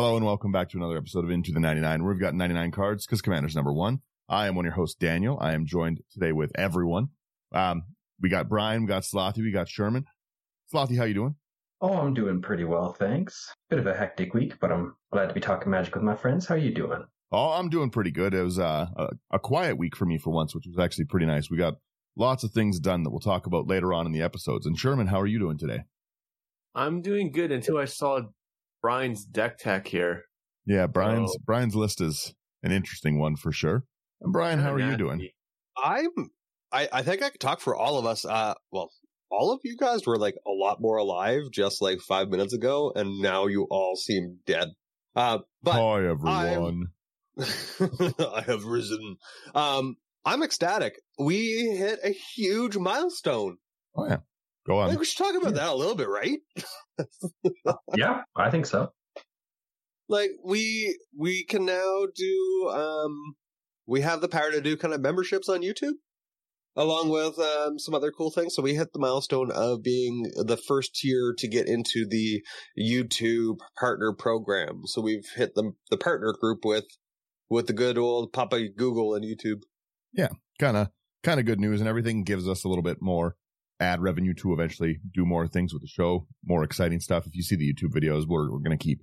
Hello 0.00 0.16
and 0.16 0.24
welcome 0.24 0.50
back 0.50 0.70
to 0.70 0.78
another 0.78 0.96
episode 0.96 1.26
of 1.26 1.30
Into 1.30 1.52
the 1.52 1.60
99, 1.60 2.02
where 2.02 2.14
we've 2.14 2.22
got 2.22 2.34
99 2.34 2.70
cards 2.70 3.04
because 3.04 3.20
Commander's 3.20 3.54
number 3.54 3.70
one. 3.70 4.00
I 4.30 4.46
am 4.46 4.54
one 4.54 4.64
of 4.64 4.70
your 4.70 4.74
hosts, 4.74 4.96
Daniel. 4.96 5.36
I 5.38 5.52
am 5.52 5.66
joined 5.66 6.00
today 6.10 6.32
with 6.32 6.50
everyone. 6.54 7.08
Um, 7.52 7.82
we 8.18 8.30
got 8.30 8.48
Brian, 8.48 8.80
we 8.80 8.88
got 8.88 9.02
Slothy, 9.02 9.42
we 9.42 9.52
got 9.52 9.68
Sherman. 9.68 10.06
Slothy, 10.72 10.96
how 10.96 11.04
you 11.04 11.12
doing? 11.12 11.34
Oh, 11.82 11.98
I'm 11.98 12.14
doing 12.14 12.40
pretty 12.40 12.64
well, 12.64 12.94
thanks. 12.94 13.52
Bit 13.68 13.78
of 13.78 13.86
a 13.86 13.94
hectic 13.94 14.32
week, 14.32 14.54
but 14.58 14.72
I'm 14.72 14.96
glad 15.12 15.26
to 15.26 15.34
be 15.34 15.40
talking 15.40 15.70
magic 15.70 15.94
with 15.94 16.02
my 16.02 16.16
friends. 16.16 16.46
How 16.46 16.54
are 16.54 16.58
you 16.58 16.72
doing? 16.72 17.04
Oh, 17.30 17.50
I'm 17.50 17.68
doing 17.68 17.90
pretty 17.90 18.10
good. 18.10 18.32
It 18.32 18.42
was 18.42 18.58
uh, 18.58 18.86
a, 18.96 19.08
a 19.32 19.38
quiet 19.38 19.76
week 19.76 19.94
for 19.94 20.06
me 20.06 20.16
for 20.16 20.30
once, 20.30 20.54
which 20.54 20.64
was 20.66 20.78
actually 20.82 21.04
pretty 21.04 21.26
nice. 21.26 21.50
We 21.50 21.58
got 21.58 21.74
lots 22.16 22.42
of 22.42 22.52
things 22.52 22.80
done 22.80 23.02
that 23.02 23.10
we'll 23.10 23.20
talk 23.20 23.44
about 23.44 23.68
later 23.68 23.92
on 23.92 24.06
in 24.06 24.12
the 24.12 24.22
episodes. 24.22 24.64
And 24.64 24.78
Sherman, 24.78 25.08
how 25.08 25.20
are 25.20 25.26
you 25.26 25.38
doing 25.38 25.58
today? 25.58 25.80
I'm 26.74 27.02
doing 27.02 27.32
good 27.32 27.52
until 27.52 27.76
I 27.76 27.84
saw 27.84 28.22
Brian's 28.82 29.24
deck 29.24 29.58
tech 29.58 29.86
here. 29.88 30.24
Yeah, 30.66 30.86
Brian's 30.86 31.32
Oh. 31.34 31.42
Brian's 31.44 31.74
list 31.74 32.00
is 32.00 32.34
an 32.62 32.72
interesting 32.72 33.18
one 33.18 33.36
for 33.36 33.52
sure. 33.52 33.84
And 34.20 34.32
Brian, 34.32 34.58
how 34.60 34.72
are 34.74 34.80
you 34.80 34.96
doing? 34.96 35.28
I'm 35.82 36.08
I, 36.72 36.88
I 36.92 37.02
think 37.02 37.22
I 37.22 37.30
could 37.30 37.40
talk 37.40 37.60
for 37.60 37.74
all 37.74 37.98
of 37.98 38.06
us. 38.06 38.24
Uh 38.24 38.54
well, 38.70 38.90
all 39.30 39.52
of 39.52 39.60
you 39.64 39.76
guys 39.76 40.06
were 40.06 40.18
like 40.18 40.34
a 40.46 40.50
lot 40.50 40.80
more 40.80 40.96
alive 40.98 41.42
just 41.52 41.80
like 41.82 42.00
five 42.00 42.28
minutes 42.28 42.52
ago, 42.52 42.92
and 42.94 43.20
now 43.20 43.46
you 43.46 43.66
all 43.70 43.96
seem 43.96 44.38
dead. 44.46 44.68
Uh 45.16 45.38
but 45.62 45.72
Hi 45.72 46.04
everyone. 46.06 46.88
I 47.38 48.42
have 48.46 48.64
risen. 48.64 49.16
Um 49.54 49.96
I'm 50.24 50.42
ecstatic. 50.42 51.00
We 51.18 51.74
hit 51.76 51.98
a 52.04 52.10
huge 52.10 52.76
milestone. 52.76 53.56
Oh 53.96 54.06
yeah, 54.06 54.18
go 54.66 54.78
I 54.78 54.84
on. 54.84 54.88
think 54.90 55.00
we 55.00 55.06
should 55.06 55.18
talk 55.24 55.34
about 55.40 55.54
that 55.54 55.68
a 55.68 55.74
little 55.74 55.94
bit, 55.96 56.08
right? 56.08 56.38
Yeah, 57.96 58.22
I 58.36 58.50
think 58.50 58.66
so. 58.66 58.92
like 60.08 60.30
we 60.44 60.98
we 61.16 61.44
can 61.44 61.64
now 61.64 62.06
do 62.14 62.70
um 62.72 63.34
we 63.86 64.00
have 64.02 64.20
the 64.20 64.28
power 64.28 64.50
to 64.50 64.60
do 64.60 64.76
kind 64.76 64.92
of 64.94 65.00
memberships 65.00 65.48
on 65.48 65.62
YouTube 65.62 65.94
along 66.76 67.08
with 67.08 67.38
um 67.38 67.78
some 67.78 67.94
other 67.94 68.10
cool 68.12 68.30
things 68.30 68.54
so 68.54 68.62
we 68.62 68.74
hit 68.74 68.92
the 68.92 68.98
milestone 68.98 69.50
of 69.50 69.82
being 69.82 70.24
the 70.36 70.56
first 70.56 70.94
tier 70.94 71.34
to 71.36 71.48
get 71.48 71.66
into 71.66 72.06
the 72.08 72.42
YouTube 72.78 73.58
partner 73.78 74.12
program 74.12 74.82
so 74.84 75.00
we've 75.00 75.26
hit 75.36 75.54
the 75.54 75.72
the 75.90 75.96
partner 75.96 76.34
group 76.38 76.64
with 76.64 76.84
with 77.48 77.66
the 77.66 77.72
good 77.72 77.98
old 77.98 78.32
Papa 78.32 78.68
Google 78.76 79.14
and 79.14 79.24
YouTube 79.24 79.62
Yeah, 80.12 80.28
Kind 80.60 80.76
of 80.76 80.88
kind 81.24 81.40
of 81.40 81.46
good 81.46 81.60
news, 81.60 81.80
and 81.80 81.88
everything 81.88 82.22
gives 82.24 82.46
us 82.48 82.64
a 82.64 82.68
little 82.68 82.82
bit 82.84 82.98
more 83.00 83.36
ad 83.80 84.00
revenue 84.00 84.34
to 84.34 84.52
eventually 84.52 85.00
do 85.14 85.24
more 85.24 85.48
things 85.48 85.72
with 85.72 85.82
the 85.82 85.88
show, 85.88 86.26
more 86.44 86.62
exciting 86.62 87.00
stuff. 87.00 87.26
If 87.26 87.34
you 87.34 87.42
see 87.42 87.56
the 87.56 87.72
YouTube 87.72 87.92
videos, 87.92 88.26
we're 88.26 88.50
we're 88.50 88.58
gonna 88.58 88.76
keep 88.76 89.02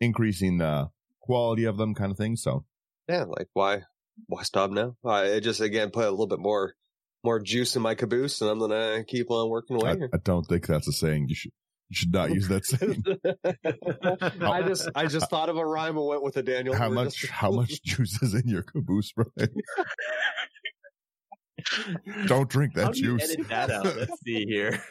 increasing 0.00 0.58
the 0.58 0.90
quality 1.20 1.64
of 1.64 1.76
them, 1.76 1.94
kind 1.94 2.10
of 2.10 2.18
thing. 2.18 2.36
So 2.36 2.64
yeah 3.08 3.24
like 3.24 3.48
why 3.52 3.82
why 4.26 4.42
stop 4.42 4.70
now 4.70 4.96
I 5.04 5.40
just 5.40 5.60
again 5.60 5.90
put 5.90 6.06
a 6.06 6.10
little 6.10 6.26
bit 6.26 6.38
more 6.38 6.74
more 7.24 7.40
juice 7.40 7.76
in 7.76 7.82
my 7.82 7.94
caboose 7.94 8.40
and 8.40 8.50
I'm 8.50 8.58
gonna 8.58 9.04
keep 9.06 9.30
on 9.30 9.48
working 9.48 9.76
away 9.76 9.90
I, 9.90 9.96
here. 9.96 10.10
I 10.12 10.18
don't 10.18 10.44
think 10.44 10.66
that's 10.66 10.88
a 10.88 10.92
saying. 10.92 11.28
You 11.28 11.34
should 11.34 11.52
you 11.88 11.96
should 11.96 12.12
not 12.12 12.30
use 12.32 12.48
that 12.48 12.64
saying. 12.64 13.04
I 14.42 14.62
just 14.62 14.88
I 14.94 15.06
just 15.06 15.30
thought 15.30 15.48
of 15.48 15.56
a 15.56 15.66
rhyme 15.66 15.96
and 15.96 16.06
went 16.06 16.22
with 16.22 16.36
a 16.36 16.42
Daniel. 16.42 16.74
How 16.74 16.88
much 16.88 17.16
just- 17.16 17.32
how 17.32 17.50
much 17.50 17.82
juice 17.84 18.20
is 18.22 18.34
in 18.34 18.48
your 18.48 18.62
caboose, 18.62 19.12
Brian? 19.12 19.54
Don't 22.26 22.48
drink 22.48 22.74
that 22.74 22.94
juice. 22.94 23.22
edit 23.32 23.48
that 23.48 23.70
out? 23.70 23.84
Let's 23.84 24.20
see 24.24 24.44
here. 24.46 24.82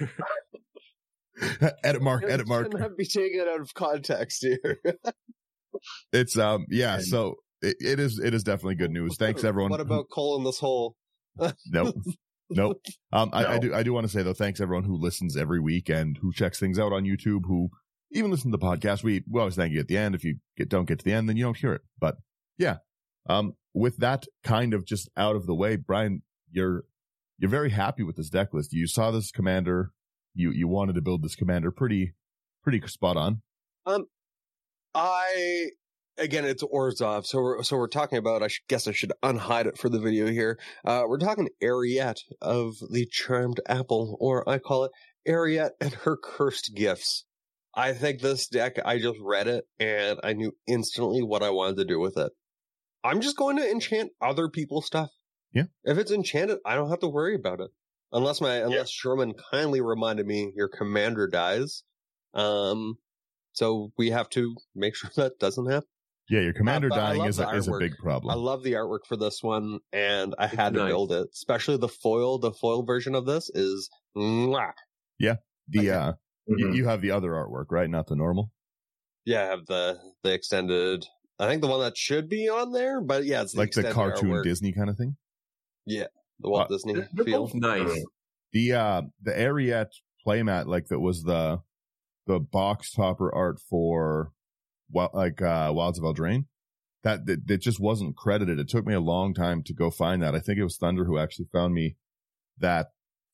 edit 1.84 2.02
mark, 2.02 2.24
edit 2.28 2.48
mark. 2.48 2.72
Shouldn't 2.72 2.98
be 2.98 3.06
taken 3.06 3.42
out 3.42 3.60
of 3.62 3.74
context 3.74 4.42
here. 4.46 4.80
It's 6.12 6.38
um 6.38 6.66
yeah, 6.70 7.00
so 7.00 7.36
it, 7.62 7.78
it 7.80 8.00
is 8.00 8.20
it 8.20 8.34
is 8.34 8.44
definitely 8.44 8.76
good 8.76 8.92
news. 8.92 9.16
Thanks 9.18 9.44
everyone. 9.46 9.72
What 9.72 9.80
about 9.80 10.08
coal 10.12 10.38
in 10.38 10.44
this 10.44 10.60
hole? 10.60 10.96
Nope. 11.72 11.96
Nope. 12.50 12.82
Um, 13.14 13.30
I, 13.32 13.46
I 13.46 13.54
No. 13.56 13.60
do, 13.60 13.74
I 13.74 13.82
do 13.82 13.94
want 13.94 14.06
to 14.06 14.12
say 14.12 14.22
though, 14.22 14.34
thanks 14.34 14.60
everyone 14.60 14.84
who 14.84 14.98
listens 14.98 15.38
every 15.38 15.62
week 15.62 15.88
and 15.90 16.18
who 16.22 16.34
checks 16.34 16.60
things 16.60 16.78
out 16.78 16.92
on 16.92 17.04
YouTube, 17.06 17.44
who 17.46 17.70
even 18.12 18.30
listen 18.30 18.52
to 18.52 18.58
the 18.58 18.64
podcast. 18.64 19.02
We, 19.02 19.24
we 19.30 19.40
always 19.40 19.56
thank 19.56 19.72
you 19.72 19.80
at 19.80 19.88
the 19.88 19.98
end. 19.98 20.14
If 20.14 20.26
you 20.26 20.36
get, 20.58 20.68
don't 20.68 20.86
get 20.86 21.00
to 21.00 21.06
the 21.06 21.14
end, 21.14 21.30
then 21.30 21.38
you 21.38 21.46
don't 21.46 21.58
hear 21.58 21.74
it. 21.74 21.82
But 21.98 22.18
yeah. 22.58 22.78
Um, 23.30 23.54
with 23.74 23.98
that 24.00 24.26
kind 24.44 24.74
of 24.74 24.86
just 24.86 25.10
out 25.16 25.38
of 25.38 25.46
the 25.48 25.56
way, 25.56 25.78
Brian, 25.78 26.22
you're, 26.52 26.84
you're 27.38 27.50
very 27.50 27.72
happy 27.72 28.04
with 28.04 28.16
this 28.16 28.30
deck 28.30 28.54
list. 28.54 28.74
You 28.74 28.88
saw 28.88 29.12
this 29.12 29.32
commander. 29.32 29.92
You, 30.34 30.52
you 30.52 30.68
wanted 30.68 30.96
to 30.96 31.02
build 31.02 31.24
this 31.24 31.36
commander 31.36 31.72
pretty, 31.72 32.14
pretty 32.64 32.82
spot 32.88 33.18
on. 33.18 33.42
Um, 33.86 34.06
I 34.94 35.70
again, 36.18 36.46
it's 36.46 36.64
Orzhov, 36.64 37.26
so 37.26 37.40
we're 37.42 37.64
so 37.64 37.78
we're 37.78 37.88
talking 37.88 38.18
about. 38.18 38.44
I 38.44 38.50
guess 38.68 38.88
I 38.88 38.92
should 38.92 39.14
unhide 39.24 39.66
it 39.66 39.78
for 39.78 39.90
the 39.90 40.00
video 40.00 40.28
here. 40.28 40.60
Uh, 40.86 41.04
we're 41.08 41.18
talking 41.18 41.50
Eriette 41.62 42.22
of 42.42 42.76
the 42.92 43.08
Charmed 43.10 43.60
Apple, 43.68 44.18
or 44.20 44.48
I 44.48 44.60
call 44.60 44.86
it 44.86 44.92
Eriette 45.28 45.72
and 45.80 45.94
her 45.94 46.18
cursed 46.18 46.74
gifts. 46.76 47.26
I 47.74 47.94
think 47.94 48.22
this 48.22 48.48
deck. 48.48 48.76
I 48.84 49.00
just 49.00 49.20
read 49.22 49.48
it 49.48 49.66
and 49.80 50.20
I 50.24 50.34
knew 50.34 50.52
instantly 50.68 51.24
what 51.24 51.42
I 51.42 51.52
wanted 51.52 51.78
to 51.78 51.86
do 51.86 52.00
with 52.00 52.18
it. 52.18 52.32
I'm 53.04 53.22
just 53.22 53.38
going 53.38 53.56
to 53.58 53.70
enchant 53.70 54.12
other 54.22 54.50
people's 54.50 54.86
stuff. 54.86 55.10
Yeah. 55.54 55.64
If 55.84 55.98
it's 55.98 56.12
enchanted, 56.12 56.60
I 56.66 56.76
don't 56.76 56.90
have 56.90 57.00
to 57.00 57.08
worry 57.10 57.36
about 57.36 57.60
it. 57.62 57.72
Unless 58.14 58.42
my 58.42 58.56
unless 58.56 58.90
Sherman 58.90 59.34
kindly 59.52 59.82
reminded 59.82 60.26
me 60.28 60.52
your 60.56 60.68
commander 60.68 61.28
dies. 61.28 61.84
Um 62.34 62.98
so 63.54 63.92
we 63.98 64.12
have 64.12 64.30
to 64.30 64.56
make 64.76 64.96
sure 64.98 65.10
that 65.16 65.40
doesn't 65.40 65.66
happen. 65.70 65.88
Yeah. 66.30 66.42
Your 66.42 66.54
commander 66.54 66.90
but 66.90 67.00
I 67.00 67.16
dying 67.18 67.26
is 67.26 67.40
a, 67.40 67.44
the 67.44 67.50
is 67.52 67.68
a 67.68 67.78
big 67.78 67.96
I 68.06 68.36
love 68.36 68.64
the 68.64 68.74
artwork 68.74 69.06
for 69.08 69.18
this 69.18 69.44
one, 69.44 69.80
and 69.92 70.34
I 70.40 70.48
had 70.48 70.74
to 70.76 70.80
nice. 70.80 70.90
build 70.90 71.12
it. 71.12 71.28
Especially 71.34 71.78
the 71.78 71.90
foil. 71.90 72.38
The 72.40 72.54
foil 72.54 72.84
version 72.84 73.16
of 73.16 73.26
this 73.26 73.50
is 73.50 73.90
mwah. 74.16 74.72
the, 75.20 75.80
okay. 75.80 75.90
uh, 75.90 76.14
you, 76.48 76.68
Mhm. 76.68 76.76
you 76.76 76.86
have 76.86 77.02
the 77.02 77.12
other 77.12 77.32
artwork, 77.32 77.66
right? 77.70 77.90
Not 77.90 78.08
the 78.08 78.16
normal. 78.16 78.52
yeah. 79.26 79.44
I 79.44 79.46
have 79.48 79.66
the 79.68 80.00
the 80.24 80.34
extended. 80.34 81.06
I 81.40 81.48
think 81.48 81.62
the 81.62 81.68
one 81.68 81.80
that 81.82 81.98
should 81.98 82.30
be 82.30 82.48
on 82.50 82.72
there, 82.72 83.02
but 83.02 83.26
yeah, 83.26 83.42
it's 83.42 83.54
the 83.54 83.60
like 83.60 83.72
the 83.72 83.92
cartoon 83.92 84.30
artwork. 84.32 84.44
Disney 84.44 84.72
kind 84.74 84.90
of 84.90 84.98
thing. 84.98 85.18
The 85.88 86.08
Walt 86.40 86.66
Uh, 86.66 86.68
Disney 86.74 86.94
They're 87.14 87.26
feel. 87.26 87.42
both 87.46 87.54
Nice. 87.56 88.06
The 88.54 88.74
uh 88.74 89.02
the 89.22 89.32
Eriette 89.32 89.92
playmat, 90.28 90.66
like 90.68 90.88
that 90.88 91.00
was 91.00 91.24
the 91.24 91.62
the 92.28 92.40
box 92.40 92.92
topper 92.92 93.34
art 93.34 93.60
for 93.70 94.32
what 94.90 95.14
like 95.16 95.42
uh 95.42 95.72
Wilds 95.74 95.98
of 96.00 96.04
Eldraine. 96.06 96.46
That, 97.04 97.26
that 97.26 97.48
that 97.48 97.58
just 97.62 97.80
wasn't 97.80 98.16
credited. 98.16 98.60
It 98.60 98.70
took 98.70 98.86
me 98.86 98.94
a 98.94 99.00
long 99.00 99.34
time 99.34 99.64
to 99.64 99.74
go 99.74 99.90
find 99.90 100.22
that. 100.22 100.36
I 100.36 100.40
think 100.40 100.60
it 100.60 100.64
was 100.64 100.78
Thunder 100.78 101.06
who 101.06 101.18
actually 101.18 101.48
found 101.52 101.74
me 101.74 101.96
that 102.60 102.88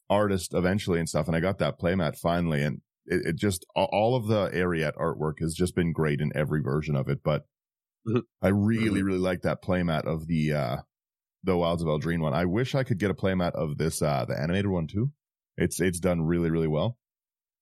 artist 0.09 0.53
eventually 0.53 0.99
and 0.99 1.09
stuff, 1.09 1.27
and 1.27 1.35
I 1.35 1.41
got 1.41 1.57
that 1.59 1.77
playmat 1.79 2.17
finally. 2.17 2.63
And 2.63 2.79
it, 3.05 3.25
it 3.25 3.35
just 3.35 3.65
all- 3.75 3.89
all 3.91 4.15
of 4.15 4.27
the 4.27 4.49
Eriette 4.51 4.95
artwork 4.95 5.39
has 5.41 5.53
just 5.53 5.75
been 5.75 5.91
great 5.91 6.21
in 6.21 6.31
every 6.35 6.61
version 6.61 6.95
of 6.95 7.09
it. 7.09 7.19
But 7.23 7.43
Mhm. 8.07 8.21
I 8.41 8.47
really 8.49 9.03
really 9.03 9.17
like 9.19 9.41
that 9.41 9.61
playmat 9.61 10.05
of 10.05 10.27
the 10.27 10.53
uh 10.53 10.77
the 11.43 11.57
Wilds 11.57 11.81
of 11.81 11.87
Eldraine 11.87 12.19
one. 12.21 12.33
I 12.33 12.45
wish 12.45 12.75
I 12.75 12.83
could 12.83 12.99
get 12.99 13.11
a 13.11 13.15
playmat 13.15 13.51
of 13.53 13.77
this 13.77 14.01
uh 14.01 14.25
the 14.27 14.39
animated 14.39 14.67
one 14.67 14.87
too. 14.87 15.11
It's 15.57 15.79
it's 15.79 15.99
done 15.99 16.21
really 16.21 16.49
really 16.49 16.67
well. 16.67 16.97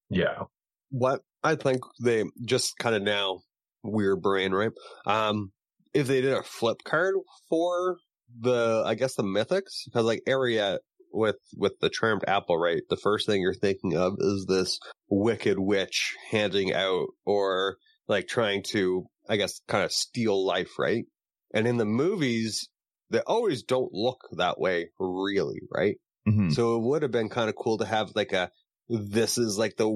Yeah. 0.10 0.44
what 0.90 1.22
I 1.44 1.56
think 1.56 1.82
they 2.02 2.24
just 2.46 2.78
kind 2.78 2.96
of 2.96 3.02
now 3.04 3.40
weird 3.84 4.22
brain, 4.22 4.52
right? 4.52 4.72
Um, 5.06 5.52
if 5.94 6.08
they 6.08 6.22
did 6.22 6.34
a 6.34 6.44
flip 6.44 6.78
card 6.84 7.16
for 7.50 7.98
the, 8.40 8.84
I 8.86 8.96
guess 8.96 9.16
the 9.16 9.24
mythics, 9.24 9.86
because 9.86 10.06
like 10.06 10.24
Eriette 10.28 10.80
with 11.12 11.38
with 11.56 11.74
the 11.80 11.90
charmed 11.90 12.24
apple, 12.28 12.58
right? 12.58 12.82
The 12.90 12.98
first 12.98 13.26
thing 13.26 13.42
you're 13.42 13.54
thinking 13.54 13.96
of 13.96 14.16
is 14.20 14.46
this 14.48 14.80
wicked 15.10 15.58
witch 15.60 16.16
handing 16.32 16.74
out 16.74 17.08
or 17.26 17.78
like 18.08 18.28
trying 18.28 18.64
to, 18.72 19.06
I 19.30 19.38
guess, 19.38 19.62
kind 19.68 19.84
of 19.84 19.92
steal 19.92 20.46
life, 20.46 20.78
right? 20.78 21.06
And 21.54 21.68
in 21.68 21.78
the 21.78 21.86
movies, 21.86 22.68
they 23.10 23.20
always 23.20 23.64
don't 23.64 23.94
look 23.94 24.28
that 24.34 24.60
way, 24.60 24.90
really, 25.00 25.62
right? 25.72 25.98
Mhm. 26.28 26.52
So 26.54 26.76
it 26.76 26.82
would 26.84 27.02
have 27.04 27.12
been 27.12 27.30
kind 27.30 27.50
of 27.50 27.56
cool 27.56 27.78
to 27.78 27.86
have 27.86 28.12
like 28.16 28.34
a 28.34 28.50
this 28.90 29.38
is 29.38 29.58
like 29.58 29.78
the 29.78 29.88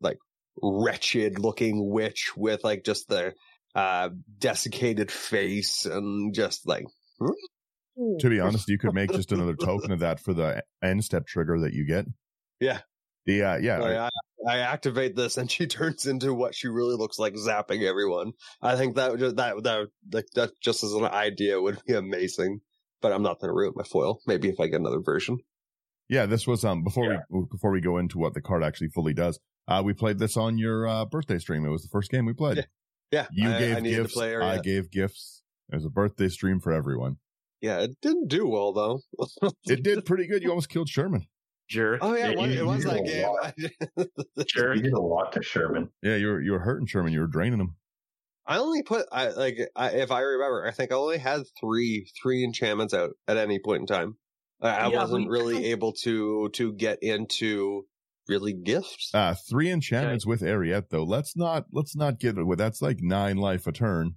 like 0.00 0.18
wretched 0.60 1.38
looking 1.38 1.88
witch 1.90 2.32
with 2.36 2.64
like 2.64 2.84
just 2.84 3.08
the 3.08 3.32
uh 3.74 4.10
desiccated 4.38 5.10
face 5.10 5.84
and 5.86 6.34
just 6.34 6.66
like 6.66 6.84
To 7.96 8.28
be 8.30 8.40
honest, 8.40 8.68
you 8.68 8.78
could 8.78 8.94
make 8.94 9.10
just 9.12 9.32
another 9.32 9.54
token 9.56 9.90
of 9.92 10.00
that 10.00 10.20
for 10.20 10.32
the 10.32 10.62
end 10.82 11.04
step 11.04 11.26
trigger 11.26 11.60
that 11.60 11.72
you 11.74 11.84
get. 11.84 12.06
Yeah. 12.60 12.80
The 13.26 13.42
uh, 13.42 13.56
yeah, 13.58 13.78
Like, 13.78 13.96
I- 13.96 14.10
I, 14.46 14.54
I 14.54 14.58
activate 14.58 15.16
this 15.16 15.36
and 15.38 15.50
she 15.50 15.66
turns 15.66 16.06
into 16.06 16.34
what 16.34 16.54
she 16.54 16.68
really 16.68 16.94
looks 16.96 17.18
like 17.18 17.34
zapping 17.34 17.82
everyone. 17.82 18.32
I 18.62 18.76
think 18.76 18.96
that 18.96 19.18
that 19.18 19.36
that 19.64 19.86
that, 20.10 20.24
that 20.34 20.50
just 20.62 20.84
as 20.84 20.92
an 20.92 21.04
idea 21.04 21.60
would 21.60 21.78
be 21.86 21.94
amazing. 21.94 22.60
But 23.00 23.12
I'm 23.12 23.22
not 23.22 23.38
going 23.40 23.48
to 23.50 23.54
ruin 23.54 23.72
my 23.76 23.84
foil. 23.84 24.20
Maybe 24.26 24.48
if 24.48 24.58
I 24.58 24.66
get 24.66 24.80
another 24.80 25.00
version. 25.00 25.38
yeah. 26.08 26.26
This 26.26 26.46
was 26.48 26.64
um 26.64 26.82
before 26.82 27.12
Yeah. 27.12 27.20
we 27.30 27.44
before 27.50 27.70
we 27.70 27.80
go 27.80 27.98
into 27.98 28.18
what 28.18 28.34
the 28.34 28.40
card 28.42 28.64
actually 28.64 28.88
fully 28.88 29.14
does. 29.14 29.38
Uh, 29.68 29.82
we 29.84 29.92
played 29.92 30.18
this 30.18 30.36
on 30.36 30.58
your 30.58 30.86
uh, 30.88 31.04
birthday 31.04 31.38
stream. 31.38 31.64
It 31.64 31.68
was 31.70 31.82
the 31.82 31.88
first 31.90 32.10
game 32.10 32.24
we 32.26 32.32
played. 32.32 32.56
Yeah. 32.56 32.64
Yeah, 33.12 33.26
You 33.30 33.48
I, 33.50 33.58
gave 33.58 33.76
I 33.76 33.80
gifts. 33.80 34.14
play 34.14 34.28
I 34.28 34.32
area. 34.32 34.62
gave 34.62 34.90
gifts. 34.90 35.42
There's 35.68 35.84
a 35.84 35.90
birthday 35.90 36.28
stream 36.28 36.58
for 36.60 36.72
everyone. 36.72 37.16
Yeah, 37.60 37.80
it 37.80 37.96
didn't 38.02 38.28
do 38.28 38.46
well 38.48 38.72
though. 38.72 39.00
It 39.66 39.82
did 39.82 40.04
pretty 40.06 40.26
good. 40.26 40.42
You 40.42 40.48
almost 40.50 40.68
killed 40.70 40.88
Sherman. 40.88 41.26
Jerk. 41.68 41.98
oh 42.02 42.14
yeah, 42.14 42.26
Yeah, 42.26 42.30
it 42.32 42.38
was, 42.38 42.54
you- 42.54 42.60
it 42.60 42.66
was 42.66 42.84
that 42.84 43.04
game. 43.96 44.06
Jerk. 44.46 44.76
You 44.76 44.82
did 44.82 44.92
a 44.92 45.00
lot 45.00 45.32
to 45.32 45.42
Sherman. 45.42 45.90
Yeah, 46.02 46.16
you 46.16 46.28
were 46.28 46.40
you 46.42 46.52
were 46.52 46.58
hurting 46.60 46.86
Sherman. 46.86 47.12
You 47.12 47.20
were 47.20 47.26
draining 47.26 47.60
him. 47.60 47.76
I 48.46 48.58
only 48.58 48.82
put 48.82 49.06
I 49.12 49.28
like 49.28 49.58
I, 49.76 49.90
if 49.90 50.10
I 50.10 50.20
remember, 50.20 50.66
I 50.66 50.70
think 50.70 50.90
I 50.92 50.94
only 50.96 51.18
had 51.18 51.42
three 51.60 52.10
three 52.22 52.44
enchantments 52.44 52.94
out 52.94 53.10
at 53.26 53.36
any 53.36 53.58
point 53.58 53.80
in 53.82 53.86
time. 53.86 54.16
I, 54.62 54.68
I 54.70 54.88
Yeah, 54.88 54.98
wasn't 55.00 55.26
but- 55.26 55.30
really 55.30 55.66
able 55.66 55.92
to 56.04 56.48
to 56.54 56.72
get 56.72 57.02
into 57.02 57.86
really 58.28 58.52
gifts. 58.54 59.10
Uh 59.14 59.34
three 59.48 59.70
enchantments 59.70 60.26
with 60.26 60.40
Eriette 60.40 60.88
though. 60.90 61.04
Let's 61.04 61.36
not 61.36 61.66
let's 61.72 61.94
not 61.96 62.18
get 62.20 62.38
it 62.38 62.44
with 62.44 62.58
that's 62.58 62.80
like 62.82 62.98
nine 63.02 63.36
life 63.36 63.66
a 63.66 63.72
turn 63.72 64.12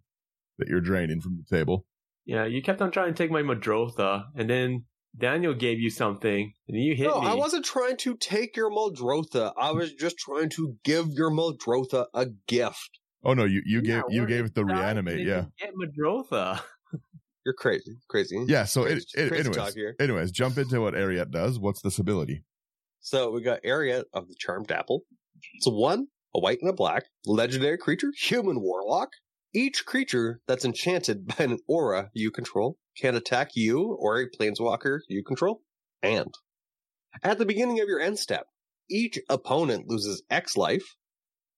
that 0.60 0.68
you're 0.70 0.82
draining 0.82 1.20
from 1.22 1.38
the 1.38 1.58
table. 1.58 1.86
Yeah, 2.26 2.46
you 2.46 2.62
kept 2.62 2.82
on 2.82 2.92
trying 2.92 3.14
to 3.14 3.18
take 3.18 3.32
my 3.32 3.42
Muldrotha, 3.42 4.26
and 4.36 4.48
then 4.50 4.86
Daniel 5.18 5.54
gave 5.54 5.80
you 5.80 5.90
something, 5.90 6.54
and 6.68 6.78
you 6.84 6.96
hit 6.96 7.08
no, 7.08 7.22
me. 7.22 7.28
I 7.28 7.34
wasn't 7.34 7.66
trying 7.66 7.98
to 7.98 8.16
take 8.16 8.56
your 8.56 8.72
Muldrotha. 8.72 9.54
I 9.58 9.72
was 9.72 9.94
just 9.94 10.18
trying 10.18 10.50
to 10.52 10.78
give 10.84 11.08
your 11.12 11.30
Muldrotha 11.32 12.06
a 12.14 12.28
gift. 12.48 13.00
Oh 13.24 13.34
no, 13.34 13.44
you 13.44 13.62
you 13.66 13.82
Yeah, 13.84 14.02
gave 14.08 14.14
you 14.14 14.26
gave 14.26 14.46
it 14.46 14.56
the 14.56 14.66
reanimate. 14.66 15.20
Yeah, 15.20 15.46
Get 15.60 15.74
Muldrotha. 15.76 16.62
You're 17.46 17.56
crazy, 17.56 17.98
crazy. 18.08 18.46
yeah. 18.48 18.66
So 18.66 18.84
it, 18.84 18.92
Crazy- 18.94 19.06
it, 19.16 19.28
crazy 19.30 19.40
anyways, 19.40 19.56
talk 19.58 19.74
here. 19.74 19.96
anyways, 20.00 20.32
jump 20.32 20.58
into 20.58 20.80
what 20.82 20.94
Eriette 20.94 21.32
does. 21.32 21.60
What's 21.60 21.82
this 21.82 21.98
ability? 22.00 22.44
So 23.00 23.32
we 23.32 23.42
got 23.42 23.64
Eriette 23.64 24.04
of 24.14 24.28
the 24.28 24.36
Charmed 24.38 24.72
Apple. 24.72 25.02
It's 25.56 25.66
a 25.66 25.72
one, 25.72 26.06
a 26.36 26.40
white 26.40 26.60
and 26.62 26.70
a 26.70 26.74
black, 26.74 27.06
legendary 27.26 27.78
creature, 27.80 28.12
human 28.16 28.62
warlock. 28.62 29.10
Each 29.54 29.86
creature 29.86 30.40
that's 30.48 30.66
enchanted 30.66 31.28
by 31.38 31.44
an 31.46 31.60
aura 31.68 32.10
you 32.14 32.32
control 32.32 32.78
can 32.98 33.16
attack 33.16 33.52
you 33.56 33.96
or 34.00 34.20
a 34.20 34.30
planeswalker 34.30 35.00
you 35.08 35.24
control. 35.24 35.62
And 36.04 36.34
at 37.24 37.38
the 37.38 37.46
beginning 37.46 37.80
of 37.80 37.88
your 37.88 38.00
end 38.00 38.18
step, 38.20 38.46
each 38.90 39.20
opponent 39.30 39.86
loses 39.88 40.24
X 40.30 40.58
life, 40.58 40.96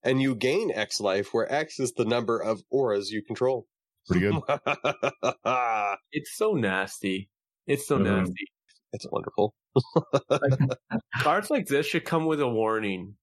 and 0.03 0.21
you 0.21 0.35
gain 0.35 0.71
X 0.71 0.99
life, 0.99 1.29
where 1.33 1.51
X 1.51 1.79
is 1.79 1.93
the 1.93 2.05
number 2.05 2.39
of 2.39 2.61
auras 2.69 3.09
you 3.11 3.23
control. 3.23 3.67
Pretty 4.07 4.29
good. 4.29 4.41
It's 6.11 6.35
so 6.35 6.53
nasty. 6.53 7.29
It's 7.67 7.87
so 7.87 7.97
Mhm. 7.97 8.03
nasty. 8.03 8.47
it's 8.91 9.07
wonderful. 9.09 9.55
Cards 11.21 11.49
like 11.49 11.65
this 11.67 11.85
should 11.87 12.05
come 12.05 12.25
with 12.25 12.39
a 12.41 12.47
warning. 12.47 13.15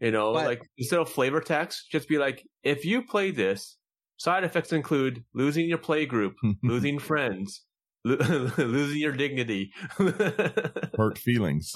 You 0.00 0.10
know, 0.12 0.32
But- 0.32 0.46
like 0.46 0.62
instead 0.78 1.00
of 1.00 1.08
flavor 1.10 1.40
text, 1.40 1.90
just 1.90 2.08
be 2.08 2.18
like, 2.18 2.42
if 2.62 2.84
you 2.84 3.02
play 3.02 3.30
this, 3.30 3.76
side 4.24 4.42
effects 4.42 4.72
include 4.72 5.22
losing 5.34 5.68
your 5.68 5.76
play 5.78 6.06
group, 6.06 6.34
losing 6.62 6.98
friends, 6.98 7.62
lo- 8.04 8.16
losing 8.58 8.98
your 8.98 9.12
dignity, 9.12 9.70
Hurt 9.98 11.18
feelings. 11.18 11.74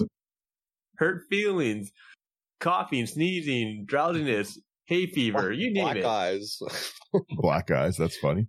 hurt 0.96 1.22
feelings, 1.28 1.92
coughing, 2.58 3.06
sneezing, 3.06 3.84
drowsiness, 3.86 4.58
hay 4.86 5.06
fever, 5.06 5.52
you 5.52 5.70
name 5.72 5.84
Black 5.84 5.96
it. 5.96 6.04
eyes. 6.06 6.58
Black 7.36 7.70
eyes. 7.70 7.96
That's 7.98 8.16
funny. 8.16 8.46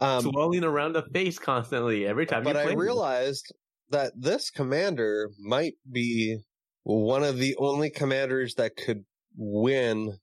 Um, 0.00 0.22
Swelling 0.22 0.64
around 0.64 0.94
the 0.94 1.04
face 1.14 1.38
constantly 1.38 2.06
every 2.06 2.26
time 2.26 2.42
but 2.42 2.56
you 2.56 2.72
I 2.72 2.74
realized 2.74 3.54
that 3.90 4.12
this 4.16 4.50
commander 4.50 5.30
might 5.38 5.74
be 5.92 6.38
one 6.82 7.22
of 7.22 7.38
the 7.38 7.54
only 7.58 7.90
commanders 7.90 8.56
that 8.56 8.74
could 8.74 9.04
win 9.36 10.18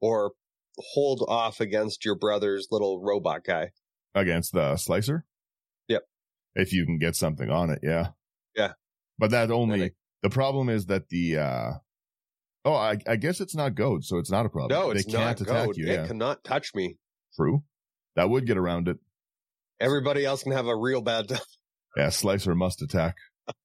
or 0.00 0.32
hold 0.92 1.24
off 1.28 1.60
against 1.60 2.04
your 2.04 2.14
brother's 2.14 2.68
little 2.70 3.00
robot 3.02 3.44
guy. 3.44 3.70
Against 4.14 4.52
the 4.52 4.76
slicer. 4.76 5.24
Yep. 5.88 6.02
If 6.54 6.72
you 6.72 6.84
can 6.84 6.98
get 6.98 7.14
something 7.16 7.50
on 7.50 7.70
it, 7.70 7.80
yeah. 7.82 8.08
Yeah. 8.56 8.72
But 9.18 9.30
that 9.32 9.50
only 9.50 9.92
the 10.22 10.30
problem 10.30 10.68
is 10.68 10.86
that 10.86 11.08
the 11.08 11.36
uh 11.38 11.70
oh 12.64 12.74
I, 12.74 12.98
I 13.06 13.16
guess 13.16 13.40
it's 13.40 13.54
not 13.54 13.74
goad, 13.74 14.04
so 14.04 14.18
it's 14.18 14.30
not 14.30 14.46
a 14.46 14.48
problem. 14.48 14.78
No, 14.78 14.90
it's 14.90 15.04
they 15.04 15.12
can't 15.12 15.24
not 15.38 15.40
attack 15.40 15.66
goad. 15.66 15.76
you. 15.76 15.86
It 15.86 15.92
Yeah, 16.00 16.06
cannot 16.06 16.42
touch 16.44 16.74
me. 16.74 16.96
true. 17.36 17.62
That 18.16 18.28
would 18.28 18.46
get 18.46 18.56
around 18.58 18.88
it. 18.88 18.98
Everybody 19.80 20.24
else 20.26 20.42
can 20.42 20.52
have 20.52 20.66
a 20.66 20.76
real 20.76 21.00
bad 21.02 21.28
time. 21.28 21.38
Yeah, 21.96 22.10
slicer 22.10 22.54
must 22.54 22.82
attack. 22.82 23.16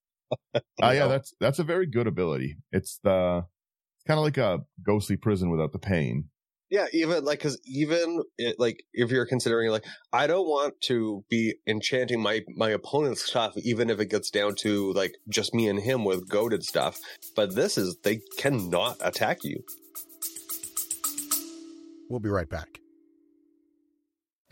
Ah, 0.81 0.91
yeah, 0.91 1.07
that's 1.07 1.33
that's 1.39 1.59
a 1.59 1.63
very 1.63 1.85
good 1.85 2.07
ability. 2.07 2.57
It's 2.71 2.99
the 3.03 3.45
it's 3.97 4.03
kind 4.07 4.17
of 4.17 4.23
like 4.23 4.37
a 4.37 4.59
ghostly 4.83 5.15
prison 5.17 5.49
without 5.51 5.71
the 5.71 5.79
pain. 5.79 6.29
Yeah, 6.69 6.87
even 6.93 7.23
like 7.23 7.39
because 7.39 7.59
even 7.65 8.23
it, 8.37 8.59
like 8.59 8.83
if 8.93 9.11
you're 9.11 9.27
considering 9.27 9.69
like 9.69 9.85
I 10.11 10.25
don't 10.25 10.47
want 10.47 10.81
to 10.81 11.23
be 11.29 11.55
enchanting 11.67 12.21
my 12.21 12.41
my 12.55 12.69
opponent's 12.69 13.23
stuff, 13.23 13.53
even 13.57 13.89
if 13.89 13.99
it 13.99 14.09
gets 14.09 14.31
down 14.31 14.55
to 14.61 14.91
like 14.93 15.13
just 15.29 15.53
me 15.53 15.69
and 15.69 15.79
him 15.79 16.03
with 16.03 16.27
goaded 16.27 16.63
stuff. 16.63 16.99
But 17.35 17.53
this 17.53 17.77
is 17.77 17.97
they 18.03 18.21
cannot 18.37 18.97
attack 19.01 19.43
you. 19.43 19.63
We'll 22.09 22.19
be 22.19 22.29
right 22.29 22.49
back. 22.49 22.79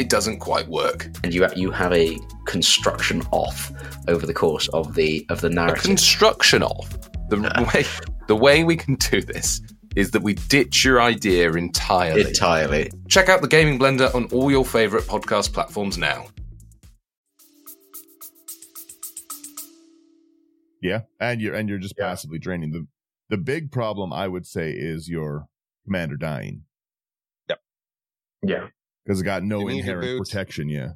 it 0.00 0.08
doesn't 0.08 0.38
quite 0.38 0.66
work. 0.68 1.08
And 1.22 1.32
you 1.34 1.46
you 1.54 1.70
have 1.70 1.92
a 1.92 2.18
construction 2.46 3.22
off 3.30 3.70
over 4.08 4.26
the 4.26 4.34
course 4.34 4.68
of 4.68 4.94
the 4.94 5.24
of 5.28 5.40
the 5.40 5.48
A 5.48 5.50
narrative. 5.50 5.82
construction 5.84 6.62
of 6.62 6.88
the 7.28 7.36
way 7.74 7.84
the 8.26 8.36
way 8.36 8.64
we 8.64 8.76
can 8.76 8.94
do 8.96 9.20
this 9.20 9.60
is 9.96 10.12
that 10.12 10.22
we 10.22 10.34
ditch 10.34 10.84
your 10.84 11.00
idea 11.02 11.50
entirely. 11.52 12.22
Entirely. 12.28 12.90
Check 13.08 13.28
out 13.28 13.40
the 13.42 13.48
Gaming 13.48 13.78
Blender 13.78 14.14
on 14.14 14.24
all 14.26 14.50
your 14.50 14.64
favorite 14.64 15.04
podcast 15.04 15.52
platforms 15.52 15.98
now. 15.98 16.26
Yeah, 20.82 21.02
and 21.20 21.40
you're 21.40 21.54
and 21.54 21.68
you're 21.68 21.78
just 21.78 21.94
Yeah. 21.98 22.08
passively 22.08 22.38
draining. 22.38 22.72
the 22.72 22.86
The 23.28 23.36
big 23.36 23.70
problem 23.70 24.12
I 24.12 24.26
would 24.28 24.46
say 24.46 24.72
is 24.72 25.08
your 25.08 25.46
commander 25.84 26.16
dying 26.16 26.64
Yep. 27.48 27.60
Yeah. 28.42 28.66
Because 29.10 29.22
it 29.22 29.24
got 29.24 29.42
no 29.42 29.66
inherent 29.66 30.18
protection. 30.18 30.68
Yeah, 30.68 30.90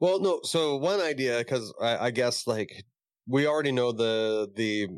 Well, 0.00 0.18
no. 0.18 0.40
So 0.42 0.74
one 0.74 1.00
idea, 1.00 1.38
because 1.38 1.72
I, 1.80 2.06
I 2.06 2.10
guess 2.10 2.48
like 2.48 2.84
we 3.28 3.46
already 3.46 3.70
know 3.70 3.92
the 3.92 4.50
the 4.56 4.88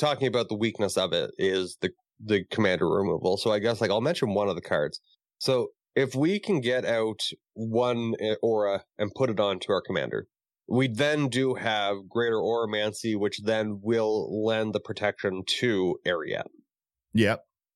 talking 0.00 0.26
about 0.26 0.48
the 0.48 0.56
weakness 0.56 0.96
of 0.96 1.12
it 1.12 1.30
is 1.38 1.76
the 1.80 1.90
the 2.18 2.42
commander 2.50 2.88
removal. 2.88 3.36
So 3.36 3.52
I 3.52 3.60
guess 3.60 3.80
like 3.80 3.92
I'll 3.92 4.00
mention 4.00 4.34
one 4.34 4.48
of 4.48 4.56
the 4.56 4.60
cards. 4.60 5.00
So 5.38 5.68
if 5.94 6.16
we 6.16 6.40
can 6.40 6.60
get 6.60 6.84
out 6.84 7.20
one 7.54 8.14
uh, 8.20 8.34
aura 8.42 8.82
and 8.98 9.14
put 9.14 9.30
it 9.30 9.38
onto 9.38 9.70
our 9.70 9.80
commander, 9.80 10.26
we 10.68 10.88
then 10.88 11.28
do 11.28 11.54
have 11.54 12.08
greater 12.08 12.38
auramancy, 12.38 13.16
which 13.16 13.42
then 13.44 13.78
will 13.80 14.44
lend 14.44 14.72
the 14.72 14.80
protection 14.80 15.44
to 15.60 16.00
Eriette. 16.04 16.48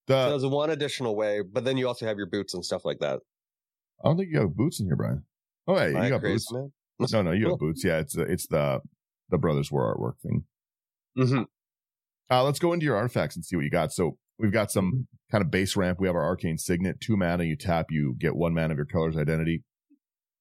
yeah. 0.09 0.25
So 0.25 0.31
there's 0.31 0.53
one 0.53 0.71
additional 0.71 1.15
way, 1.15 1.43
but 1.43 1.65
then 1.65 1.77
you 1.77 1.87
also 1.87 2.07
have 2.07 2.17
your 2.17 2.29
boots 2.29 2.55
and 2.55 2.65
stuff 2.65 2.85
like 2.85 2.99
that. 2.99 3.21
I 4.02 4.09
don't 4.09 4.16
think 4.16 4.30
you 4.32 4.40
have 4.40 4.56
boots 4.56 4.80
in 4.80 4.87
here, 4.87 4.97
Brian. 4.97 5.25
Oh, 5.66 5.76
hey, 5.76 5.94
Am 5.94 6.04
you 6.04 6.11
got 6.11 6.23
boots. 6.23 6.52
man? 6.52 6.73
No, 6.99 7.23
no, 7.23 7.32
you 7.32 7.49
have 7.50 7.59
boots. 7.59 7.85
Yeah, 7.85 7.99
it's 7.99 8.16
it's 8.16 8.47
the 8.47 8.80
the 9.30 9.38
brothers 9.38 9.71
war 9.71 9.94
artwork 9.94 10.21
thing. 10.21 10.44
Mm-hmm. 11.18 11.42
Uh, 12.30 12.44
let's 12.44 12.59
go 12.59 12.73
into 12.73 12.85
your 12.85 12.97
artifacts 12.97 13.37
and 13.37 13.44
see 13.44 13.56
what 13.56 13.64
you 13.64 13.71
got. 13.71 13.92
So 13.92 14.16
we've 14.38 14.52
got 14.52 14.71
some 14.71 15.06
kind 15.30 15.42
of 15.42 15.50
base 15.50 15.76
ramp. 15.76 16.00
We 16.00 16.06
have 16.06 16.16
our 16.16 16.25
arcane 16.25 16.59
signet, 16.59 17.00
two 17.00 17.16
mana. 17.16 17.44
You 17.44 17.56
tap, 17.56 17.87
you 17.90 18.14
get 18.18 18.35
one 18.35 18.54
mana 18.54 18.73
of 18.73 18.78
your 18.78 18.87
color's 18.87 19.16
identity. 19.16 19.62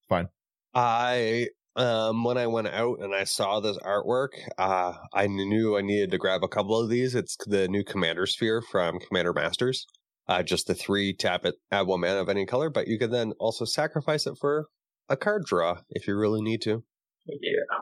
Fine. 0.07 0.27
I 0.73 1.47
um 1.75 2.23
when 2.23 2.37
I 2.37 2.47
went 2.47 2.67
out 2.67 2.99
and 2.99 3.13
I 3.13 3.23
saw 3.23 3.59
this 3.59 3.77
artwork, 3.77 4.29
uh 4.57 4.93
I 5.13 5.27
knew 5.27 5.77
I 5.77 5.81
needed 5.81 6.11
to 6.11 6.17
grab 6.17 6.43
a 6.43 6.47
couple 6.47 6.79
of 6.79 6.89
these. 6.89 7.15
It's 7.15 7.37
the 7.45 7.67
new 7.67 7.83
Commander 7.83 8.25
Sphere 8.25 8.61
from 8.61 8.99
Commander 8.99 9.33
Masters. 9.33 9.85
Uh 10.27 10.43
just 10.43 10.67
the 10.67 10.75
three 10.75 11.13
tap 11.13 11.45
it, 11.45 11.55
add 11.71 11.87
one 11.87 12.01
mana 12.01 12.21
of 12.21 12.29
any 12.29 12.45
color, 12.45 12.69
but 12.69 12.87
you 12.87 12.97
can 12.97 13.11
then 13.11 13.33
also 13.39 13.65
sacrifice 13.65 14.27
it 14.27 14.35
for 14.39 14.67
a 15.09 15.17
card 15.17 15.45
draw 15.45 15.79
if 15.89 16.07
you 16.07 16.15
really 16.15 16.41
need 16.41 16.61
to. 16.61 16.83
Yeah. 17.27 17.79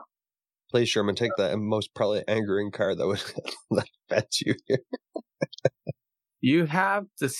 Please, 0.70 0.88
Sherman, 0.88 1.16
take 1.16 1.32
the 1.36 1.56
most 1.56 1.94
probably 1.94 2.22
angering 2.28 2.70
card 2.70 2.98
that 2.98 3.06
would 3.06 3.22
that 3.70 3.88
fetch 4.08 4.42
you 4.44 4.54
here. 4.66 4.78
You 6.40 6.66
have 6.66 7.06
the 7.18 7.34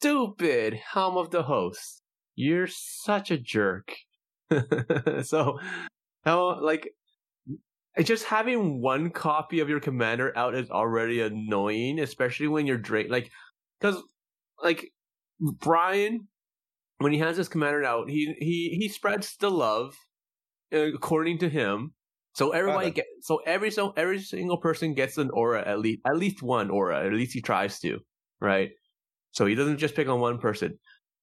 stupid 0.00 0.74
helm 0.74 1.16
of 1.16 1.30
the 1.30 1.42
host. 1.42 2.02
You're 2.36 2.68
such 2.68 3.30
a 3.30 3.38
jerk. 3.38 3.92
so, 5.22 5.58
how 6.24 6.60
like 6.62 6.90
just 8.02 8.24
having 8.24 8.80
one 8.80 9.10
copy 9.10 9.60
of 9.60 9.68
your 9.68 9.80
commander 9.80 10.36
out 10.36 10.54
is 10.54 10.70
already 10.70 11.20
annoying, 11.20 11.98
especially 11.98 12.46
when 12.46 12.66
you're 12.66 12.78
drained. 12.78 13.10
Like, 13.10 13.30
because 13.80 14.02
like 14.62 14.90
Brian, 15.40 16.28
when 16.98 17.12
he 17.12 17.18
has 17.18 17.36
his 17.36 17.48
commander 17.48 17.84
out, 17.84 18.08
he 18.08 18.34
he 18.38 18.76
he 18.78 18.88
spreads 18.88 19.36
the 19.36 19.50
love 19.50 19.94
uh, 20.72 20.94
according 20.94 21.38
to 21.38 21.48
him. 21.48 21.92
So 22.34 22.50
everybody 22.50 22.90
get 22.90 23.06
so 23.20 23.40
every 23.46 23.70
so 23.70 23.92
every 23.96 24.20
single 24.20 24.58
person 24.58 24.94
gets 24.94 25.18
an 25.18 25.30
aura 25.30 25.66
at 25.66 25.80
least 25.80 26.00
at 26.06 26.16
least 26.16 26.42
one 26.42 26.70
aura. 26.70 27.04
At 27.04 27.12
least 27.12 27.34
he 27.34 27.40
tries 27.40 27.80
to, 27.80 27.98
right? 28.40 28.70
So 29.32 29.46
he 29.46 29.54
doesn't 29.54 29.78
just 29.78 29.94
pick 29.94 30.08
on 30.08 30.20
one 30.20 30.38
person. 30.38 30.78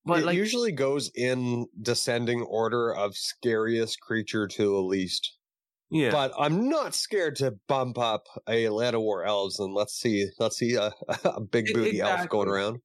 But 0.05 0.19
it 0.19 0.25
like 0.25 0.35
usually 0.35 0.71
goes 0.71 1.09
in 1.15 1.65
descending 1.81 2.41
order 2.43 2.93
of 2.93 3.15
scariest 3.15 3.99
creature 4.01 4.47
to 4.47 4.63
the 4.63 4.81
least. 4.81 5.34
Yeah, 5.89 6.11
But 6.11 6.33
I'm 6.37 6.69
not 6.69 6.95
scared 6.95 7.35
to 7.37 7.53
bump 7.67 7.97
up 7.97 8.23
a 8.49 8.69
Land 8.69 8.95
of 8.95 9.01
War 9.01 9.23
elves 9.23 9.59
and 9.59 9.73
let's 9.73 9.93
see 9.93 10.27
let's 10.39 10.57
see 10.57 10.75
a, 10.75 10.91
a 11.23 11.41
big 11.41 11.67
booty 11.73 12.01
elf 12.01 12.27
going 12.29 12.49
around. 12.49 12.79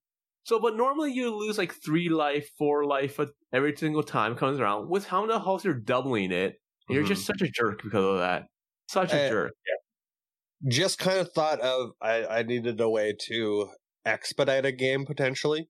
So, 0.44 0.58
but 0.58 0.76
normally 0.76 1.12
you 1.12 1.34
lose 1.36 1.58
like 1.58 1.74
three 1.84 2.08
life, 2.08 2.48
four 2.58 2.84
life 2.84 3.18
every 3.52 3.76
single 3.76 4.02
time 4.02 4.34
comes 4.36 4.58
around. 4.58 4.88
With 4.88 5.06
Hound 5.06 5.30
of 5.30 5.44
House, 5.44 5.64
you're 5.64 5.74
doubling 5.74 6.32
it. 6.32 6.54
And 6.88 6.96
You're 6.96 7.06
just 7.06 7.26
such 7.26 7.40
a 7.42 7.48
jerk 7.48 7.82
because 7.84 8.04
of 8.04 8.18
that. 8.18 8.44
Such 8.88 9.12
a 9.12 9.26
Uh, 9.26 9.28
jerk. 9.28 9.52
Just 10.68 10.98
kind 10.98 11.18
of 11.20 11.30
thought 11.32 11.60
of 11.60 11.90
I, 12.02 12.26
I 12.26 12.42
needed 12.42 12.80
a 12.80 12.88
way 12.88 13.14
to 13.28 13.68
expedite 14.04 14.64
a 14.66 14.72
game 14.72 15.06
potentially. 15.06 15.68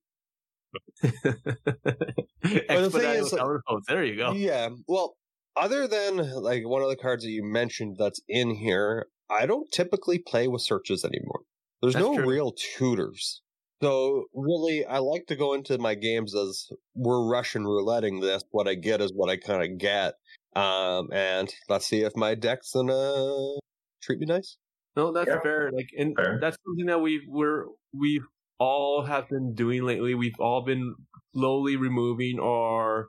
Expedite 1.03 3.17
is, 3.17 3.23
with 3.23 3.33
like- 3.33 3.41
Hound. 3.67 3.83
There 3.87 4.03
you 4.03 4.15
go. 4.15 4.31
Yeah. 4.33 4.69
Well, 4.87 5.15
other 5.55 5.87
than 5.87 6.17
like 6.41 6.63
one 6.67 6.81
of 6.81 6.89
the 6.89 6.95
cards 6.95 7.23
that 7.23 7.31
you 7.31 7.43
mentioned 7.43 7.97
that's 7.99 8.21
in 8.27 8.55
here, 8.55 9.07
I 9.29 9.45
don't 9.45 9.71
typically 9.71 10.19
play 10.19 10.47
with 10.47 10.61
searches 10.61 11.03
anymore. 11.05 11.41
There's 11.81 11.93
That's 11.93 12.05
no 12.05 12.15
true. 12.15 12.25
real 12.27 12.53
tutors. 12.77 13.41
So 13.81 14.25
really, 14.35 14.85
I 14.85 14.99
like 14.99 15.25
to 15.27 15.35
go 15.35 15.53
into 15.53 15.77
my 15.79 15.95
games 15.95 16.35
as 16.35 16.69
we're 16.93 17.27
Russian 17.27 17.63
rouletting 17.65 18.21
this. 18.21 18.43
What 18.51 18.67
I 18.67 18.75
get 18.75 19.01
is 19.01 19.11
what 19.15 19.29
I 19.29 19.37
kind 19.37 19.63
of 19.63 19.79
get. 19.79 20.13
Um, 20.55 21.09
and 21.11 21.51
let's 21.69 21.87
see 21.87 22.01
if 22.03 22.15
my 22.15 22.35
deck's 22.35 22.71
gonna 22.73 23.59
treat 24.03 24.19
me 24.19 24.27
nice. 24.27 24.57
No, 24.95 25.11
that's 25.11 25.29
Yeah. 25.29 25.39
fair. 25.41 25.71
Like, 25.71 25.89
and 25.97 26.15
Fair. 26.15 26.37
that's 26.39 26.57
something 26.65 26.85
that 26.87 26.99
we 26.99 27.25
we're 27.27 27.65
we 27.97 28.21
all 28.59 29.03
have 29.03 29.27
been 29.29 29.55
doing 29.55 29.83
lately. 29.83 30.13
We've 30.13 30.39
all 30.39 30.63
been 30.63 30.93
slowly 31.33 31.77
removing 31.77 32.39
our 32.39 33.07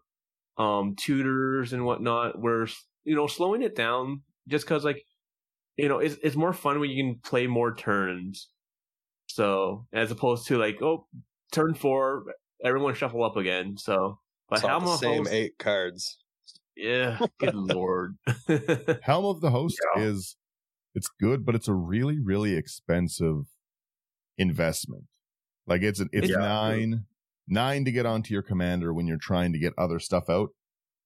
um 0.59 0.94
tutors 0.97 1.73
and 1.73 1.85
whatnot. 1.85 2.40
We're 2.40 2.66
you 3.04 3.16
know 3.16 3.26
slowing 3.26 3.62
it 3.62 3.75
down 3.76 4.23
just 4.49 4.64
because 4.64 4.85
like 4.85 5.04
you 5.76 5.88
know 5.88 5.99
it's 5.99 6.16
it's 6.23 6.37
more 6.37 6.52
fun 6.52 6.80
when 6.80 6.90
you 6.90 7.02
can 7.02 7.21
play 7.21 7.47
more 7.47 7.75
turns. 7.75 8.49
So 9.28 9.87
as 9.92 10.11
opposed 10.11 10.47
to 10.49 10.59
like 10.59 10.82
oh 10.82 11.06
turn 11.52 11.75
four 11.75 12.25
everyone 12.64 12.94
shuffle 12.94 13.25
up 13.25 13.37
again. 13.37 13.76
So 13.78 14.21
but 14.49 14.56
It's 14.56 14.64
all 14.64 14.71
Helm 14.71 14.85
the 14.85 14.90
of 14.90 15.00
same 15.00 15.18
Host, 15.21 15.32
eight 15.32 15.59
cards. 15.59 16.18
yeah, 16.76 17.18
good 17.38 17.54
lord. 17.54 18.16
Helm 19.02 19.25
of 19.25 19.40
the 19.40 19.50
Host 19.50 19.78
Yeah. 19.97 20.02
is 20.04 20.37
it's 20.94 21.09
good, 21.21 21.44
but 21.44 21.54
it's 21.54 21.68
a 21.68 21.75
really, 21.75 22.18
really 22.21 22.54
expensive 22.54 23.44
investment. 24.38 25.04
Like 25.66 25.82
it's 25.82 26.00
it's 26.12 26.28
Yeah. 26.30 26.38
nine 26.38 27.06
nine 27.49 27.85
to 27.85 27.93
get 27.93 28.07
onto 28.07 28.33
your 28.35 28.43
commander 28.43 28.93
when 28.95 29.07
you're 29.07 29.19
trying 29.21 29.53
to 29.53 29.59
get 29.59 29.75
other 29.79 29.99
stuff 30.01 30.31
out. 30.31 30.51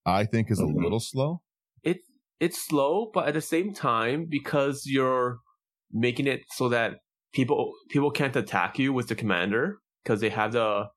I 0.06 0.24
think 0.26 0.50
is 0.50 0.62
a 0.62 0.66
Mhm. 0.66 0.82
little 0.82 1.00
slow. 1.00 1.42
it 1.84 1.98
it's 2.40 2.62
slow, 2.66 3.10
but 3.14 3.28
at 3.28 3.34
the 3.34 3.40
same 3.42 3.72
time, 3.74 4.26
because 4.28 4.86
you're 4.86 5.40
making 5.92 6.26
it 6.28 6.42
so 6.52 6.68
that 6.70 7.00
people 7.34 7.74
people 7.90 8.10
can't 8.12 8.36
attack 8.36 8.78
you 8.78 8.92
with 8.94 9.08
the 9.08 9.16
commander 9.16 9.80
because 10.04 10.20
they 10.22 10.30
have 10.30 10.52
the 10.52 10.88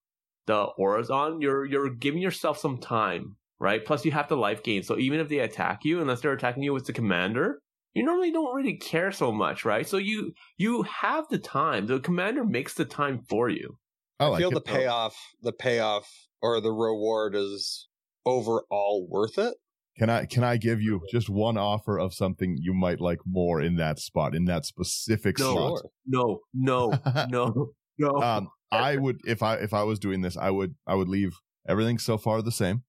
the 0.47 0.63
auras 0.79 1.11
on, 1.11 1.41
you're 1.41 1.65
you're 1.65 1.89
giving 1.95 2.21
yourself 2.23 2.59
some 2.59 2.79
time, 2.79 3.37
right? 3.59 3.85
Plus 3.85 4.05
you 4.05 4.11
have 4.13 4.29
the 4.29 4.37
life 4.37 4.63
gain. 4.63 4.83
So 4.83 4.99
even 4.99 5.21
if 5.21 5.29
they 5.29 5.39
attack 5.39 5.85
you, 5.85 6.01
unless 6.01 6.21
they're 6.21 6.33
attacking 6.33 6.63
you 6.63 6.73
with 6.73 6.87
the 6.87 6.93
commander, 6.93 7.61
you 7.95 8.03
normally 8.05 8.31
don't 8.33 8.55
really 8.55 8.77
care 8.77 9.11
so 9.13 9.31
much, 9.33 9.65
right? 9.65 9.87
So 9.87 9.97
you 9.97 10.33
you 10.57 10.83
have 10.83 11.29
the 11.29 11.39
time. 11.39 11.87
The 11.87 12.01
commander 12.01 12.45
makes 12.45 12.75
the 12.75 12.85
time 12.85 13.23
for 13.29 13.49
you. 13.49 13.78
I, 14.19 14.27
I 14.29 14.37
feel 14.37 14.49
it. 14.51 14.53
the 14.55 14.61
payoff, 14.61 15.15
the 15.41 15.53
payoff 15.53 16.09
or 16.41 16.59
the 16.61 16.71
reward 16.71 17.35
is 17.35 17.87
overall 18.25 19.07
worth 19.09 19.37
it. 19.37 19.55
Can 19.97 20.09
I 20.09 20.25
can 20.25 20.43
I 20.45 20.55
give 20.57 20.81
you 20.81 21.01
just 21.11 21.29
one 21.29 21.57
offer 21.57 21.97
of 21.99 22.13
something 22.13 22.55
you 22.59 22.73
might 22.73 23.01
like 23.01 23.19
more 23.25 23.61
in 23.61 23.75
that 23.77 23.99
spot 23.99 24.33
in 24.33 24.45
that 24.45 24.65
specific 24.65 25.37
No. 25.37 25.51
slot? 25.53 25.81
No, 26.05 26.39
no, 26.53 26.93
no, 27.29 27.71
no. 27.97 28.21
um, 28.21 28.49
I 28.71 28.95
would 28.95 29.19
if 29.25 29.43
I 29.43 29.55
if 29.55 29.73
I 29.73 29.83
was 29.83 29.99
doing 29.99 30.21
this, 30.21 30.37
I 30.37 30.51
would 30.51 30.75
I 30.87 30.95
would 30.95 31.09
leave 31.09 31.33
everything 31.67 31.97
so 31.97 32.17
far 32.17 32.41
the 32.41 32.51
same, 32.51 32.83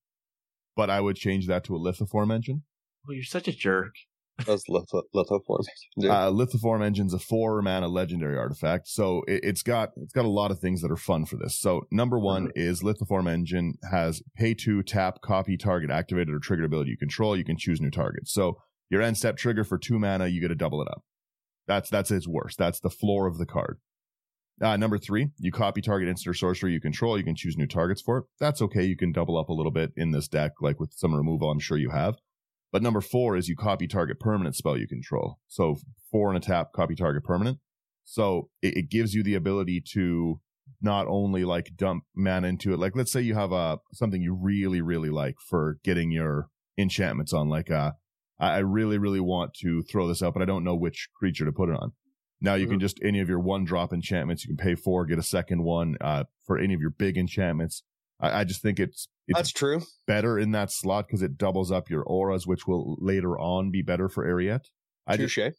but 0.77 0.89
I 0.91 1.01
would 1.01 1.17
change 1.17 1.49
that 1.49 1.65
to 1.65 1.75
a 1.75 1.81
lithoform 1.81 2.33
engine. 2.33 2.63
oh, 3.09 3.13
you're 3.13 3.25
such 3.25 3.49
a 3.49 3.53
jerk. 3.53 3.95
That's 4.47 4.69
litho, 4.69 5.03
lithoform. 5.15 5.65
Uh, 6.11 6.31
lithoform 6.31 6.85
engine's 6.85 7.13
a 7.13 7.19
four 7.19 7.61
mana 7.63 7.89
legendary 7.89 8.39
artifact, 8.39 8.89
so 8.89 9.23
it, 9.29 9.41
it's 9.45 9.63
got 9.63 9.91
it's 9.97 10.13
got 10.13 10.25
a 10.25 10.29
lot 10.29 10.51
of 10.51 10.59
things 10.59 10.81
that 10.83 10.91
are 10.91 10.97
fun 10.97 11.25
for 11.25 11.37
this. 11.37 11.59
So 11.59 11.83
number 11.91 12.19
one 12.19 12.51
is 12.55 12.83
lithoform 12.83 13.29
engine 13.31 13.75
has 13.91 14.23
pay 14.37 14.55
two 14.55 14.83
tap 14.83 15.21
copy 15.21 15.57
target 15.57 15.91
activated 15.91 16.35
or 16.35 16.39
triggered 16.39 16.65
ability 16.65 16.91
you 16.91 16.97
control. 16.97 17.37
You 17.37 17.45
can 17.45 17.57
choose 17.57 17.81
new 17.81 17.91
targets. 17.91 18.33
So 18.33 18.59
your 18.89 19.03
end 19.03 19.19
step 19.19 19.37
trigger 19.37 19.65
for 19.65 19.79
two 19.79 19.99
mana, 19.99 20.29
you 20.29 20.41
get 20.41 20.49
to 20.49 20.55
double 20.55 20.81
it 20.83 20.89
up. 20.89 21.03
That's 21.67 21.91
that's 21.91 22.11
its 22.11 22.27
worst. 22.27 22.59
That's 22.59 22.81
the 22.81 22.91
floor 22.91 23.27
of 23.27 23.39
the 23.39 23.47
card. 23.47 23.79
Uh, 24.61 24.77
number 24.77 24.99
three, 24.99 25.29
you 25.39 25.51
copy 25.51 25.81
target 25.81 26.09
instant 26.09 26.31
or 26.33 26.35
sorcery 26.35 26.73
you 26.73 26.81
control. 26.81 27.17
You 27.17 27.25
can 27.25 27.35
choose 27.35 27.57
new 27.57 27.67
targets 27.67 28.03
for 28.03 28.19
it. 28.19 28.25
That's 28.39 28.61
okay. 28.61 28.85
You 28.85 28.97
can 28.97 29.11
double 29.11 29.39
up 29.39 29.49
a 29.49 29.55
little 29.55 29.73
bit 29.73 29.93
in 29.97 30.11
this 30.11 30.29
deck, 30.29 30.53
like 30.61 30.79
with 30.79 30.93
some 30.93 31.15
removal. 31.15 31.51
I'm 31.51 31.61
sure 31.61 31.79
you 31.79 31.91
have. 31.91 32.17
But 32.73 32.83
number 32.83 33.01
four 33.01 33.37
is 33.37 33.49
you 33.49 33.57
copy 33.57 33.87
target 33.87 34.21
permanent 34.21 34.55
spell 34.55 34.79
you 34.79 34.87
control. 34.87 35.39
So 35.49 35.77
four 36.11 36.29
and 36.29 36.37
a 36.37 36.41
tap, 36.41 36.73
copy 36.73 36.95
target 36.95 37.25
permanent. 37.25 37.59
So 38.05 38.49
it, 38.63 38.77
it 38.77 38.91
gives 38.91 39.15
you 39.15 39.23
the 39.23 39.35
ability 39.35 39.83
to 39.93 40.41
not 40.81 41.07
only 41.09 41.45
like 41.45 41.77
dump 41.77 42.05
mana 42.15 42.49
into 42.49 42.73
it. 42.73 42.79
Like 42.79 42.97
let's 42.97 43.13
say 43.13 43.21
you 43.21 43.35
have 43.35 43.53
a 43.53 43.79
something 43.93 44.23
you 44.23 44.35
really 44.35 44.81
really 44.81 45.11
like 45.11 45.37
for 45.49 45.79
getting 45.85 46.11
your 46.11 46.49
enchantments 46.79 47.33
on. 47.33 47.49
Like 47.49 47.71
uh, 47.71 47.93
I 48.39 48.57
I 48.57 48.59
really 48.59 48.99
really 48.99 49.21
want 49.21 49.55
to 49.63 49.83
throw 49.83 50.07
this 50.09 50.23
out, 50.23 50.35
but 50.35 50.43
I 50.43 50.47
don't 50.47 50.65
know 50.65 50.77
which 50.77 51.09
creature 51.15 51.45
to 51.45 51.53
put 51.53 51.69
it 51.69 51.77
on. 51.77 51.93
Now 52.41 52.55
you 52.55 52.67
can 52.67 52.81
just 52.81 52.99
any 53.05 53.21
of 53.21 53.29
your 53.29 53.41
one 53.41 53.65
drop 53.65 53.93
enchantments. 53.93 54.45
You 54.45 54.57
can 54.57 54.65
pay 54.65 54.75
four, 54.75 55.05
get 55.05 55.19
a 55.19 55.23
second 55.23 55.63
one 55.63 55.97
uh, 56.01 56.25
for 56.47 56.57
any 56.57 56.73
of 56.73 56.81
your 56.81 56.91
big 56.91 57.19
enchantments. 57.19 57.83
I, 58.21 58.41
I 58.41 58.45
just 58.45 58.63
think 58.63 58.79
it's 58.79 59.09
it's 59.29 59.39
That's 59.39 59.53
true. 59.53 59.83
better 60.07 60.39
in 60.39 60.51
that 60.53 60.73
slot 60.73 61.07
because 61.07 61.23
it 61.23 61.39
doubles 61.39 61.71
up 61.71 61.89
your 61.89 62.03
auras, 62.03 62.47
which 62.47 62.67
will 62.67 62.97
later 63.01 63.39
on 63.39 63.71
be 63.71 63.81
better 63.83 64.09
for 64.09 64.27
Eriette. 64.27 64.65
I 65.07 65.17
just, 65.17 65.35
Touche. 65.35 65.53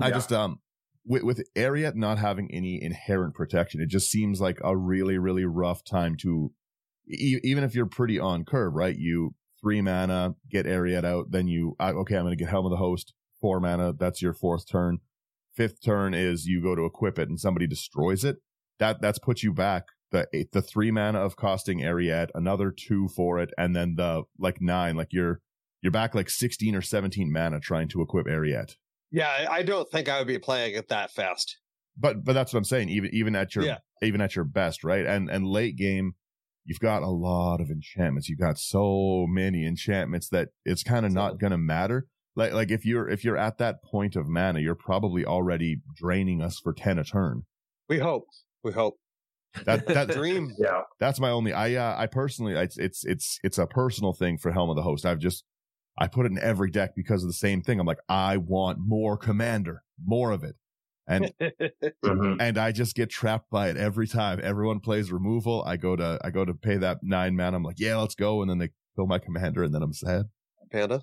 I 0.00 0.08
Yeah. 0.08 0.14
just, 0.14 0.32
um, 0.32 0.58
with, 1.04 1.22
with 1.24 1.42
Eriette 1.56 1.96
not 1.96 2.18
having 2.18 2.48
any 2.52 2.80
inherent 2.80 3.34
protection, 3.34 3.80
it 3.80 3.88
just 3.88 4.08
seems 4.08 4.40
like 4.40 4.58
a 4.62 4.76
really, 4.76 5.18
really 5.18 5.44
rough 5.44 5.82
time 5.84 6.14
to, 6.22 6.52
e- 7.08 7.40
even 7.42 7.64
if 7.64 7.74
you're 7.74 7.86
pretty 7.86 8.20
on 8.20 8.44
curve, 8.44 8.72
right? 8.74 8.96
You 8.96 9.34
three 9.60 9.80
mana, 9.80 10.34
get 10.48 10.66
Eriette 10.66 11.04
out, 11.04 11.32
then 11.32 11.48
you, 11.48 11.74
I, 11.80 11.90
okay, 11.90 12.16
I'm 12.16 12.22
going 12.24 12.36
to 12.36 12.42
get 12.42 12.50
Helm 12.50 12.66
of 12.66 12.70
the 12.70 12.76
Host, 12.76 13.14
four 13.40 13.58
mana, 13.58 13.92
that's 13.92 14.22
your 14.22 14.32
fourth 14.32 14.68
turn. 14.70 14.98
Fifth 15.56 15.82
turn 15.84 16.14
is 16.14 16.46
you 16.46 16.62
go 16.62 16.76
to 16.76 16.84
equip 16.84 17.18
it 17.18 17.28
and 17.28 17.38
somebody 17.40 17.66
destroys 17.66 18.24
it. 18.24 18.36
That, 18.78 19.00
that's 19.02 19.18
put 19.18 19.42
you 19.42 19.52
back 19.52 19.86
the 20.12 20.28
eight, 20.32 20.52
the 20.52 20.62
three 20.62 20.90
mana 20.90 21.18
of 21.20 21.36
costing 21.36 21.80
Eriette, 21.80 22.28
another 22.34 22.70
two 22.70 23.08
for 23.08 23.38
it, 23.40 23.50
and 23.58 23.74
then 23.74 23.96
the 23.96 24.22
like 24.38 24.60
nine, 24.60 24.94
like 24.96 25.12
you're 25.12 25.40
you're 25.82 25.90
back 25.90 26.14
like 26.14 26.30
sixteen 26.30 26.76
or 26.76 26.82
seventeen 26.82 27.32
mana 27.32 27.58
trying 27.58 27.88
to 27.88 28.00
equip 28.02 28.26
Eriette. 28.26 28.76
Yeah, 29.10 29.28
I 29.28 29.56
I 29.58 29.62
don't 29.62 29.90
think 29.90 30.08
I 30.08 30.18
would 30.18 30.28
be 30.28 30.38
playing 30.38 30.74
it 30.74 30.88
that 30.88 31.10
fast. 31.10 31.58
But 31.98 32.24
but 32.24 32.32
that's 32.32 32.52
what 32.52 32.58
I'm 32.58 32.64
saying. 32.64 32.88
Even 32.88 33.10
even 33.12 33.34
at 33.36 33.54
your 33.54 33.64
Yeah. 33.64 33.78
even 34.02 34.20
at 34.20 34.36
your 34.36 34.44
best, 34.44 34.84
right? 34.84 35.04
And 35.04 35.28
and 35.30 35.46
late 35.46 35.76
game, 35.76 36.12
you've 36.64 36.80
got 36.80 37.02
a 37.02 37.10
lot 37.10 37.60
of 37.60 37.68
enchantments. 37.70 38.28
You've 38.28 38.38
got 38.38 38.58
so 38.58 39.26
many 39.28 39.66
enchantments 39.66 40.28
that 40.30 40.50
it's 40.64 40.82
kind 40.82 41.04
of 41.04 41.12
not 41.12 41.38
gonna 41.38 41.58
matter. 41.58 42.06
Like 42.34 42.52
like 42.54 42.70
if 42.70 42.86
you're 42.86 43.08
if 43.10 43.24
you're 43.24 43.36
at 43.36 43.58
that 43.58 43.82
point 43.82 44.16
of 44.16 44.26
mana, 44.26 44.60
you're 44.60 44.74
probably 44.74 45.26
already 45.26 45.82
draining 45.94 46.40
us 46.40 46.58
for 46.58 46.72
ten 46.72 46.98
a 46.98 47.04
turn. 47.04 47.42
We 47.90 47.98
hope. 47.98 48.24
We 48.64 48.72
hope. 48.72 48.94
That 49.66 49.86
that 49.86 50.08
Dream. 50.10 50.54
Yeah. 50.58 50.82
that's 50.98 51.20
my 51.20 51.30
only 51.30 51.52
i 51.52 51.74
uh, 51.74 51.94
i 51.98 52.06
personally 52.06 52.54
it's 52.54 52.78
it's 52.78 53.04
it's 53.04 53.38
it's 53.42 53.58
a 53.58 53.66
personal 53.66 54.12
thing 54.12 54.38
for 54.38 54.50
helm 54.52 54.70
of 54.70 54.76
the 54.76 54.82
host 54.82 55.04
i've 55.04 55.18
just 55.18 55.44
i 55.98 56.06
put 56.08 56.24
it 56.26 56.32
in 56.32 56.38
every 56.38 56.70
deck 56.70 56.94
because 56.96 57.22
of 57.22 57.28
the 57.28 57.34
same 57.34 57.60
thing 57.62 57.78
i'm 57.78 57.86
like 57.86 57.98
i 58.08 58.36
want 58.36 58.78
more 58.80 59.16
commander 59.16 59.82
more 60.02 60.30
of 60.30 60.42
it 60.42 60.56
and 61.06 61.32
Mhm. 62.04 62.36
and 62.40 62.56
i 62.58 62.72
just 62.72 62.94
get 62.94 63.10
trapped 63.10 63.50
by 63.50 63.68
it 63.68 63.76
every 63.76 64.06
time 64.06 64.40
everyone 64.42 64.80
plays 64.80 65.12
removal 65.12 65.62
i 65.66 65.76
go 65.76 65.96
to 65.96 66.18
i 66.24 66.30
go 66.30 66.44
to 66.44 66.54
pay 66.54 66.76
that 66.78 66.98
nine 67.02 67.36
man 67.36 67.54
i'm 67.54 67.62
like 67.62 67.78
yeah 67.78 67.96
let's 67.96 68.14
go 68.14 68.40
and 68.40 68.50
then 68.50 68.58
they 68.58 68.70
kill 68.96 69.06
my 69.06 69.18
commander 69.18 69.62
and 69.62 69.74
then 69.74 69.82
i'm 69.82 69.92
sad 69.92 70.26
Panda. 70.70 71.02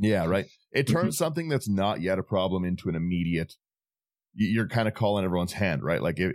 Yeah, 0.00 0.26
right. 0.26 0.46
It 0.70 0.86
turns 0.86 1.16
something 1.16 1.48
that's 1.48 1.68
not 1.68 2.00
yet 2.00 2.18
a 2.20 2.22
problem 2.22 2.64
into 2.64 2.88
an 2.88 2.94
immediate. 2.94 3.54
You're 4.34 4.68
kind 4.68 4.86
of 4.86 4.94
calling 4.94 5.24
everyone's 5.24 5.54
hand, 5.54 5.82
right? 5.82 6.00
Like 6.00 6.20
if 6.20 6.32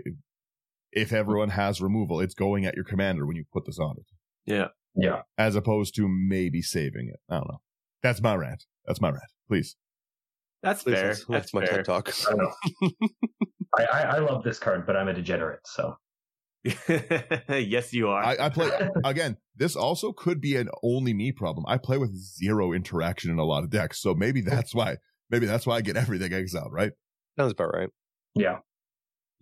if 0.95 1.11
everyone 1.13 1.49
has 1.49 1.81
removal, 1.81 2.19
it's 2.19 2.33
going 2.33 2.65
at 2.65 2.75
your 2.75 2.85
commander 2.85 3.25
when 3.25 3.35
you 3.35 3.45
put 3.51 3.65
this 3.65 3.79
on 3.79 3.95
it, 3.97 4.05
Yeah. 4.51 4.67
Yeah. 4.95 5.21
as 5.37 5.55
opposed 5.55 5.95
to 5.95 6.07
maybe 6.07 6.61
saving 6.61 7.09
it. 7.13 7.19
I 7.29 7.35
don't 7.35 7.47
know. 7.47 7.61
That's 8.01 8.21
my 8.21 8.35
rant. 8.35 8.65
That's 8.85 9.01
my 9.01 9.09
rant. 9.09 9.23
Please. 9.47 9.75
That's 10.61 10.83
Please, 10.83 10.93
fair. 10.95 11.07
that's, 11.07 11.19
That's 11.25 11.51
that's 11.51 11.53
my 11.53 11.65
fair. 11.65 11.77
TED 11.77 11.85
talk. 11.85 12.13
I. 12.29 12.87
I, 13.77 13.83
I, 13.83 14.01
I 14.01 14.19
love 14.19 14.43
this 14.43 14.59
card, 14.59 14.85
but 14.85 14.95
I'm 14.95 15.07
a 15.07 15.13
degenerate, 15.13 15.59
so 15.65 15.95
yes, 17.49 17.91
you 17.91 18.07
are. 18.07 18.23
I, 18.23 18.37
I 18.45 18.49
play 18.49 18.69
again. 19.03 19.37
This 19.55 19.75
also 19.75 20.13
could 20.13 20.39
be 20.39 20.55
an 20.55 20.69
only 20.83 21.13
me 21.13 21.31
problem. 21.31 21.65
I 21.67 21.77
play 21.77 21.97
with 21.97 22.15
zero 22.15 22.71
interaction 22.71 23.31
in 23.31 23.39
a 23.39 23.43
lot 23.43 23.63
of 23.63 23.69
decks, 23.69 24.01
so 24.01 24.13
maybe 24.13 24.41
that's 24.41 24.73
why. 24.73 24.97
Maybe 25.29 25.45
that's 25.45 25.65
why 25.65 25.75
I 25.77 25.81
get 25.81 25.97
everything 25.97 26.31
exiled, 26.33 26.71
right? 26.71 26.91
Sounds 27.37 27.51
about 27.53 27.73
right. 27.73 27.89
yeah. 28.35 28.59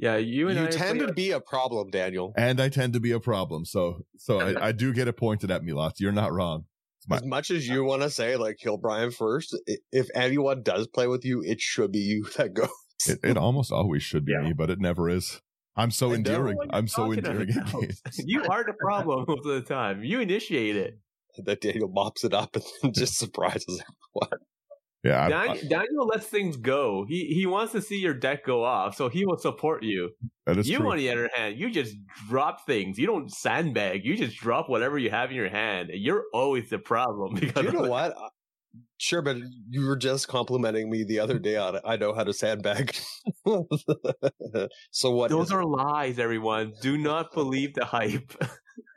Yeah, 0.02 0.18
you 0.18 0.50
and 0.50 0.58
You 0.60 0.66
I 0.66 0.70
tend 0.70 1.00
to 1.00 1.14
be 1.14 1.32
a 1.32 1.40
problem, 1.40 1.90
Daniel. 1.92 2.34
And 2.36 2.60
I 2.60 2.68
tend 2.68 2.92
to 2.94 3.00
be 3.00 3.12
a 3.12 3.20
problem, 3.22 3.64
so 3.64 4.02
so 4.18 4.42
I, 4.42 4.50
I 4.68 4.72
do 4.74 4.92
get 4.94 5.08
it 5.08 5.14
pointed 5.16 5.50
at 5.52 5.64
me 5.64 5.72
lots. 5.72 6.02
You're 6.02 6.12
not 6.12 6.34
wrong. 6.34 6.66
My- 7.08 7.18
As 7.18 7.24
much 7.26 7.50
as 7.52 7.68
you 7.68 7.84
want 7.86 8.02
to 8.02 8.10
say, 8.10 8.36
like, 8.36 8.58
kill 8.58 8.78
Brian 8.78 9.12
first, 9.12 9.58
if 9.92 10.08
anyone 10.14 10.62
does 10.64 10.88
play 10.88 11.08
with 11.08 11.24
you, 11.24 11.42
it 11.42 11.62
should 11.62 11.92
be 11.94 12.00
you 12.00 12.26
that 12.38 12.54
goes. 12.54 12.68
It, 13.08 13.20
it 13.24 13.38
almost 13.38 13.72
always 13.72 14.04
should 14.04 14.26
be 14.26 14.34
Yeah. 14.34 14.42
me, 14.50 14.54
but 14.54 14.70
it 14.70 14.80
never 14.80 15.10
is. 15.10 15.42
I'm 15.76 15.90
so 15.92 16.12
I 16.12 16.16
endearing. 16.16 16.58
What 16.58 16.64
are 16.64 16.66
you 16.66 16.78
I'm 16.78 16.88
so 16.88 17.04
talking 17.06 17.20
endearing. 17.26 17.50
in 17.50 17.58
about? 17.60 17.82
games. 17.82 18.02
you 18.26 18.44
are 18.44 18.64
the 18.66 18.74
problem 18.74 19.26
most 19.28 19.46
of 19.48 19.54
the 19.54 19.62
time. 19.62 20.04
You 20.04 20.20
initiate 20.20 20.76
it. 20.76 21.00
that 21.46 21.62
Daniel 21.62 21.88
mops 21.88 22.24
it 22.26 22.34
up 22.34 22.58
and 22.84 22.94
just 22.94 23.18
surprises 23.18 23.82
everyone. 23.82 24.40
Yeah, 25.04 25.26
I, 25.26 25.30
Dan- 25.30 25.50
I, 25.50 25.62
Daniel 25.68 26.06
lets 26.06 26.28
things 26.28 26.58
go. 26.58 27.06
He 27.08 27.34
he 27.34 27.48
wants 27.48 27.72
to 27.72 27.82
see 27.82 27.98
your 27.98 28.14
deck 28.14 28.46
go 28.46 28.64
off, 28.64 28.96
so 28.96 29.10
he 29.10 29.26
will 29.26 29.38
support 29.38 29.82
you. 29.82 30.12
that 30.46 30.58
is 30.58 30.70
you, 30.70 30.78
true. 30.78 30.92
on 30.92 30.98
the 30.98 31.10
other 31.10 31.30
hand, 31.34 31.58
you 31.58 31.72
just 31.72 31.96
drop 32.30 32.68
things. 32.68 33.00
You 33.00 33.08
don't 33.08 33.32
sandbag. 33.32 34.06
You 34.06 34.16
just 34.16 34.38
drop 34.38 34.70
whatever 34.70 35.00
you 35.00 35.10
have 35.10 35.32
in 35.32 35.36
your 35.36 35.50
hand. 35.50 35.90
You're 35.92 36.26
always 36.34 36.70
the 36.70 36.78
problem 36.78 37.34
because 37.40 37.66
you 37.66 37.72
know 37.72 37.90
what? 37.90 38.16
Sure, 38.98 39.24
but 39.24 39.38
you 39.70 39.86
were 39.88 39.98
just 39.98 40.28
complimenting 40.28 40.90
me 40.90 41.04
the 41.04 41.20
other 41.20 41.40
day 41.40 41.58
on 41.58 41.80
I 41.84 41.98
know 41.98 42.14
how 42.14 42.24
to 42.24 42.32
sandbag. 42.32 42.96
so 44.92 45.12
what? 45.12 45.32
Those 45.32 45.48
is- 45.48 45.52
are 45.52 45.66
lies, 45.66 46.20
everyone. 46.20 46.74
Do 46.80 46.96
not 46.98 47.34
believe 47.34 47.74
the 47.74 47.86
hype. 47.86 48.32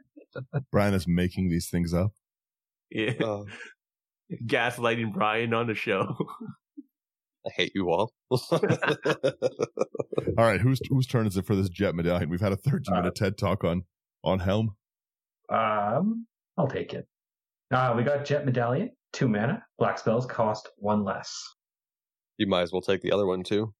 Brian 0.70 0.92
is 0.92 1.08
making 1.08 1.48
these 1.48 1.70
things 1.70 1.94
up. 1.94 2.12
Yeah. 2.90 3.12
uh, 3.24 3.44
Gaslighting 4.46 5.12
Brian 5.12 5.52
on 5.54 5.66
the 5.66 5.74
show. 5.74 6.16
I 7.46 7.50
hate 7.56 7.72
you 7.74 7.90
all. 7.90 8.12
All 8.30 8.38
right, 10.38 10.60
whose 10.60 10.80
whose 10.88 11.06
turn 11.06 11.26
is 11.26 11.36
it 11.36 11.46
for 11.46 11.54
this 11.54 11.68
jet 11.68 11.94
medallion? 11.94 12.30
We've 12.30 12.40
had 12.40 12.52
a 12.52 12.56
13 12.56 12.80
Uh, 12.92 12.96
minute 13.00 13.14
TED 13.14 13.36
talk 13.38 13.64
on 13.64 13.82
on 14.22 14.38
Helm. 14.40 14.74
Um, 15.50 16.26
I'll 16.56 16.68
take 16.68 16.94
it. 16.94 17.06
Uh, 17.70 17.92
we 17.96 18.02
got 18.02 18.24
Jet 18.24 18.46
Medallion, 18.46 18.90
two 19.12 19.28
mana. 19.28 19.62
Black 19.78 19.98
spells 19.98 20.24
cost 20.26 20.68
one 20.76 21.04
less. 21.04 21.42
you 22.38 22.46
might 22.46 22.62
as 22.62 22.72
well 22.72 22.80
take 22.82 23.02
the 23.02 23.12
other 23.12 23.26
one 23.26 23.42
too. 23.42 23.74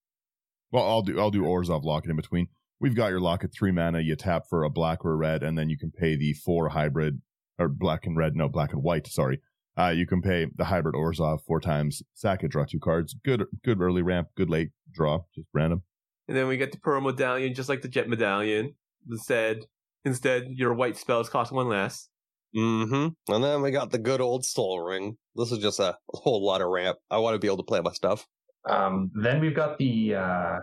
Well, 0.72 0.84
I'll 0.86 1.02
do 1.02 1.18
I'll 1.18 1.30
do 1.30 1.42
Orzhov 1.42 1.84
lock 1.84 2.04
in 2.06 2.16
between. 2.16 2.48
We've 2.80 2.94
got 2.96 3.08
your 3.08 3.20
lock 3.20 3.44
at 3.44 3.50
three 3.54 3.72
mana. 3.72 4.00
You 4.00 4.14
tap 4.16 4.42
for 4.50 4.64
a 4.64 4.70
black 4.70 5.04
or 5.04 5.12
a 5.12 5.16
red, 5.16 5.42
and 5.42 5.56
then 5.56 5.70
you 5.70 5.78
can 5.78 5.90
pay 5.90 6.16
the 6.16 6.34
four 6.34 6.68
hybrid 6.70 7.22
or 7.58 7.68
black 7.68 8.04
and 8.04 8.16
red. 8.16 8.34
No, 8.36 8.48
black 8.48 8.72
and 8.72 8.82
white. 8.82 9.06
Sorry. 9.06 9.40
Uh, 9.76 9.88
you 9.88 10.06
can 10.06 10.22
pay 10.22 10.46
the 10.56 10.64
hybrid 10.64 10.94
Orzhov 10.94 11.42
four 11.46 11.60
times. 11.60 12.02
Sack 12.14 12.44
it, 12.44 12.48
draw 12.48 12.64
two 12.64 12.78
cards. 12.78 13.14
Good, 13.24 13.44
good 13.64 13.80
early 13.80 14.02
ramp. 14.02 14.28
Good 14.36 14.50
late 14.50 14.70
draw. 14.92 15.20
Just 15.34 15.48
random. 15.52 15.82
and 16.28 16.36
then 16.36 16.46
we 16.48 16.56
get 16.56 16.72
the 16.72 16.78
Pearl 16.78 17.00
Medallion, 17.00 17.54
just 17.54 17.68
like 17.68 17.82
the 17.82 17.88
Jet 17.88 18.08
Medallion. 18.08 18.74
Instead, 19.10 19.66
instead, 20.04 20.46
your 20.50 20.72
white 20.74 20.96
spells 20.96 21.28
cost 21.28 21.52
one 21.52 21.68
less. 21.68 22.08
Mm-hmm. 22.56 23.32
And 23.34 23.44
then 23.44 23.62
we 23.62 23.72
got 23.72 23.90
the 23.90 23.98
good 23.98 24.20
old 24.20 24.44
sol 24.44 24.80
ring. 24.80 25.16
This 25.34 25.50
is 25.50 25.58
just 25.58 25.80
a 25.80 25.96
whole 26.10 26.44
lot 26.44 26.60
of 26.60 26.68
ramp. 26.68 26.98
I 27.10 27.18
want 27.18 27.34
to 27.34 27.38
be 27.40 27.48
able 27.48 27.56
to 27.56 27.62
play 27.64 27.80
my 27.80 27.92
stuff. 27.92 28.26
Um, 28.68 29.10
then 29.14 29.40
we've 29.40 29.56
got 29.56 29.76
the 29.78 30.14
uh, 30.14 30.58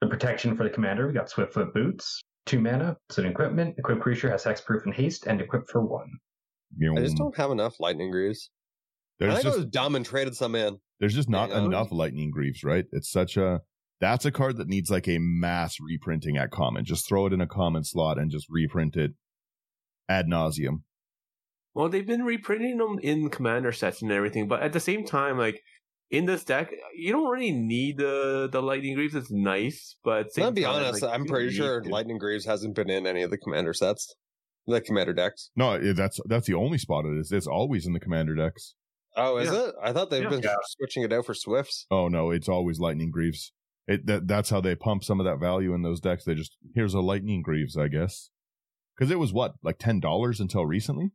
the 0.00 0.08
protection 0.08 0.56
for 0.56 0.64
the 0.64 0.70
commander. 0.70 1.06
We 1.06 1.14
got 1.14 1.30
Swiftfoot 1.30 1.72
Boots, 1.72 2.20
two 2.46 2.60
mana. 2.60 2.96
It's 3.08 3.18
an 3.18 3.26
equipment. 3.26 3.76
Equip 3.78 4.00
creature 4.00 4.28
has 4.28 4.42
hexproof 4.44 4.84
and 4.84 4.92
haste, 4.92 5.26
and 5.26 5.40
equip 5.40 5.68
for 5.68 5.80
one. 5.86 6.10
I 6.82 7.00
just 7.00 7.16
don't 7.16 7.36
have 7.36 7.52
enough 7.52 7.78
lightning 7.78 8.10
greaves. 8.10 8.50
I 9.20 9.24
there's 9.26 9.34
think 9.34 9.46
I 9.46 9.48
just 9.48 9.58
was 9.58 9.66
dumb 9.66 9.94
and 9.96 10.04
traded 10.04 10.36
some 10.36 10.54
in. 10.54 10.78
there's 11.00 11.14
just 11.14 11.28
not 11.28 11.50
Yeah. 11.50 11.64
enough 11.64 11.88
lightning 11.90 12.30
greaves, 12.30 12.62
right? 12.64 12.84
It's 12.92 13.10
such 13.10 13.36
a 13.36 13.60
that's 14.00 14.24
a 14.26 14.30
card 14.30 14.58
that 14.58 14.68
needs 14.68 14.90
like 14.90 15.08
a 15.08 15.18
mass 15.18 15.76
reprinting 15.80 16.36
at 16.36 16.50
common. 16.50 16.84
Just 16.84 17.08
throw 17.08 17.26
it 17.26 17.32
in 17.32 17.40
a 17.40 17.46
common 17.46 17.82
slot 17.84 18.18
and 18.18 18.30
just 18.30 18.46
reprint 18.50 18.94
it 18.96 19.12
ad 20.08 20.26
nauseum. 20.26 20.82
Well, 21.74 21.88
they've 21.88 22.06
been 22.06 22.22
reprinting 22.24 22.78
them 22.78 22.98
in 23.02 23.28
commander 23.30 23.72
sets 23.72 24.02
and 24.02 24.10
everything, 24.12 24.48
but 24.48 24.62
at 24.62 24.72
the 24.72 24.80
same 24.80 25.04
time, 25.06 25.38
like 25.38 25.60
in 26.10 26.24
this 26.26 26.44
deck, 26.44 26.70
you 26.94 27.10
don't 27.12 27.28
really 27.30 27.52
need 27.52 27.98
the 27.98 28.48
the 28.50 28.62
lightning 28.62 28.94
greaves. 28.94 29.14
It's 29.14 29.30
nice, 29.30 29.96
but 30.04 30.18
at 30.20 30.26
the 30.26 30.32
same 30.32 30.44
I'll 30.44 30.52
be 30.52 30.62
time, 30.62 30.74
honest, 30.84 31.02
like, 31.02 31.12
I'm 31.12 31.24
pretty 31.26 31.50
sure 31.50 31.80
need 31.80 31.88
to. 31.88 31.92
Lightning 31.92 32.18
Greaves 32.18 32.44
hasn't 32.44 32.74
been 32.74 32.88
in 32.90 33.06
any 33.06 33.22
of 33.22 33.30
the 33.30 33.38
commander 33.38 33.72
sets. 33.72 34.14
The 34.66 34.80
commander 34.80 35.12
decks. 35.12 35.50
No, 35.56 35.72
eh, 35.72 35.92
that's 35.94 36.20
that's 36.26 36.46
the 36.46 36.54
only 36.54 36.78
spot 36.78 37.04
it 37.06 37.16
is. 37.18 37.30
It's 37.32 37.46
always 37.46 37.86
in 37.86 37.92
the 37.92 38.00
commander 38.00 38.34
decks. 38.34 38.74
Oh, 39.16 39.38
is 39.38 39.50
Yeah. 39.50 39.68
it? 39.68 39.74
I 39.82 39.92
thought 39.92 40.10
they've 40.10 40.22
Yeah. 40.22 40.28
been 40.28 40.42
Yeah. 40.42 40.56
switching 40.76 41.02
it 41.02 41.12
out 41.12 41.26
for 41.26 41.34
Swifts. 41.34 41.86
Oh 41.90 42.08
no, 42.08 42.30
it's 42.30 42.48
always 42.48 42.78
lightning 42.78 43.10
greaves. 43.10 43.52
It 43.86 44.06
that 44.06 44.26
that's 44.28 44.50
how 44.50 44.60
they 44.60 44.74
pump 44.74 45.04
some 45.04 45.20
of 45.20 45.26
that 45.26 45.38
value 45.38 45.72
in 45.74 45.82
those 45.82 46.00
decks. 46.00 46.24
They 46.24 46.34
just 46.34 46.56
here's 46.74 46.94
a 46.94 47.00
lightning 47.00 47.42
greaves, 47.42 47.76
I 47.76 47.88
guess. 47.88 48.30
Because 48.96 49.10
it 49.10 49.18
was 49.18 49.32
what 49.32 49.54
like 49.62 49.78
ten 49.78 50.00
dollars 50.00 50.40
until 50.40 50.66
recently. 50.66 51.12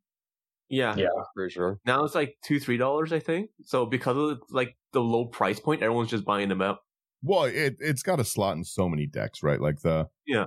Yeah. 0.69 0.95
Yeah. 0.95 1.09
for 1.33 1.49
sure. 1.49 1.79
Now 1.85 2.03
it's 2.05 2.15
like 2.15 2.37
two, 2.45 2.59
three 2.59 2.77
dollars, 2.77 3.11
I 3.11 3.19
think. 3.19 3.49
So 3.63 3.85
because 3.85 4.15
of 4.17 4.39
like 4.51 4.77
the 4.93 5.01
low 5.01 5.25
price 5.25 5.59
point, 5.59 5.83
everyone's 5.83 6.09
just 6.09 6.23
buying 6.25 6.47
them 6.49 6.61
up. 6.61 6.81
Well, 7.21 7.43
it 7.43 7.75
it's 7.79 8.03
got 8.03 8.19
a 8.19 8.23
slot 8.23 8.55
in 8.57 8.63
so 8.63 8.87
many 8.87 9.05
decks, 9.05 9.43
right? 9.43 9.59
Like 9.59 9.81
the 9.81 10.07
Yeah. 10.25 10.45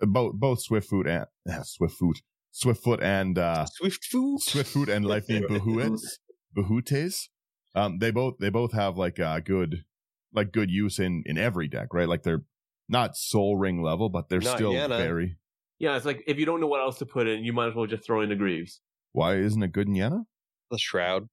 both 0.00 0.34
both 0.34 0.66
Swiftfoot 0.66 1.06
and 1.08 1.26
uh, 1.48 1.62
Swiftfoot, 1.62 2.16
Swiftfoot 2.52 3.00
and 3.02 3.38
uh, 3.38 3.66
Swift 3.66 4.04
food. 4.04 4.40
Swiftfoot 4.40 4.88
and 4.88 5.04
Lightning 5.12 5.44
Bahutes, 5.44 6.00
Bahutes. 6.56 7.28
Um, 7.74 7.98
they 7.98 8.10
both 8.10 8.34
they 8.38 8.50
both 8.50 8.72
have 8.72 8.96
like 8.98 9.18
a 9.18 9.40
good 9.44 9.84
like 10.32 10.52
good 10.52 10.70
use 10.70 10.98
in 10.98 11.22
in 11.26 11.38
every 11.38 11.68
deck, 11.68 11.94
right? 11.94 12.08
Like 12.08 12.22
they're 12.22 12.44
not 12.88 13.16
Sol 13.16 13.56
Ring 13.56 13.82
level, 13.82 14.08
but 14.08 14.28
they're 14.28 14.40
Not 14.40 14.56
still 14.56 14.72
Yana. 14.72 14.98
very. 14.98 15.36
Yeah, 15.78 15.96
it's 15.96 16.04
like 16.06 16.22
if 16.26 16.38
you 16.38 16.44
don't 16.46 16.60
know 16.60 16.66
what 16.66 16.80
else 16.80 16.98
to 16.98 17.06
put 17.06 17.26
in, 17.26 17.44
you 17.44 17.52
might 17.52 17.68
as 17.68 17.74
well 17.74 17.86
just 17.86 18.04
throw 18.04 18.20
in 18.20 18.28
the 18.28 18.36
Greaves. 18.36 18.80
Why 19.12 19.36
isn't 19.36 19.62
it 19.62 19.72
good 19.72 19.88
in 19.88 19.94
Yena? 19.94 20.24
The 20.70 20.78
shroud. 20.78 21.28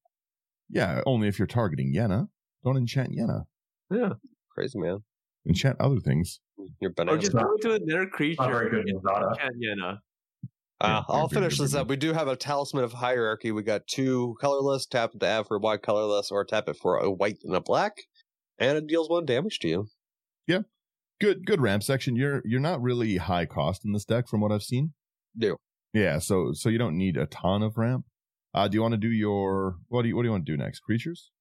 Yeah, 0.70 1.02
only 1.06 1.28
if 1.28 1.38
you're 1.40 1.48
targeting 1.48 1.94
Yena. 1.94 2.28
Don't 2.64 2.78
enchant 2.78 3.12
Yena. 3.12 3.44
Yeah. 3.92 4.14
Crazy 4.54 4.80
man. 4.80 5.00
Enchant 5.48 5.80
other 5.80 6.00
things. 6.00 6.40
You're 6.82 6.92
Or 6.92 6.94
bananas. 6.94 7.24
just 7.24 7.34
go 7.34 7.54
into 7.56 7.72
another 7.74 8.06
creature. 8.08 8.42
Not 8.42 8.52
very 8.52 8.70
good 8.70 8.90
in 8.90 8.96
and 8.98 9.06
enchant 9.06 9.56
Yenna. 9.64 9.98
Uh, 10.82 11.04
I'll 11.10 11.28
finish 11.28 11.58
this 11.58 11.74
up. 11.76 11.88
We 11.90 11.98
do 11.98 12.14
have 12.14 12.28
a 12.30 12.36
talisman 12.38 12.84
of 12.86 12.94
hierarchy. 12.94 13.52
We 13.52 13.64
got 13.64 13.86
two 13.88 14.36
colorless, 14.40 14.86
tap 14.86 15.12
it 15.14 15.20
to 15.20 15.28
add 15.28 15.48
for 15.48 15.58
a 15.58 15.60
white 15.60 15.82
colorless, 15.82 16.32
or 16.32 16.46
tap 16.46 16.70
it 16.70 16.78
for 16.78 16.98
a 16.98 17.12
white 17.12 17.40
and 17.44 17.54
a 17.56 17.60
black, 17.62 17.98
and 18.58 18.78
it 18.78 18.88
deals 18.88 19.10
one 19.10 19.26
damage 19.26 19.60
to 19.60 19.68
you. 19.68 19.88
Yeah, 20.48 20.62
good 21.20 21.46
good 21.46 21.60
ramp 21.62 21.84
section. 21.84 22.16
You're 22.16 22.42
you're 22.46 22.62
not 22.62 22.82
really 22.82 23.18
high 23.18 23.46
cost 23.46 23.84
in 23.84 23.92
this 23.92 24.06
deck 24.06 24.28
from 24.30 24.40
what 24.42 24.52
I've 24.54 24.64
seen. 24.64 24.94
No. 25.36 25.58
Yeah, 25.94 26.20
so 26.20 26.54
so 26.54 26.70
you 26.70 26.78
don't 26.78 26.98
need 26.98 27.18
a 27.18 27.26
ton 27.26 27.62
of 27.62 27.78
ramp. 27.78 28.06
Uh 28.54 28.68
do 28.68 28.76
you 28.78 28.82
want 28.82 28.94
to 28.94 28.98
do 28.98 29.10
your 29.12 29.76
what 29.90 30.04
do 30.04 30.08
you 30.08 30.16
what 30.16 30.22
do 30.24 30.28
you 30.28 30.32
want 30.32 30.46
to 30.46 30.52
do 30.52 30.58
next? 30.58 30.80
Creatures? 30.80 31.32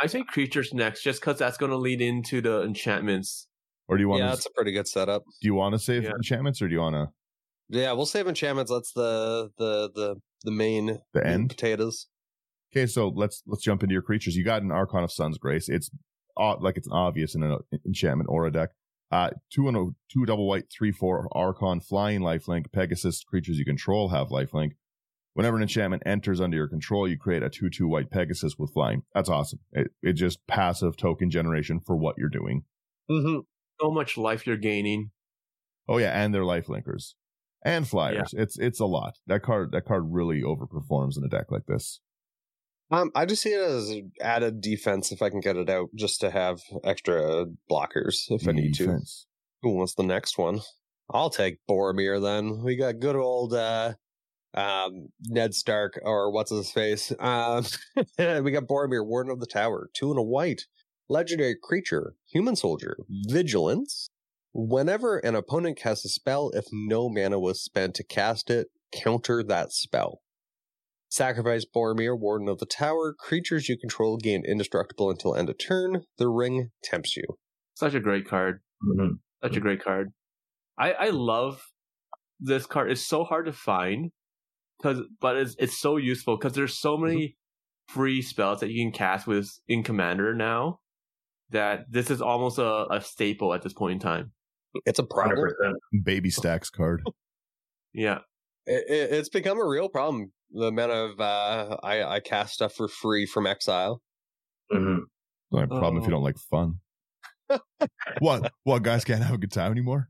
I 0.00 0.06
say 0.06 0.22
creatures 0.24 0.74
next, 0.74 1.02
just 1.02 1.20
because 1.20 1.38
that's 1.38 1.56
going 1.56 1.70
to 1.70 1.76
lead 1.78 2.00
into 2.02 2.40
the 2.40 2.62
enchantments. 2.62 3.46
Or 3.88 3.96
do 3.96 4.02
you 4.02 4.08
want 4.08 4.20
Yeah, 4.20 4.26
to 4.30 4.36
that's 4.36 4.46
a 4.46 4.50
pretty 4.50 4.72
good 4.72 4.88
setup. 4.88 5.22
do 5.40 5.46
you 5.46 5.54
want 5.54 5.74
to 5.74 5.78
save 5.78 6.04
Yeah. 6.04 6.10
enchantments 6.10 6.60
or 6.60 6.68
do 6.68 6.74
you 6.74 6.80
want 6.80 6.94
to 6.94 7.08
Yeah, 7.72 7.92
we'll 7.92 8.06
save 8.06 8.28
enchantments. 8.28 8.70
That's 8.70 8.92
the 8.92 9.50
the 9.56 9.90
the 9.94 10.16
the 10.44 10.50
main 10.50 10.98
the 11.14 11.26
end? 11.26 11.48
potatoes. 11.48 12.06
Okay, 12.70 12.86
so 12.86 13.08
let's 13.08 13.42
let's 13.46 13.62
jump 13.62 13.82
into 13.82 13.94
your 13.94 14.02
creatures. 14.02 14.36
You 14.36 14.44
got 14.44 14.62
an 14.62 14.70
Archon 14.70 15.02
of 15.02 15.10
Sun's 15.10 15.38
Grace. 15.38 15.70
It's 15.70 15.90
uh, 16.36 16.56
like 16.60 16.76
it's 16.76 16.88
obvious 16.92 17.34
in 17.34 17.42
an 17.42 17.58
enchantment 17.86 18.28
or 18.30 18.46
a 18.46 18.52
deck. 18.52 18.70
Uh, 19.10 19.30
two 19.50 19.68
and 19.68 19.76
a 19.76 19.86
two 20.12 20.26
double 20.26 20.46
white, 20.46 20.64
three 20.70 20.92
four 20.92 21.28
Archon 21.32 21.80
flying 21.80 22.20
lifelink. 22.20 22.70
Pegasus 22.72 23.24
creatures 23.24 23.58
you 23.58 23.64
control 23.64 24.10
have 24.10 24.28
lifelink. 24.28 24.72
Whenever 25.32 25.56
an 25.56 25.62
enchantment 25.62 26.02
enters 26.04 26.42
under 26.42 26.58
your 26.58 26.68
control, 26.68 27.08
you 27.08 27.16
create 27.16 27.42
a 27.42 27.48
two 27.48 27.70
two 27.70 27.88
white 27.88 28.10
Pegasus 28.10 28.58
with 28.58 28.70
flying. 28.74 29.02
That's 29.14 29.30
awesome. 29.30 29.60
It 29.72 29.92
it 30.02 30.12
just 30.12 30.46
passive 30.46 30.98
token 30.98 31.30
generation 31.30 31.80
for 31.80 31.96
what 31.96 32.16
you're 32.18 32.28
doing. 32.28 32.64
Mm-hmm. 33.10 33.40
So 33.80 33.90
much 33.90 34.18
life 34.18 34.46
you're 34.46 34.58
gaining. 34.58 35.10
Oh 35.88 35.96
yeah, 35.96 36.10
and 36.10 36.34
they're 36.34 36.42
lifelinkers 36.42 37.14
and 37.64 37.86
flyers. 37.86 38.34
It's 38.36 38.58
it's 38.58 38.80
a 38.80 38.86
lot. 38.86 39.18
That 39.26 39.42
card 39.42 39.72
that 39.72 39.84
card 39.84 40.04
really 40.08 40.42
overperforms 40.42 41.16
in 41.16 41.24
a 41.24 41.28
deck 41.28 41.50
like 41.50 41.66
this. 41.66 42.00
Um, 42.90 43.10
I 43.14 43.24
just 43.24 43.42
see 43.42 43.50
it 43.50 43.60
as 43.60 43.94
added 44.20 44.60
defense 44.60 45.12
if 45.12 45.22
I 45.22 45.30
can 45.30 45.40
get 45.40 45.56
it 45.56 45.70
out, 45.70 45.88
just 45.94 46.20
to 46.20 46.30
have 46.30 46.60
extra 46.84 47.46
blockers 47.70 48.24
if 48.28 48.46
I 48.46 48.52
need 48.52 48.74
to. 48.74 49.00
Who 49.62 49.70
wants 49.76 49.94
the 49.94 50.02
next 50.02 50.36
one? 50.36 50.60
I'll 51.10 51.30
take 51.30 51.58
Boromir 51.68 52.20
then. 52.22 52.62
We 52.62 52.76
got 52.76 53.00
good 53.00 53.16
old 53.16 53.54
uh 53.54 53.94
um 54.54 55.08
Ned 55.22 55.54
Stark 55.54 55.98
or 56.02 56.30
what's 56.30 56.50
his 56.50 56.70
face. 56.70 57.12
Um 57.18 57.64
we 58.18 58.50
got 58.50 58.64
Boromir, 58.64 59.06
Warden 59.06 59.32
of 59.32 59.40
the 59.40 59.46
Tower, 59.46 59.88
two 59.94 60.10
and 60.10 60.18
a 60.18 60.22
white. 60.22 60.66
Legendary 61.08 61.56
creature, 61.60 62.14
human 62.30 62.56
soldier, 62.56 62.96
vigilance. 63.28 64.08
Whenever 64.54 65.18
an 65.18 65.34
opponent 65.34 65.78
casts 65.78 66.04
a 66.04 66.08
spell, 66.08 66.50
if 66.50 66.66
no 66.72 67.08
mana 67.08 67.40
was 67.40 67.62
spent 67.62 67.94
to 67.94 68.04
cast 68.04 68.50
it, 68.50 68.68
counter 68.92 69.42
that 69.42 69.72
spell. 69.72 70.20
Sacrifice 71.08 71.64
Boromir, 71.64 72.18
Warden 72.18 72.48
of 72.48 72.58
the 72.58 72.66
Tower. 72.66 73.14
Creatures 73.18 73.68
you 73.68 73.78
control 73.78 74.16
gain 74.16 74.44
indestructible 74.46 75.10
until 75.10 75.34
end 75.34 75.48
of 75.50 75.58
turn. 75.58 76.04
The 76.18 76.28
ring 76.28 76.70
tempts 76.82 77.16
you. 77.16 77.24
Such 77.74 77.94
a 77.94 78.00
great 78.00 78.26
card. 78.26 78.60
Mhm. 78.82 79.18
Such 79.42 79.56
a 79.56 79.60
great 79.60 79.82
card. 79.82 80.12
I 80.78 80.92
I 80.92 81.10
love 81.10 81.62
this 82.40 82.66
card. 82.66 82.90
It's 82.90 83.06
so 83.06 83.24
hard 83.24 83.46
to 83.46 83.52
find 83.52 84.10
because, 84.78 85.00
but 85.20 85.36
it's 85.36 85.54
it's 85.58 85.78
so 85.78 85.96
useful 85.96 86.36
because 86.36 86.54
there's 86.54 86.78
so 86.78 86.96
many 86.96 87.36
free 87.88 88.22
spells 88.22 88.60
that 88.60 88.70
you 88.70 88.84
can 88.84 88.92
cast 88.92 89.26
with 89.26 89.50
in 89.68 89.82
Commander 89.82 90.34
now 90.34 90.80
that 91.50 91.90
this 91.90 92.10
is 92.10 92.22
almost 92.22 92.58
a, 92.58 92.86
a 92.90 93.00
staple 93.00 93.52
at 93.52 93.62
this 93.62 93.74
point 93.74 93.94
in 93.94 93.98
time. 93.98 94.32
It's 94.86 94.98
a 94.98 95.04
problem. 95.04 95.38
100%. 95.38 96.04
Baby 96.04 96.30
stacks 96.30 96.70
card. 96.70 97.02
Yeah, 97.92 98.20
It, 98.66 98.84
it, 98.88 99.12
it's 99.12 99.28
become 99.28 99.60
a 99.60 99.66
real 99.66 99.88
problem. 99.88 100.32
The 100.50 100.66
amount 100.66 100.92
of 100.92 101.20
uh, 101.20 101.76
I, 101.82 102.02
I 102.04 102.20
cast 102.20 102.54
stuff 102.54 102.74
for 102.74 102.88
free 102.88 103.26
from 103.26 103.46
Exile. 103.46 104.00
Mhm. 104.72 105.00
Not 105.50 105.64
a 105.64 105.68
problem 105.68 105.98
if 105.98 106.02
you 106.02 106.08
Oh. 106.08 106.16
don't 106.16 106.24
like 106.24 106.38
fun. 106.38 106.80
what? 108.20 108.52
What 108.64 108.82
guys 108.82 109.04
can't 109.04 109.22
have 109.22 109.34
a 109.34 109.38
good 109.38 109.52
time 109.52 109.72
anymore? 109.72 110.08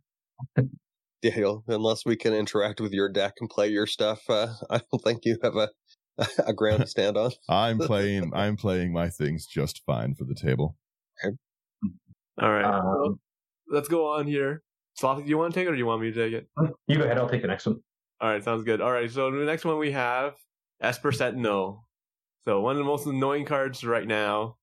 Yeah, 1.22 1.37
you'll- 1.38 1.64
unless 1.68 2.05
we 2.05 2.16
can 2.16 2.35
interact 2.35 2.81
with 2.81 2.92
your 2.92 3.09
deck 3.09 3.35
and 3.40 3.48
play 3.51 3.68
your 3.68 3.87
stuff, 3.87 4.20
uh, 4.29 4.48
I 4.70 4.81
don't 4.90 5.03
think 5.03 5.20
you 5.25 5.38
have 5.42 5.57
a 5.57 5.68
a 6.46 6.53
ground 6.53 6.81
to 6.83 6.87
stand 6.87 7.16
on. 7.16 7.31
I'm 7.48 7.79
playing. 7.79 8.33
I'm 8.35 8.57
playing 8.57 8.92
my 8.92 9.09
things 9.09 9.46
just 9.46 9.83
fine 9.87 10.14
for 10.14 10.25
the 10.25 10.35
table. 10.35 10.77
all 12.40 12.51
right. 12.51 12.64
Um, 12.64 13.18
Let's 13.72 13.88
go 13.88 14.06
on 14.12 14.26
here. 14.26 14.62
Sloth, 14.94 15.22
do 15.24 15.28
you 15.28 15.38
want 15.38 15.54
to 15.54 15.58
take 15.61 15.66
it 15.66 15.70
or 15.70 15.72
do 15.72 15.78
you 15.78 15.87
want 15.87 16.02
me 16.02 16.12
to 16.12 16.24
take 16.24 16.32
it? 16.35 16.46
you 16.87 16.96
go 16.98 17.04
ahead. 17.04 17.18
I'll 17.18 17.28
take 17.28 17.42
the 17.42 17.48
next 17.48 17.66
one. 17.66 17.80
All 18.20 18.28
right, 18.28 18.44
sounds 18.44 18.62
good. 18.62 18.80
All 18.80 18.92
right, 18.92 19.11
so 19.11 19.30
the 19.30 19.44
next 19.44 19.64
one 19.64 19.78
we 19.78 19.90
have 19.92 20.35
Esper 20.80 21.11
Sentinel. 21.11 21.85
So 22.44 22.61
one 22.61 22.72
of 22.72 22.78
the 22.78 22.85
most 22.85 23.06
annoying 23.06 23.46
cards 23.46 23.82
right 23.85 24.06
now. 24.06 24.56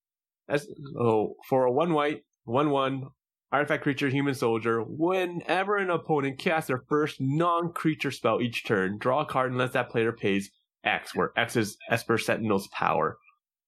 As 0.47 0.67
oh, 0.99 1.35
for 1.47 1.65
a 1.65 1.71
one 1.71 1.93
white, 1.93 2.21
one 2.45 2.69
one 2.69 3.07
artifact 3.51 3.83
creature, 3.83 4.09
human 4.09 4.35
soldier. 4.35 4.81
Whenever 4.83 5.77
an 5.77 5.89
opponent 5.89 6.37
casts 6.39 6.67
their 6.67 6.83
first 6.87 7.19
non-creature 7.19 8.11
spell 8.11 8.41
each 8.41 8.65
turn, 8.65 8.97
draw 8.99 9.21
a 9.21 9.25
card 9.25 9.51
unless 9.51 9.73
that 9.73 9.89
player 9.89 10.11
pays 10.11 10.51
X, 10.83 11.15
where 11.15 11.31
X 11.35 11.55
is 11.55 11.77
Esper 11.89 12.17
Sentinel's 12.17 12.67
power. 12.69 13.17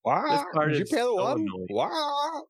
Wow! 0.06 0.45
card 0.54 0.69
Did 0.71 0.77
you 0.77 0.84
is 0.84 0.89
pay 0.89 0.97
the 0.97 1.04
so 1.04 1.15
one? 1.15 1.41
annoying. 1.41 1.67
Wow! 1.69 2.43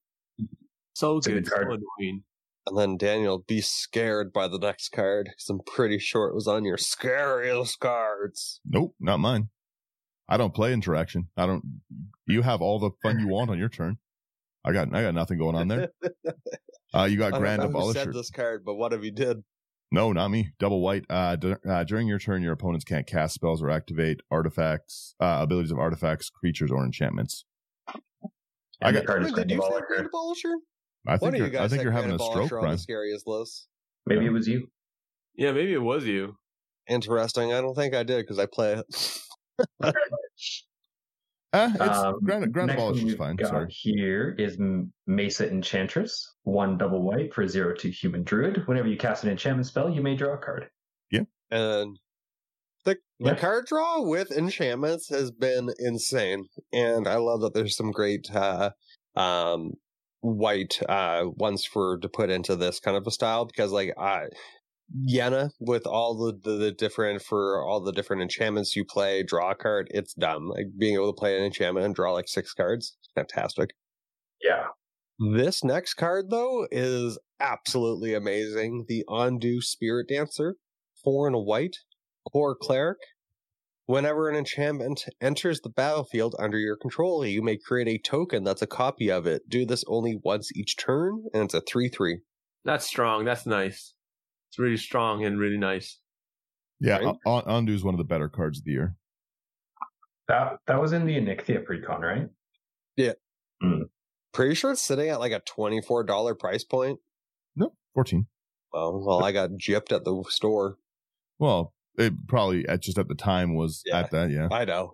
So 0.93 1.17
It's 1.17 1.27
a 1.27 1.31
good, 1.31 1.43
good 1.43 1.49
so 1.49 1.55
card. 1.55 1.67
annoying. 1.99 2.23
And 2.67 2.77
then 2.77 2.97
Daniel, 2.97 3.39
be 3.47 3.59
scared 3.59 4.31
by 4.31 4.47
the 4.47 4.59
next 4.59 4.89
card 4.89 5.25
because 5.31 5.49
I'm 5.49 5.61
pretty 5.65 5.97
sure 5.97 6.27
it 6.27 6.35
was 6.35 6.47
on 6.47 6.63
your 6.63 6.77
scariest 6.77 7.79
cards. 7.79 8.59
Nope, 8.65 8.95
not 8.99 9.17
mine. 9.19 9.49
I 10.29 10.37
don't 10.37 10.53
play 10.53 10.71
interaction. 10.71 11.27
I 11.35 11.45
don't. 11.47 11.81
You 12.27 12.43
have 12.43 12.61
all 12.61 12.79
the 12.79 12.91
fun 13.01 13.19
you 13.19 13.27
want 13.27 13.49
on 13.49 13.57
your 13.57 13.67
turn. 13.69 13.97
I 14.63 14.71
got. 14.71 14.93
I 14.93 15.01
got 15.01 15.15
nothing 15.15 15.37
going 15.37 15.55
on 15.55 15.67
there. 15.67 15.89
Uh, 16.93 17.05
you 17.05 17.15
I 17.19 17.19
got 17.19 17.31
don't 17.31 17.39
Grand 17.39 17.61
know 17.61 17.69
who 17.69 17.93
said 17.93 18.11
this 18.11 18.29
card, 18.29 18.63
but 18.65 18.75
what 18.75 18.91
if 18.91 19.01
you 19.01 19.11
did? 19.11 19.45
No, 19.93 20.11
not 20.11 20.27
me. 20.27 20.51
Double 20.59 20.81
white. 20.81 21.05
Uh, 21.09 21.37
d- 21.37 21.55
uh, 21.65 21.85
during 21.85 22.05
your 22.05 22.19
turn, 22.19 22.41
your 22.41 22.51
opponents 22.51 22.83
can't 22.83 23.07
cast 23.07 23.33
spells 23.33 23.61
or 23.61 23.69
activate 23.69 24.19
artifacts, 24.29 25.15
uh, 25.21 25.39
abilities 25.41 25.71
of 25.71 25.79
artifacts, 25.79 26.29
creatures, 26.29 26.69
or 26.69 26.83
enchantments. 26.83 27.45
I 28.81 28.91
got- 28.91 29.05
card 29.05 29.23
is 29.23 29.31
Did 29.31 29.51
you 29.51 29.61
say 29.61 29.69
Grand 29.69 29.85
Grand 29.87 30.09
Abolisher? 30.11 30.55
I 31.07 31.17
think 31.17 31.33
of 31.35 31.39
you 31.39 31.45
you're, 31.51 31.61
I 31.61 31.67
think 31.67 31.83
you're 31.83 31.91
having 31.91 32.11
a 32.11 32.19
stroke, 32.19 32.33
Abolisher 32.35 32.57
on 32.57 32.59
Brian. 32.61 32.71
the 32.75 32.77
scariest 32.77 33.27
list. 33.27 33.67
Maybe 34.05 34.25
it 34.25 34.31
was 34.31 34.47
you. 34.47 34.67
Yeah, 35.35 35.51
maybe 35.51 35.73
it 35.73 35.81
was 35.81 36.05
you. 36.05 36.35
Interesting. 36.87 37.53
I 37.53 37.61
don't 37.61 37.75
think 37.75 37.93
I 37.95 38.03
did 38.03 38.23
because 38.23 38.37
I 38.39 38.45
play 38.45 38.73
it. 38.73 39.19
Uh, 39.83 39.91
it's 41.53 41.79
Um, 41.97 42.19
Grand, 42.23 42.51
Grand 42.53 42.67
next 42.67 42.81
one 42.81 42.93
Abolisher's 42.93 43.03
we've 43.03 43.17
fine. 43.17 43.35
got 43.35 43.49
Sorry. 43.49 43.67
Here 43.69 44.35
is 44.37 44.57
Mesa 45.07 45.49
Enchantress, 45.49 46.35
one 46.43 46.77
double 46.77 47.01
white 47.01 47.33
for 47.33 47.47
zero 47.47 47.73
to 47.75 47.89
human 47.91 48.23
druid. 48.23 48.67
Whenever 48.67 48.87
you 48.87 48.97
cast 48.97 49.23
an 49.23 49.29
enchantment 49.31 49.67
spell, 49.67 49.89
you 49.89 50.01
may 50.01 50.15
draw 50.15 50.33
a 50.33 50.37
card. 50.37 50.69
Yeah. 51.11 51.21
And 51.49 51.99
the 52.85 52.97
the 53.19 53.35
card 53.35 53.65
draw 53.67 54.01
with 54.01 54.31
enchantments 54.31 55.09
has 55.09 55.29
been 55.29 55.69
insane 55.77 56.45
and 56.73 57.07
i 57.07 57.15
love 57.17 57.41
that 57.41 57.53
there's 57.53 57.75
some 57.77 57.91
great 57.91 58.27
uh 58.33 58.71
um 59.15 59.73
white 60.21 60.79
uh 60.87 61.23
ones 61.25 61.65
for 61.65 61.97
to 61.97 62.07
put 62.07 62.29
into 62.29 62.55
this 62.55 62.79
kind 62.79 62.95
of 62.95 63.05
a 63.07 63.11
style 63.11 63.45
because 63.45 63.71
like 63.71 63.91
i 63.97 64.27
Yenna 65.07 65.51
with 65.59 65.87
all 65.87 66.15
the, 66.17 66.37
the, 66.43 66.57
the 66.57 66.71
different 66.71 67.21
for 67.21 67.63
all 67.63 67.79
the 67.79 67.93
different 67.93 68.21
enchantments 68.21 68.75
you 68.75 68.83
play, 68.83 69.23
draw 69.23 69.51
a 69.51 69.55
card, 69.55 69.87
it's 69.91 70.13
dumb. 70.13 70.49
Like 70.49 70.65
being 70.77 70.95
able 70.95 71.13
to 71.13 71.17
play 71.17 71.37
an 71.37 71.43
enchantment 71.43 71.85
and 71.85 71.95
draw 71.95 72.11
like 72.11 72.27
six 72.27 72.53
cards, 72.53 72.97
fantastic. 73.15 73.69
Yeah. 74.43 74.67
This 75.33 75.63
next 75.63 75.93
card, 75.93 76.29
though, 76.29 76.67
is 76.71 77.17
absolutely 77.39 78.13
amazing. 78.13 78.85
The 78.87 79.05
Ondu 79.07 79.59
Spiritdancer, 79.61 80.53
four 81.03 81.27
and 81.27 81.35
a 81.35 81.39
white, 81.39 81.77
Kor 82.31 82.55
cleric. 82.55 82.97
Whenever 83.91 84.29
an 84.29 84.37
enchantment 84.37 85.03
enters 85.19 85.59
the 85.59 85.69
battlefield 85.69 86.33
under 86.39 86.57
your 86.57 86.77
control, 86.77 87.25
you 87.25 87.41
may 87.41 87.57
create 87.57 87.89
a 87.89 87.97
token 87.97 88.45
that's 88.45 88.61
a 88.61 88.67
copy 88.67 89.11
of 89.11 89.27
it. 89.27 89.49
Do 89.49 89.65
this 89.65 89.83
only 89.85 90.17
once 90.23 90.49
each 90.55 90.77
turn, 90.77 91.25
and 91.33 91.43
it's 91.43 91.53
a 91.53 91.59
3 91.59 91.89
3. 91.89 92.19
That's 92.63 92.85
strong. 92.85 93.25
That's 93.25 93.45
nice. 93.45 93.93
It's 94.49 94.57
really 94.57 94.77
strong 94.77 95.25
and 95.25 95.37
really 95.37 95.57
nice. 95.57 95.99
Yeah, 96.79 96.99
Right? 96.99 97.15
Un- 97.25 97.43
Ondu 97.43 97.71
is 97.71 97.83
one 97.83 97.93
of 97.93 97.97
the 97.97 98.05
better 98.05 98.29
cards 98.29 98.59
of 98.59 98.63
the 98.63 98.71
year. 98.71 98.95
That 100.29 100.59
that 100.67 100.79
was 100.79 100.93
in 100.93 101.05
the 101.05 101.17
Enixia 101.17 101.65
precon, 101.65 101.99
right? 101.99 102.29
Yeah. 102.95 103.13
Hmm. 103.61 103.83
Pretty 104.33 104.55
sure 104.55 104.71
it's 104.71 104.81
sitting 104.81 105.09
at 105.09 105.19
like 105.19 105.33
a 105.33 105.41
$24 105.41 106.39
price 106.39 106.63
point. 106.63 106.99
No, 107.57 107.73
fourteen. 107.93 108.27
Oh, 108.73 108.91
well, 108.91 109.17
well, 109.17 109.25
I 109.25 109.33
got 109.33 109.49
gypped 109.51 109.91
at 109.91 110.05
the 110.05 110.23
store. 110.29 110.77
Well, 111.39 111.73
it 111.97 112.13
probably 112.27 112.67
at 112.67 112.81
just 112.81 112.97
at 112.97 113.07
the 113.07 113.15
time 113.15 113.55
was 113.55 113.81
Yeah. 113.85 113.99
at 113.99 114.11
that. 114.11 114.29
Yeah, 114.31 114.47
I 114.51 114.65
know. 114.65 114.91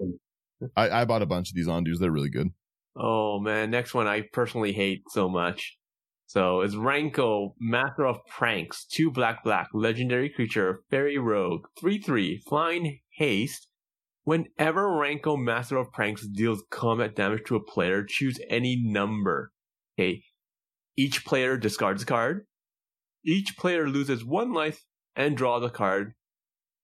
I, 0.75 1.01
I 1.01 1.05
bought 1.05 1.21
a 1.21 1.27
bunch 1.27 1.49
of 1.49 1.55
these 1.55 1.67
Ondus. 1.67 1.99
They're 1.99 2.11
really 2.11 2.29
good. 2.29 2.49
Oh 2.95 3.39
man, 3.39 3.69
next 3.69 3.93
one 3.93 4.07
I 4.07 4.21
personally 4.33 4.73
hate 4.73 5.03
so 5.09 5.29
much. 5.29 5.77
So 6.25 6.61
it's 6.61 6.75
Rankle, 6.75 7.55
Master 7.59 8.05
of 8.05 8.17
Pranks, 8.27 8.85
two 8.85 9.11
black 9.11 9.43
black, 9.43 9.69
legendary 9.73 10.29
creature, 10.29 10.81
fairy 10.89 11.17
rogue, 11.17 11.67
three 11.79 11.99
three, 12.01 12.41
flying 12.47 12.99
haste. 13.13 13.67
Whenever 14.23 14.91
Rankle, 14.97 15.37
Master 15.37 15.77
of 15.77 15.91
Pranks 15.93 16.27
deals 16.27 16.61
combat 16.69 17.15
damage 17.15 17.43
to 17.45 17.55
a 17.55 17.63
player, 17.63 18.03
choose 18.03 18.39
any 18.49 18.75
number. 18.75 19.51
Okay. 19.97 20.23
Each 20.97 21.23
player 21.23 21.55
discards 21.55 22.03
a 22.03 22.05
card. 22.05 22.45
Each 23.23 23.55
player 23.55 23.87
loses 23.87 24.25
one 24.25 24.51
life 24.51 24.83
and 25.15 25.37
draws 25.37 25.63
a 25.63 25.69
card. 25.69 26.13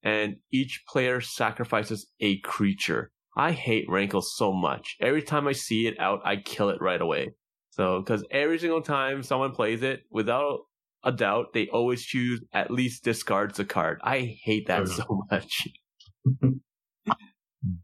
And 0.04 0.36
each 0.52 0.84
player 0.88 1.22
sacrifices 1.22 2.08
a 2.20 2.40
creature. 2.40 3.12
I 3.36 3.52
hate 3.52 3.86
Rankle 3.90 4.22
so 4.22 4.52
much. 4.54 4.96
Every 5.00 5.24
time 5.24 5.48
I 5.48 5.54
see 5.54 5.88
it 5.88 6.00
out, 6.00 6.20
I 6.26 6.36
kill 6.38 6.70
it 6.70 6.82
right 6.82 7.02
away. 7.02 7.32
So, 7.72 8.02
because 8.02 8.24
every 8.30 8.60
single 8.60 8.82
time 8.82 9.24
someone 9.24 9.52
plays 9.54 9.82
it, 9.82 10.02
without 10.12 10.60
a 11.04 11.12
doubt, 11.12 11.54
they 11.54 11.68
always 11.70 12.04
choose 12.04 12.42
at 12.54 12.70
least 12.70 13.04
discards 13.04 13.60
a 13.60 13.66
card. 13.66 14.00
I 14.04 14.38
hate 14.44 14.68
that 14.68 14.84
Mhm. 14.84 14.96
so 14.96 15.26
much. 15.32 15.68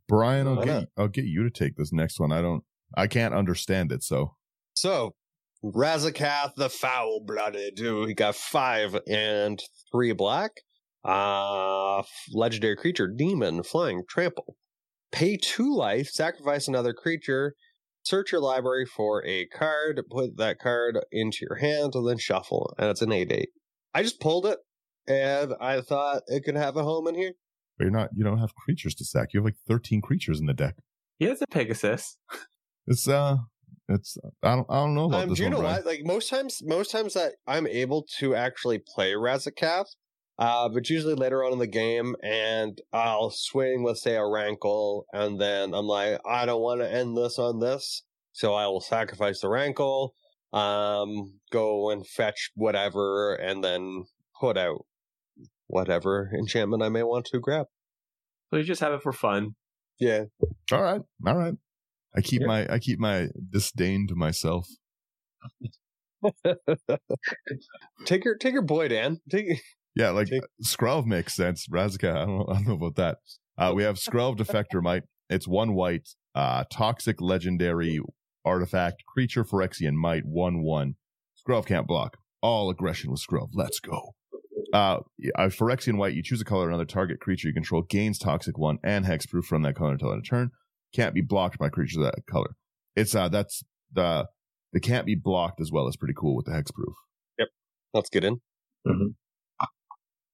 Brian, 0.08 0.48
I'll 0.48 0.64
get? 0.64 0.90
I'll 0.98 1.08
get 1.08 1.26
you 1.26 1.44
to 1.44 1.50
take 1.50 1.76
this 1.78 1.92
next 1.94 2.20
one. 2.20 2.32
I 2.32 2.42
don't. 2.42 2.64
I 2.96 3.08
can't 3.08 3.34
understand 3.34 3.92
it. 3.92 4.04
So 4.04 4.36
So, 4.76 5.16
Razaketh 5.64 6.56
the 6.56 6.70
Foul 6.70 7.22
Blooded. 7.26 7.78
He 7.80 8.14
got 8.14 8.36
five 8.36 8.98
and 9.08 9.62
three 9.92 10.14
black. 10.14 10.52
Uh, 11.04 12.04
legendary 12.32 12.76
creature, 12.76 13.08
demon, 13.08 13.64
flying, 13.64 14.04
trample. 14.08 14.56
Pay 15.12 15.38
two 15.38 15.74
life, 15.76 16.08
sacrifice 16.10 16.68
another 16.68 16.94
creature, 16.94 17.56
search 18.04 18.32
your 18.32 18.42
library 18.42 18.86
for 18.86 19.26
a 19.26 19.46
card, 19.48 20.02
put 20.12 20.38
that 20.38 20.60
card 20.60 21.00
into 21.12 21.40
your 21.50 21.56
hand, 21.58 21.96
and 21.96 22.08
then 22.08 22.18
shuffle. 22.18 22.74
And 22.78 22.90
it's 22.90 23.02
an 23.02 23.12
8 23.12 23.32
8. 23.32 23.50
I 23.96 24.04
just 24.04 24.20
pulled 24.20 24.46
it, 24.46 24.60
and 25.08 25.54
I 25.60 25.82
thought 25.82 26.22
it 26.28 26.44
could 26.44 26.56
have 26.56 26.78
a 26.78 26.84
home 26.84 27.08
in 27.08 27.16
here. 27.16 27.32
but 27.78 27.86
you're 27.86 27.92
not. 27.92 28.10
You 28.16 28.24
don't 28.24 28.38
have 28.40 28.54
creatures 28.54 28.94
to 28.96 29.06
sack. 29.06 29.30
You 29.34 29.40
have 29.40 29.46
like 29.46 29.56
thirteen 29.68 30.02
creatures 30.02 30.40
in 30.40 30.46
the 30.46 30.54
deck. 30.54 30.76
He 31.18 31.26
has 31.26 31.42
a 31.42 31.48
Pegasus. 31.48 32.18
It's 32.86 33.08
uh, 33.08 33.38
it's 33.88 34.16
I 34.44 34.56
don't 34.56 34.68
I 34.70 34.76
don't 34.76 34.94
know 34.94 35.06
about 35.06 35.24
Um, 35.24 35.30
this 35.30 35.38
do 35.40 35.44
you 35.46 35.50
one. 35.50 35.54
know 35.58 35.62
Brian. 35.62 35.76
what? 35.78 35.86
Like 35.88 36.02
most 36.06 36.30
times, 36.30 36.60
most 36.64 36.92
times 36.92 37.16
that 37.16 37.34
I'm 37.48 37.66
able 37.66 38.06
to 38.20 38.36
actually 38.36 38.80
play 38.96 39.14
Razaketh, 39.14 39.88
uh, 40.40 40.68
but 40.70 40.90
usually 40.90 41.14
later 41.14 41.44
on 41.44 41.54
in 41.54 41.60
the 41.60 41.68
game, 41.68 42.16
and 42.24 42.80
I'll 42.92 43.30
swing 43.30 43.84
with 43.84 43.98
say 44.00 44.16
a 44.16 44.26
Rankle, 44.26 45.06
and 45.14 45.40
then 45.40 45.74
I'm 45.76 45.86
like, 45.86 46.20
I 46.26 46.46
don't 46.48 46.62
want 46.62 46.82
to 46.82 46.92
end 46.92 47.16
this 47.16 47.38
on 47.38 47.60
this, 47.60 48.04
so 48.32 48.54
I 48.56 48.66
will 48.68 48.82
sacrifice 48.82 49.42
the 49.42 49.50
Rankle, 49.50 50.16
um, 50.54 51.40
go 51.52 51.92
and 51.92 52.08
fetch 52.08 52.50
whatever, 52.56 53.36
and 53.36 53.64
then 53.64 54.06
put 54.40 54.58
out 54.58 54.86
whatever 55.68 56.32
enchantment 56.34 56.82
I 56.82 56.90
may 56.90 57.04
want 57.04 57.26
to 57.26 57.40
grab. 57.40 57.68
So 58.50 58.58
you 58.58 58.64
just 58.64 58.82
have 58.82 58.94
it 58.94 59.04
for 59.04 59.12
fun. 59.14 59.56
Yeah, 60.00 60.24
All 60.72 60.82
right, 60.82 61.02
all 61.28 61.36
right. 61.38 61.54
I 62.16 62.22
keep 62.22 62.42
Yeah. 62.42 62.48
my 62.48 62.68
I 62.74 62.80
keep 62.80 62.98
my 63.00 63.28
disdain 63.52 64.08
to 64.08 64.16
myself. 64.16 64.66
take 68.06 68.26
your 68.26 68.36
take 68.38 68.54
your 68.54 68.62
boy, 68.64 68.88
Dan. 68.88 69.20
Take, 69.30 69.62
Yeah, 70.00 70.12
like 70.12 70.30
Take- 70.30 70.44
Skrelv 70.64 71.06
makes 71.06 71.34
sense. 71.34 71.68
Razaka, 71.68 72.16
I 72.16 72.26
don't, 72.26 72.50
I 72.50 72.54
don't 72.54 72.68
know 72.68 72.74
about 72.76 72.96
that. 72.96 73.18
Uh, 73.58 73.74
we 73.76 73.84
have 73.84 73.98
Skrelv 73.98 74.38
Defector 74.38 74.82
Mite. 74.82 75.04
It's 75.30 75.46
one 75.46 75.74
white, 75.74 76.08
uh, 76.34 76.64
toxic 76.72 77.20
legendary 77.20 78.00
artifact, 78.46 79.04
creature 79.06 79.44
Phyrexian 79.44 79.96
Mite, 79.96 80.24
1 80.26 80.64
1. 80.64 80.96
Skrelv 81.46 81.66
can't 81.66 81.86
block. 81.86 82.16
All 82.42 82.70
aggression 82.70 83.12
with 83.12 83.22
Skrelv. 83.22 83.50
Let's 83.54 83.82
go. 83.82 84.16
Uh, 84.72 85.00
a 85.36 85.48
Phyrexian 85.48 85.98
White, 85.98 86.14
you 86.14 86.24
choose 86.24 86.40
a 86.40 86.46
color, 86.46 86.70
another 86.70 86.86
target 86.86 87.20
creature 87.20 87.50
you 87.50 87.54
control 87.54 87.82
gains 87.82 88.18
toxic 88.18 88.58
1 88.58 88.80
and 88.82 89.04
hexproof 89.04 89.44
from 89.44 89.64
that 89.64 89.76
color 89.76 89.92
until 89.92 90.14
end 90.14 90.20
of 90.20 90.30
turn. 90.30 90.52
Can't 90.96 91.14
be 91.14 91.22
blocked 91.22 91.60
by 91.60 91.68
creatures 91.68 91.98
of 91.98 92.04
that 92.04 92.26
color. 92.26 92.52
It's, 92.96 93.14
uh, 93.14 93.28
that's 93.28 93.64
the, 93.92 94.28
the 94.72 94.80
can't 94.80 95.06
be 95.06 95.16
blocked 95.16 95.60
as 95.60 95.74
well 95.74 95.90
is 95.90 95.98
pretty 95.98 96.16
cool 96.16 96.38
with 96.38 96.46
the 96.46 96.54
hexproof. 96.54 96.94
Yep, 97.38 97.50
let's 97.94 98.10
get 98.10 98.24
in. 98.24 98.40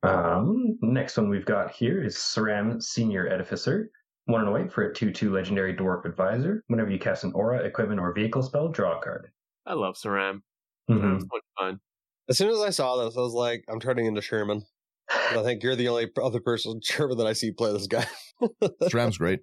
Um, 0.06 0.78
next 0.82 1.18
one 1.18 1.30
we've 1.30 1.46
got 1.46 1.72
here 1.72 2.04
is 2.04 2.16
Sram 2.16 2.82
Senior 2.82 3.30
Edificer. 3.30 3.86
One 4.26 4.42
and 4.42 4.50
a 4.50 4.52
white 4.52 4.72
for 4.72 4.84
a 4.90 4.94
2 4.94 5.12
2 5.12 5.32
legendary 5.32 5.76
dwarf 5.76 6.06
advisor. 6.06 6.64
Whenever 6.68 6.92
you 6.92 7.00
cast 7.00 7.24
an 7.24 7.34
aura, 7.34 7.60
equipment, 7.64 8.00
or 8.00 8.14
vehicle 8.14 8.42
spell, 8.42 8.70
draw 8.70 8.98
a 9.00 9.02
card. 9.02 9.30
I 9.66 9.74
love 9.74 9.96
Sram. 9.96 10.42
Mhm. 10.90 11.16
It's 11.16 11.24
so 11.24 11.30
much 11.32 11.44
fun. 11.58 11.80
As 12.28 12.38
soon 12.38 12.50
as 12.50 12.60
I 12.60 12.72
saw 12.72 13.04
this, 13.04 13.18
I 13.18 13.22
was 13.22 13.34
like, 13.34 13.64
I'm 13.70 13.80
turning 13.80 14.06
into 14.06 14.22
Sherman. 14.22 14.64
I 15.10 15.44
think 15.44 15.62
you're 15.62 15.76
the 15.76 15.88
only 15.90 16.10
other 16.22 16.40
person 16.40 16.80
Sherman 16.84 17.18
that 17.18 17.28
I 17.28 17.34
see 17.34 17.52
play 17.52 17.72
this 17.72 17.88
guy. 17.88 18.08
Stram's 18.84 19.18
great. 19.20 19.40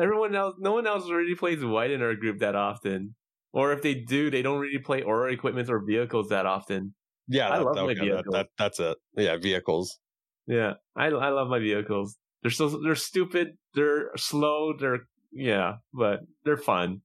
Everyone 0.00 0.34
else, 0.34 0.54
no 0.58 0.72
one 0.72 0.86
else 0.86 1.08
really 1.10 1.34
plays 1.34 1.64
white 1.64 1.90
in 1.90 2.02
our 2.02 2.14
group 2.14 2.40
that 2.40 2.54
often. 2.54 3.14
Or 3.52 3.72
if 3.72 3.80
they 3.80 3.94
do, 3.94 4.30
they 4.30 4.42
don't 4.42 4.60
really 4.60 4.78
play 4.78 5.02
aura 5.02 5.32
equipment 5.32 5.70
or 5.70 5.80
vehicles 5.80 6.28
that 6.28 6.44
often. 6.44 6.94
Yeah, 7.28 7.48
I 7.50 7.58
that- 7.58 7.64
love 7.64 7.76
my 7.76 7.82
okay, 7.82 7.94
that, 7.94 8.04
vehicles. 8.04 8.32
that, 8.34 8.46
that's 8.58 8.80
it. 8.80 8.96
Yeah, 9.16 9.36
vehicles. 9.36 9.98
Yeah, 10.46 10.74
I 10.96 11.06
I 11.06 11.28
love 11.28 11.48
my 11.48 11.58
vehicles. 11.58 12.16
They're 12.42 12.50
so 12.50 12.68
they're 12.82 12.94
stupid. 12.94 13.48
They're 13.74 14.10
slow. 14.16 14.72
They're 14.78 15.00
yeah, 15.32 15.74
but 15.92 16.20
they're 16.44 16.56
fun. 16.56 17.02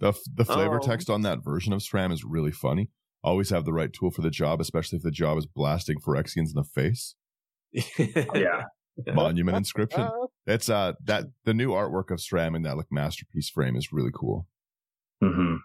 The 0.00 0.12
the 0.34 0.44
flavor 0.44 0.78
Oh. 0.82 0.86
text 0.86 1.10
on 1.10 1.22
that 1.22 1.42
version 1.44 1.72
of 1.72 1.80
Stram 1.80 2.12
is 2.12 2.22
really 2.24 2.52
funny. 2.52 2.90
Always 3.24 3.50
have 3.50 3.64
the 3.64 3.72
right 3.72 3.92
tool 3.92 4.12
for 4.12 4.22
the 4.22 4.30
job, 4.30 4.60
especially 4.60 4.96
if 4.98 5.02
the 5.02 5.10
job 5.10 5.38
is 5.38 5.46
blasting 5.46 5.96
Phyrexians 5.98 6.50
in 6.50 6.54
the 6.54 6.64
face. 6.64 7.14
Yeah. 8.34 8.62
Monument 9.14 9.56
inscription. 9.64 10.08
It's 10.46 10.68
uh 10.68 10.92
that 11.04 11.24
the 11.44 11.54
new 11.54 11.70
artwork 11.70 12.10
of 12.10 12.18
Stram 12.18 12.54
in 12.56 12.62
that 12.62 12.76
like 12.76 12.86
masterpiece 12.90 13.48
frame 13.50 13.74
is 13.76 13.88
really 13.92 14.10
cool. 14.14 14.46
hmm 15.22 15.56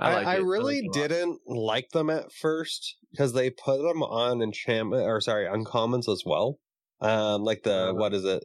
I, 0.00 0.14
like 0.14 0.26
I, 0.26 0.36
it. 0.36 0.44
really 0.44 0.82
like 0.82 0.96
it 0.96 0.98
a 0.98 1.00
lot. 1.00 1.08
didn't 1.08 1.40
like 1.46 1.88
them 1.90 2.10
at 2.10 2.32
first 2.32 2.96
because 3.10 3.32
they 3.32 3.50
put 3.50 3.82
them 3.82 4.02
on 4.02 4.42
enchantment 4.42 5.02
or 5.04 5.20
sorry, 5.20 5.46
uncommons 5.46 6.08
as 6.12 6.22
well. 6.26 6.58
Um, 7.00 7.42
like 7.42 7.62
the 7.62 7.90
Uh, 7.90 7.94
what 7.94 8.12
is 8.14 8.24
it? 8.24 8.42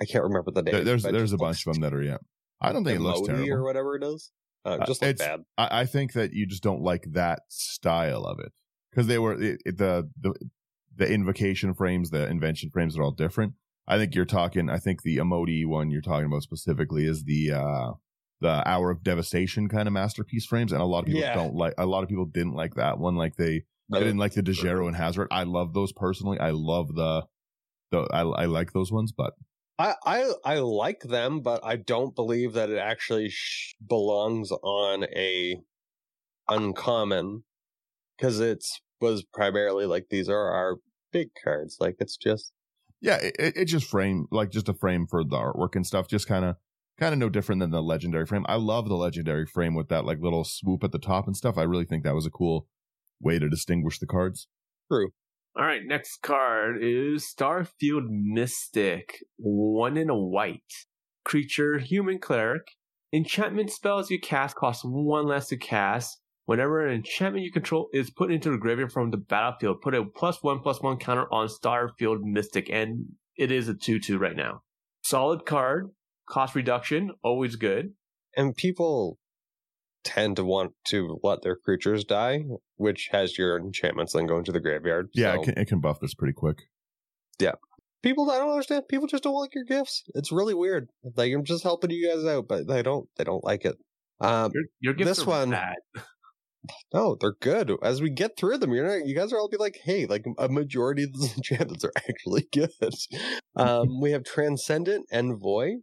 I 0.00 0.04
can't 0.04 0.24
remember 0.24 0.50
the 0.50 0.62
name. 0.62 0.72
There- 0.74 0.84
there's 0.84 1.02
there's 1.04 1.32
a 1.32 1.36
bunch 1.36 1.66
of 1.66 1.74
them 1.74 1.82
that 1.82 1.94
are 1.94 2.02
yeah. 2.02 2.18
I 2.60 2.72
don't 2.72 2.84
think 2.84 2.98
it 2.98 3.02
looks 3.02 3.20
Emodi 3.28 3.48
or 3.50 3.62
whatever 3.62 3.96
it 3.96 4.02
is. 4.02 4.30
Uh, 4.64 4.78
Uh, 4.80 4.86
just 4.86 5.02
it's- 5.02 5.18
bad. 5.18 5.42
I, 5.56 5.82
I 5.82 5.86
think 5.86 6.12
that 6.14 6.32
you 6.32 6.46
just 6.46 6.62
don't 6.62 6.82
like 6.82 7.06
that 7.12 7.42
style 7.48 8.24
of 8.24 8.40
it 8.40 8.52
because 8.90 9.06
they 9.06 9.18
were 9.18 9.40
it, 9.40 9.60
it- 9.64 9.78
the 9.78 10.10
the 10.20 10.34
the 10.96 11.12
invocation 11.12 11.74
frames, 11.74 12.10
the 12.10 12.26
invention 12.26 12.70
frames 12.70 12.96
are 12.96 13.02
all 13.02 13.12
different. 13.12 13.52
I 13.86 13.98
think 13.98 14.14
you're 14.14 14.24
talking. 14.24 14.68
I 14.68 14.78
think 14.78 15.02
the 15.02 15.18
emoji 15.18 15.66
one 15.66 15.90
you're 15.90 16.00
talking 16.00 16.26
about 16.26 16.42
specifically 16.42 17.04
is 17.04 17.24
the 17.24 17.52
uh 17.52 17.92
the 18.40 18.68
Hour 18.68 18.90
of 18.90 19.02
Devastation 19.02 19.68
kind 19.68 19.86
of 19.88 19.92
masterpiece 19.94 20.44
frames, 20.46 20.72
and 20.72 20.80
a 20.82 20.84
lot 20.84 21.00
of 21.00 21.06
people 21.06 21.20
Yeah. 21.20 21.34
don't 21.34 21.54
like. 21.54 21.74
A 21.78 21.86
lot 21.86 22.02
of 22.02 22.08
people 22.08 22.26
didn't 22.26 22.54
like 22.54 22.74
that 22.74 22.98
one. 22.98 23.16
Like 23.16 23.36
they 23.36 23.62
I 23.92 23.98
didn't 24.00 24.18
like 24.18 24.34
the 24.34 24.42
DeGero 24.42 24.86
and 24.88 24.96
Hazard. 24.96 25.28
I 25.30 25.44
love 25.44 25.72
those 25.72 25.92
personally. 25.92 26.38
I 26.38 26.50
love 26.50 26.94
the 26.94 27.24
the 27.92 28.00
I, 28.12 28.20
I 28.22 28.44
like 28.46 28.72
those 28.72 28.90
ones, 28.92 29.12
but 29.12 29.34
I, 29.78 29.94
I 30.04 30.32
I 30.44 30.58
like 30.58 31.00
them, 31.02 31.40
but 31.40 31.64
I 31.64 31.76
don't 31.76 32.14
believe 32.14 32.54
that 32.54 32.70
it 32.70 32.78
actually 32.78 33.28
sh- 33.30 33.74
belongs 33.86 34.50
on 34.50 35.04
a 35.04 35.60
uncommon 36.48 37.44
because 38.16 38.40
it's 38.40 38.80
was 39.00 39.24
primarily 39.32 39.86
like 39.86 40.06
these 40.10 40.28
are 40.28 40.50
our 40.52 40.76
big 41.12 41.28
cards. 41.42 41.76
Like 41.80 41.96
it's 42.00 42.16
just 42.16 42.52
yeah, 43.00 43.16
it, 43.16 43.36
it 43.38 43.56
it 43.56 43.64
just 43.66 43.86
frame 43.86 44.26
like 44.30 44.50
just 44.50 44.68
a 44.68 44.74
frame 44.74 45.06
for 45.08 45.22
the 45.22 45.36
artwork 45.36 45.74
and 45.76 45.86
stuff. 45.86 46.08
Just 46.08 46.26
kind 46.26 46.44
of 46.44 46.56
kind 46.98 47.12
of 47.12 47.18
no 47.18 47.28
different 47.28 47.60
than 47.60 47.70
the 47.70 47.82
legendary 47.82 48.26
frame. 48.26 48.46
I 48.48 48.56
love 48.56 48.88
the 48.88 48.96
legendary 48.96 49.46
frame 49.46 49.74
with 49.74 49.88
that 49.88 50.04
like 50.04 50.20
little 50.20 50.44
swoop 50.44 50.84
at 50.84 50.92
the 50.92 50.98
top 50.98 51.26
and 51.26 51.36
stuff. 51.36 51.58
I 51.58 51.62
really 51.62 51.84
think 51.84 52.04
that 52.04 52.14
was 52.14 52.26
a 52.26 52.30
cool 52.30 52.66
way 53.20 53.38
to 53.38 53.48
distinguish 53.48 53.98
the 53.98 54.06
cards. 54.06 54.48
True. 54.90 55.10
All 55.58 55.64
right, 55.64 55.80
next 55.84 56.20
card 56.22 56.76
is 56.82 57.32
Starfield 57.34 58.08
Mystic. 58.08 59.20
One 59.38 59.96
in 59.96 60.10
a 60.10 60.18
white. 60.18 60.60
Creature, 61.24 61.78
human 61.78 62.18
cleric. 62.18 62.62
Enchantment 63.12 63.70
spells 63.70 64.10
you 64.10 64.20
cast 64.20 64.56
cost 64.56 64.82
one 64.84 65.26
less 65.26 65.48
to 65.48 65.56
cast. 65.56 66.20
Whenever 66.44 66.86
an 66.86 66.94
enchantment 66.94 67.44
you 67.44 67.50
control 67.50 67.88
is 67.92 68.10
put 68.10 68.30
into 68.30 68.50
the 68.50 68.58
graveyard 68.58 68.92
from 68.92 69.10
the 69.10 69.16
battlefield, 69.16 69.80
put 69.80 69.94
a 69.94 70.04
plus 70.04 70.42
one 70.42 70.60
plus 70.60 70.82
one 70.82 70.98
counter 70.98 71.26
on 71.32 71.48
Starfield 71.48 72.20
Mystic, 72.22 72.68
and 72.70 73.06
it 73.36 73.50
is 73.50 73.68
a 73.68 73.74
2 73.74 73.98
2 73.98 74.18
right 74.18 74.36
now. 74.36 74.60
Solid 75.02 75.46
card. 75.46 75.90
Cost 76.28 76.54
reduction, 76.54 77.12
always 77.22 77.56
good. 77.56 77.92
and 78.36 78.54
people 78.56 79.18
tend 80.04 80.36
to 80.36 80.44
want 80.44 80.72
to 80.84 81.18
let 81.24 81.42
their 81.42 81.56
creatures 81.56 82.04
die, 82.04 82.44
which 82.76 83.08
has 83.10 83.36
your 83.38 83.58
enchantments 83.58 84.12
then 84.12 84.26
go 84.26 84.38
into 84.38 84.52
the 84.52 84.60
graveyard. 84.60 85.08
Yeah, 85.14 85.34
So 85.34 85.40
it, 85.40 85.44
can, 85.44 85.58
it 85.58 85.64
can 85.66 85.80
buff 85.80 85.98
this 86.00 86.14
pretty 86.14 86.32
quick. 86.34 86.58
Yeah. 87.40 87.54
People 88.02 88.30
I 88.30 88.38
don't 88.38 88.50
understand. 88.50 88.84
People 88.88 89.08
just 89.08 89.24
don't 89.24 89.34
like 89.34 89.54
your 89.54 89.64
gifts. 89.64 90.04
It's 90.14 90.30
really 90.30 90.54
weird. 90.54 90.90
Like 91.16 91.32
I'm 91.32 91.42
just 91.44 91.64
helping 91.64 91.90
you 91.90 92.08
guys 92.08 92.24
out, 92.24 92.46
but 92.46 92.68
they 92.68 92.82
don't. 92.82 93.08
They 93.16 93.24
don't 93.24 93.42
like 93.42 93.64
it. 93.64 93.76
Um, 94.20 94.52
Your, 94.54 94.64
your 94.80 94.94
gifts 94.94 95.08
This 95.10 95.22
are 95.22 95.26
one- 95.30 95.50
bad. 95.50 95.74
No, 96.92 97.16
they're 97.20 97.36
good. 97.40 97.70
As 97.80 98.02
we 98.02 98.10
get 98.10 98.36
through 98.36 98.58
them, 98.58 98.72
you're 98.72 98.84
not, 98.84 99.06
you 99.06 99.14
guys 99.14 99.32
are 99.32 99.38
all 99.38 99.48
be 99.48 99.56
like, 99.56 99.78
hey, 99.84 100.04
like 100.06 100.24
a 100.36 100.48
majority 100.48 101.04
of 101.04 101.12
these 101.12 101.36
enchantments 101.36 101.84
are 101.84 101.92
actually 101.96 102.48
good. 102.52 102.70
Um, 103.54 104.00
we 104.02 104.10
have 104.10 104.24
Transcendent 104.24 105.06
Envoy, 105.12 105.76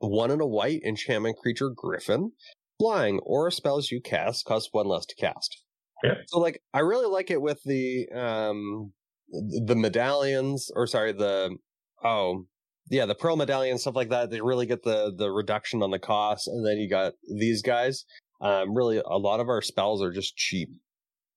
one 0.00 0.30
and 0.30 0.40
a 0.40 0.46
white 0.46 0.82
enchantment 0.84 1.36
creature 1.38 1.70
Griffin, 1.70 2.32
flying 2.78 3.20
or 3.22 3.50
spells 3.50 3.90
you 3.90 4.00
cast 4.00 4.44
cost 4.44 4.70
one 4.72 4.86
less 4.86 5.06
to 5.06 5.14
cast. 5.14 5.62
Yeah. 6.02 6.14
So 6.26 6.38
like, 6.38 6.62
I 6.72 6.80
really 6.80 7.06
like 7.06 7.30
it 7.30 7.42
with 7.42 7.62
the 7.64 8.08
um 8.14 8.92
the 9.28 9.76
medallions, 9.76 10.70
or 10.74 10.86
sorry, 10.86 11.12
the 11.12 11.56
oh 12.04 12.46
yeah, 12.90 13.06
the 13.06 13.14
pearl 13.14 13.36
medallion 13.36 13.78
stuff 13.78 13.94
like 13.94 14.08
that. 14.10 14.30
They 14.30 14.40
really 14.40 14.66
get 14.66 14.82
the 14.82 15.12
the 15.16 15.30
reduction 15.30 15.82
on 15.82 15.90
the 15.90 15.98
cost, 15.98 16.48
and 16.48 16.66
then 16.66 16.78
you 16.78 16.88
got 16.88 17.12
these 17.28 17.62
guys 17.62 18.04
um, 18.40 18.74
really 18.74 18.98
a 19.04 19.18
lot 19.18 19.40
of 19.40 19.48
our 19.48 19.62
spells 19.62 20.02
are 20.02 20.12
just 20.12 20.36
cheap. 20.36 20.70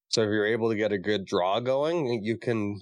So 0.09 0.21
if 0.21 0.27
you're 0.27 0.45
able 0.45 0.69
to 0.69 0.75
get 0.75 0.91
a 0.91 0.97
good 0.97 1.25
draw 1.25 1.59
going, 1.59 2.21
you 2.23 2.37
can 2.37 2.81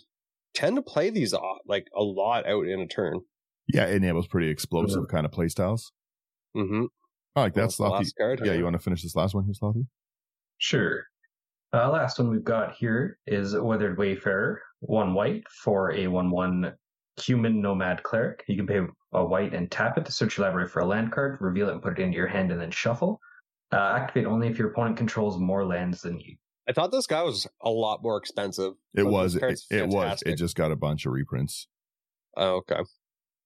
tend 0.54 0.76
to 0.76 0.82
play 0.82 1.10
these 1.10 1.34
off, 1.34 1.60
like 1.66 1.88
a 1.96 2.04
lot 2.04 2.48
out 2.48 2.68
in 2.68 2.80
a 2.80 2.88
turn. 2.88 3.22
Yeah, 3.68 3.86
it 3.86 3.96
enables 3.96 4.28
pretty 4.28 4.50
explosive 4.50 5.08
kind 5.10 5.26
of 5.26 5.32
play 5.32 5.48
styles. 5.48 5.92
Mm-hmm. 6.56 6.86
I 7.36 7.42
like 7.42 7.54
that, 7.54 7.70
the 7.70 7.84
Slothy. 7.84 7.92
last 7.92 8.16
card. 8.18 8.42
Yeah, 8.44 8.54
you 8.54 8.64
want 8.64 8.76
to 8.76 8.82
finish 8.82 9.04
this 9.04 9.16
last 9.16 9.34
one 9.34 9.46
here, 9.46 9.54
Slothy? 9.54 9.88
Sure. 10.58 11.06
Uh, 11.74 11.90
last 11.90 12.20
one 12.20 12.30
we've 12.30 12.44
got 12.44 12.76
here 12.76 13.18
is 13.26 13.56
Weathered 13.56 13.98
Wayfarer, 13.98 14.62
one 14.82 15.14
white 15.14 15.48
for 15.50 15.94
a 15.94 16.08
1 16.08 16.30
1 16.30 16.74
human 17.22 17.62
nomad 17.62 18.04
cleric. 18.04 18.44
You 18.48 18.58
can 18.58 18.68
pay 18.68 18.82
a 19.14 19.26
white 19.26 19.54
and 19.54 19.72
tap 19.72 19.98
it 19.98 20.06
to 20.06 20.12
search 20.12 20.38
your 20.38 20.46
library 20.46 20.68
for 20.68 20.82
a 20.82 20.86
land 20.86 21.12
card, 21.12 21.38
reveal 21.40 21.70
it 21.70 21.74
and 21.74 21.82
put 21.82 21.98
it 21.98 22.02
into 22.02 22.18
your 22.18 22.28
hand, 22.28 22.52
and 22.52 22.60
then 22.60 22.72
shuffle. 22.72 23.20
Uh, 23.72 23.98
activate 23.98 24.28
only 24.28 24.50
if 24.50 24.58
your 24.58 24.70
opponent 24.70 24.98
controls 24.98 25.40
more 25.40 25.66
lands 25.66 26.02
than 26.02 26.20
you. 26.20 26.36
I 26.68 26.74
thought 26.74 26.92
this 26.92 27.08
guy 27.08 27.24
was 27.24 27.48
a 27.62 27.70
lot 27.70 28.04
more 28.04 28.18
expensive. 28.18 28.74
It 28.94 29.04
was. 29.04 29.36
It, 29.36 29.62
it 29.70 29.88
was. 29.88 30.22
It 30.26 30.36
just 30.36 30.56
got 30.56 30.72
a 30.72 30.76
bunch 30.76 31.06
of 31.06 31.14
reprints. 31.14 31.68
Oh, 32.36 32.58
okay. 32.58 32.82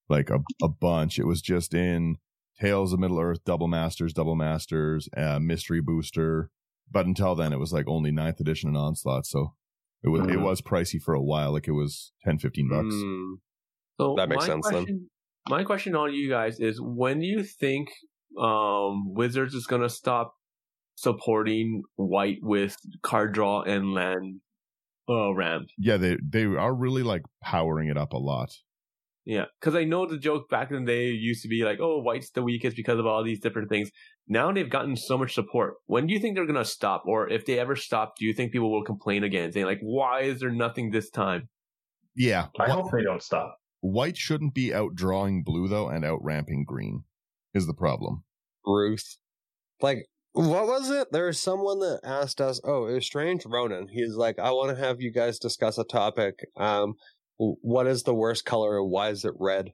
Like 0.10 0.30
a, 0.30 0.39
a 0.62 0.68
bunch. 0.70 1.18
It 1.20 1.26
was 1.26 1.41
just 1.41 1.74
in 1.74 2.18
Tales 2.60 2.94
of 2.94 3.00
Middle 3.00 3.20
Earth, 3.20 3.44
Double 3.46 3.68
Masters, 3.68 4.13
Double 4.13 4.36
Masters, 4.36 5.10
uh, 5.18 5.39
Mystery 5.39 5.82
Booster. 5.82 6.50
But 6.91 7.06
until 7.08 7.34
then, 7.36 7.52
it 7.52 7.60
was 7.60 7.74
like 7.74 7.86
only 7.88 8.12
ninth 8.12 8.39
edition 8.39 8.70
and 8.70 8.78
Onslaught. 8.78 9.26
So 9.26 9.56
it 10.04 10.10
was, 10.10 10.22
it 10.22 10.38
Mhm. 10.38 10.44
was 10.44 10.62
pricey 10.62 11.02
for 11.02 11.13
a 11.15 11.22
while. 11.22 11.52
Like 11.52 11.68
it 11.68 11.72
was 11.72 12.12
10, 12.24 12.38
15 12.38 12.70
bucks. 12.70 12.94
Mm, 12.96 13.36
So 14.00 14.13
That 14.18 14.30
makes 14.30 14.48
my 14.48 14.54
sense 14.54 14.68
then. 14.70 15.10
My 15.50 15.63
question 15.63 15.96
on 15.96 16.13
you 16.13 16.30
guys 16.30 16.60
is: 16.60 16.80
When 16.82 17.20
do 17.20 17.26
you 17.26 17.44
think 17.44 17.89
um, 18.38 19.13
Wizards 19.13 19.54
is 19.56 19.65
gonna 19.68 19.89
stop 19.89 20.34
supporting 20.96 21.84
white 21.96 22.39
with 22.41 22.76
card 23.02 23.34
draw 23.34 23.62
and 23.62 23.94
land 23.94 24.41
uh, 25.10 25.34
ramp? 25.34 25.68
Yeah, 25.78 25.98
they, 25.98 26.18
they 26.24 26.44
are 26.46 26.74
really 26.74 27.04
like 27.04 27.22
powering 27.41 27.89
it 27.89 27.98
up 27.98 28.13
a 28.13 28.18
lot. 28.18 28.50
Yeah, 29.25 29.45
because 29.59 29.73
I 29.75 29.85
know 29.85 30.05
the 30.05 30.19
joke 30.19 30.49
back 30.49 30.69
in 30.69 30.85
the 30.85 30.91
day 30.91 31.07
used 31.09 31.41
to 31.41 31.47
be 31.47 31.63
like, 31.63 31.79
"Oh, 31.81 31.99
white's 31.99 32.29
the 32.29 32.43
weakest 32.43 32.77
because 32.77 32.99
of 32.99 33.07
all 33.07 33.23
these 33.23 33.39
different 33.39 33.69
things." 33.69 33.89
Now 34.27 34.51
they've 34.51 34.69
gotten 34.69 34.95
so 34.95 35.17
much 35.17 35.33
support. 35.33 35.75
When 35.88 36.05
do 36.05 36.13
you 36.13 36.19
think 36.19 36.35
they're 36.35 36.45
gonna 36.45 36.63
stop, 36.63 37.03
or 37.07 37.27
if 37.27 37.45
they 37.45 37.57
ever 37.57 37.75
stop, 37.75 38.17
do 38.17 38.25
you 38.25 38.33
think 38.33 38.51
people 38.51 38.71
will 38.71 38.83
complain 38.83 39.23
again, 39.23 39.51
saying 39.51 39.65
like, 39.65 39.81
"Why 39.81 40.21
is 40.21 40.39
there 40.39 40.51
nothing 40.51 40.91
this 40.91 41.09
time?" 41.09 41.49
Yeah. 42.15 42.47
I 42.59 42.67
whi- 42.67 42.73
hope 42.73 42.91
they 42.91 43.03
don't 43.03 43.21
stop. 43.23 43.57
White 43.81 44.17
shouldn't 44.17 44.53
be 44.53 44.69
outdrawing 44.69 45.43
blue 45.43 45.67
though 45.67 45.89
and 45.89 46.05
outramping 46.05 46.63
green 46.63 47.03
is 47.53 47.65
the 47.67 47.73
problem. 47.73 48.23
Ruth. 48.65 49.17
Like, 49.81 50.05
what 50.33 50.67
was 50.67 50.89
it? 50.89 51.11
There 51.11 51.27
was 51.27 51.39
someone 51.39 51.79
that 51.79 52.01
asked 52.03 52.41
us, 52.41 52.59
oh, 52.63 52.88
it 52.88 52.93
was 52.95 53.05
Strange 53.05 53.45
Ronan. 53.45 53.88
He's 53.88 54.15
like, 54.15 54.38
I 54.39 54.51
want 54.51 54.75
to 54.75 54.83
have 54.83 55.01
you 55.01 55.11
guys 55.11 55.39
discuss 55.39 55.77
a 55.77 55.83
topic. 55.83 56.39
Um, 56.57 56.95
w- 56.95 56.95
what 57.38 57.88
is 57.88 58.04
the 58.04 58.13
worst 58.13 58.45
color 58.45 58.84
why 58.84 59.10
is 59.10 59.26
it 59.26 59.34
red? 59.39 59.74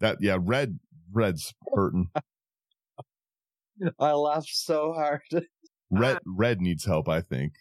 That 0.00 0.18
yeah, 0.20 0.38
red 0.40 0.78
red's 1.12 1.54
hurting. 1.74 2.08
I 3.98 4.12
laughed 4.12 4.48
so 4.50 4.92
hard. 4.92 5.22
Red 5.94 6.18
red 6.24 6.60
needs 6.62 6.86
help, 6.86 7.06
I 7.08 7.20
think. 7.20 7.52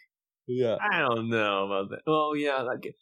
yeah. 0.48 0.78
I 0.80 1.00
don't 1.00 1.30
know 1.30 1.66
about 1.66 1.90
that. 1.90 2.00
Well, 2.08 2.34
yeah, 2.34 2.62
like, 2.62 2.96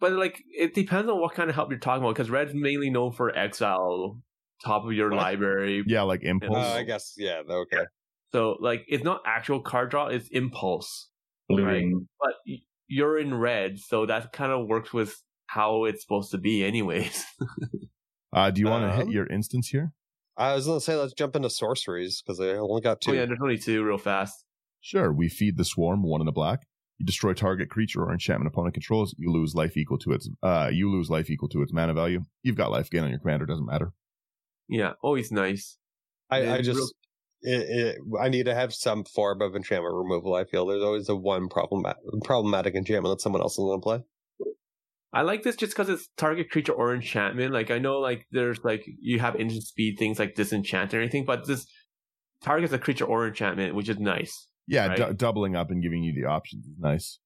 but 0.00 0.12
like 0.12 0.42
it 0.54 0.74
depends 0.74 1.08
on 1.10 1.18
what 1.18 1.32
kind 1.34 1.48
of 1.48 1.54
help 1.56 1.70
you're 1.70 1.78
talking 1.78 2.02
about. 2.02 2.14
Because 2.14 2.28
red's 2.28 2.52
mainly 2.52 2.90
known 2.90 3.12
for 3.12 3.34
exile, 3.34 4.20
top 4.62 4.84
of 4.84 4.92
your 4.92 5.08
What? 5.08 5.16
library. 5.16 5.82
Yeah, 5.86 6.02
like 6.02 6.22
impulse. 6.24 6.58
Uh, 6.58 6.74
I 6.74 6.82
guess, 6.82 7.14
yeah, 7.16 7.40
okay. 7.48 7.84
So 8.32 8.56
like, 8.60 8.84
it's 8.86 9.02
not 9.02 9.22
actual 9.24 9.60
card 9.62 9.90
draw; 9.90 10.08
it's 10.08 10.28
impulse. 10.28 11.08
Looting. 11.48 12.06
But 12.20 12.34
you're 12.86 13.18
in 13.18 13.32
red, 13.34 13.78
so 13.78 14.04
that 14.04 14.30
kind 14.32 14.52
of 14.52 14.66
works 14.68 14.92
with 14.92 15.16
how 15.54 15.84
it's 15.84 16.02
supposed 16.02 16.30
to 16.30 16.38
be, 16.38 16.64
anyways. 16.64 17.24
Uh, 18.32 18.48
do 18.48 18.60
you 18.60 18.68
want 18.68 18.84
to 18.88 18.92
hit 18.96 19.06
Um, 19.06 19.10
your 19.10 19.26
instants 19.26 19.70
here? 19.70 19.92
I 20.36 20.54
was 20.54 20.64
going 20.64 20.78
to 20.78 20.84
say, 20.84 20.94
let's 20.94 21.12
jump 21.14 21.34
into 21.34 21.50
sorceries 21.50 22.22
because 22.22 22.38
I 22.38 22.50
only 22.58 22.80
got 22.80 23.00
two. 23.00 23.10
oh 23.10 23.14
yeah, 23.14 23.26
there's 23.26 23.40
only 23.42 23.58
two 23.58 23.82
real 23.82 23.98
fast. 23.98 24.44
Sure. 24.80 25.12
We 25.12 25.28
feed 25.28 25.56
the 25.56 25.64
swarm 25.64 26.04
one 26.04 26.20
in 26.20 26.26
the 26.26 26.30
black. 26.32 26.60
You 26.98 27.06
destroy 27.06 27.32
target 27.32 27.70
creature 27.70 28.02
or 28.04 28.12
enchantment 28.12 28.46
opponent 28.52 28.74
controls. 28.74 29.16
You 29.18 29.32
lose 29.32 29.56
life 29.56 29.76
equal 29.76 29.98
to 29.98 30.12
its. 30.12 30.30
Uh, 30.44 30.70
you 30.72 30.88
lose 30.92 31.10
life 31.10 31.28
equal 31.28 31.48
to 31.48 31.60
its 31.62 31.72
mana 31.72 31.92
value. 31.92 32.20
You've 32.44 32.54
got 32.54 32.70
life 32.70 32.88
gain 32.88 33.02
on 33.02 33.10
your 33.10 33.18
commander. 33.18 33.46
Doesn't 33.46 33.66
matter. 33.66 33.92
Yeah, 34.68 34.92
always 35.02 35.32
nice. 35.32 35.76
I, 36.30 36.52
I 36.58 36.60
just, 36.62 36.76
real- 36.78 36.90
it, 37.42 37.60
it, 37.68 37.98
I 38.22 38.28
need 38.28 38.44
to 38.46 38.54
have 38.54 38.72
some 38.72 39.02
form 39.02 39.42
of 39.42 39.56
enchantment 39.56 39.92
removal. 39.96 40.34
I 40.36 40.44
feel 40.44 40.66
there's 40.66 40.84
always 40.84 41.08
a 41.08 41.16
one 41.16 41.48
problematic, 41.48 42.00
problematic 42.22 42.76
enchantment 42.76 43.12
that 43.16 43.20
someone 43.22 43.42
else 43.42 43.54
is 43.54 43.64
going 43.64 43.80
to 43.80 43.82
play. 43.82 44.02
I 45.12 45.22
like 45.22 45.42
this 45.42 45.56
just 45.56 45.72
because 45.72 45.88
it's 45.88 46.08
target 46.16 46.50
creature 46.50 46.72
or 46.72 46.94
enchantment. 46.94 47.52
Like 47.52 47.70
I 47.70 47.78
know, 47.78 47.98
like 47.98 48.26
there's 48.30 48.62
like 48.64 48.84
you 49.00 49.18
have 49.18 49.34
instant 49.36 49.64
speed 49.64 49.96
things 49.98 50.18
like 50.18 50.34
disenchant 50.34 50.94
or 50.94 51.00
anything, 51.00 51.24
but 51.24 51.46
this 51.46 51.66
targets 52.42 52.72
a 52.72 52.78
creature 52.78 53.04
or 53.04 53.26
enchantment, 53.26 53.74
which 53.74 53.88
is 53.88 53.98
nice. 53.98 54.48
Yeah, 54.66 54.86
Right. 54.86 54.96
du- 54.96 55.14
doubling 55.14 55.56
up 55.56 55.70
and 55.70 55.82
giving 55.82 56.04
you 56.04 56.12
the 56.14 56.28
options 56.28 56.66
is 56.66 56.78
nice. 56.78 57.18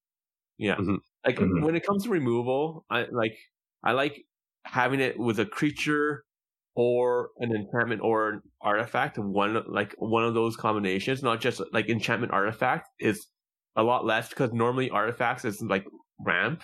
Yeah. 0.57 0.77
Mhm. 0.77 0.99
Like 1.27 1.37
Mhm. 1.37 1.63
when 1.63 1.75
it 1.77 1.85
comes 1.85 2.05
to 2.05 2.11
removal, 2.11 2.87
I 2.89 3.05
like 3.11 3.37
I 3.83 3.93
like 3.93 4.25
having 4.65 5.01
it 5.01 5.19
with 5.19 5.39
a 5.39 5.45
creature 5.47 6.25
or 6.75 7.31
an 7.39 7.55
enchantment 7.55 8.01
or 8.03 8.31
an 8.31 8.41
artifact. 8.63 9.19
One 9.19 9.63
like 9.69 9.95
one 9.99 10.25
of 10.25 10.33
those 10.33 10.57
combinations, 10.57 11.23
not 11.23 11.41
just 11.41 11.61
like 11.73 11.89
enchantment 11.91 12.33
artifact 12.33 12.89
is 12.99 13.27
a 13.77 13.83
lot 13.83 14.07
less 14.07 14.31
because 14.31 14.53
normally 14.55 14.89
artifacts 14.89 15.45
is 15.45 15.61
like 15.61 15.85
ramp. 16.19 16.63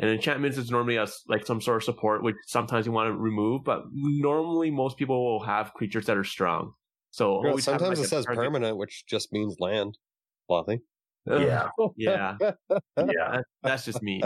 And 0.00 0.10
enchantments 0.10 0.58
is 0.58 0.70
normally 0.70 0.96
a, 0.96 1.04
s- 1.04 1.22
like 1.28 1.46
some 1.46 1.60
sort 1.60 1.76
of 1.76 1.84
support, 1.84 2.22
which 2.24 2.34
sometimes 2.46 2.84
you 2.86 2.92
want 2.92 3.08
to 3.08 3.16
remove, 3.16 3.62
but 3.64 3.84
normally 3.92 4.70
most 4.70 4.96
people 4.96 5.24
will 5.24 5.44
have 5.44 5.72
creatures 5.74 6.06
that 6.06 6.16
are 6.16 6.24
strong. 6.24 6.72
So 7.12 7.42
Yeah, 7.44 7.50
always 7.50 7.64
have, 7.66 7.78
sometimes 7.78 7.98
like, 8.00 8.06
it 8.06 8.08
says 8.08 8.24
target- 8.24 8.42
permanent, 8.44 8.76
which 8.76 9.04
just 9.06 9.32
means 9.32 9.56
land. 9.60 9.96
Slothy. 10.50 10.80
Ugh, 11.30 11.68
Yeah. 11.96 12.36
yeah, 12.40 12.52
Yeah. 12.98 13.40
that's 13.62 13.84
just 13.84 14.02
me. 14.02 14.20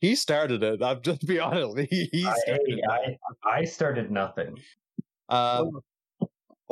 he 0.00 0.14
started 0.14 0.62
it. 0.62 0.82
I'm 0.82 1.00
just 1.02 1.26
be 1.26 1.38
honest. 1.38 1.78
He, 1.90 2.08
he 2.12 2.26
I, 2.26 2.34
started. 2.38 2.80
I, 2.90 3.16
I 3.48 3.64
started 3.64 4.10
nothing. 4.10 4.58
Um, 5.28 5.70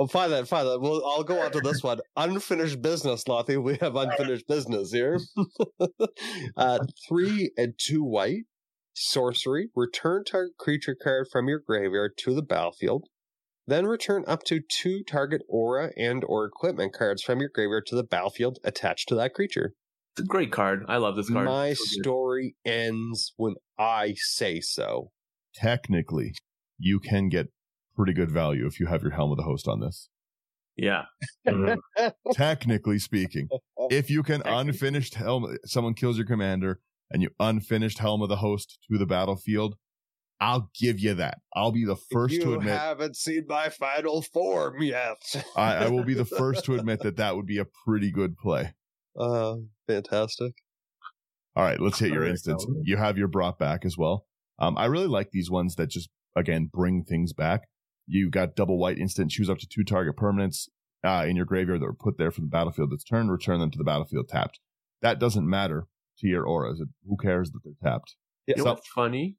well, 0.00 0.06
fine 0.06 0.30
then, 0.30 0.46
fine 0.46 0.64
then. 0.64 0.80
Well, 0.80 1.02
I'll 1.04 1.24
go 1.24 1.40
on 1.40 1.52
to 1.52 1.60
this 1.60 1.82
one. 1.82 2.00
Unfinished 2.16 2.80
business, 2.80 3.22
Slothy. 3.22 3.62
We 3.62 3.76
have 3.82 3.96
unfinished 3.96 4.48
business 4.48 4.92
here. 4.92 5.20
uh, 6.56 6.78
three 7.06 7.50
and 7.58 7.74
two 7.76 8.02
white. 8.02 8.44
Sorcery. 8.94 9.68
Return 9.76 10.24
target 10.24 10.56
creature 10.58 10.96
card 11.00 11.26
from 11.30 11.48
your 11.48 11.58
graveyard 11.58 12.12
to 12.20 12.34
the 12.34 12.40
battlefield. 12.40 13.08
Then 13.66 13.84
return 13.84 14.24
up 14.26 14.42
to 14.44 14.60
two 14.66 15.02
target 15.02 15.42
aura 15.50 15.90
and 15.98 16.24
or 16.26 16.46
equipment 16.46 16.94
cards 16.94 17.22
from 17.22 17.40
your 17.40 17.50
graveyard 17.54 17.84
to 17.88 17.94
the 17.94 18.02
battlefield 18.02 18.58
attached 18.64 19.06
to 19.10 19.14
that 19.16 19.34
creature. 19.34 19.74
It's 20.16 20.24
a 20.24 20.26
great 20.26 20.50
card. 20.50 20.82
I 20.88 20.96
love 20.96 21.16
this 21.16 21.28
card. 21.28 21.44
My 21.44 21.74
So 21.74 21.84
story 22.00 22.56
ends 22.64 23.34
when 23.36 23.56
I 23.78 24.14
say 24.16 24.62
so. 24.62 25.10
Technically, 25.54 26.32
you 26.78 27.00
can 27.00 27.28
get 27.28 27.48
pretty 28.00 28.14
good 28.14 28.30
value 28.30 28.66
if 28.66 28.80
you 28.80 28.86
have 28.86 29.02
your 29.02 29.10
helm 29.12 29.30
of 29.30 29.36
the 29.36 29.42
host 29.42 29.68
on 29.68 29.80
this. 29.80 30.08
Yeah. 30.74 31.04
Mhm. 31.46 31.78
Technically 32.32 32.98
speaking, 32.98 33.48
if 33.90 34.08
you 34.08 34.22
can 34.22 34.40
unfinished 34.46 35.14
helm, 35.16 35.58
someone 35.66 35.92
kills 35.92 36.16
your 36.16 36.26
commander 36.26 36.80
and 37.10 37.20
you 37.22 37.28
unfinished 37.38 37.98
helm 37.98 38.22
of 38.22 38.30
the 38.30 38.36
host 38.36 38.78
to 38.90 38.96
the 38.96 39.04
battlefield, 39.04 39.74
I'll 40.40 40.70
give 40.80 40.98
you 40.98 41.12
that. 41.14 41.40
I'll 41.54 41.72
be 41.72 41.84
the 41.84 41.96
first 42.10 42.36
you 42.36 42.40
to 42.44 42.54
admit. 42.54 42.72
I 42.72 42.76
haven't 42.84 43.16
seen 43.16 43.44
my 43.46 43.68
final 43.68 44.22
form 44.22 44.80
yet. 44.80 45.18
I, 45.54 45.74
I 45.74 45.88
will 45.90 46.04
be 46.04 46.14
the 46.14 46.24
first 46.38 46.64
to 46.64 46.76
admit 46.76 47.00
that 47.00 47.16
that 47.16 47.36
would 47.36 47.46
be 47.46 47.58
a 47.58 47.66
pretty 47.84 48.10
good 48.10 48.38
play. 48.38 48.72
Uh, 49.18 49.56
fantastic. 49.86 50.54
All 51.54 51.64
right, 51.64 51.78
let's 51.80 51.98
hit 51.98 52.12
your 52.14 52.24
instants. 52.24 52.64
You 52.84 52.96
have 52.96 53.18
your 53.18 53.28
brought 53.28 53.58
back 53.58 53.84
as 53.84 53.98
well. 53.98 54.24
Um, 54.58 54.78
I 54.78 54.86
really 54.86 55.08
like 55.08 55.30
these 55.30 55.50
ones 55.50 55.74
that 55.74 55.88
just 55.88 56.08
again 56.34 56.70
bring 56.72 57.04
things 57.04 57.34
back. 57.34 57.68
You 58.12 58.28
got 58.28 58.56
double 58.56 58.76
white 58.78 58.98
instant, 58.98 59.30
choose 59.30 59.48
up 59.48 59.58
to 59.58 59.68
two 59.68 59.84
target 59.84 60.16
permanents 60.16 60.68
uh, 61.04 61.24
in 61.28 61.36
your 61.36 61.44
graveyard 61.46 61.80
that 61.80 61.86
were 61.86 61.94
put 61.94 62.18
there 62.18 62.30
from 62.32 62.44
the 62.44 62.50
battlefield 62.50 62.90
this 62.90 63.04
turn, 63.04 63.28
return 63.30 63.60
them 63.60 63.70
to 63.70 63.78
the 63.78 63.84
battlefield 63.84 64.28
tapped. 64.28 64.58
That 65.00 65.20
doesn't 65.20 65.48
matter 65.48 65.86
to 66.18 66.26
your 66.26 66.44
auras. 66.44 66.80
It, 66.80 66.88
who 67.08 67.16
cares 67.16 67.52
that 67.52 67.60
they're 67.64 67.72
tapped? 67.92 68.16
Yeah, 68.46 68.54
You 68.56 68.58
know 68.58 68.64
So- 68.64 68.74
what's 68.74 68.88
funny? 68.88 69.36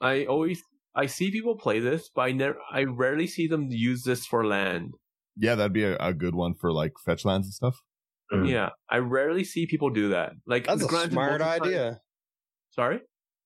I 0.00 0.24
always 0.24 0.62
I 0.94 1.06
see 1.06 1.30
people 1.30 1.56
play 1.56 1.78
this, 1.80 2.10
but 2.14 2.22
I 2.22 2.32
never 2.32 2.58
I 2.72 2.84
rarely 2.84 3.26
see 3.26 3.46
them 3.46 3.68
use 3.70 4.02
this 4.02 4.26
for 4.26 4.44
land. 4.46 4.94
Yeah, 5.36 5.54
that'd 5.54 5.72
be 5.72 5.84
a, 5.84 5.96
a 5.98 6.12
good 6.12 6.34
one 6.34 6.54
for 6.54 6.72
like 6.72 6.92
fetch 7.04 7.24
lands 7.24 7.46
and 7.46 7.54
stuff. 7.54 7.76
Mhm. 8.32 8.48
Yeah. 8.50 8.70
I 8.90 8.98
rarely 8.98 9.44
see 9.44 9.66
people 9.66 9.90
do 9.90 10.08
that. 10.10 10.32
Like 10.46 10.66
That's 10.66 10.82
a 10.82 10.88
smart 10.88 11.12
most 11.12 11.40
time- 11.40 11.62
idea. 11.62 12.00
Sorry? 12.70 13.00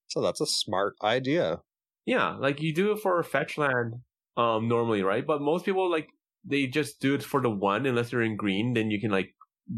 So 0.08 0.20
that's 0.22 0.40
a 0.40 0.46
smart 0.46 0.94
idea. 1.02 1.60
Yeah, 2.06 2.36
like 2.36 2.60
you 2.60 2.74
do 2.74 2.92
it 2.92 2.98
for 3.00 3.18
a 3.18 3.24
fetch 3.24 3.56
land 3.58 3.94
um 4.36 4.68
normally, 4.68 5.02
right? 5.02 5.26
But 5.26 5.40
most 5.42 5.64
people 5.64 5.90
like 5.90 6.08
they 6.44 6.66
just 6.66 7.00
do 7.00 7.14
it 7.14 7.22
for 7.22 7.40
the 7.40 7.50
one 7.50 7.86
unless 7.86 8.12
you're 8.12 8.22
in 8.22 8.36
green, 8.36 8.74
then 8.74 8.90
you 8.90 9.00
can 9.00 9.10
like 9.10 9.30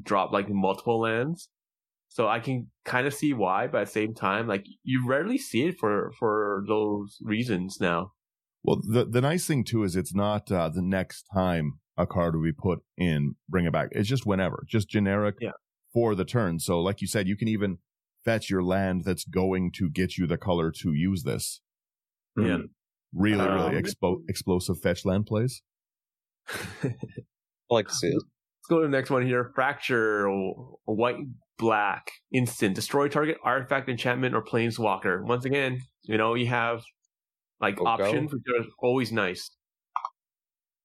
drop 0.03 0.33
like 0.33 0.49
multiple 0.49 1.01
lands. 1.01 1.49
So 2.09 2.29
I 2.29 2.39
can 2.39 2.71
kind 2.85 3.07
of 3.07 3.15
see 3.15 3.33
why, 3.33 3.67
but 3.67 3.83
at 3.83 3.87
the 3.87 3.93
same 3.93 4.15
time, 4.15 4.47
like 4.47 4.65
you 4.85 5.07
rarely 5.07 5.39
see 5.39 5.67
it 5.67 5.79
for 5.79 6.13
for 6.19 6.65
those 6.69 7.19
reasons 7.23 7.79
now. 7.81 8.13
Well, 8.63 8.81
the 8.89 9.05
the 9.05 9.21
nice 9.21 9.47
thing 9.47 9.65
too 9.65 9.83
is 9.83 9.97
it's 9.97 10.15
not 10.15 10.51
uh, 10.51 10.69
the 10.69 10.83
next 10.83 11.25
time 11.35 11.81
a 11.97 12.07
card 12.07 12.35
will 12.35 12.43
be 12.43 12.53
put 12.53 12.81
in, 12.97 13.37
bring 13.49 13.67
it 13.67 13.73
back. 13.73 13.89
It's 13.93 14.09
just 14.09 14.27
whenever, 14.27 14.65
just 14.69 14.89
generic 14.89 15.37
Yeah. 15.41 15.51
for 15.93 16.15
the 16.15 16.25
turn. 16.25 16.59
So, 16.61 16.81
like 16.81 17.01
you 17.01 17.07
said, 17.07 17.29
you 17.29 17.37
can 17.37 17.49
even 17.49 17.79
fetch 18.25 18.49
your 18.49 18.63
land 18.65 19.05
that's 19.05 19.25
going 19.25 19.71
to 19.73 19.91
get 19.91 20.17
you 20.17 20.27
the 20.27 20.39
color 20.39 20.71
to 20.73 20.93
use 20.93 21.25
this. 21.25 21.61
Yeah. 22.37 22.59
Really, 23.15 23.41
Um, 23.41 23.71
really 23.71 23.83
expo- 23.83 24.23
explosive 24.29 24.81
fetch 24.81 25.05
land 25.05 25.27
plays. 25.27 25.63
I 26.83 26.95
like 27.71 27.89
to 27.89 27.95
see 27.95 28.09
it. 28.09 28.15
Let's 28.15 28.69
go 28.69 28.81
to 28.81 28.87
the 28.87 28.91
next 28.91 29.11
one 29.11 29.25
here. 29.27 29.53
Fracture, 29.55 30.29
white, 30.85 31.17
black, 31.59 32.11
instant. 32.33 32.75
Destroy 32.75 33.09
target 33.09 33.37
artifact, 33.45 33.89
enchantment, 33.89 34.35
or 34.35 34.43
planeswalker. 34.43 35.23
Once 35.25 35.45
again, 35.45 35.81
you 36.03 36.19
know, 36.19 36.35
you 36.35 36.47
have 36.47 36.83
like 37.61 37.77
Go, 37.77 37.85
go. 37.85 37.91
options, 37.91 38.33
which 38.33 38.43
are 38.59 38.65
always 38.81 39.13
nice. 39.13 39.51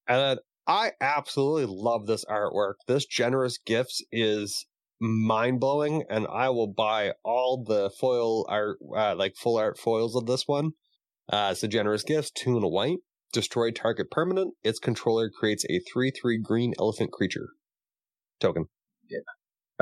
And 0.06 0.18
then 0.18 0.38
I 0.66 0.92
absolutely 1.00 1.66
love 1.66 2.06
this 2.06 2.24
artwork. 2.26 2.74
This 2.86 3.06
generous 3.06 3.58
gifts 3.58 4.02
is 4.12 4.66
mind 5.00 5.60
blowing, 5.60 6.04
and 6.10 6.26
I 6.32 6.50
will 6.50 6.68
buy 6.68 7.12
all 7.24 7.64
the 7.64 7.90
foil 7.98 8.46
art, 8.48 8.78
uh, 8.96 9.14
like 9.16 9.34
full 9.36 9.56
art 9.56 9.78
foils 9.78 10.14
of 10.14 10.26
this 10.26 10.46
one. 10.46 10.72
Uh, 11.30 11.54
a 11.62 11.68
generous 11.68 12.02
gift, 12.02 12.34
two 12.34 12.56
and 12.56 12.64
a 12.64 12.68
white. 12.68 12.98
Destroy 13.32 13.70
target 13.70 14.10
permanent. 14.10 14.54
Its 14.64 14.80
controller 14.80 15.30
creates 15.30 15.64
a 15.70 15.78
three-three 15.92 16.38
green 16.38 16.74
elephant 16.78 17.12
creature 17.12 17.50
token. 18.40 18.66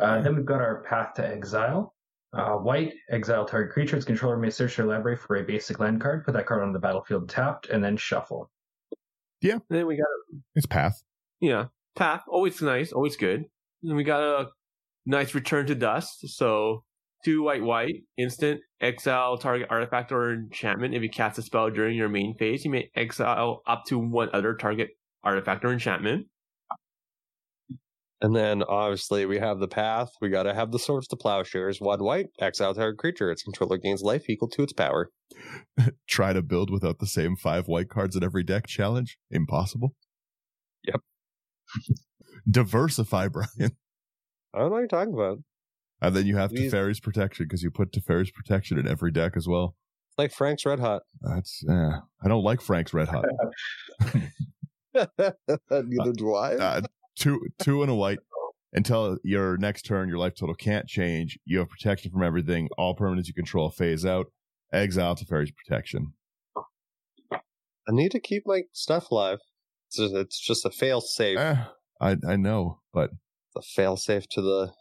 Uh, 0.01 0.21
then 0.21 0.37
we've 0.37 0.45
got 0.45 0.61
our 0.61 0.83
Path 0.83 1.15
to 1.15 1.27
Exile. 1.27 1.95
Uh, 2.35 2.53
white, 2.57 2.93
exile 3.11 3.47
target 3.47 3.73
creature. 3.73 3.97
Its 3.97 4.05
controller 4.05 4.37
may 4.37 4.51
search 4.51 4.77
their 4.77 4.85
library 4.85 5.17
for 5.17 5.37
a 5.37 5.43
basic 5.43 5.81
land 5.81 5.99
card, 6.01 6.25
put 6.27 6.35
that 6.35 6.45
card 6.47 6.63
on 6.63 6.75
the 6.75 6.79
battlefield 6.79 7.29
tapped, 7.29 7.71
and 7.71 7.83
then 7.83 7.97
shuffle. 7.97 8.51
And 9.43 9.63
then 9.71 9.87
we 9.87 9.97
got 9.97 10.07
It's 10.55 10.67
path. 10.67 11.03
yeah, 11.41 11.67
path 11.97 12.25
always 12.29 12.61
nice, 12.61 12.93
always 12.93 13.17
good. 13.17 13.45
And 13.83 13.97
we 13.97 14.05
got 14.05 14.21
a 14.21 14.49
nice 15.07 15.35
return 15.35 15.67
to 15.69 15.75
dust. 15.75 16.29
So 16.29 16.85
two 17.25 17.43
white 17.43 17.63
white 17.63 18.03
instant 18.17 18.61
exile 18.81 19.37
target 19.39 19.69
artifact 19.71 20.13
or 20.13 20.33
enchantment. 20.33 20.95
If 20.95 21.03
you 21.03 21.11
cast 21.11 21.39
a 21.39 21.43
spell 21.43 21.71
during 21.71 21.97
your 21.97 22.09
main 22.09 22.35
phase, 22.39 22.65
you 22.65 22.71
may 22.71 22.91
exile 22.95 23.63
up 23.67 23.85
to 23.89 23.99
one 23.99 24.29
other 24.33 24.55
target 24.55 24.91
artifact 25.23 25.65
or 25.65 25.73
enchantment. 25.73 26.27
And 28.21 28.35
then 28.35 28.65
obviously 28.65 29.27
we 29.27 29.39
have 29.39 29.61
the 29.61 29.69
path. 29.69 30.09
We 30.21 30.29
got 30.29 30.43
to 30.45 30.55
have 30.55 30.73
the 30.73 30.79
swords 30.79 31.07
to 31.09 31.17
plowshares. 31.17 31.81
One 31.81 32.03
white, 32.03 32.27
exile 32.41 32.75
target 32.75 32.99
creature. 32.99 33.31
Its 33.31 33.45
controller 33.45 33.79
gains 33.79 34.03
life 34.03 34.29
equal 34.29 34.49
to 34.51 34.63
its 34.63 34.73
power. 34.73 35.11
Try 36.09 36.33
to 36.33 36.43
build 36.43 36.71
without 36.71 36.99
the 36.99 37.07
same 37.07 37.37
five 37.37 37.69
white 37.69 37.89
cards 37.89 38.17
in 38.17 38.25
every 38.25 38.43
deck 38.43 38.67
challenge. 38.67 39.19
Impossible. 39.31 39.95
Yep. 40.85 41.01
Diversify, 42.51 43.29
Brian. 43.29 43.77
I 44.55 44.59
don't 44.59 44.69
know 44.69 44.69
what 44.71 44.79
you're 44.79 44.89
talking 44.89 45.15
about. 45.15 45.39
And 46.01 46.15
then 46.15 46.27
you 46.27 46.37
have 46.37 46.51
Please. 46.51 46.73
Teferi's 46.73 47.01
protection 47.01 47.47
because 47.47 47.63
you 47.63 47.71
put 47.71 47.93
Teferi's 47.93 48.31
protection 48.31 48.79
in 48.79 48.87
every 48.87 49.11
deck 49.11 49.33
as 49.37 49.49
well. 49.49 49.75
Like 50.17 50.33
Frank's 50.33 50.65
Red 50.67 50.81
Hot. 50.81 51.03
That's 51.21 51.65
uh, 51.69 52.01
I 52.23 52.29
don't 52.29 52.45
like 52.45 52.61
Frank's 52.61 52.93
Red 52.93 53.09
Hot. 53.09 53.25
Neither 55.71 56.13
do 56.13 56.35
I. 56.35 56.57
Uh, 56.57 56.81
two 57.17 57.41
two 57.59 57.83
and 57.83 57.91
a 57.91 57.95
white 57.95 58.19
until 58.73 59.19
your 59.23 59.57
next 59.59 59.83
turn. 59.83 60.09
Your 60.09 60.19
life 60.19 60.35
total 60.35 60.55
can't 60.55 60.87
change. 60.87 61.39
You 61.45 61.59
have 61.59 61.69
protection 61.69 62.11
from 62.11 62.23
everything. 62.23 62.69
All 62.77 62.97
permanents 62.97 63.27
you 63.27 63.35
control 63.35 63.71
phase 63.71 64.05
out. 64.05 64.27
Exile 64.73 65.17
Teferi's 65.17 65.53
protection. 65.53 66.15
I 67.33 67.93
need 67.93 68.11
to 68.11 68.21
keep 68.21 68.43
my 68.45 68.63
stuff 68.73 69.11
alive. 69.11 69.39
It's 69.89 69.97
just, 69.97 70.15
it's 70.15 70.41
just 70.41 70.67
a 70.67 70.71
fail 70.71 71.01
safe. 71.01 71.39
Eh, 71.39 71.57
I 72.01 72.17
I 72.29 72.37
know, 72.37 72.81
but 72.93 73.11
a 73.57 73.63
fail 73.63 73.97
safe 73.97 74.29
to 74.31 74.43
the 74.43 74.73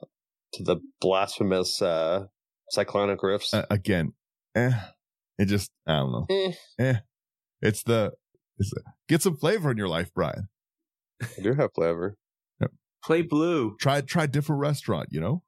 to 0.54 0.64
the 0.64 0.78
blasphemous 1.02 1.82
uh 1.82 2.26
cyclonic 2.72 3.22
rifts. 3.24 3.54
uh, 3.54 3.66
again, 3.70 4.14
eh, 4.56 4.72
it 5.38 5.45
just 5.45 5.72
I 5.88 5.98
don't 5.98 6.12
know. 6.12 6.26
Eh, 6.30 6.54
Eh, 6.80 6.95
it's 7.62 7.84
the 7.84 8.14
it's 8.58 8.72
the, 8.72 8.82
get 9.08 9.22
some 9.22 9.38
flavor 9.38 9.72
in 9.72 9.78
your 9.78 9.88
life, 9.88 10.10
Brian. 10.14 10.50
I 11.22 11.41
do 11.41 11.54
have 11.54 11.72
flavor. 11.74 12.18
Play 13.04 13.22
blue. 13.22 13.76
Try 13.80 14.02
try 14.02 14.26
different 14.26 14.60
restaurant. 14.60 15.10
You 15.12 15.22
know, 15.22 15.43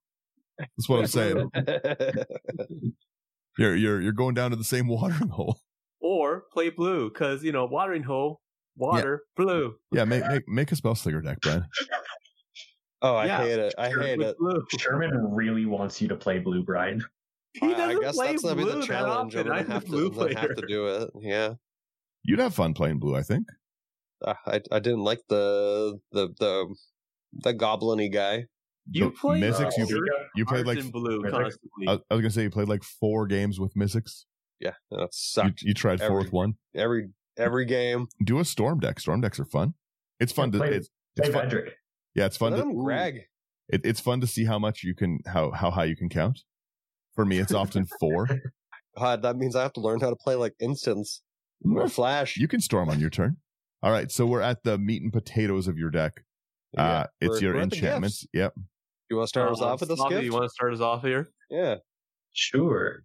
that's 0.58 0.88
what 0.88 1.00
I'm 1.00 1.08
saying. 1.08 1.50
You're 3.58 3.76
you're 3.76 4.00
you're 4.00 4.14
going 4.14 4.36
down 4.36 4.52
to 4.52 4.56
the 4.56 4.64
same 4.64 4.88
watering 4.88 5.30
hole. 5.30 5.60
Or 6.02 6.44
play 6.54 6.70
blue, 6.70 7.10
because 7.10 7.44
you 7.44 7.52
know, 7.52 7.66
watering 7.66 8.04
hole, 8.04 8.40
water, 8.78 9.24
blue. 9.36 9.76
Yeah, 9.92 10.06
make 10.06 10.26
make 10.28 10.48
make 10.48 10.72
a 10.72 10.78
spell 10.78 10.96
slinger 10.96 11.22
deck, 11.22 11.40
Brian. 11.42 11.66
Oh, 13.02 13.16
I 13.16 13.26
Yeah, 13.28 13.38
hate 13.44 13.60
it. 13.60 13.74
I 13.78 13.92
sure, 13.92 14.02
hate 14.04 14.20
it. 14.22 14.38
blue. 14.38 14.66
Sherman 14.78 15.12
really 15.34 15.66
wants 15.66 16.02
you 16.02 16.08
to 16.10 16.16
play 16.16 16.40
Blue, 16.40 16.64
Brian. 16.64 17.04
He 17.54 17.68
I, 17.68 17.70
I 17.70 17.74
doesn't 17.78 18.02
guess 18.02 18.16
play 18.16 18.28
that's 18.32 18.44
gonna 18.44 18.56
be 18.56 18.64
the 18.66 18.82
challenge. 18.86 19.36
I'm 19.36 19.42
often. 19.42 19.48
gonna 19.48 19.60
I'm 19.60 19.68
have 19.72 19.86
to, 19.86 20.12
I'm 20.22 20.36
have 20.36 20.56
to 20.56 20.68
do 20.68 20.88
it. 20.88 21.10
Yeah. 21.20 21.54
You'd 22.24 22.40
have 22.40 22.54
fun 22.54 22.74
playing 22.74 23.00
blue, 23.00 23.16
I 23.16 23.22
think. 23.24 23.48
Uh, 24.24 24.34
I 24.46 24.62
I 24.72 24.80
didn't 24.80 25.00
like 25.04 25.22
the 25.30 25.98
the 26.12 26.28
the 26.40 26.76
the 27.44 27.54
goblin-y 27.54 28.08
guy. 28.08 28.46
You 28.92 29.06
The 29.06 29.12
play 29.12 29.40
Mystics, 29.40 29.78
you- 29.78 30.06
you 30.36 30.46
played 30.46 30.66
like- 30.66 30.80
in 30.80 30.92
blue 30.92 31.22
constantly. 31.24 31.88
I, 31.88 31.94
I 31.94 32.14
was 32.16 32.22
gonna 32.22 32.30
say 32.32 32.44
you 32.44 32.50
played 32.50 32.68
like 32.70 32.84
four 32.84 33.26
games 33.28 33.60
with 33.60 33.76
Mystics. 33.76 34.26
Yeah, 34.60 34.74
that 34.92 35.00
You, 35.00 35.08
sucked. 35.12 35.62
you 35.62 35.74
tried 35.74 36.00
four 36.00 36.08
Every- 36.08 36.24
with 36.24 36.34
one. 36.34 36.54
Every 36.76 37.10
every 37.38 37.66
game. 37.66 38.08
Do 38.26 38.40
a 38.40 38.46
storm 38.46 38.80
deck. 38.80 39.00
Storm 39.00 39.22
decks 39.22 39.40
are 39.40 39.46
fun. 39.46 39.74
It's 40.20 40.34
fun 40.34 40.52
to 40.52 40.58
Play- 40.58 40.74
it's, 40.76 40.90
it's 41.16 41.30
Play 41.30 41.32
fun. 41.40 41.50
Vadrik. 41.50 41.72
Yeah, 42.16 42.26
it's 42.26 42.38
fun 42.38 42.52
Let 42.54 42.64
to 42.64 42.70
him 42.70 42.76
Greg. 42.84 43.22
it, 43.70 43.82
it's 43.84 44.00
fun 44.00 44.22
to 44.22 44.28
see 44.28 44.46
how 44.46 44.60
much 44.60 44.84
you 44.84 44.96
can 44.96 45.20
how 45.28 45.52
how 45.52 45.72
high 45.72 45.86
you 45.86 45.96
can 45.96 46.10
count. 46.10 46.40
For 47.16 47.26
me, 47.26 47.38
it's 47.40 47.54
often 47.54 47.86
four. 48.00 48.28
God, 48.98 49.22
that 49.24 49.36
means 49.38 49.56
I 49.56 49.62
have 49.64 49.74
to 49.74 49.82
learn 49.82 50.00
how 50.00 50.10
to 50.10 50.16
play 50.16 50.36
like 50.36 50.54
instants 50.60 51.22
or 51.66 51.88
flash. 51.90 52.38
You 52.38 52.48
can 52.48 52.62
storm 52.62 52.90
on 52.90 53.00
your 53.00 53.10
turn. 53.10 53.38
All 53.82 53.92
right, 53.92 54.12
so 54.12 54.26
we're 54.26 54.42
at 54.42 54.64
the 54.64 54.78
meat 54.78 55.02
and 55.02 55.14
potatoes 55.14 55.68
of 55.68 55.78
your 55.78 55.90
deck. 55.90 56.24
Yeah, 56.74 56.82
Uh, 56.84 57.08
it's 57.22 57.42
your 57.42 57.54
we're 57.54 57.60
at 57.62 57.64
enchantments. 57.74 58.26
Yep. 58.34 58.54
You 59.10 59.18
want 59.18 59.28
to 59.28 59.30
start 59.30 59.52
us 59.52 59.62
Uh, 59.62 59.66
off 59.66 59.80
with 59.82 59.90
a 59.92 59.96
Slavi, 59.96 60.06
skiff? 60.08 60.24
You 60.24 60.34
want 60.34 60.44
to 60.46 60.50
start 60.50 60.74
us 60.74 60.82
off 60.82 61.02
here? 61.02 61.30
Yeah. 61.50 61.76
Sure. 62.34 63.04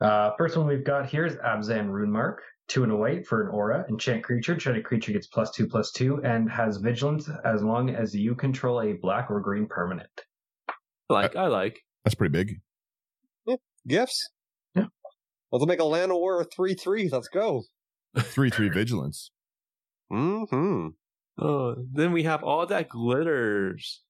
Uh, 0.00 0.30
first 0.36 0.56
one 0.56 0.66
we've 0.66 0.84
got 0.84 1.06
here 1.06 1.24
is 1.26 1.34
Abzan 1.36 1.88
Runemark. 1.88 2.36
Two 2.72 2.84
and 2.84 2.92
a 2.92 2.96
white 2.96 3.26
for 3.26 3.42
an 3.42 3.48
aura. 3.48 3.84
Enchant 3.90 4.24
creature. 4.24 4.54
Enchanted 4.54 4.82
creature 4.82 5.12
gets 5.12 5.26
plus 5.26 5.50
two 5.50 5.66
plus 5.66 5.92
two 5.92 6.22
and 6.24 6.50
has 6.50 6.78
vigilance 6.78 7.28
as 7.44 7.62
long 7.62 7.90
as 7.90 8.14
you 8.14 8.34
control 8.34 8.80
a 8.80 8.94
black 8.94 9.30
or 9.30 9.40
green 9.40 9.66
permanent. 9.66 10.08
I 11.10 11.12
like, 11.12 11.36
I 11.36 11.48
like. 11.48 11.80
That's 12.02 12.14
pretty 12.14 12.32
big. 12.32 12.60
Gifts. 13.86 14.30
Yeah. 14.74 14.86
Let's 15.50 15.66
make 15.66 15.80
a 15.80 15.82
Llanowar 15.82 16.46
three 16.50 16.72
three. 16.72 17.10
Let's 17.10 17.28
go. 17.28 17.64
Three 18.16 18.48
three 18.48 18.70
vigilance. 18.70 19.32
Hmm. 20.10 20.86
Oh, 21.38 21.74
then 21.92 22.12
we 22.12 22.22
have 22.22 22.42
all 22.42 22.64
that 22.64 22.88
glitters. 22.88 24.00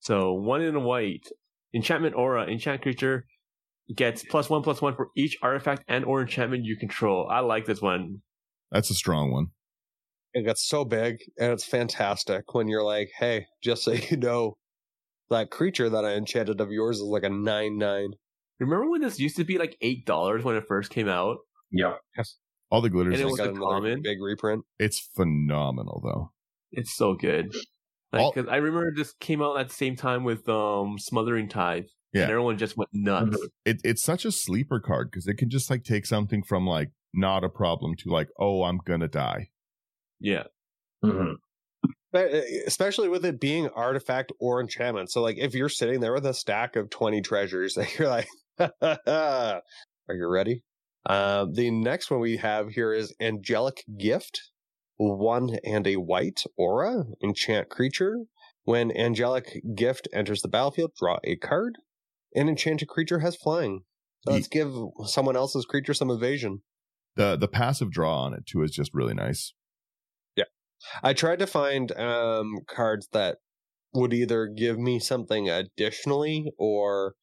So 0.00 0.32
one 0.32 0.62
in 0.62 0.74
a 0.74 0.80
white. 0.80 1.26
Enchantment 1.74 2.14
aura. 2.14 2.46
Enchant 2.46 2.80
creature 2.80 3.26
gets 3.94 4.24
plus 4.24 4.50
one 4.50 4.62
plus 4.62 4.82
one 4.82 4.94
for 4.96 5.08
each 5.16 5.36
artifact 5.42 5.84
and 5.88 6.04
or 6.04 6.20
enchantment 6.22 6.64
you 6.64 6.76
control. 6.76 7.28
I 7.30 7.40
like 7.40 7.66
this 7.66 7.80
one. 7.80 8.22
That's 8.72 8.90
a 8.90 8.94
strong 8.94 9.30
one. 9.30 9.46
It 10.34 10.44
gets 10.44 10.66
so 10.66 10.84
big 10.84 11.18
and 11.38 11.52
it's 11.52 11.64
fantastic 11.64 12.52
when 12.54 12.68
you're 12.68 12.82
like, 12.84 13.10
hey, 13.18 13.46
just 13.62 13.84
so 13.84 13.92
you 14.10 14.16
know, 14.16 14.56
that 15.30 15.50
creature 15.50 15.88
that 15.90 16.04
I 16.04 16.14
enchanted 16.14 16.60
of 16.60 16.70
yours 16.70 16.96
is 16.98 17.02
like 17.04 17.22
a 17.22 17.28
nine 17.30 17.78
nine. 17.78 18.10
Remember 18.58 18.90
when 18.90 19.02
this 19.02 19.20
used 19.20 19.36
to 19.36 19.44
be 19.44 19.58
like 19.58 19.76
eight 19.80 20.06
dollars 20.06 20.42
when 20.44 20.56
it 20.56 20.64
first 20.66 20.90
came 20.90 21.08
out? 21.08 21.36
Yep. 21.72 21.98
All 22.70 22.80
the 22.80 22.90
glitters. 22.90 23.14
And 23.14 23.22
it 23.22 23.26
is- 23.26 23.30
was 23.32 23.40
got 23.40 23.50
a 23.50 23.52
common. 23.58 24.02
big 24.02 24.18
reprint. 24.20 24.64
it's 24.78 24.98
phenomenal 25.14 26.00
though. 26.04 26.32
It's 26.72 26.96
so 26.96 27.14
good. 27.14 27.54
Like, 28.12 28.22
All- 28.22 28.32
'cause 28.32 28.46
I 28.48 28.56
remember 28.56 28.92
this 28.96 29.12
came 29.20 29.42
out 29.42 29.58
at 29.58 29.68
the 29.68 29.74
same 29.74 29.94
time 29.96 30.24
with 30.24 30.48
um 30.48 30.98
Smothering 30.98 31.48
Tithe. 31.48 31.84
Yeah. 32.12 32.22
And 32.22 32.30
everyone 32.30 32.58
just 32.58 32.76
went 32.76 32.90
nuts. 32.92 33.36
Mhm. 33.36 33.48
It, 33.64 33.80
it's 33.84 34.02
such 34.02 34.24
a 34.24 34.32
sleeper 34.32 34.80
card 34.80 35.10
because 35.10 35.26
it 35.26 35.34
can 35.34 35.50
just 35.50 35.68
like 35.70 35.84
take 35.84 36.06
something 36.06 36.42
from 36.42 36.66
like 36.66 36.90
not 37.12 37.44
a 37.44 37.48
problem 37.48 37.94
to 37.96 38.10
like 38.10 38.28
oh 38.38 38.62
I'm 38.64 38.78
gonna 38.78 39.08
die. 39.08 39.48
Yeah. 40.20 40.44
Mhm. 41.04 41.36
But, 42.12 42.32
uh, 42.34 42.40
Especially 42.66 43.08
with 43.08 43.24
it 43.26 43.38
being 43.40 43.68
artifact 43.70 44.32
or 44.40 44.60
enchantment. 44.60 45.10
So, 45.10 45.20
like, 45.20 45.36
if 45.38 45.54
you're 45.54 45.68
sitting 45.68 46.00
there 46.00 46.14
with 46.14 46.24
a 46.24 46.32
stack 46.32 46.74
of 46.76 46.88
20 46.88 47.20
treasures, 47.20 47.76
you're 47.98 48.08
like, 48.08 48.28
are 48.80 49.62
you 50.08 50.26
ready? 50.26 50.62
Uh, 51.04 51.46
the 51.52 51.70
next 51.70 52.10
one 52.10 52.20
we 52.20 52.38
have 52.38 52.70
here 52.70 52.92
is 52.92 53.14
Angelic 53.20 53.84
Gift. 53.98 54.50
One 54.96 55.58
and 55.62 55.86
a 55.86 55.96
white 55.96 56.42
aura, 56.56 57.04
enchant 57.22 57.68
creature. 57.68 58.20
When 58.64 58.90
Angelic 58.96 59.62
Gift 59.74 60.08
enters 60.12 60.40
the 60.40 60.48
battlefield, 60.48 60.92
draw 60.98 61.18
a 61.22 61.36
card. 61.36 61.76
An 62.34 62.48
enchanted 62.48 62.88
creature 62.88 63.20
has 63.20 63.36
flying. 63.36 63.82
So 64.26 64.32
let's 64.32 64.48
give 64.48 64.74
someone 65.04 65.36
else's 65.36 65.64
creature 65.64 65.94
some 65.94 66.10
evasion. 66.10 66.62
The 67.16 67.36
the 67.36 67.48
passive 67.48 67.90
draw 67.90 68.24
on 68.24 68.34
it 68.34 68.46
too 68.46 68.62
is 68.62 68.72
just 68.72 68.92
really 68.92 69.14
nice. 69.14 69.54
Yeah. 70.36 70.44
I 71.02 71.12
tried 71.12 71.38
to 71.38 71.46
find 71.46 71.92
um, 71.92 72.58
cards 72.66 73.08
that 73.12 73.38
would 73.94 74.12
either 74.12 74.46
give 74.46 74.78
me 74.78 74.98
something 74.98 75.48
additionally 75.48 76.52
or 76.58 77.14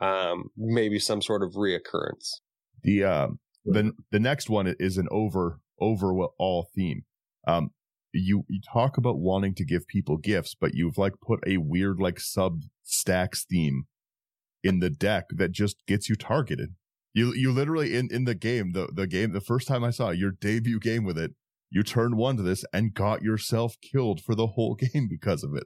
um, 0.00 0.50
maybe 0.56 0.98
some 0.98 1.22
sort 1.22 1.42
of 1.42 1.54
reoccurrence. 1.54 2.40
The 2.82 3.04
um 3.04 3.38
the 3.64 3.92
the 4.10 4.20
next 4.20 4.50
one 4.50 4.74
is 4.78 4.98
an 4.98 5.08
over 5.10 5.60
overall 5.80 6.68
theme. 6.74 7.02
Um, 7.46 7.70
you 8.12 8.44
you 8.48 8.60
talk 8.72 8.96
about 8.98 9.18
wanting 9.18 9.54
to 9.54 9.64
give 9.64 9.86
people 9.86 10.16
gifts, 10.16 10.54
but 10.58 10.74
you've 10.74 10.98
like 10.98 11.14
put 11.24 11.40
a 11.46 11.56
weird 11.56 11.98
like 11.98 12.20
sub 12.20 12.62
stax 12.84 13.44
theme 13.48 13.86
in 14.62 14.80
the 14.80 14.90
deck 14.90 15.26
that 15.30 15.52
just 15.52 15.76
gets 15.86 16.08
you 16.08 16.16
targeted. 16.16 16.74
You 17.14 17.34
you 17.34 17.52
literally 17.52 17.96
in 17.96 18.08
in 18.10 18.24
the 18.24 18.34
game 18.34 18.72
the 18.72 18.88
the 18.92 19.06
game 19.06 19.32
the 19.32 19.40
first 19.40 19.68
time 19.68 19.84
I 19.84 19.90
saw 19.90 20.10
it, 20.10 20.18
your 20.18 20.30
debut 20.30 20.78
game 20.78 21.04
with 21.04 21.18
it, 21.18 21.32
you 21.70 21.82
turned 21.82 22.16
one 22.16 22.36
to 22.36 22.42
this 22.42 22.64
and 22.72 22.94
got 22.94 23.22
yourself 23.22 23.76
killed 23.80 24.20
for 24.20 24.34
the 24.34 24.48
whole 24.48 24.74
game 24.92 25.08
because 25.08 25.42
of 25.42 25.54
it. 25.54 25.64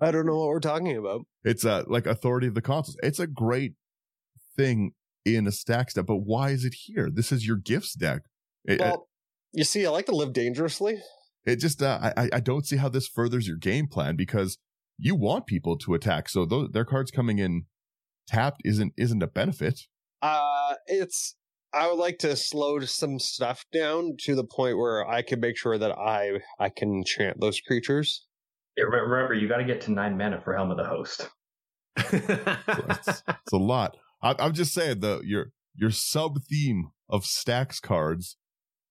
I 0.00 0.10
don't 0.10 0.26
know 0.26 0.36
what 0.36 0.48
we're 0.48 0.60
talking 0.60 0.96
about. 0.96 1.22
It's 1.44 1.64
uh 1.64 1.84
like 1.86 2.06
authority 2.06 2.48
of 2.48 2.54
the 2.54 2.62
Consuls. 2.62 2.96
It's 3.02 3.20
a 3.20 3.26
great 3.26 3.74
thing 4.56 4.92
in 5.24 5.46
a 5.46 5.52
stack 5.52 5.90
step, 5.90 6.06
but 6.06 6.18
why 6.18 6.50
is 6.50 6.64
it 6.64 6.74
here? 6.74 7.08
This 7.12 7.32
is 7.32 7.46
your 7.46 7.56
gifts 7.56 7.94
deck. 7.94 8.22
It, 8.64 8.80
Well, 8.80 9.08
you 9.52 9.64
see, 9.64 9.86
I 9.86 9.90
like 9.90 10.06
to 10.06 10.16
live 10.16 10.32
dangerously. 10.32 10.98
it 11.46 11.56
just 11.56 11.82
uh, 11.82 12.12
I 12.16 12.28
I 12.32 12.40
don't 12.40 12.66
see 12.66 12.76
how 12.76 12.88
this 12.88 13.06
furthers 13.06 13.46
your 13.46 13.56
game 13.56 13.86
plan 13.86 14.16
because 14.16 14.58
you 14.98 15.14
want 15.14 15.46
people 15.46 15.78
to 15.78 15.94
attack. 15.94 16.28
So 16.28 16.44
those 16.44 16.70
their 16.72 16.84
cards 16.84 17.10
coming 17.10 17.38
in 17.38 17.66
tapped 18.26 18.62
isn't 18.64 18.92
isn't 18.96 19.22
a 19.22 19.26
benefit. 19.26 19.80
Uh, 20.22 20.74
it's 20.86 21.36
I 21.72 21.88
would 21.88 21.98
like 21.98 22.18
to 22.18 22.36
slow 22.36 22.78
some 22.80 23.18
stuff 23.18 23.64
down 23.72 24.16
to 24.20 24.34
the 24.34 24.44
point 24.44 24.78
where 24.78 25.06
I 25.06 25.22
can 25.22 25.40
make 25.40 25.56
sure 25.56 25.76
that 25.76 25.92
I 25.92 26.40
I 26.58 26.68
can 26.68 27.02
chant 27.04 27.40
those 27.40 27.60
creatures. 27.60 28.26
Yeah, 28.76 28.84
remember, 28.84 29.34
you 29.34 29.48
got 29.48 29.58
to 29.58 29.64
get 29.64 29.80
to 29.82 29.92
nine 29.92 30.16
mana 30.16 30.40
for 30.40 30.56
Helm 30.56 30.70
of 30.70 30.76
the 30.76 30.84
Host. 30.84 31.28
it's, 31.96 33.22
it's 33.28 33.52
a 33.52 33.56
lot. 33.56 33.96
I, 34.22 34.34
I'm 34.38 34.52
just 34.52 34.72
saying 34.72 35.00
the 35.00 35.20
your 35.24 35.52
your 35.74 35.90
sub 35.90 36.42
theme 36.48 36.90
of 37.08 37.24
stax 37.24 37.80
cards 37.80 38.36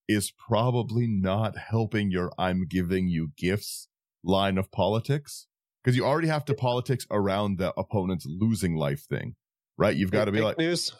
is 0.07 0.31
probably 0.47 1.07
not 1.07 1.57
helping 1.57 2.11
your 2.11 2.31
"I'm 2.37 2.65
giving 2.69 3.07
you 3.07 3.29
gifts" 3.37 3.87
line 4.23 4.57
of 4.57 4.71
politics 4.71 5.47
because 5.83 5.95
you 5.97 6.05
already 6.05 6.27
have 6.27 6.45
to 6.45 6.53
politics 6.53 7.05
around 7.11 7.57
the 7.57 7.73
opponent's 7.77 8.25
losing 8.27 8.75
life 8.75 9.03
thing, 9.09 9.35
right? 9.77 9.95
You've 9.95 10.11
got 10.11 10.25
to 10.25 10.31
be 10.31 10.37
Fake 10.39 10.45
like, 10.45 10.57
news. 10.57 10.93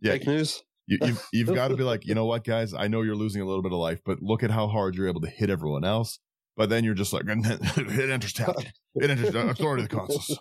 yeah, 0.00 0.12
Fake 0.12 0.26
news. 0.26 0.62
you, 0.86 0.98
you've, 1.04 1.26
you've 1.32 1.54
got 1.54 1.68
to 1.68 1.76
be 1.76 1.82
like, 1.84 2.06
you 2.06 2.14
know 2.14 2.26
what, 2.26 2.44
guys? 2.44 2.74
I 2.74 2.88
know 2.88 3.02
you're 3.02 3.16
losing 3.16 3.42
a 3.42 3.46
little 3.46 3.62
bit 3.62 3.72
of 3.72 3.78
life, 3.78 4.00
but 4.04 4.22
look 4.22 4.42
at 4.42 4.50
how 4.50 4.66
hard 4.68 4.94
you're 4.94 5.08
able 5.08 5.20
to 5.22 5.30
hit 5.30 5.50
everyone 5.50 5.84
else. 5.84 6.18
But 6.56 6.70
then 6.70 6.82
you're 6.84 6.94
just 6.94 7.12
like, 7.12 7.22
it 7.26 8.10
enters 8.10 8.32
tap. 8.32 8.56
It 8.96 9.10
enters 9.10 9.32
authority 9.32 9.84
of 9.84 9.88
the 9.88 9.96
Consuls. 9.96 10.38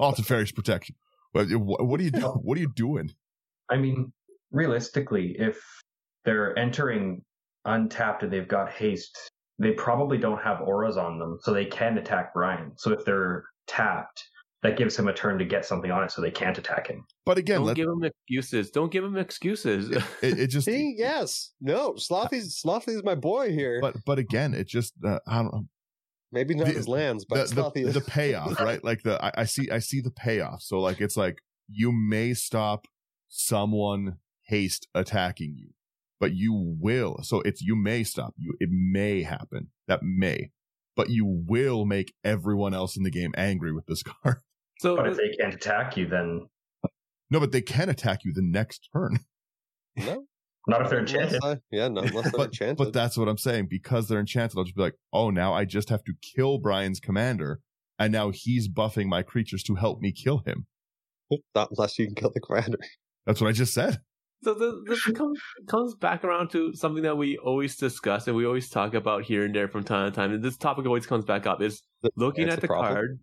Alton 0.00 0.24
Fairy's 0.24 0.52
protection. 0.52 0.96
But 1.34 1.48
what, 1.54 1.84
what 1.86 2.00
are 2.00 2.02
you 2.02 2.10
doing? 2.10 2.24
What 2.42 2.56
are 2.56 2.60
you 2.62 2.72
doing? 2.74 3.10
I 3.68 3.76
mean, 3.76 4.12
realistically, 4.52 5.36
if 5.38 5.60
they're 6.24 6.58
entering 6.58 7.22
untapped 7.66 8.22
and 8.22 8.32
they've 8.32 8.48
got 8.48 8.70
haste, 8.70 9.18
they 9.58 9.72
probably 9.72 10.18
don't 10.18 10.42
have 10.42 10.60
auras 10.60 10.96
on 10.96 11.18
them, 11.18 11.38
so 11.42 11.52
they 11.52 11.64
can 11.64 11.98
attack 11.98 12.34
Brian. 12.34 12.72
So 12.76 12.92
if 12.92 13.04
they're 13.04 13.44
tapped, 13.66 14.24
that 14.62 14.76
gives 14.76 14.96
him 14.96 15.08
a 15.08 15.12
turn 15.12 15.38
to 15.38 15.44
get 15.44 15.64
something 15.64 15.90
on 15.90 16.02
it, 16.04 16.10
so 16.10 16.22
they 16.22 16.30
can't 16.30 16.56
attack 16.56 16.88
him. 16.88 17.04
But 17.26 17.38
again, 17.38 17.58
Don't 17.58 17.66
let, 17.66 17.76
give 17.76 17.88
him 17.88 18.02
excuses. 18.04 18.70
Don't 18.70 18.90
give 18.90 19.04
him 19.04 19.16
excuses. 19.16 19.90
it, 20.22 20.38
it 20.38 20.46
just. 20.48 20.64
See, 20.64 20.94
yes, 20.96 21.52
no, 21.60 21.92
Slothy's 21.92 22.60
Slothy's 22.64 23.04
my 23.04 23.14
boy 23.14 23.52
here. 23.52 23.78
But 23.80 23.96
but 24.04 24.18
again, 24.18 24.54
it 24.54 24.66
just 24.66 24.94
uh, 25.04 25.18
I 25.26 25.36
don't 25.36 25.52
know 25.52 25.66
Maybe 26.34 26.54
not 26.56 26.66
the- 26.66 26.72
his 26.72 26.88
lands, 26.88 27.24
but 27.24 27.48
the, 27.48 27.54
the, 27.54 27.62
Slothy 27.62 27.86
is 27.86 27.94
the 27.94 28.00
payoff, 28.00 28.58
right? 28.60 28.82
Like 28.82 29.02
the 29.04 29.24
I, 29.24 29.42
I 29.42 29.44
see 29.44 29.70
I 29.70 29.78
see 29.78 30.00
the 30.00 30.10
payoff. 30.10 30.62
So 30.62 30.80
like 30.80 31.00
it's 31.00 31.16
like 31.16 31.38
you 31.68 31.92
may 31.92 32.34
stop 32.34 32.86
someone 33.28 34.16
haste 34.46 34.88
attacking 34.94 35.54
you, 35.56 35.68
but 36.24 36.34
you 36.34 36.54
will. 36.80 37.18
So 37.22 37.42
it's 37.42 37.60
you 37.60 37.76
may 37.76 38.02
stop 38.02 38.32
you. 38.38 38.54
It 38.60 38.70
may 38.72 39.22
happen. 39.24 39.68
That 39.88 40.00
may, 40.02 40.50
but 40.96 41.10
you 41.10 41.26
will 41.26 41.84
make 41.84 42.14
everyone 42.24 42.72
else 42.72 42.96
in 42.96 43.02
the 43.02 43.10
game 43.10 43.32
angry 43.36 43.74
with 43.74 43.84
this 43.84 44.02
card. 44.22 44.38
so 44.80 44.96
But 44.96 45.08
if 45.08 45.18
they 45.18 45.36
can't 45.38 45.52
attack 45.52 45.98
you, 45.98 46.06
then 46.06 46.46
No, 47.30 47.40
but 47.40 47.52
they 47.52 47.60
can 47.60 47.90
attack 47.90 48.20
you 48.24 48.32
the 48.32 48.40
next 48.42 48.88
turn. 48.90 49.18
no, 49.96 50.24
not 50.66 50.80
if 50.80 50.88
they're 50.88 51.00
unless 51.00 51.14
enchanted. 51.34 51.40
I- 51.44 51.58
yeah, 51.70 51.88
no, 51.88 52.00
unless 52.00 52.22
they're 52.24 52.32
But, 52.32 52.46
enchanted. 52.46 52.76
but 52.78 52.92
that's 52.94 53.18
what 53.18 53.28
I'm 53.28 53.36
saying. 53.36 53.66
Because 53.68 54.08
they're 54.08 54.18
enchanted, 54.20 54.56
I'll 54.56 54.64
just 54.64 54.76
be 54.76 54.80
like, 54.82 54.96
oh, 55.12 55.28
now 55.28 55.52
I 55.52 55.66
just 55.66 55.90
have 55.90 56.04
to 56.04 56.14
kill 56.22 56.56
Brian's 56.58 57.00
commander. 57.00 57.60
And 57.98 58.10
now 58.14 58.30
he's 58.30 58.66
buffing 58.70 59.08
my 59.08 59.22
creatures 59.22 59.62
to 59.64 59.74
help 59.74 60.00
me 60.00 60.10
kill 60.10 60.38
him. 60.46 60.66
not 61.54 61.68
unless 61.76 61.98
you 61.98 62.06
can 62.06 62.14
kill 62.14 62.30
the 62.32 62.40
commander. 62.40 62.78
That's 63.26 63.42
what 63.42 63.48
I 63.48 63.52
just 63.52 63.74
said. 63.74 63.98
So 64.44 64.54
this, 64.54 65.00
comes 65.14 65.40
comes 65.68 65.94
back 65.94 66.22
around 66.24 66.50
to 66.50 66.74
something 66.74 67.02
that 67.02 67.16
we 67.16 67.38
always 67.38 67.76
discuss 67.76 68.26
and 68.26 68.36
we 68.36 68.44
always 68.46 68.68
talk 68.68 68.94
about 68.94 69.24
here 69.24 69.44
and 69.44 69.54
there 69.54 69.68
from 69.68 69.84
time 69.84 70.10
to 70.10 70.14
time. 70.14 70.32
And 70.32 70.42
this 70.44 70.56
topic 70.58 70.86
always 70.86 71.06
comes 71.06 71.24
back 71.24 71.46
up: 71.46 71.62
is 71.62 71.82
looking 72.16 72.48
That's 72.48 72.50
at 72.50 72.60
the 72.60 72.68
problem. 72.68 72.96
card 72.96 73.20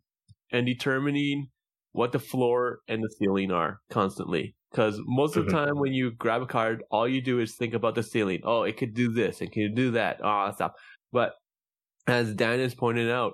and 0.51 0.65
determining 0.65 1.47
what 1.93 2.11
the 2.13 2.19
floor 2.19 2.79
and 2.87 3.03
the 3.03 3.09
ceiling 3.19 3.51
are 3.51 3.79
constantly. 3.89 4.55
Because 4.71 4.99
most 5.05 5.37
of 5.37 5.45
the 5.45 5.51
Mhm. 5.51 5.51
time, 5.51 5.79
when 5.79 5.93
you 5.93 6.11
grab 6.11 6.41
a 6.41 6.47
card, 6.47 6.83
all 6.91 7.07
you 7.07 7.21
do 7.21 7.39
is 7.39 7.55
think 7.55 7.73
about 7.73 7.95
the 7.95 8.03
ceiling. 8.03 8.41
Oh, 8.43 8.63
it 8.63 8.77
could 8.77 8.93
do 8.95 9.11
this, 9.11 9.41
it 9.41 9.51
could 9.53 9.75
do 9.75 9.91
that, 9.91 10.19
oh, 10.23 10.51
stuff. 10.55 10.73
But 11.11 11.33
as 12.07 12.35
Dan 12.35 12.59
has 12.59 12.75
pointed 12.75 13.11
out, 13.11 13.33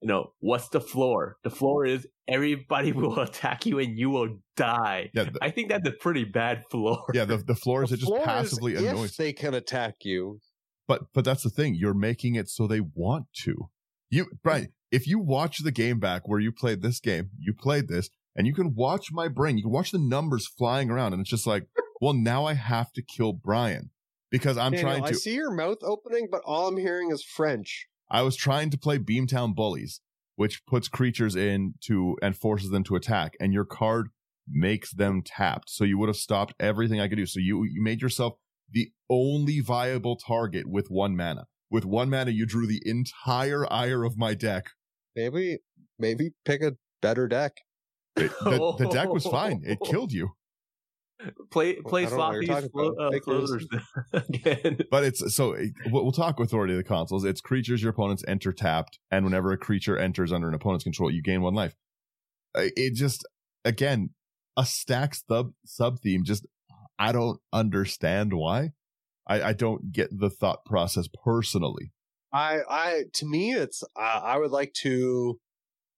you 0.00 0.08
know, 0.08 0.32
what's 0.40 0.68
the 0.68 0.80
floor? 0.80 1.36
The 1.42 1.50
floor 1.50 1.84
is 1.84 2.06
everybody 2.28 2.92
will 2.92 3.18
attack 3.20 3.66
you 3.66 3.78
and 3.78 3.98
you 3.98 4.10
will 4.10 4.38
die. 4.56 5.10
Yeah, 5.14 5.24
the, 5.24 5.38
I 5.42 5.50
think 5.50 5.68
that's 5.68 5.88
a 5.88 5.92
pretty 5.92 6.24
bad 6.24 6.64
floor. 6.70 7.04
yeah. 7.14 7.24
The, 7.24 7.38
the 7.38 7.54
floors 7.62 7.90
The 7.90 7.94
it 7.94 7.98
just 7.98 8.08
floor 8.08 8.20
is 8.20 8.26
passively 8.26 8.74
if 8.74 9.16
they 9.16 9.32
can 9.32 9.54
attack 9.54 9.96
you. 10.02 10.40
But 10.88 11.02
but 11.12 11.24
that's 11.24 11.42
the 11.42 11.50
thing. 11.50 11.74
You're 11.74 11.94
making 11.94 12.36
it 12.36 12.48
so 12.48 12.66
they 12.66 12.80
want 12.80 13.26
to. 13.42 13.70
You 14.08 14.26
Brian, 14.42 14.68
if 14.92 15.06
you 15.06 15.18
watch 15.18 15.58
the 15.58 15.72
game 15.72 15.98
back 15.98 16.28
where 16.28 16.38
you 16.38 16.52
played 16.52 16.82
this 16.82 17.00
game, 17.00 17.30
you 17.40 17.52
played 17.52 17.88
this, 17.88 18.08
and 18.36 18.46
you 18.46 18.54
can 18.54 18.74
watch 18.74 19.08
my 19.10 19.26
brain. 19.26 19.56
You 19.56 19.64
can 19.64 19.72
watch 19.72 19.90
the 19.90 19.98
numbers 19.98 20.46
flying 20.46 20.90
around, 20.90 21.12
and 21.12 21.20
it's 21.20 21.30
just 21.30 21.46
like, 21.46 21.64
well, 22.00 22.12
now 22.14 22.44
I 22.44 22.54
have 22.54 22.92
to 22.92 23.02
kill 23.02 23.32
Brian 23.32 23.90
because 24.30 24.56
I'm 24.56 24.72
Daniel, 24.72 24.90
trying 24.90 25.02
to. 25.02 25.08
I 25.08 25.12
to. 25.12 25.16
see 25.16 25.34
your 25.34 25.52
mouth 25.52 25.78
opening, 25.82 26.28
but 26.30 26.42
all 26.44 26.68
I'm 26.68 26.76
hearing 26.76 27.10
is 27.10 27.24
French. 27.24 27.88
I 28.10 28.22
was 28.22 28.36
trying 28.36 28.70
to 28.70 28.78
play 28.78 28.98
Beamtown 28.98 29.54
Bullies, 29.54 30.00
which 30.36 30.64
puts 30.66 30.88
creatures 30.88 31.34
in 31.36 31.74
to 31.86 32.16
and 32.22 32.36
forces 32.36 32.70
them 32.70 32.84
to 32.84 32.96
attack, 32.96 33.34
and 33.40 33.52
your 33.52 33.64
card 33.64 34.08
makes 34.48 34.92
them 34.92 35.22
tapped. 35.24 35.68
So 35.70 35.84
you 35.84 35.98
would 35.98 36.08
have 36.08 36.16
stopped 36.16 36.54
everything 36.60 37.00
I 37.00 37.08
could 37.08 37.16
do. 37.18 37.26
So 37.26 37.40
you 37.40 37.64
you 37.64 37.82
made 37.82 38.00
yourself 38.00 38.34
the 38.70 38.90
only 39.10 39.60
viable 39.60 40.16
target 40.16 40.66
with 40.68 40.86
one 40.88 41.16
mana. 41.16 41.46
With 41.70 41.84
one 41.84 42.10
mana, 42.10 42.30
you 42.30 42.46
drew 42.46 42.66
the 42.66 42.80
entire 42.84 43.70
ire 43.72 44.04
of 44.04 44.16
my 44.16 44.34
deck. 44.34 44.66
Maybe, 45.16 45.58
maybe 45.98 46.30
pick 46.44 46.62
a 46.62 46.76
better 47.02 47.26
deck. 47.26 47.52
It- 48.16 48.30
the, 48.40 48.74
the 48.78 48.88
deck 48.88 49.08
was 49.08 49.24
fine. 49.38 49.62
It 49.64 49.78
killed 49.84 50.12
you. 50.12 50.30
Play 51.50 51.74
play 51.76 52.06
I 52.06 52.10
don't 52.10 52.18
know 52.18 52.24
what 52.26 52.34
you're 52.34 52.44
sloppy 52.44 52.66
talking 52.66 52.70
flo- 52.70 52.94
uh, 52.98 53.10
Fake 53.10 53.24
floaters 53.24 53.66
again. 54.12 54.78
But 54.90 55.04
it's 55.04 55.34
so 55.34 55.56
we'll 55.86 56.02
we'll 56.02 56.12
talk 56.12 56.38
authority 56.40 56.74
of 56.74 56.78
the 56.78 56.84
Consuls. 56.84 57.24
It's 57.24 57.40
creatures 57.40 57.82
your 57.82 57.90
opponents 57.90 58.22
enter 58.28 58.52
tapped, 58.52 58.98
and 59.10 59.24
whenever 59.24 59.50
a 59.52 59.58
creature 59.58 59.96
enters 59.96 60.32
under 60.32 60.48
an 60.48 60.54
opponent's 60.54 60.84
control, 60.84 61.10
you 61.10 61.22
gain 61.22 61.40
one 61.40 61.54
life. 61.54 61.74
It 62.54 62.94
just 62.94 63.26
again 63.64 64.10
a 64.56 64.66
stack 64.66 65.14
sub 65.14 65.52
sub 65.64 66.00
theme. 66.00 66.24
Just 66.24 66.46
I 66.98 67.12
don't 67.12 67.40
understand 67.52 68.32
why. 68.32 68.72
I, 69.26 69.42
I 69.42 69.52
don't 69.52 69.92
get 69.92 70.16
the 70.16 70.30
thought 70.30 70.64
process 70.64 71.08
personally. 71.24 71.92
I, 72.32 72.60
I, 72.68 73.02
to 73.14 73.26
me, 73.26 73.52
it's, 73.52 73.82
uh, 73.82 74.20
I 74.22 74.38
would 74.38 74.50
like 74.50 74.72
to, 74.82 75.38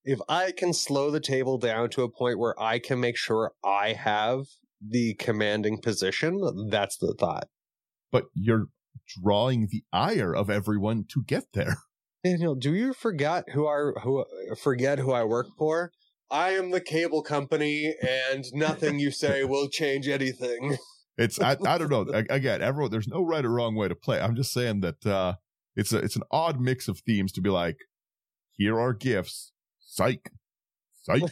if 0.03 0.19
I 0.27 0.51
can 0.51 0.73
slow 0.73 1.11
the 1.11 1.19
table 1.19 1.57
down 1.57 1.89
to 1.91 2.03
a 2.03 2.09
point 2.09 2.39
where 2.39 2.59
I 2.61 2.79
can 2.79 2.99
make 2.99 3.17
sure 3.17 3.53
I 3.63 3.93
have 3.93 4.45
the 4.81 5.15
commanding 5.15 5.79
position, 5.81 6.67
that's 6.69 6.97
the 6.97 7.13
thought. 7.13 7.47
But 8.11 8.25
you're 8.33 8.67
drawing 9.21 9.67
the 9.71 9.83
ire 9.91 10.35
of 10.35 10.49
everyone 10.49 11.05
to 11.09 11.23
get 11.23 11.45
there. 11.53 11.77
Daniel, 12.23 12.55
do 12.55 12.73
you 12.73 12.93
forget 12.93 13.45
who 13.53 13.67
I, 13.67 13.99
who, 14.01 14.25
forget 14.61 14.99
who 14.99 15.11
I 15.11 15.23
work 15.23 15.47
for? 15.57 15.91
I 16.31 16.51
am 16.51 16.71
the 16.71 16.81
cable 16.81 17.23
company 17.23 17.95
and 18.01 18.45
nothing 18.53 18.99
you 18.99 19.11
say 19.11 19.43
will 19.45 19.67
change 19.67 20.07
anything. 20.07 20.77
It's 21.17 21.39
I, 21.39 21.57
I 21.65 21.77
don't 21.77 21.89
know. 21.89 22.01
Again, 22.29 22.61
everyone 22.61 22.91
there's 22.91 23.07
no 23.07 23.21
right 23.23 23.43
or 23.43 23.51
wrong 23.51 23.75
way 23.75 23.87
to 23.87 23.95
play. 23.95 24.19
I'm 24.19 24.35
just 24.35 24.51
saying 24.51 24.81
that 24.81 25.05
uh 25.05 25.35
it's 25.75 25.93
a 25.93 25.97
it's 25.97 26.15
an 26.15 26.23
odd 26.31 26.59
mix 26.59 26.87
of 26.87 26.99
themes 26.99 27.31
to 27.33 27.41
be 27.41 27.49
like, 27.49 27.77
here 28.51 28.79
are 28.79 28.93
gifts. 28.93 29.53
Psych. 29.79 30.31
Psych. 31.01 31.23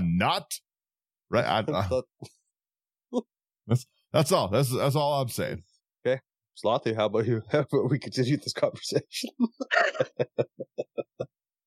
Not. 0.00 0.54
Right. 1.30 1.44
I, 1.44 1.64
I, 1.72 2.00
that's 4.12 4.32
all. 4.32 4.48
That's 4.48 4.74
that's 4.74 4.96
all 4.96 5.22
I'm 5.22 5.28
saying. 5.28 5.62
Okay, 6.06 6.20
Slothy, 6.62 6.94
how 6.94 7.06
about 7.06 7.26
you? 7.26 7.42
How 7.50 7.60
about 7.60 7.90
we 7.90 7.98
continue 7.98 8.36
this 8.36 8.52
conversation? 8.52 9.30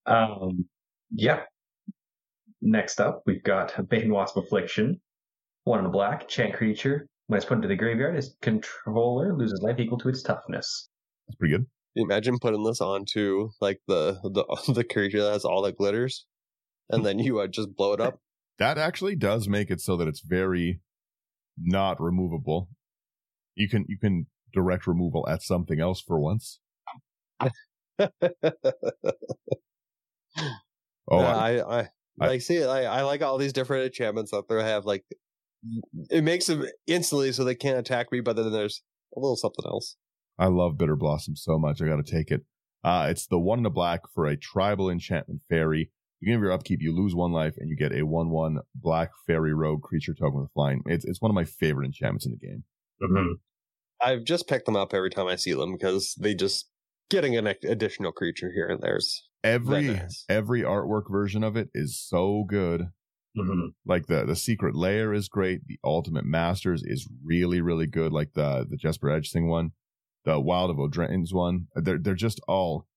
Um, 0.05 0.65
yeah. 1.11 1.41
Next 2.61 2.99
up, 2.99 3.23
we've 3.25 3.43
got 3.43 3.73
Bane 3.89 4.11
Wasp 4.11 4.37
Affliction. 4.37 4.99
One 5.63 5.79
in 5.79 5.85
a 5.85 5.89
black, 5.89 6.27
chant 6.27 6.53
creature. 6.53 7.07
When 7.27 7.37
it's 7.37 7.45
put 7.45 7.55
into 7.55 7.67
the 7.67 7.75
graveyard, 7.75 8.15
its 8.15 8.35
controller 8.41 9.35
loses 9.35 9.61
life 9.61 9.79
equal 9.79 9.97
to 9.99 10.09
its 10.09 10.21
toughness. 10.21 10.89
That's 11.27 11.37
pretty 11.37 11.55
good. 11.55 11.65
Imagine 11.95 12.39
putting 12.39 12.63
this 12.63 12.81
onto 12.81 13.49
like 13.61 13.79
the 13.87 14.19
the 14.23 14.73
the 14.73 14.83
creature 14.83 15.21
that 15.21 15.33
has 15.33 15.45
all 15.45 15.61
that 15.61 15.77
glitters, 15.77 16.25
and 16.89 17.05
then 17.05 17.19
you 17.19 17.39
uh, 17.39 17.47
just 17.47 17.75
blow 17.75 17.93
it 17.93 18.01
up. 18.01 18.19
That 18.59 18.77
actually 18.77 19.15
does 19.15 19.47
make 19.47 19.69
it 19.71 19.81
so 19.81 19.97
that 19.97 20.07
it's 20.07 20.21
very 20.21 20.81
not 21.57 22.01
removable. 22.01 22.69
You 23.55 23.67
can 23.69 23.85
you 23.87 23.97
can 23.97 24.27
direct 24.53 24.87
removal 24.87 25.27
at 25.29 25.41
something 25.41 25.79
else 25.79 26.01
for 26.01 26.19
once. 26.19 26.59
Oh, 31.09 31.17
I- 31.19 31.57
I, 31.59 31.79
I, 31.81 31.87
like 32.27 32.41
see 32.41 32.63
I, 32.63 32.83
I 32.99 33.01
like 33.01 33.21
all 33.21 33.37
these 33.37 33.53
different 33.53 33.85
enchantments 33.85 34.31
that 34.31 34.47
they 34.47 34.61
have. 34.63 34.85
Like 34.85 35.03
it 36.09 36.23
makes 36.23 36.45
them 36.47 36.65
instantly 36.87 37.31
so 37.31 37.43
they 37.43 37.55
can't 37.55 37.79
attack 37.79 38.11
me, 38.11 38.21
but 38.21 38.35
then 38.35 38.51
there's 38.51 38.81
a 39.15 39.19
little 39.19 39.35
something 39.35 39.65
else. 39.65 39.97
I 40.39 40.47
love 40.47 40.77
Bitter 40.77 40.95
Blossom 40.95 41.35
so 41.35 41.57
much. 41.57 41.81
I 41.81 41.87
got 41.87 42.03
to 42.03 42.09
take 42.09 42.31
it. 42.31 42.41
Uh, 42.83 43.07
it's 43.09 43.27
the 43.27 43.39
one 43.39 43.59
in 43.59 43.63
the 43.63 43.69
black 43.69 44.01
for 44.13 44.25
a 44.25 44.37
tribal 44.37 44.89
enchantment 44.89 45.41
fairy. 45.49 45.91
Beginning 46.21 46.37
of 46.39 46.43
your 46.43 46.51
upkeep, 46.51 46.81
you 46.81 46.95
lose 46.95 47.15
one 47.15 47.31
life 47.31 47.55
and 47.57 47.67
you 47.69 47.75
get 47.75 47.91
a 47.93 48.03
one-one 48.03 48.59
black 48.75 49.09
fairy 49.25 49.53
rogue 49.53 49.81
creature 49.81 50.13
token 50.13 50.41
with 50.41 50.51
flying. 50.53 50.81
It's 50.85 51.03
it's 51.03 51.21
one 51.21 51.31
of 51.31 51.35
my 51.35 51.45
favorite 51.45 51.85
enchantments 51.87 52.25
in 52.27 52.31
the 52.31 52.37
game. 52.37 52.63
Mhm. 53.01 53.33
I've 54.01 54.23
just 54.23 54.47
picked 54.47 54.65
them 54.65 54.75
up 54.75 54.93
every 54.93 55.09
time 55.09 55.27
I 55.27 55.35
see 55.35 55.53
them 55.53 55.73
because 55.73 56.15
they 56.19 56.33
just 56.35 56.69
getting 57.09 57.35
an 57.37 57.47
additional 57.47 58.11
creature 58.11 58.51
here 58.51 58.67
and 58.67 58.81
there's 58.81 59.27
Every 59.43 59.87
nice. 59.87 60.23
every 60.29 60.61
artwork 60.61 61.09
version 61.11 61.43
of 61.43 61.55
it 61.57 61.69
is 61.73 61.99
so 61.99 62.43
good. 62.47 62.89
Mhm. 63.35 63.73
Like 63.85 64.05
the 64.07 64.23
the 64.25 64.35
secret 64.35 64.75
layer 64.75 65.13
is 65.13 65.27
great. 65.27 65.65
The 65.65 65.79
ultimate 65.83 66.25
masters 66.25 66.83
is 66.85 67.07
really 67.23 67.61
really 67.61 67.87
good. 67.87 68.11
Like 68.11 68.33
the 68.33 68.65
the 68.69 68.77
Jesper 68.77 69.07
Ejsing 69.09 69.47
one, 69.47 69.71
the 70.25 70.39
Wild 70.39 70.69
of 70.69 70.77
Eldraine's 70.77 71.33
one. 71.33 71.67
They're 71.75 71.97
they're 71.97 72.13
just 72.13 72.39
all 72.47 72.87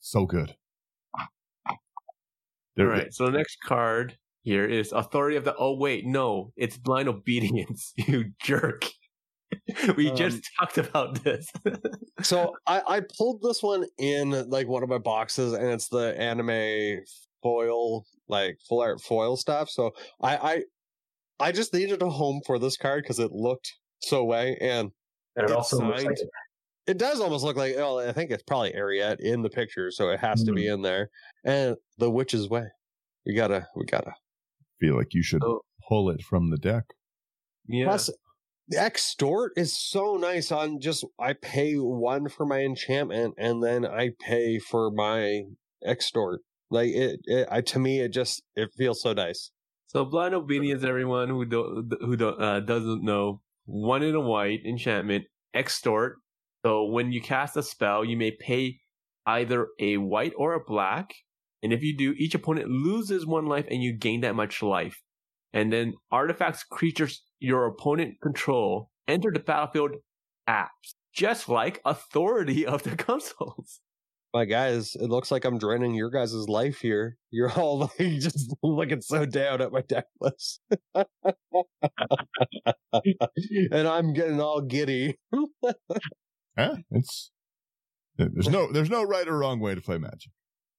so 0.00 0.26
good. 0.26 0.56
They're, 2.76 2.86
All 2.86 2.92
right. 2.92 3.12
So 3.12 3.26
the 3.26 3.32
next 3.32 3.58
card 3.64 4.16
here 4.42 4.64
is 4.64 4.92
Authority 4.92 5.36
of 5.36 5.44
the. 5.44 5.54
Oh 5.56 5.76
wait, 5.76 6.06
no, 6.06 6.52
it's 6.56 6.76
Blind 6.78 7.08
Obedience. 7.08 7.92
You 8.08 8.32
jerk. 8.42 8.86
we 9.96 10.10
Um, 10.10 10.16
just 10.16 10.42
talked 10.58 10.78
about 10.78 11.22
this. 11.22 11.50
So 12.22 12.54
I, 12.68 12.82
I 12.86 13.00
pulled 13.18 13.42
this 13.42 13.62
one 13.64 13.84
in 13.98 14.30
like 14.48 14.68
one 14.68 14.84
of 14.84 14.88
my 14.88 14.98
boxes, 14.98 15.54
and 15.54 15.66
it's 15.66 15.88
the 15.88 16.16
anime 16.18 17.00
foil, 17.42 18.04
like 18.28 18.58
full 18.68 18.80
art 18.80 19.00
foil 19.00 19.36
stuff. 19.36 19.68
So 19.70 19.90
I 20.20 20.36
I, 20.36 20.62
I 21.48 21.52
just 21.52 21.74
needed 21.74 22.00
a 22.02 22.08
home 22.08 22.42
for 22.46 22.58
this 22.60 22.76
card 22.76 23.02
because 23.02 23.18
it 23.18 23.32
looked 23.32 23.72
so 24.02 24.22
way, 24.24 24.56
and 24.60 24.92
And 25.36 25.44
it 25.44 25.44
It's 25.44 25.52
also 25.52 25.78
looks 25.78 26.04
like 26.04 26.16
signed. 26.16 26.30
It 26.86 26.98
does 26.98 27.20
almost 27.20 27.44
look 27.44 27.56
like. 27.56 27.74
Well, 27.76 27.98
I 28.00 28.12
think 28.12 28.30
it's 28.30 28.42
probably 28.42 28.72
Eriette 28.72 29.20
in 29.20 29.42
the 29.42 29.50
picture, 29.50 29.90
so 29.90 30.10
it 30.10 30.18
has 30.20 30.42
to 30.44 30.52
be 30.52 30.66
in 30.66 30.82
there. 30.82 31.08
And 31.44 31.76
the 31.98 32.10
Witch's 32.10 32.48
Way, 32.48 32.66
we 33.24 33.34
gotta 33.34 33.68
we 33.76 33.84
gotta. 33.84 34.14
feel 34.80 34.96
like 34.96 35.14
you 35.14 35.22
should 35.22 35.44
Oh. 35.44 35.60
pull 35.88 36.10
it 36.10 36.22
from 36.22 36.50
the 36.50 36.58
deck. 36.58 36.84
yeah. 37.68 37.84
Plus, 37.84 38.10
the 38.68 38.78
extort 38.78 39.52
is 39.56 39.76
so 39.78 40.16
nice 40.16 40.50
on 40.50 40.80
just 40.80 41.04
I 41.20 41.34
pay 41.34 41.74
one 41.74 42.28
for 42.28 42.46
my 42.46 42.60
enchantment 42.60 43.34
and 43.38 43.62
then 43.62 43.84
I 43.86 44.10
pay 44.20 44.58
for 44.58 44.90
my 44.90 45.42
extort. 45.84 46.40
Like 46.70 46.90
it, 46.90 47.20
it 47.24 47.46
I 47.50 47.60
to 47.60 47.78
me 47.78 48.00
it 48.00 48.08
just 48.08 48.42
it 48.56 48.70
feels 48.76 49.02
so 49.02 49.12
nice. 49.12 49.50
So 49.86 50.04
blind 50.04 50.34
obedience, 50.34 50.82
everyone 50.84 51.28
who 51.28 51.44
don't 51.44 51.92
who 52.00 52.16
don't 52.16 52.40
uh, 52.42 52.60
doesn't 52.60 53.04
know, 53.04 53.40
one 53.66 54.02
in 54.02 54.14
a 54.16 54.20
white 54.20 54.60
enchantment, 54.66 55.24
extort. 55.54 56.16
So 56.64 56.84
when 56.84 57.12
you 57.12 57.20
cast 57.20 57.56
a 57.56 57.62
spell, 57.62 58.04
you 58.04 58.16
may 58.16 58.30
pay 58.30 58.78
either 59.26 59.68
a 59.80 59.96
white 59.96 60.32
or 60.36 60.54
a 60.54 60.64
black, 60.64 61.14
and 61.62 61.72
if 61.72 61.82
you 61.82 61.96
do, 61.96 62.14
each 62.16 62.34
opponent 62.34 62.68
loses 62.68 63.26
one 63.26 63.46
life, 63.46 63.66
and 63.70 63.82
you 63.82 63.92
gain 63.92 64.20
that 64.22 64.34
much 64.34 64.62
life. 64.62 65.00
And 65.52 65.72
then 65.72 65.94
artifacts, 66.10 66.64
creatures 66.64 67.22
your 67.40 67.66
opponent 67.66 68.14
control 68.22 68.90
enter 69.08 69.30
the 69.32 69.40
battlefield 69.40 69.92
apps, 70.48 70.94
just 71.12 71.48
like 71.48 71.80
Authority 71.84 72.66
of 72.66 72.82
the 72.82 72.96
Consuls. 72.96 73.80
My 74.34 74.46
guys, 74.46 74.94
it 74.94 75.10
looks 75.10 75.30
like 75.30 75.44
I'm 75.44 75.58
draining 75.58 75.94
your 75.94 76.08
guys' 76.08 76.48
life 76.48 76.80
here. 76.80 77.18
You're 77.30 77.52
all 77.52 77.80
like 77.80 78.18
just 78.18 78.54
looking 78.62 79.02
so 79.02 79.26
down 79.26 79.60
at 79.60 79.72
my 79.72 79.82
deck 79.82 80.06
list. 80.20 80.62
and 80.94 81.06
I'm 83.86 84.14
getting 84.14 84.40
all 84.40 84.62
giddy. 84.62 85.18
Huh? 86.56 86.76
It's 86.90 87.30
there's 88.16 88.48
no 88.48 88.70
there's 88.72 88.90
no 88.90 89.02
right 89.02 89.26
or 89.26 89.38
wrong 89.38 89.60
way 89.60 89.74
to 89.74 89.80
play 89.80 89.98
Magic. 89.98 90.32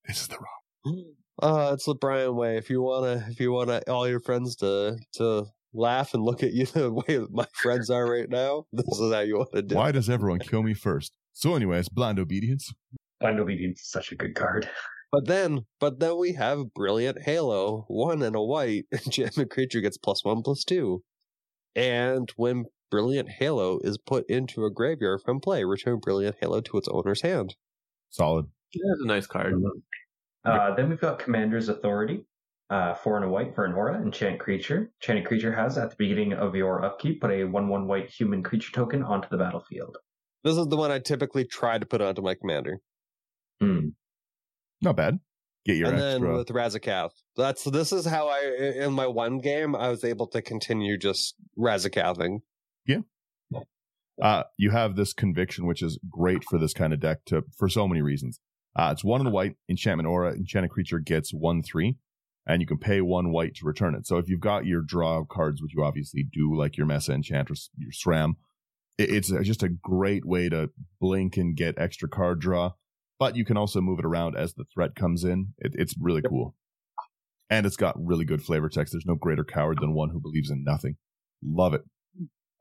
This 0.08 0.22
is 0.22 0.28
the 0.28 0.38
wrong. 0.38 1.06
Uh, 1.42 1.72
it's 1.74 1.86
the 1.86 1.96
Brian 1.96 2.36
way. 2.36 2.58
If 2.58 2.70
you 2.70 2.84
wanna, 2.84 3.26
if 3.28 3.40
you 3.40 3.52
wanna, 3.52 3.82
all 3.88 4.08
your 4.08 4.20
friends 4.20 4.56
to 4.58 4.98
to 5.14 5.48
laugh 5.74 6.14
and 6.14 6.24
look 6.24 6.44
at 6.44 6.54
you 6.54 6.66
the 6.74 6.94
way 6.94 7.18
that 7.18 7.32
my 7.32 7.48
friends 7.56 7.90
are 7.90 8.08
right 8.10 8.30
now, 8.30 8.66
this 8.72 9.00
is 9.00 9.12
how 9.12 9.22
you 9.22 9.38
want 9.38 9.52
to 9.54 9.64
do. 9.64 9.76
Why 9.76 9.92
does 9.92 10.12
everyone 10.12 10.40
kill 10.40 10.62
me 10.62 10.76
first? 10.76 11.18
So, 11.34 11.56
anyways, 11.56 11.90
blind 11.90 12.20
obedience. 12.20 12.72
Blind 13.20 13.40
Obedience 13.40 13.82
is 13.82 13.90
such 13.90 14.12
a 14.12 14.16
good 14.16 14.36
card. 14.36 14.70
But 15.12 15.28
then, 15.28 15.68
but 15.80 16.00
then 16.00 16.18
we 16.18 16.34
have 16.34 16.74
Brilliant 16.74 17.22
Halo, 17.22 17.86
one 17.88 18.24
and 18.24 18.36
a 18.36 18.42
white. 18.42 18.86
Enchantment 18.92 19.52
creature 19.52 19.80
gets 19.80 19.96
plus 19.96 20.26
one 20.26 20.42
plus 20.42 20.64
two, 20.64 21.04
and 21.76 22.28
when 22.36 22.66
Brilliant 22.94 23.28
Halo 23.28 23.80
is 23.80 23.98
put 23.98 24.30
into 24.30 24.66
a 24.66 24.70
graveyard 24.70 25.22
from 25.26 25.40
play, 25.40 25.64
return 25.64 25.98
Brilliant 25.98 26.36
Halo 26.40 26.62
to 26.62 26.78
its 26.78 26.88
owner's 26.90 27.24
hand. 27.24 27.56
Solid. 28.12 28.46
That's 28.72 29.02
a 29.02 29.08
nice 29.08 29.26
card. 29.26 29.56
Uh, 30.46 30.76
then 30.76 30.90
we've 30.90 31.02
got 31.02 31.18
Commander's 31.18 31.70
Authority. 31.70 32.28
Uh, 32.70 32.94
four 32.94 33.16
and 33.16 33.26
a 33.26 33.28
white 33.28 33.56
for 33.56 33.66
an 33.66 33.74
aura, 33.74 34.00
enchant 34.00 34.40
creature. 34.40 34.92
Enchanted 35.02 35.26
creature 35.26 35.52
has 35.52 35.76
at 35.76 35.90
the 35.90 35.96
beginning 35.96 36.34
of 36.34 36.54
your 36.54 36.86
upkeep 36.86 37.20
put 37.20 37.32
a 37.32 37.46
one-one 37.46 37.88
white 37.88 38.12
human 38.12 38.44
creature 38.44 38.72
token 38.72 39.02
onto 39.02 39.28
the 39.30 39.38
battlefield. 39.38 39.98
This 40.44 40.56
is 40.56 40.68
the 40.68 40.78
one 40.78 40.92
I 40.92 41.00
typically 41.00 41.46
try 41.46 41.80
to 41.80 41.86
put 41.88 42.00
onto 42.00 42.22
my 42.22 42.36
commander. 42.36 42.78
Hmm. 43.60 43.88
Not 44.84 44.98
bad. 44.98 45.20
Get 45.66 45.78
your 45.78 45.88
and 45.88 45.96
extra. 45.96 46.20
then 46.20 46.38
with 46.38 46.48
Razaketh, 46.50 47.14
that's 47.36 47.64
this 47.64 47.92
is 47.92 48.06
how 48.06 48.28
I 48.28 48.76
in 48.76 48.94
my 48.94 49.08
one 49.08 49.40
game 49.40 49.76
I 49.76 49.90
was 49.90 50.04
able 50.04 50.28
to 50.28 50.44
continue 50.44 50.96
just 50.96 51.34
Razakathing. 51.58 52.42
Uh, 54.22 54.44
you 54.58 54.72
have 54.72 54.96
this 54.96 55.14
conviction, 55.14 55.66
which 55.66 55.82
is 55.82 56.00
great 56.10 56.44
for 56.44 56.60
this 56.60 56.74
kind 56.74 56.94
of 56.94 57.00
deck 57.00 57.26
to 57.26 57.44
for 57.58 57.68
so 57.68 57.88
many 57.88 58.02
reasons. 58.02 58.40
Uh, 58.76 58.90
it's 58.92 59.04
one 59.04 59.22
in 59.22 59.26
the 59.26 59.32
white 59.32 59.56
enchantment 59.70 60.08
aura. 60.08 60.34
Enchanted 60.34 60.72
creature 60.72 61.00
gets 61.00 61.32
one 61.34 61.64
three, 61.64 61.98
and 62.46 62.62
you 62.62 62.68
can 62.68 62.78
pay 62.78 63.02
one 63.02 63.32
white 63.32 63.56
to 63.56 63.66
return 63.66 63.96
it. 63.96 64.06
So 64.06 64.18
if 64.18 64.30
you've 64.30 64.40
got 64.40 64.66
your 64.66 64.82
draw 64.82 65.24
cards, 65.24 65.62
which 65.62 65.74
you 65.76 65.84
obviously 65.84 66.24
do, 66.24 66.56
like 66.56 66.78
your 66.78 66.86
Mesa 66.86 67.14
Enchantress, 67.14 67.70
your 67.78 67.92
SRAM, 67.92 68.34
it, 68.98 69.10
it's 69.10 69.30
just 69.30 69.64
a 69.64 69.70
great 69.70 70.26
way 70.26 70.50
to 70.50 70.70
blink 71.00 71.38
and 71.38 71.56
get 71.56 71.78
extra 71.78 72.08
card 72.08 72.40
draw. 72.40 72.72
But 73.20 73.36
you 73.36 73.46
can 73.46 73.58
also 73.58 73.80
move 73.80 74.00
it 74.00 74.06
around 74.06 74.36
as 74.36 74.54
the 74.54 74.66
threat 74.74 74.96
comes 74.96 75.24
in. 75.24 75.54
It, 75.60 75.74
it's 75.76 75.96
really 76.00 76.22
cool, 76.22 76.56
and 77.50 77.66
it's 77.66 77.78
got 77.78 77.96
really 77.98 78.26
good 78.26 78.44
flavor 78.44 78.70
text. 78.70 78.94
There's 78.94 79.06
no 79.06 79.16
greater 79.16 79.44
coward 79.44 79.80
than 79.82 79.94
one 79.94 80.10
who 80.10 80.20
believes 80.20 80.50
in 80.50 80.64
nothing. 80.64 80.98
Love 81.44 81.74
it. 81.74 81.82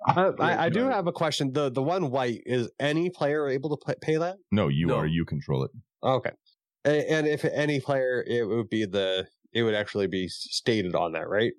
I, 0.06 0.32
I, 0.40 0.64
I 0.64 0.68
do 0.68 0.84
have 0.84 1.06
a 1.06 1.12
question. 1.12 1.52
The 1.52 1.70
the 1.70 1.82
one 1.82 2.10
white 2.10 2.42
is 2.46 2.70
any 2.80 3.10
player 3.10 3.48
able 3.48 3.76
to 3.76 3.86
pay, 3.86 3.94
pay 4.00 4.16
that? 4.16 4.36
No, 4.50 4.68
you 4.68 4.88
No. 4.88 4.96
are. 4.98 5.06
You 5.06 5.24
control 5.24 5.64
it. 5.64 5.70
Okay, 6.02 6.32
and, 6.84 7.02
and 7.04 7.26
if 7.26 7.44
any 7.44 7.80
player, 7.80 8.24
it 8.26 8.44
would 8.46 8.68
be 8.68 8.84
the 8.86 9.26
it 9.52 9.62
would 9.62 9.74
actually 9.74 10.06
be 10.08 10.28
stated 10.28 10.94
on 10.94 11.12
that, 11.12 11.28
right? 11.28 11.52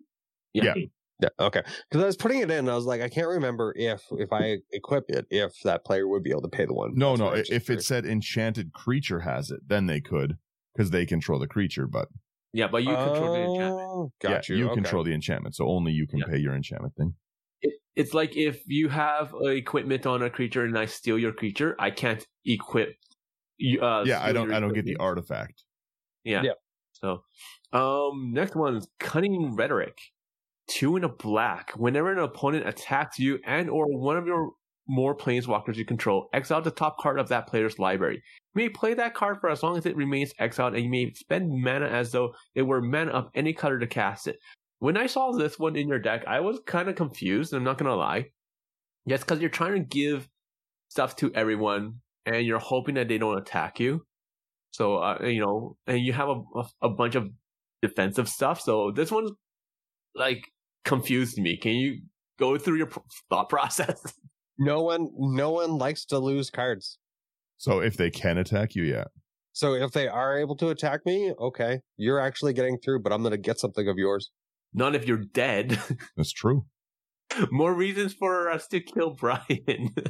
Yeah. 0.53 0.73
Yeah. 1.19 1.29
Okay. 1.39 1.61
Because 1.89 2.03
I 2.03 2.05
was 2.07 2.17
putting 2.17 2.39
it 2.39 2.51
in, 2.51 2.59
and 2.59 2.71
I 2.71 2.75
was 2.75 2.85
like, 2.85 3.01
I 3.01 3.07
can't 3.07 3.27
remember 3.27 3.73
if 3.77 4.03
if 4.11 4.33
I 4.33 4.57
equip 4.71 5.05
it, 5.09 5.25
if 5.29 5.53
that 5.63 5.85
player 5.85 6.07
would 6.07 6.23
be 6.23 6.31
able 6.31 6.41
to 6.41 6.49
pay 6.49 6.65
the 6.65 6.73
one. 6.73 6.93
No, 6.95 7.15
no. 7.15 7.25
what 7.25 7.33
I 7.33 7.37
i- 7.37 7.39
was 7.39 7.49
If 7.49 7.67
just 7.67 7.69
it 7.69 7.83
said 7.83 8.05
enchanted 8.05 8.73
creature 8.73 9.21
has 9.21 9.49
it, 9.51 9.61
then 9.67 9.85
they 9.85 10.01
could 10.01 10.37
because 10.75 10.89
they 10.91 11.05
control 11.05 11.39
the 11.39 11.47
creature. 11.47 11.87
But 11.87 12.09
Yeah, 12.51 12.67
but 12.67 12.83
you 12.83 12.89
control 12.97 13.31
the 13.31 13.39
enchantment. 13.39 13.87
Oh, 13.89 14.11
Got 14.21 14.49
yeah, 14.49 14.55
you. 14.55 14.59
you 14.61 14.65
okay. 14.65 14.75
control 14.81 15.03
the 15.03 15.13
enchantment, 15.13 15.55
so 15.55 15.67
only 15.67 15.91
you 15.93 16.07
can 16.07 16.19
Yeah. 16.19 16.25
pay 16.25 16.37
your 16.39 16.55
enchantment 16.55 16.95
thing. 16.95 17.15
It, 17.95 18.01
it's 18.01 18.13
like 18.13 18.35
if 18.35 18.61
you 18.67 18.89
have 18.89 19.33
equipment 19.41 20.05
on 20.05 20.21
a 20.21 20.29
creature 20.29 20.63
and 20.63 20.77
I 20.77 20.85
steal 20.85 21.17
your 21.17 21.33
creature, 21.33 21.75
I 21.79 21.91
can't 21.91 22.25
equip. 22.45 22.95
You, 23.57 23.81
uh, 23.81 24.03
yeah, 24.05 24.23
I 24.23 24.31
don't. 24.31 24.51
I 24.51 24.59
don't 24.59 24.73
get 24.73 24.85
the 24.85 24.97
artifact. 24.97 25.63
Yeah. 26.23 26.43
Yeah. 26.43 26.53
So, 26.93 27.23
um, 27.71 28.31
next 28.33 28.55
one 28.55 28.77
is 28.77 28.87
cunning 28.99 29.55
rhetoric. 29.55 29.97
Two 30.67 30.95
in 30.95 31.03
a 31.03 31.09
black. 31.09 31.71
Whenever 31.75 32.11
an 32.11 32.19
opponent 32.19 32.67
attacks 32.67 33.19
you 33.19 33.39
and 33.45 33.69
or 33.69 33.85
one 33.87 34.17
of 34.17 34.25
your 34.25 34.51
more 34.87 35.15
planeswalkers 35.15 35.75
you 35.75 35.85
control, 35.85 36.29
exile 36.33 36.61
the 36.61 36.71
top 36.71 36.97
card 36.99 37.19
of 37.19 37.29
that 37.29 37.47
player's 37.47 37.79
library. 37.79 38.15
You 38.55 38.63
may 38.63 38.69
play 38.69 38.93
that 38.93 39.13
card 39.13 39.37
for 39.39 39.49
as 39.49 39.63
long 39.63 39.77
as 39.77 39.85
it 39.85 39.95
remains 39.95 40.33
exiled, 40.39 40.75
and 40.75 40.83
you 40.83 40.89
may 40.89 41.11
spend 41.13 41.49
mana 41.49 41.87
as 41.87 42.11
though 42.11 42.33
it 42.55 42.63
were 42.63 42.81
mana 42.81 43.11
of 43.11 43.29
any 43.35 43.53
color 43.53 43.79
to 43.79 43.87
cast 43.87 44.27
it. 44.27 44.37
When 44.83 44.97
I 44.97 45.05
saw 45.05 45.31
this 45.31 45.57
one 45.57 45.77
in 45.77 45.87
your 45.87 45.97
deck, 45.97 46.25
I 46.27 46.41
was 46.41 46.59
kind 46.65 46.89
of 46.89 46.95
confused. 46.95 47.53
I'm 47.53 47.63
not 47.63 47.77
gonna 47.77 47.95
lie. 47.95 48.31
Yes, 49.05 49.21
because 49.21 49.39
you're 49.39 49.49
trying 49.49 49.75
to 49.75 49.79
give 49.79 50.27
stuff 50.89 51.15
to 51.17 51.33
everyone, 51.33 52.01
and 52.25 52.45
you're 52.45 52.59
hoping 52.59 52.95
that 52.95 53.07
they 53.07 53.17
don't 53.17 53.37
attack 53.37 53.79
you. 53.79 54.05
So 54.71 54.97
uh, 54.97 55.19
you 55.23 55.39
know, 55.39 55.77
and 55.87 56.01
you 56.01 56.11
have 56.11 56.27
a, 56.27 56.41
a 56.55 56.65
a 56.81 56.89
bunch 56.89 57.15
of 57.15 57.29
defensive 57.81 58.27
stuff. 58.27 58.59
So 58.59 58.91
this 58.91 59.09
one's 59.09 59.31
like 60.15 60.51
confused 60.83 61.37
me. 61.37 61.55
Can 61.55 61.75
you 61.75 62.01
go 62.37 62.57
through 62.57 62.79
your 62.79 62.89
thought 63.29 63.47
process? 63.55 64.03
No 64.59 64.81
one, 64.81 65.07
no 65.17 65.51
one 65.51 65.77
likes 65.77 66.03
to 66.07 66.19
lose 66.19 66.49
cards. 66.49 66.97
So 67.55 67.79
if 67.79 67.95
they 67.95 68.09
can 68.09 68.37
attack 68.37 68.75
you, 68.75 68.83
yeah. 68.83 69.05
So 69.53 69.75
if 69.75 69.93
they 69.93 70.09
are 70.09 70.37
able 70.37 70.57
to 70.57 70.67
attack 70.67 71.05
me, 71.05 71.33
okay, 71.39 71.79
you're 71.95 72.19
actually 72.19 72.51
getting 72.51 72.79
through, 72.83 73.01
but 73.01 73.13
I'm 73.13 73.21
going 73.21 73.31
to 73.31 73.37
get 73.37 73.61
something 73.61 73.87
of 73.87 73.97
yours. 73.97 74.29
Not 74.73 74.95
if 74.95 75.07
you're 75.07 75.17
dead. 75.17 75.79
That's 76.17 76.31
true. 76.31 76.65
More 77.51 77.73
reasons 77.73 78.13
for 78.13 78.49
us 78.49 78.67
to 78.67 78.79
kill 78.79 79.11
Brian. 79.11 79.95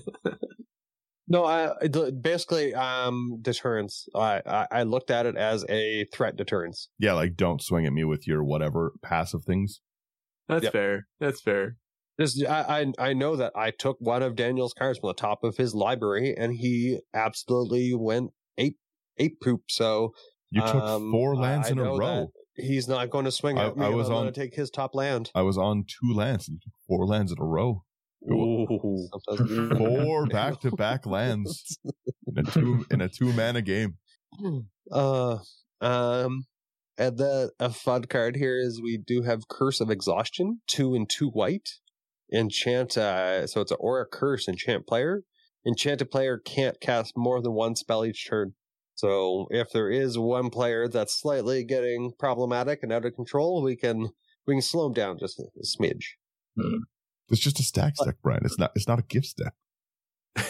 No, 1.25 1.45
I 1.45 1.71
basically 2.21 2.75
um 2.75 3.39
deterrence. 3.41 4.07
I, 4.13 4.41
I 4.45 4.67
I 4.71 4.83
looked 4.83 5.09
at 5.09 5.25
it 5.25 5.37
as 5.37 5.65
a 5.69 6.05
threat 6.13 6.35
deterrence. 6.35 6.89
Yeah, 6.99 7.13
like 7.13 7.35
don't 7.35 7.61
swing 7.61 7.85
at 7.85 7.93
me 7.93 8.03
with 8.03 8.27
your 8.27 8.43
whatever 8.43 8.91
passive 9.01 9.45
things. 9.45 9.79
That's 10.49 10.65
Yep. 10.65 10.73
fair. 10.73 11.07
That's 11.21 11.41
fair. 11.41 11.77
Just 12.19 12.45
I, 12.45 12.81
I 12.99 13.09
I 13.09 13.13
know 13.13 13.37
that 13.37 13.53
I 13.55 13.71
took 13.71 13.97
one 13.99 14.21
of 14.21 14.35
Daniel's 14.35 14.73
cards 14.73 14.99
from 14.99 15.07
the 15.07 15.13
top 15.13 15.39
of 15.43 15.55
his 15.55 15.73
library, 15.73 16.35
and 16.37 16.53
he 16.53 16.99
absolutely 17.13 17.93
went 17.95 18.31
ape 18.57 18.77
ape 19.17 19.39
poop. 19.41 19.61
So 19.69 20.13
You 20.51 20.61
took 20.61 20.83
Um, 20.83 21.09
four 21.09 21.37
lands 21.37 21.69
I 21.69 21.71
in 21.71 21.79
a 21.79 21.83
know 21.85 21.97
row. 21.97 22.31
He's 22.55 22.87
not 22.87 23.09
going 23.09 23.25
to 23.25 23.31
swing 23.31 23.57
I- 23.57 23.67
at 23.67 23.77
me. 23.77 23.85
I 23.85 23.89
was 23.89 24.07
I'm 24.09 24.15
on- 24.15 24.23
going 24.23 24.33
to 24.33 24.39
take 24.39 24.55
his 24.55 24.69
top 24.69 24.93
land. 24.95 25.31
I 25.35 25.41
was 25.41 25.57
on 25.57 25.85
two 25.87 26.13
lands. 26.13 26.47
and 26.47 26.55
You 26.55 26.59
took 26.65 26.73
four 26.87 27.05
lands 27.05 27.31
in 27.31 27.37
a 27.39 27.45
row. 27.45 27.83
Ooh. 28.31 28.65
Four 29.77 30.27
back 30.27 30.61
to 30.61 30.71
back 30.71 31.05
lands 31.05 31.77
in 32.27 32.37
a 32.37 32.43
two 32.43 32.85
in 32.89 33.01
a 33.01 33.09
two 33.09 33.31
mana 33.33 33.61
game. 33.61 33.97
Uh, 34.91 35.37
um, 35.79 36.45
and 36.97 37.17
the 37.17 37.51
a 37.59 37.69
fun 37.69 38.03
card 38.03 38.35
here 38.35 38.59
is 38.59 38.81
we 38.81 38.97
do 38.97 39.21
have 39.21 39.47
Curse 39.47 39.79
of 39.79 39.89
Exhaustion, 39.89 40.59
two 40.67 40.93
and 40.93 41.09
two 41.09 41.29
white. 41.29 41.69
Enchant, 42.33 42.97
uh, 42.97 43.47
so 43.47 43.61
it's 43.61 43.71
an 43.71 43.77
aura 43.79 44.05
curse 44.05 44.47
enchant 44.47 44.85
player. 44.87 45.23
Enchanted 45.65 46.11
player 46.11 46.37
can't 46.37 46.79
cast 46.81 47.13
more 47.15 47.41
than 47.41 47.53
one 47.53 47.75
spell 47.75 48.03
each 48.03 48.27
turn. 48.27 48.53
So 48.95 49.47
if 49.49 49.71
there 49.71 49.89
is 49.89 50.17
one 50.17 50.49
player 50.49 50.87
that's 50.87 51.19
slightly 51.19 51.63
getting 51.63 52.11
problematic 52.19 52.83
and 52.83 52.91
out 52.91 53.05
of 53.05 53.15
control, 53.15 53.63
we 53.63 53.75
can 53.75 54.09
we 54.45 54.55
can 54.55 54.61
slow 54.61 54.87
him 54.87 54.93
down 54.93 55.17
just 55.19 55.39
a, 55.39 55.43
a 55.43 55.63
smidge. 55.63 56.05
Hmm. 56.59 56.83
It's 57.29 57.41
just 57.41 57.59
a 57.59 57.63
stack 57.63 57.93
stack, 57.95 58.15
Brian. 58.21 58.41
It's 58.45 58.59
not. 58.59 58.71
It's 58.75 58.87
not 58.87 58.99
a 58.99 59.03
gift 59.03 59.27
stack. 59.27 59.53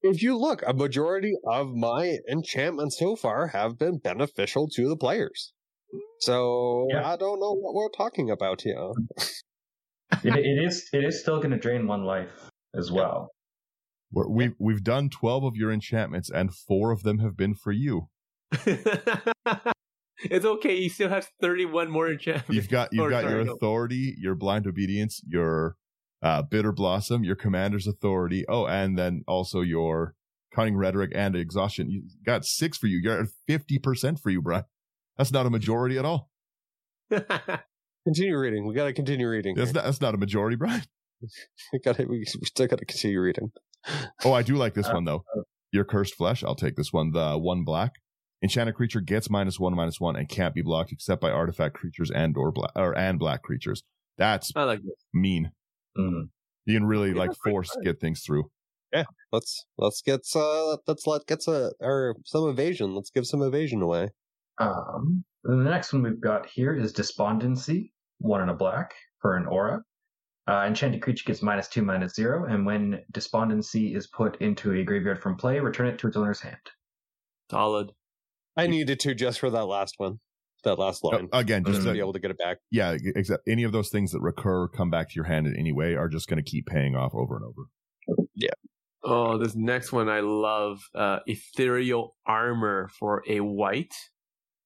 If 0.00 0.22
you 0.22 0.38
look, 0.38 0.62
a 0.66 0.72
majority 0.72 1.34
of 1.44 1.74
my 1.74 2.18
enchantments 2.30 2.98
so 2.98 3.16
far 3.16 3.48
have 3.48 3.78
been 3.78 3.98
beneficial 3.98 4.68
to 4.74 4.88
the 4.88 4.96
players. 4.96 5.52
So 6.20 6.86
Yeah. 6.90 7.08
I 7.08 7.16
don't 7.16 7.40
know 7.40 7.52
what 7.52 7.74
we're 7.74 7.90
talking 7.90 8.30
about 8.30 8.62
here. 8.62 8.90
it, 10.24 10.36
it 10.36 10.64
is 10.64 10.88
it 10.92 11.04
is 11.04 11.20
still 11.20 11.38
going 11.38 11.50
to 11.50 11.58
drain 11.58 11.86
one 11.86 12.04
life 12.04 12.50
as 12.76 12.92
well. 12.92 13.32
We're, 14.10 14.28
we've 14.28 14.54
we've 14.58 14.82
done 14.82 15.10
twelve 15.10 15.44
of 15.44 15.54
your 15.56 15.70
enchantments, 15.72 16.30
and 16.30 16.54
four 16.54 16.90
of 16.92 17.02
them 17.02 17.18
have 17.18 17.36
been 17.36 17.54
for 17.54 17.72
you. 17.72 18.08
it's 20.24 20.44
okay. 20.44 20.76
You 20.76 20.88
still 20.88 21.10
have 21.10 21.28
31 21.40 21.90
more 21.90 22.10
enchantments. 22.10 22.48
You've 22.50 22.68
got 22.68 22.88
you've 22.92 23.04
Or, 23.06 23.10
got 23.10 23.22
sorry, 23.22 23.34
your 23.34 23.44
no. 23.44 23.52
authority, 23.54 24.14
your 24.18 24.34
blind 24.34 24.66
obedience, 24.66 25.20
your 25.26 25.76
uh, 26.22 26.42
bitter 26.42 26.72
blossom, 26.72 27.24
your 27.24 27.36
commander's 27.36 27.86
authority. 27.86 28.44
Oh, 28.48 28.66
and 28.66 28.98
then 28.98 29.22
also 29.28 29.60
your 29.60 30.14
cunning 30.54 30.76
rhetoric 30.76 31.12
and 31.14 31.36
exhaustion. 31.36 31.90
You 31.90 32.02
got 32.24 32.44
six 32.44 32.78
for 32.78 32.86
you. 32.86 32.98
You're 33.02 33.20
at 33.20 33.28
fifty 33.46 33.78
percent 33.78 34.18
for 34.20 34.30
you, 34.30 34.40
Brian. 34.42 34.64
That's 35.16 35.32
not 35.32 35.46
a 35.46 35.50
majority 35.50 35.98
at 35.98 36.04
all. 36.04 36.30
Continue 38.04 38.38
reading. 38.38 38.66
We 38.66 38.74
got 38.74 38.84
to 38.84 38.92
continue 38.94 39.28
reading. 39.28 39.54
That's 39.54 39.70
here. 39.70 39.74
not, 39.74 39.84
that's 39.84 40.00
not 40.00 40.14
a 40.14 40.16
majority, 40.16 40.56
Brian. 40.56 40.82
we 41.72 41.78
got 41.80 41.96
to. 41.96 42.06
We 42.06 42.24
still 42.24 42.66
got 42.66 42.78
to 42.78 42.86
continue 42.86 43.20
reading. 43.20 43.50
Oh, 44.24 44.32
I 44.32 44.42
do 44.42 44.56
like 44.56 44.74
this 44.74 44.88
Uh, 44.88 44.92
one 44.94 45.04
though. 45.04 45.24
Your 45.72 45.84
cursed 45.84 46.14
flesh. 46.14 46.42
I'll 46.44 46.54
take 46.54 46.76
this 46.76 46.92
one. 46.92 47.10
The 47.12 47.36
one 47.38 47.64
black. 47.64 47.92
Enchanted 48.42 48.74
creature 48.76 49.00
gets 49.00 49.28
minus 49.28 49.58
one, 49.58 49.74
minus 49.74 50.00
one, 50.00 50.14
and 50.16 50.28
can't 50.28 50.54
be 50.54 50.62
blocked 50.62 50.92
except 50.92 51.20
by 51.20 51.30
artifact 51.30 51.74
creatures 51.74 52.10
and 52.10 52.36
or 52.36 52.52
black 52.52 52.70
or 52.76 52.96
and 52.96 53.18
black 53.18 53.42
creatures. 53.42 53.82
That's 54.16 54.52
I 54.56 54.64
like 54.64 54.80
this. 54.80 55.04
mean. 55.12 55.50
Mm. 55.96 56.28
You 56.66 56.74
can 56.78 56.86
really 56.86 57.10
Yeah, 57.10 57.16
like 57.18 57.30
force 57.44 57.70
good. 57.74 57.84
get 57.84 58.00
things 58.00 58.22
through. 58.24 58.44
Yeah, 58.92 59.04
let's 59.32 59.64
let's 59.76 60.00
get 60.02 60.20
uh 60.34 60.76
let's 60.86 61.06
let 61.06 61.26
get 61.26 61.46
uh, 61.48 61.70
or 61.80 62.14
some 62.24 62.48
evasion. 62.48 62.94
Let's 62.94 63.10
give 63.10 63.26
some 63.26 63.42
evasion 63.42 63.82
away. 63.82 64.08
Um, 64.58 65.24
the 65.44 65.56
next 65.56 65.92
one 65.92 66.02
we've 66.02 66.20
got 66.20 66.46
here 66.46 66.74
is 66.74 66.92
Despondency, 66.92 67.92
one 68.18 68.40
in 68.40 68.48
a 68.48 68.54
black 68.54 68.94
for 69.20 69.36
an 69.36 69.46
aura. 69.46 69.82
Uh, 70.48 70.64
enchanted 70.66 71.02
creature 71.02 71.24
gets 71.26 71.42
minus 71.42 71.68
two, 71.68 71.82
minus 71.82 72.14
zero, 72.14 72.46
and 72.46 72.64
when 72.64 73.02
Despondency 73.12 73.94
is 73.94 74.06
put 74.06 74.40
into 74.40 74.72
a 74.72 74.82
graveyard 74.82 75.20
from 75.20 75.36
play, 75.36 75.60
return 75.60 75.86
it 75.88 75.98
to 75.98 76.06
its 76.08 76.16
owner's 76.16 76.40
hand. 76.40 76.56
Solid. 77.50 77.92
I 78.56 78.66
needed 78.66 78.98
to 79.00 79.14
just 79.14 79.40
for 79.40 79.50
that 79.50 79.66
last 79.66 79.94
one, 79.98 80.20
that 80.64 80.78
last 80.78 81.04
Uh, 81.04 81.08
line, 81.08 81.28
again, 81.32 81.64
just 81.64 81.74
just 81.76 81.82
to 81.82 81.88
to 81.90 81.92
be 81.94 82.00
able 82.00 82.14
to 82.14 82.18
get 82.18 82.30
it 82.30 82.38
back. 82.38 82.58
yeah, 82.70 82.96
except 83.14 83.46
any 83.46 83.62
of 83.62 83.72
those 83.72 83.90
things 83.90 84.10
that 84.12 84.20
recur, 84.20 84.68
come 84.68 84.88
back 84.90 85.08
to 85.10 85.14
your 85.16 85.26
hand 85.26 85.46
in 85.46 85.54
any 85.54 85.72
way, 85.72 85.94
are 85.94 86.08
just 86.08 86.28
going 86.28 86.42
to 86.42 86.50
keep 86.50 86.66
paying 86.66 86.96
off 86.96 87.14
over 87.14 87.36
and 87.36 87.44
over. 87.44 88.26
Yeah. 88.34 88.50
Oh, 89.04 89.36
this 89.38 89.54
next 89.54 89.92
one 89.92 90.08
I 90.08 90.20
love. 90.20 90.80
Uh, 90.94 91.18
ethereal 91.26 92.16
armor 92.26 92.88
for 92.98 93.22
a 93.28 93.40
white. 93.40 93.94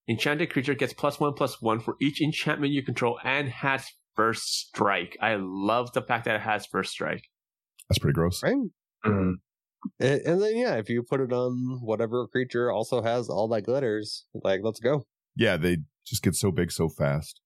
Enchanted 0.08 0.50
creature 0.50 0.74
gets 0.74 0.92
plus 0.92 1.18
one 1.20 1.34
plus 1.34 1.60
one 1.60 1.80
for 1.80 1.96
each 2.00 2.20
enchantment 2.22 2.72
you 2.72 2.82
control 2.84 3.18
and 3.24 3.48
has 3.48 3.86
first 4.16 4.68
strike. 4.68 5.16
I 5.20 5.36
love 5.38 5.92
the 5.92 6.02
fact 6.02 6.24
that 6.26 6.36
it 6.36 6.42
has 6.42 6.66
first 6.66 6.92
strike. 6.92 7.24
That's 7.88 7.98
pretty 7.98 8.14
gross. 8.14 8.42
Right. 8.42 8.56
Mm. 9.04 9.34
And, 9.98 10.20
and 10.20 10.42
then 10.42 10.56
yeah, 10.56 10.74
if 10.76 10.88
you 10.88 11.02
put 11.02 11.20
it 11.20 11.32
on 11.32 11.80
whatever 11.82 12.26
creature 12.28 12.70
also 12.70 13.02
has 13.02 13.28
all 13.28 13.48
that 13.48 13.62
glitters, 13.62 14.26
like 14.34 14.60
let's 14.62 14.80
go. 14.80 15.06
Yeah, 15.36 15.56
they 15.56 15.78
just 16.06 16.22
get 16.22 16.34
so 16.34 16.50
big 16.50 16.70
so 16.70 16.88
fast. 16.88 17.40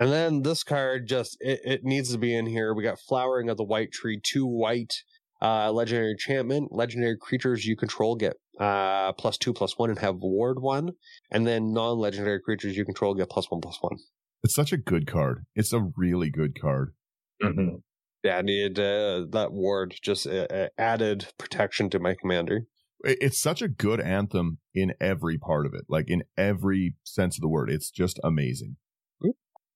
And 0.00 0.12
then 0.12 0.42
this 0.42 0.62
card 0.62 1.08
just 1.08 1.36
it, 1.40 1.60
it 1.64 1.84
needs 1.84 2.12
to 2.12 2.18
be 2.18 2.34
in 2.34 2.46
here. 2.46 2.74
We 2.74 2.82
got 2.82 3.00
flowering 3.00 3.48
of 3.48 3.56
the 3.56 3.64
white 3.64 3.90
tree, 3.90 4.20
two 4.22 4.46
white, 4.46 5.02
uh, 5.42 5.72
legendary 5.72 6.12
enchantment. 6.12 6.72
Legendary 6.72 7.16
creatures 7.16 7.64
you 7.64 7.76
control 7.76 8.14
get 8.14 8.34
uh 8.60 9.12
plus 9.12 9.38
two 9.38 9.52
plus 9.52 9.78
one 9.78 9.90
and 9.90 9.98
have 9.98 10.16
ward 10.16 10.60
one, 10.60 10.90
and 11.30 11.46
then 11.46 11.72
non-legendary 11.72 12.40
creatures 12.40 12.76
you 12.76 12.84
control 12.84 13.14
get 13.14 13.30
plus 13.30 13.50
one 13.50 13.60
plus 13.60 13.78
one. 13.80 13.96
It's 14.42 14.54
such 14.54 14.72
a 14.72 14.76
good 14.76 15.06
card. 15.06 15.44
It's 15.54 15.72
a 15.72 15.90
really 15.96 16.30
good 16.30 16.60
card. 16.60 16.94
hmm 17.42 17.76
Yeah, 18.22 18.38
I 18.38 18.42
needed 18.42 18.78
uh, 18.78 19.26
that 19.30 19.52
ward 19.52 19.94
just 20.02 20.26
uh, 20.26 20.46
uh, 20.50 20.68
added 20.78 21.32
protection 21.38 21.90
to 21.90 21.98
my 21.98 22.14
commander. 22.20 22.66
It's 23.04 23.40
such 23.40 23.62
a 23.62 23.68
good 23.68 24.00
anthem 24.00 24.58
in 24.74 24.92
every 25.00 25.38
part 25.38 25.66
of 25.66 25.74
it, 25.74 25.84
like 25.88 26.10
in 26.10 26.24
every 26.36 26.96
sense 27.04 27.36
of 27.36 27.42
the 27.42 27.48
word. 27.48 27.70
It's 27.70 27.90
just 27.90 28.18
amazing. 28.24 28.76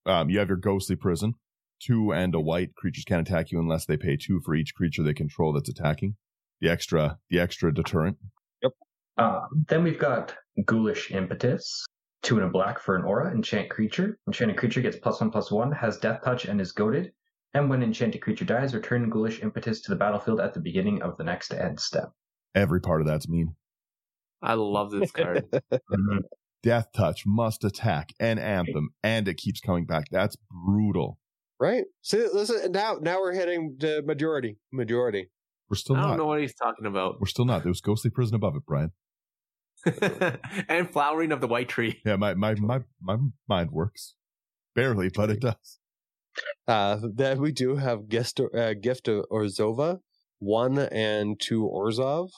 Um, 0.05 0.29
you 0.29 0.39
have 0.39 0.49
your 0.49 0.57
ghostly 0.57 0.97
prison, 0.97 1.35
two 1.81 2.11
and 2.13 2.35
a 2.35 2.39
white 2.39 2.75
creatures 2.75 3.05
can't 3.05 3.27
attack 3.27 3.51
you 3.51 3.59
unless 3.59 3.85
they 3.85 3.97
pay 3.97 4.17
two 4.17 4.41
for 4.43 4.53
each 4.53 4.75
creature 4.75 5.03
they 5.03 5.13
control 5.13 5.53
that's 5.53 5.69
attacking. 5.69 6.15
The 6.59 6.69
extra, 6.69 7.17
the 7.29 7.39
extra 7.39 7.73
deterrent. 7.73 8.17
Yep. 8.61 8.71
Um, 9.17 9.65
then 9.67 9.83
we've 9.83 9.99
got 9.99 10.35
Ghoulish 10.65 11.11
Impetus, 11.11 11.85
two 12.23 12.37
and 12.37 12.45
a 12.45 12.49
black 12.49 12.79
for 12.79 12.95
an 12.95 13.03
aura, 13.03 13.31
enchant 13.31 13.69
creature. 13.69 14.17
Enchanted 14.27 14.57
creature 14.57 14.81
gets 14.81 14.97
plus 14.97 15.19
one 15.19 15.29
plus 15.29 15.51
one, 15.51 15.71
has 15.71 15.97
death 15.97 16.21
touch, 16.23 16.45
and 16.45 16.59
is 16.59 16.71
goaded. 16.71 17.11
And 17.53 17.69
when 17.69 17.83
enchanted 17.83 18.21
creature 18.21 18.45
dies, 18.45 18.73
return 18.73 19.09
Ghoulish 19.09 19.43
Impetus 19.43 19.81
to 19.81 19.91
the 19.91 19.95
battlefield 19.95 20.39
at 20.39 20.53
the 20.53 20.59
beginning 20.59 21.03
of 21.03 21.17
the 21.17 21.23
next 21.23 21.53
end 21.53 21.79
step. 21.79 22.09
Every 22.55 22.81
part 22.81 23.01
of 23.01 23.07
that's 23.07 23.27
mean. 23.29 23.55
I 24.41 24.55
love 24.55 24.91
this 24.91 25.11
card. 25.11 25.45
Mm-hmm. 25.71 26.19
Death 26.63 26.87
touch 26.95 27.23
must 27.25 27.65
attack 27.65 28.13
and 28.21 28.39
anthem, 28.39 28.91
and 29.03 29.27
it 29.27 29.35
keeps 29.35 29.59
coming 29.59 29.85
back. 29.85 30.05
That's 30.09 30.37
brutal. 30.49 31.19
Right? 31.59 31.83
See, 32.01 32.25
listen. 32.33 32.71
Now, 32.71 32.99
now 33.01 33.19
we're 33.19 33.33
hitting 33.33 33.75
the 33.79 34.01
majority. 34.01 34.57
Majority. 34.71 35.29
We're 35.69 35.75
still 35.75 35.97
I 35.97 36.01
don't 36.01 36.09
not. 36.11 36.17
know 36.19 36.25
what 36.25 36.39
he's 36.39 36.55
talking 36.55 36.85
about. 36.85 37.19
We're 37.19 37.27
still 37.27 37.43
not. 37.43 37.63
There 37.63 37.69
was 37.69 37.81
ghostly 37.81 38.11
prison 38.11 38.35
above 38.35 38.55
it, 38.55 38.63
Brian. 38.65 38.91
and 40.69 40.89
flowering 40.89 41.31
of 41.31 41.41
the 41.41 41.47
white 41.47 41.69
tree. 41.69 42.01
Yeah, 42.05 42.15
my 42.15 42.33
my 42.33 42.55
my 42.55 42.81
my 43.01 43.17
mind 43.47 43.71
works 43.71 44.15
barely, 44.75 45.09
but 45.09 45.29
it 45.29 45.39
does. 45.41 45.79
Uh, 46.67 46.99
then 47.13 47.39
we 47.41 47.51
do 47.51 47.75
have 47.75 48.09
gift, 48.09 48.39
uh, 48.39 48.73
gift 48.73 49.07
of 49.07 49.25
Orzhova, 49.31 49.99
one 50.39 50.79
and 50.79 51.39
two 51.39 51.63
Orzhov. 51.63 52.29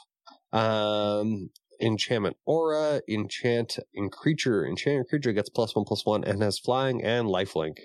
Um, 0.51 1.49
enchantment 1.81 2.37
aura, 2.45 3.01
enchant 3.09 3.79
in 3.93 4.09
creature, 4.09 4.65
enchanted 4.65 5.07
creature 5.07 5.33
gets 5.33 5.49
plus 5.49 5.75
one 5.75 5.85
plus 5.85 6.05
one 6.05 6.23
and 6.23 6.41
has 6.41 6.59
flying 6.59 7.03
and 7.03 7.27
lifelink. 7.27 7.77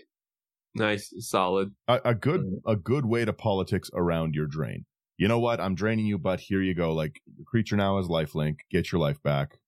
Nice, 0.75 1.13
solid. 1.19 1.73
A, 1.89 2.01
a 2.05 2.15
good 2.15 2.61
a 2.67 2.77
good 2.77 3.05
way 3.05 3.25
to 3.25 3.33
politics 3.33 3.91
around 3.93 4.35
your 4.35 4.47
drain. 4.47 4.85
You 5.21 5.29
know 5.29 5.39
what? 5.39 5.61
I'm 5.61 5.75
draining 5.75 6.07
you, 6.07 6.17
but 6.17 6.41
here 6.41 6.63
you 6.63 6.75
go. 6.75 6.95
Like 6.95 7.21
the 7.37 7.45
creature 7.45 7.77
now 7.77 7.99
has 7.99 8.07
lifelink. 8.07 8.61
Get 8.71 8.91
your 8.91 9.03
life 9.03 9.23
back. 9.23 9.59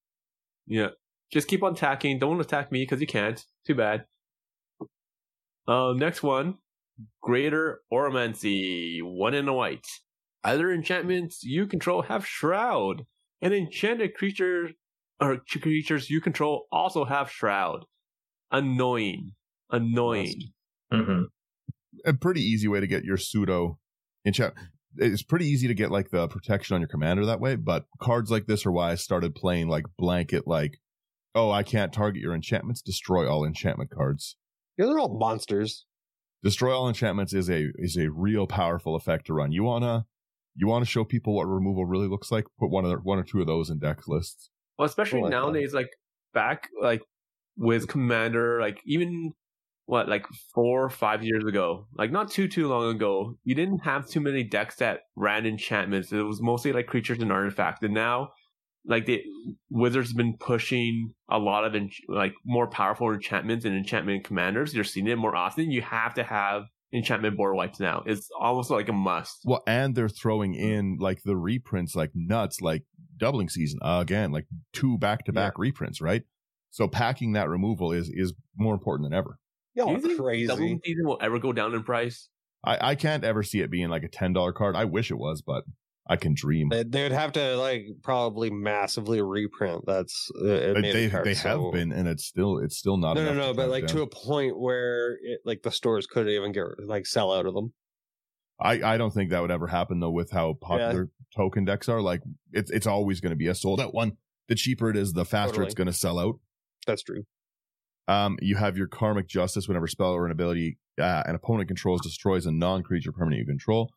Yeah. 0.67 0.89
Just 1.31 1.47
keep 1.47 1.63
on 1.63 1.75
attacking. 1.75 2.19
Don't 2.19 2.41
attack 2.41 2.73
me 2.73 2.85
because 2.85 3.03
you 3.03 3.07
can't. 3.07 3.45
Too 3.67 3.75
bad. 3.75 4.07
Uh, 5.69 5.93
next 5.95 6.23
one, 6.23 6.55
Greater 7.21 7.83
Auramancy, 7.93 9.03
one 9.03 9.35
in 9.35 9.47
a 9.47 9.53
white. 9.53 9.87
Other 10.43 10.73
enchantments 10.73 11.45
you 11.45 11.67
control 11.67 12.01
have 12.01 12.27
Shroud, 12.27 13.05
and 13.43 13.53
enchanted 13.53 14.15
creatures 14.15 14.71
or 15.21 15.43
creatures 15.61 16.09
you 16.09 16.23
control 16.23 16.67
also 16.73 17.05
have 17.05 17.31
Shroud. 17.31 17.85
Annoying, 18.51 19.33
annoying. 19.71 20.53
hmm 20.91 21.25
A 22.07 22.15
pretty 22.15 22.41
easy 22.41 22.69
way 22.69 22.81
to 22.81 22.87
get 22.87 23.05
your 23.05 23.19
pseudo 23.19 23.79
enchant. 24.25 24.55
It's 24.97 25.23
pretty 25.23 25.47
easy 25.47 25.69
to 25.69 25.75
get 25.75 25.91
like 25.91 26.11
the 26.11 26.29
protection 26.29 26.75
on 26.75 26.81
your 26.81 26.89
commander 26.89 27.25
that 27.27 27.41
way, 27.41 27.57
but 27.57 27.87
cards 28.01 28.31
like 28.31 28.47
this 28.47 28.67
are 28.67 28.73
why 28.73 28.93
I 28.93 28.95
started 28.97 29.35
playing 29.35 29.69
like 29.69 29.85
blanket, 29.97 30.47
like, 30.47 30.79
oh, 31.35 31.51
I 31.51 31.63
can't 31.63 31.93
target 31.93 32.23
your 32.23 32.35
enchantments, 32.35 32.83
destroy 32.83 33.29
all 33.29 33.45
enchantment 33.45 33.91
cards. 33.91 34.37
Yeah, 34.77 34.87
they're 34.87 34.99
all 34.99 35.19
monsters. 35.19 35.87
Destroy 36.43 36.77
all 36.77 36.89
enchantments 36.89 37.33
is 37.33 37.49
a 37.49 37.69
is 37.77 37.97
a 37.97 38.11
real 38.11 38.47
powerful 38.47 38.97
effect 38.97 39.27
to 39.27 39.35
run. 39.35 39.53
You 39.53 39.63
wanna 39.63 40.07
you 40.57 40.67
wanna 40.67 40.85
show 40.85 41.05
people 41.05 41.35
what 41.35 41.47
removal 41.47 41.87
really 41.87 42.09
looks 42.09 42.33
like. 42.33 42.45
Put 42.59 42.71
one 42.71 42.85
of 42.85 42.91
the, 42.91 42.97
one 42.97 43.19
or 43.19 43.23
two 43.23 43.41
of 43.41 43.47
those 43.47 43.71
in 43.71 43.79
deck 43.79 44.09
lists. 44.09 44.51
Well, 44.79 44.87
especially 44.87 45.21
I 45.21 45.23
like 45.23 45.31
that. 45.31 45.37
nowadays, 45.39 45.73
like 45.73 45.91
back, 46.35 46.69
like 46.81 47.03
with 47.57 47.89
Commander, 47.89 48.61
like 48.61 48.81
even 48.85 49.35
what, 49.87 50.09
like 50.09 50.27
four 50.55 50.85
or 50.85 50.91
five 50.91 51.23
years 51.23 51.45
ago, 51.45 51.87
like 51.97 52.11
not 52.11 52.31
too 52.31 52.49
too 52.49 52.69
long 52.69 52.95
ago, 52.95 53.37
you 53.45 53.55
didn't 53.55 53.81
have 53.81 54.09
too 54.09 54.21
many 54.21 54.45
decks 54.45 54.77
that 54.77 55.01
ran 55.17 55.47
enchantments. 55.47 56.13
It 56.13 56.23
was 56.23 56.41
mostly 56.41 56.73
like 56.73 56.87
creatures 56.87 57.19
and 57.19 57.33
artifacts. 57.33 57.83
And 57.83 57.95
now, 57.95 58.31
like 58.85 59.07
the 59.07 59.23
Wizards 59.71 60.11
have 60.11 60.17
been 60.17 60.37
pushing 60.39 61.15
a 61.31 61.39
lot 61.39 61.65
of 61.65 61.73
ench- 61.73 62.03
like 62.09 62.35
more 62.45 62.67
powerful 62.67 63.13
enchantments 63.13 63.65
and 63.65 63.77
enchantment 63.77 64.25
commanders. 64.25 64.75
You're 64.75 64.85
seeing 64.85 65.07
it 65.07 65.17
more 65.17 65.37
often. 65.37 65.71
You 65.71 65.83
have 65.83 66.15
to 66.15 66.25
have 66.25 66.65
enchantment 66.93 67.37
board 67.37 67.57
wipes 67.57 67.81
now. 67.81 68.03
It's 68.07 68.29
almost 68.39 68.71
like 68.71 68.89
a 68.89 68.93
must. 68.93 69.43
Well, 69.45 69.63
and 69.67 69.95
they're 69.95 70.09
throwing 70.09 70.55
in 70.55 70.99
like 71.01 71.23
the 71.23 71.37
reprints 71.37 71.95
like 71.95 72.11
nuts, 72.15 72.61
like 72.61 72.85
doubling 73.17 73.49
season 73.49 73.79
uh, 73.83 73.99
again, 74.03 74.33
like 74.33 74.47
two 74.73 74.99
back 74.99 75.25
to 75.27 75.33
back 75.33 75.59
reprints, 75.59 76.01
right? 76.01 76.23
So 76.71 76.89
packing 76.89 77.33
that 77.33 77.49
removal 77.49 77.93
is 77.93 78.11
is 78.13 78.33
more 78.57 78.75
important 78.75 79.09
than 79.09 79.17
ever. 79.17 79.39
Y'all 79.75 79.87
Do 79.87 79.93
you 79.93 79.99
are 79.99 80.01
think 80.01 80.21
crazy. 80.21 80.47
Double 80.47 80.79
season 80.85 81.07
will 81.07 81.19
ever 81.21 81.39
go 81.39 81.53
down 81.53 81.75
in 81.75 81.83
price? 81.83 82.29
I, 82.65 82.91
I 82.91 82.95
can't 82.95 83.25
ever 83.25 83.43
see 83.43 83.61
it 83.61 83.71
being 83.71 83.89
like 83.89 84.05
a 84.05 84.09
ten 84.09 84.33
dollar 84.33 84.53
card. 84.53 84.77
I 84.77 84.85
wish 84.85 85.11
it 85.11 85.19
was, 85.19 85.43
but 85.43 85.65
I 86.07 86.17
can 86.17 86.35
dream. 86.35 86.69
They, 86.69 86.83
they 86.83 87.03
would 87.05 87.13
have 87.13 87.33
to 87.33 87.57
like 87.57 87.87
probably 88.03 88.51
massively 88.51 89.23
reprint. 89.23 89.85
That's 89.87 90.31
uh, 90.37 90.75
But 90.75 90.83
they 90.83 91.09
card 91.09 91.25
they 91.25 91.35
have 91.35 91.73
been, 91.73 91.93
and 91.93 92.09
it's 92.09 92.25
still 92.25 92.59
it's 92.59 92.77
still 92.77 92.97
not. 92.97 93.15
No, 93.15 93.25
no, 93.25 93.35
no. 93.35 93.55
But 93.55 93.69
like 93.69 93.87
down. 93.87 93.97
to 93.97 94.03
a 94.03 94.07
point 94.07 94.59
where 94.59 95.13
it, 95.23 95.41
like 95.45 95.63
the 95.63 95.71
stores 95.71 96.07
couldn't 96.07 96.33
even 96.33 96.53
get 96.53 96.65
like 96.87 97.07
sell 97.07 97.33
out 97.33 97.47
of 97.47 97.55
them. 97.55 97.73
I 98.61 98.83
I 98.83 98.97
don't 98.97 99.13
think 99.13 99.31
that 99.31 99.41
would 99.41 99.51
ever 99.51 99.69
happen 99.69 100.01
though. 100.01 100.11
With 100.11 100.31
how 100.31 100.55
popular 100.55 101.09
token 101.37 101.65
decks 101.65 101.89
are, 101.89 102.01
like 102.01 102.23
it's 102.53 102.71
it's 102.71 102.87
always 102.87 103.21
going 103.21 103.31
to 103.31 103.37
be 103.37 103.47
a 103.49 103.55
sold 103.55 103.81
out 103.81 103.95
one. 103.95 104.17
The 104.49 104.55
cheaper 104.57 104.91
it 104.91 104.97
is, 104.97 105.13
the 105.13 105.25
faster 105.25 105.53
Totally. 105.53 105.67
it's 105.67 105.75
going 105.75 105.87
to 105.87 105.93
sell 105.93 106.19
out. 106.19 106.35
That's 106.87 107.03
true. 107.03 107.25
Um, 108.09 108.37
you 108.41 108.57
have 108.57 108.77
your 108.77 108.87
karmic 108.89 109.29
justice 109.29 109.69
whenever 109.69 109.87
spell 109.87 110.13
or 110.13 110.27
an 110.27 110.33
ability 110.33 110.79
uh, 111.01 111.23
an 111.27 111.35
opponent 111.35 111.69
controls 111.69 112.01
destroys 112.03 112.45
a 112.47 112.53
non-creature 112.53 113.13
permanent 113.13 113.41
you 113.41 113.47
control. 113.47 113.91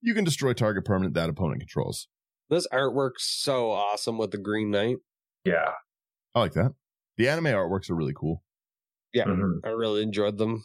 You 0.00 0.14
can 0.14 0.24
destroy 0.24 0.52
target 0.52 0.84
permanent 0.84 1.14
that 1.14 1.28
opponent 1.28 1.60
controls. 1.60 2.06
This 2.50 2.66
artwork's 2.72 3.24
so 3.24 3.70
awesome 3.70 4.16
with 4.18 4.30
the 4.30 4.38
Green 4.38 4.70
Knight. 4.70 4.98
Yeah. 5.44 5.72
I 6.34 6.40
like 6.40 6.52
that. 6.52 6.74
The 7.16 7.28
anime 7.28 7.46
artworks 7.46 7.90
are 7.90 7.94
really 7.96 8.14
cool. 8.14 8.44
Yeah, 9.12 9.24
Mhm. 9.24 9.60
I 9.64 9.70
really 9.70 10.02
enjoyed 10.02 10.38
them. 10.38 10.62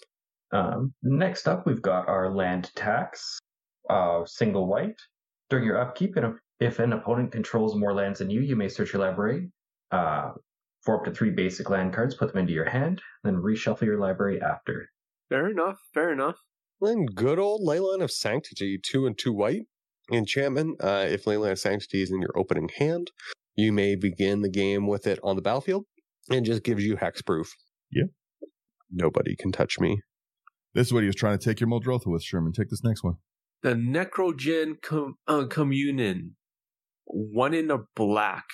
Um, 0.52 0.94
next 1.02 1.48
up, 1.48 1.66
we've 1.66 1.82
got 1.82 2.08
our 2.08 2.30
land 2.32 2.72
tax, 2.76 3.40
uh, 3.90 4.24
single 4.26 4.68
white. 4.68 5.00
During 5.50 5.66
your 5.66 5.80
upkeep, 5.80 6.16
and 6.16 6.26
if, 6.28 6.34
if 6.60 6.80
an 6.80 6.94
opponent 6.94 7.32
controls 7.32 7.76
more 7.76 7.94
lands 7.94 8.20
than 8.20 8.30
you, 8.30 8.42
you 8.42 8.56
may 8.56 8.70
search 8.70 8.94
your 8.94 9.02
library 9.02 9.52
uh, 9.92 10.32
for 10.84 10.98
up 10.98 11.06
to 11.06 11.12
three 11.12 11.32
basic 11.32 11.70
land 11.70 11.94
cards, 11.94 12.16
put 12.16 12.32
them 12.32 12.42
into 12.42 12.54
your 12.54 12.70
hand, 12.70 13.02
then 13.24 13.36
reshuffle 13.36 13.84
your 13.84 14.00
library 14.00 14.42
after. 14.42 14.90
Fair 15.30 15.50
enough. 15.50 15.78
Fair 15.94 16.12
enough. 16.12 16.36
Then 16.82 17.06
good 17.06 17.40
old 17.40 17.62
Leyline 17.66 18.04
of 18.04 18.12
Sanctity, 18.12 18.80
two 18.82 19.06
and 19.06 19.18
two 19.18 19.34
white. 19.34 19.64
Enchantment. 20.12 20.84
Uh, 20.84 21.06
if 21.08 21.24
Leyline 21.24 21.52
of 21.52 21.60
Sanctity 21.60 22.04
is 22.04 22.12
in 22.12 22.22
your 22.22 22.38
opening 22.38 22.70
hand, 22.78 23.12
you 23.56 23.72
may 23.72 23.96
begin 23.96 24.42
the 24.42 24.50
game 24.50 24.88
with 24.88 25.08
it 25.08 25.18
on 25.24 25.38
the 25.38 25.42
battlefield, 25.42 25.86
and 26.30 26.46
just 26.46 26.64
gives 26.64 26.84
you 26.84 26.98
hexproof. 26.98 27.48
Yeah. 27.90 28.08
Nobody 28.92 29.36
can 29.36 29.52
touch 29.52 29.80
me. 29.80 30.02
This 30.74 30.88
is 30.88 30.94
what 30.94 31.04
he 31.04 31.08
was 31.08 31.16
trying 31.16 31.38
to 31.38 31.44
take 31.44 31.60
your 31.60 31.70
Muldrotha 31.70 32.08
with, 32.08 32.24
Sherman. 32.24 32.52
Take 32.52 32.70
this 32.70 32.84
next 32.84 33.04
one. 33.04 33.16
The 33.62 33.76
Necrogen 33.76 34.82
com- 34.82 35.16
uh, 35.28 35.46
Communion. 35.46 36.36
One 37.06 37.54
in 37.54 37.72
a 37.72 37.80
black. 37.96 38.46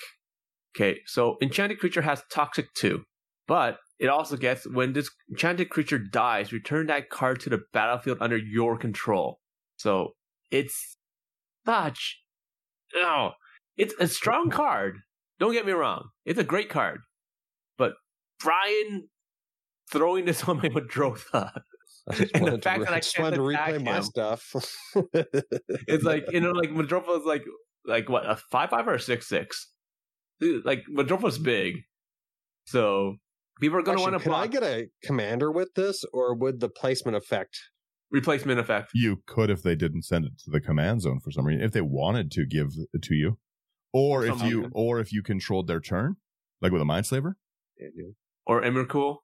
Okay, 0.76 1.00
so 1.06 1.36
Enchanted 1.42 1.78
Creature 1.78 2.02
has 2.02 2.22
Toxic 2.32 2.72
2. 2.74 3.02
But 3.46 3.78
it 3.98 4.06
also 4.06 4.36
gets 4.36 4.64
when 4.64 4.92
this 4.92 5.10
enchanted 5.28 5.70
creature 5.70 5.98
dies, 5.98 6.52
return 6.52 6.86
that 6.86 7.10
card 7.10 7.40
to 7.40 7.50
the 7.50 7.60
battlefield 7.72 8.18
under 8.20 8.36
your 8.36 8.78
control. 8.78 9.40
So 9.76 10.12
it's 10.52 10.96
such. 11.66 12.20
Oh, 12.94 13.32
it's 13.76 13.94
a 13.98 14.06
strong 14.06 14.50
card. 14.50 14.98
Don't 15.40 15.52
get 15.52 15.66
me 15.66 15.72
wrong. 15.72 16.10
It's 16.24 16.38
a 16.38 16.44
great 16.44 16.68
card. 16.68 17.00
But 17.76 17.94
Brian 18.38 19.08
throwing 19.90 20.26
this 20.26 20.44
on 20.48 20.58
my 20.58 20.68
Muldrotha. 20.68 21.50
I 22.08 22.14
just 22.14 22.34
And 22.34 22.46
the 22.46 22.58
fact 22.58 22.78
to, 22.78 22.84
that 22.84 22.94
I 22.94 23.00
just 23.00 23.16
can't 23.16 23.24
wanted 23.24 23.36
to 23.36 23.42
replay 23.42 23.84
my 23.84 24.00
stuff. 24.00 24.54
It's 25.88 26.04
like 26.04 26.30
you 26.30 26.40
know, 26.40 26.52
like 26.52 26.70
Muldrotha 26.70 27.18
is 27.18 27.26
like 27.26 27.44
like 27.84 28.08
what 28.08 28.30
a 28.30 28.36
five 28.36 28.70
five 28.70 28.86
or 28.86 28.94
a 28.94 29.00
six 29.00 29.26
six. 29.26 29.72
Like 30.40 30.84
Muldrotha's 30.90 31.38
big, 31.38 31.82
so 32.64 33.16
people 33.60 33.78
are 33.78 33.82
going 33.82 33.98
to 33.98 34.02
want 34.02 34.14
to 34.14 34.20
play. 34.20 34.32
can 34.32 34.42
I 34.42 34.46
get 34.46 34.62
a 34.62 34.88
commander 35.04 35.50
with 35.52 35.74
this, 35.74 36.04
or 36.12 36.34
would 36.34 36.60
the 36.60 36.68
placement 36.68 37.16
effect? 37.16 37.58
replacement 38.10 38.60
effect. 38.60 38.90
You 38.94 39.22
could 39.26 39.50
if 39.50 39.62
they 39.62 39.74
didn't 39.74 40.02
send 40.02 40.24
it 40.24 40.38
to 40.44 40.50
the 40.50 40.60
command 40.60 41.02
zone 41.02 41.20
for 41.20 41.30
some 41.30 41.46
reason. 41.46 41.62
If 41.62 41.72
they 41.72 41.80
wanted 41.80 42.30
to 42.32 42.46
give 42.46 42.72
it 42.92 43.02
to 43.02 43.14
you, 43.14 43.38
or 43.92 44.24
if 44.24 44.38
Some 44.38 44.48
you 44.48 44.56
reason. 44.58 44.72
or 44.74 45.00
if 45.00 45.12
you 45.12 45.22
controlled 45.22 45.66
their 45.66 45.80
turn, 45.80 46.16
like 46.60 46.72
with 46.72 46.82
a 46.82 46.84
Mindslaver. 46.84 47.34
or 48.46 48.62
Emrakul. 48.62 49.18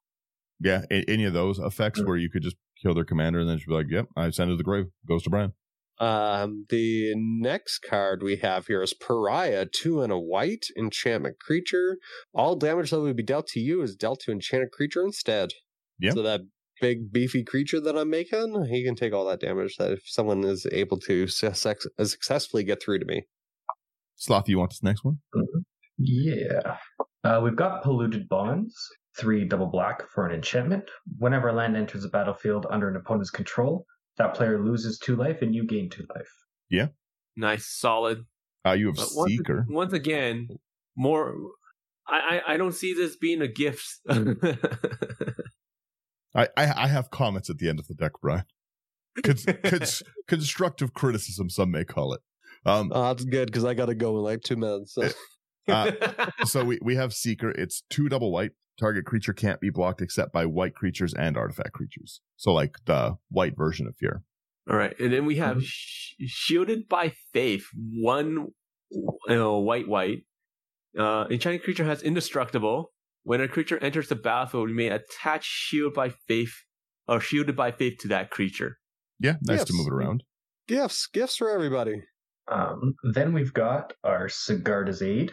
Yeah, 0.61 0.83
any 0.91 1.25
of 1.25 1.35
those 1.35 1.59
effects 1.59 2.01
mm. 2.01 2.07
where 2.07 2.17
you 2.17 2.31
could 2.31 2.43
just 2.43 2.57
kill 2.83 2.95
their 2.95 3.05
commander 3.05 3.41
and 3.41 3.49
then 3.49 3.59
just 3.59 3.69
be 3.69 3.75
like, 3.75 3.91
"Yep, 3.91 4.07
I 4.17 4.31
send 4.31 4.51
it 4.51 4.55
to 4.55 4.57
the 4.57 4.65
grave." 4.65 4.87
Goes 5.07 5.23
to 5.25 5.31
Brian. 5.31 5.53
Um, 5.99 6.67
the 6.69 7.15
next 7.17 7.79
card 7.79 8.23
we 8.23 8.37
have 8.37 8.67
here 8.67 8.83
is 8.83 8.93
Pariah, 8.93 9.67
two 9.73 10.03
and 10.03 10.13
a 10.13 10.19
white 10.19 10.67
enchantment 10.79 11.39
creature. 11.41 11.99
All 12.35 12.57
damage 12.57 12.91
that 12.91 13.01
would 13.01 13.17
be 13.17 13.23
dealt 13.23 13.47
to 13.49 13.61
you 13.61 13.83
is 13.83 13.97
dealt 13.97 14.21
to 14.21 14.33
enchanted 14.33 14.73
creature 14.73 15.03
instead. 15.03 15.51
Yeah. 15.99 16.13
So 16.13 16.23
that 16.23 16.43
big 16.81 17.11
beefy 17.11 17.43
creature 17.43 17.81
that 17.81 17.97
I'm 17.97 18.11
making, 18.11 18.67
he 18.71 18.85
can 18.85 18.95
take 18.95 19.15
all 19.15 19.25
that 19.27 19.41
damage. 19.41 19.77
That 19.79 19.93
if 19.93 20.03
someone 20.05 20.45
is 20.45 20.67
able 20.71 20.99
to 21.01 21.27
success- 21.27 21.87
successfully 21.99 22.65
get 22.65 22.83
through 22.83 22.99
to 22.99 23.07
me. 23.07 23.27
Sloth, 24.17 24.49
you 24.49 24.59
want 24.59 24.71
this 24.71 24.83
next 24.83 25.05
one? 25.05 25.19
Yeah. 25.99 26.77
Uh, 27.25 27.41
we've 27.43 27.57
got 27.57 27.83
Polluted 27.83 28.29
Bonds, 28.29 28.75
three 29.19 29.45
double 29.45 29.67
black 29.67 30.09
for 30.11 30.27
an 30.27 30.35
enchantment. 30.35 30.85
Whenever 31.19 31.49
a 31.49 31.53
land 31.53 31.77
enters 31.77 32.03
the 32.03 32.09
battlefield 32.09 32.67
under 32.71 32.89
an 32.89 32.97
opponent's 32.97 33.31
control, 33.31 33.85
that 34.19 34.35
player 34.35 34.63
loses 34.65 34.99
two 34.99 35.17
life 35.17 35.43
and 35.43 35.55
you 35.55 35.65
gain 35.65 35.89
two 35.91 36.07
life. 36.15 36.31
Yeah. 36.71 36.89
Nice, 37.37 37.67
solid. 37.67 38.25
Uh, 38.67 38.73
you 38.73 38.87
have 38.87 38.97
But 38.97 39.09
once, 39.15 39.31
Seeker. 39.33 39.67
once 39.69 39.93
again, 39.93 40.49
more. 40.97 41.37
I, 42.09 42.41
I 42.47 42.55
I 42.55 42.57
don't 42.57 42.73
see 42.73 42.95
this 42.95 43.17
being 43.17 43.43
a 43.43 43.49
gift. 43.49 43.87
I, 46.35 46.49
I 46.57 46.85
I 46.85 46.87
have 46.89 47.11
comments 47.11 47.49
at 47.51 47.59
the 47.59 47.69
end 47.69 47.79
of 47.79 47.87
the 47.89 47.95
deck, 47.95 48.13
Brian. 48.21 48.45
Cons- 49.23 49.47
cons- 49.65 50.03
constructive 50.29 50.93
criticism, 50.95 51.49
some 51.51 51.71
may 51.71 51.85
call 51.85 52.13
it. 52.15 52.21
Um, 52.65 52.91
Oh, 52.95 53.03
that's 53.05 53.25
good 53.25 53.47
because 53.47 53.65
I 53.65 53.75
got 53.75 53.87
to 53.87 53.95
go 53.95 54.17
in 54.19 54.23
like 54.25 54.43
two 54.43 54.57
minutes. 54.57 54.95
So. 54.95 55.09
Uh, 55.69 55.93
so 56.45 56.65
we, 56.65 56.79
we 56.83 56.97
have 56.97 57.13
Seeker. 57.15 57.51
It's 57.51 57.83
two 57.91 58.09
double 58.09 58.31
white. 58.33 58.53
Target 58.79 59.07
creature 59.07 59.33
can't 59.33 59.59
be 59.61 59.71
blocked 59.71 60.03
except 60.03 60.33
by 60.33 60.45
white 60.45 60.75
creatures 60.75 61.15
and 61.15 61.37
artifact 61.37 61.73
creatures. 61.73 62.21
So 62.37 62.53
like 62.53 62.77
the 62.85 63.17
white 63.31 63.57
version 63.57 63.87
of 63.87 63.97
Fear. 63.97 64.23
All 64.71 64.77
right, 64.77 64.99
and 65.01 65.13
then 65.13 65.25
we 65.27 65.37
have 65.37 65.59
Mhm. 65.59 65.63
sh- 65.65 66.15
shielded 66.27 66.89
by 66.89 67.13
faith. 67.33 67.65
One, 67.75 68.49
uh, 69.31 69.53
white, 69.59 69.89
white. 69.89 70.27
Uh, 70.99 71.27
enchanted 71.31 71.63
creature 71.63 71.85
has 71.85 72.03
indestructible. 72.03 72.93
When 73.23 73.41
a 73.41 73.49
creature 73.49 73.79
enters 73.79 74.09
the 74.09 74.15
battlefield, 74.17 74.69
you 74.71 74.75
may 74.75 74.89
attach 74.89 75.45
shield 75.45 75.95
by 75.95 76.11
faith 76.11 76.53
or 77.09 77.21
shielded 77.21 77.57
by 77.57 77.71
faith 77.73 77.99
to 78.01 78.09
that 78.09 78.31
creature. 78.31 78.79
Yeah, 79.21 79.37
nice 79.43 79.65
to 79.65 79.73
move 79.73 79.87
it 79.87 79.93
around. 79.93 80.23
gifts, 80.69 81.07
gifts 81.07 81.37
for 81.37 81.49
everybody. 81.51 82.03
Um, 82.49 82.95
then 83.15 83.33
we've 83.33 83.53
got 83.55 83.93
our 84.05 84.27
Sigarda's 84.29 85.01
Aid, 85.03 85.33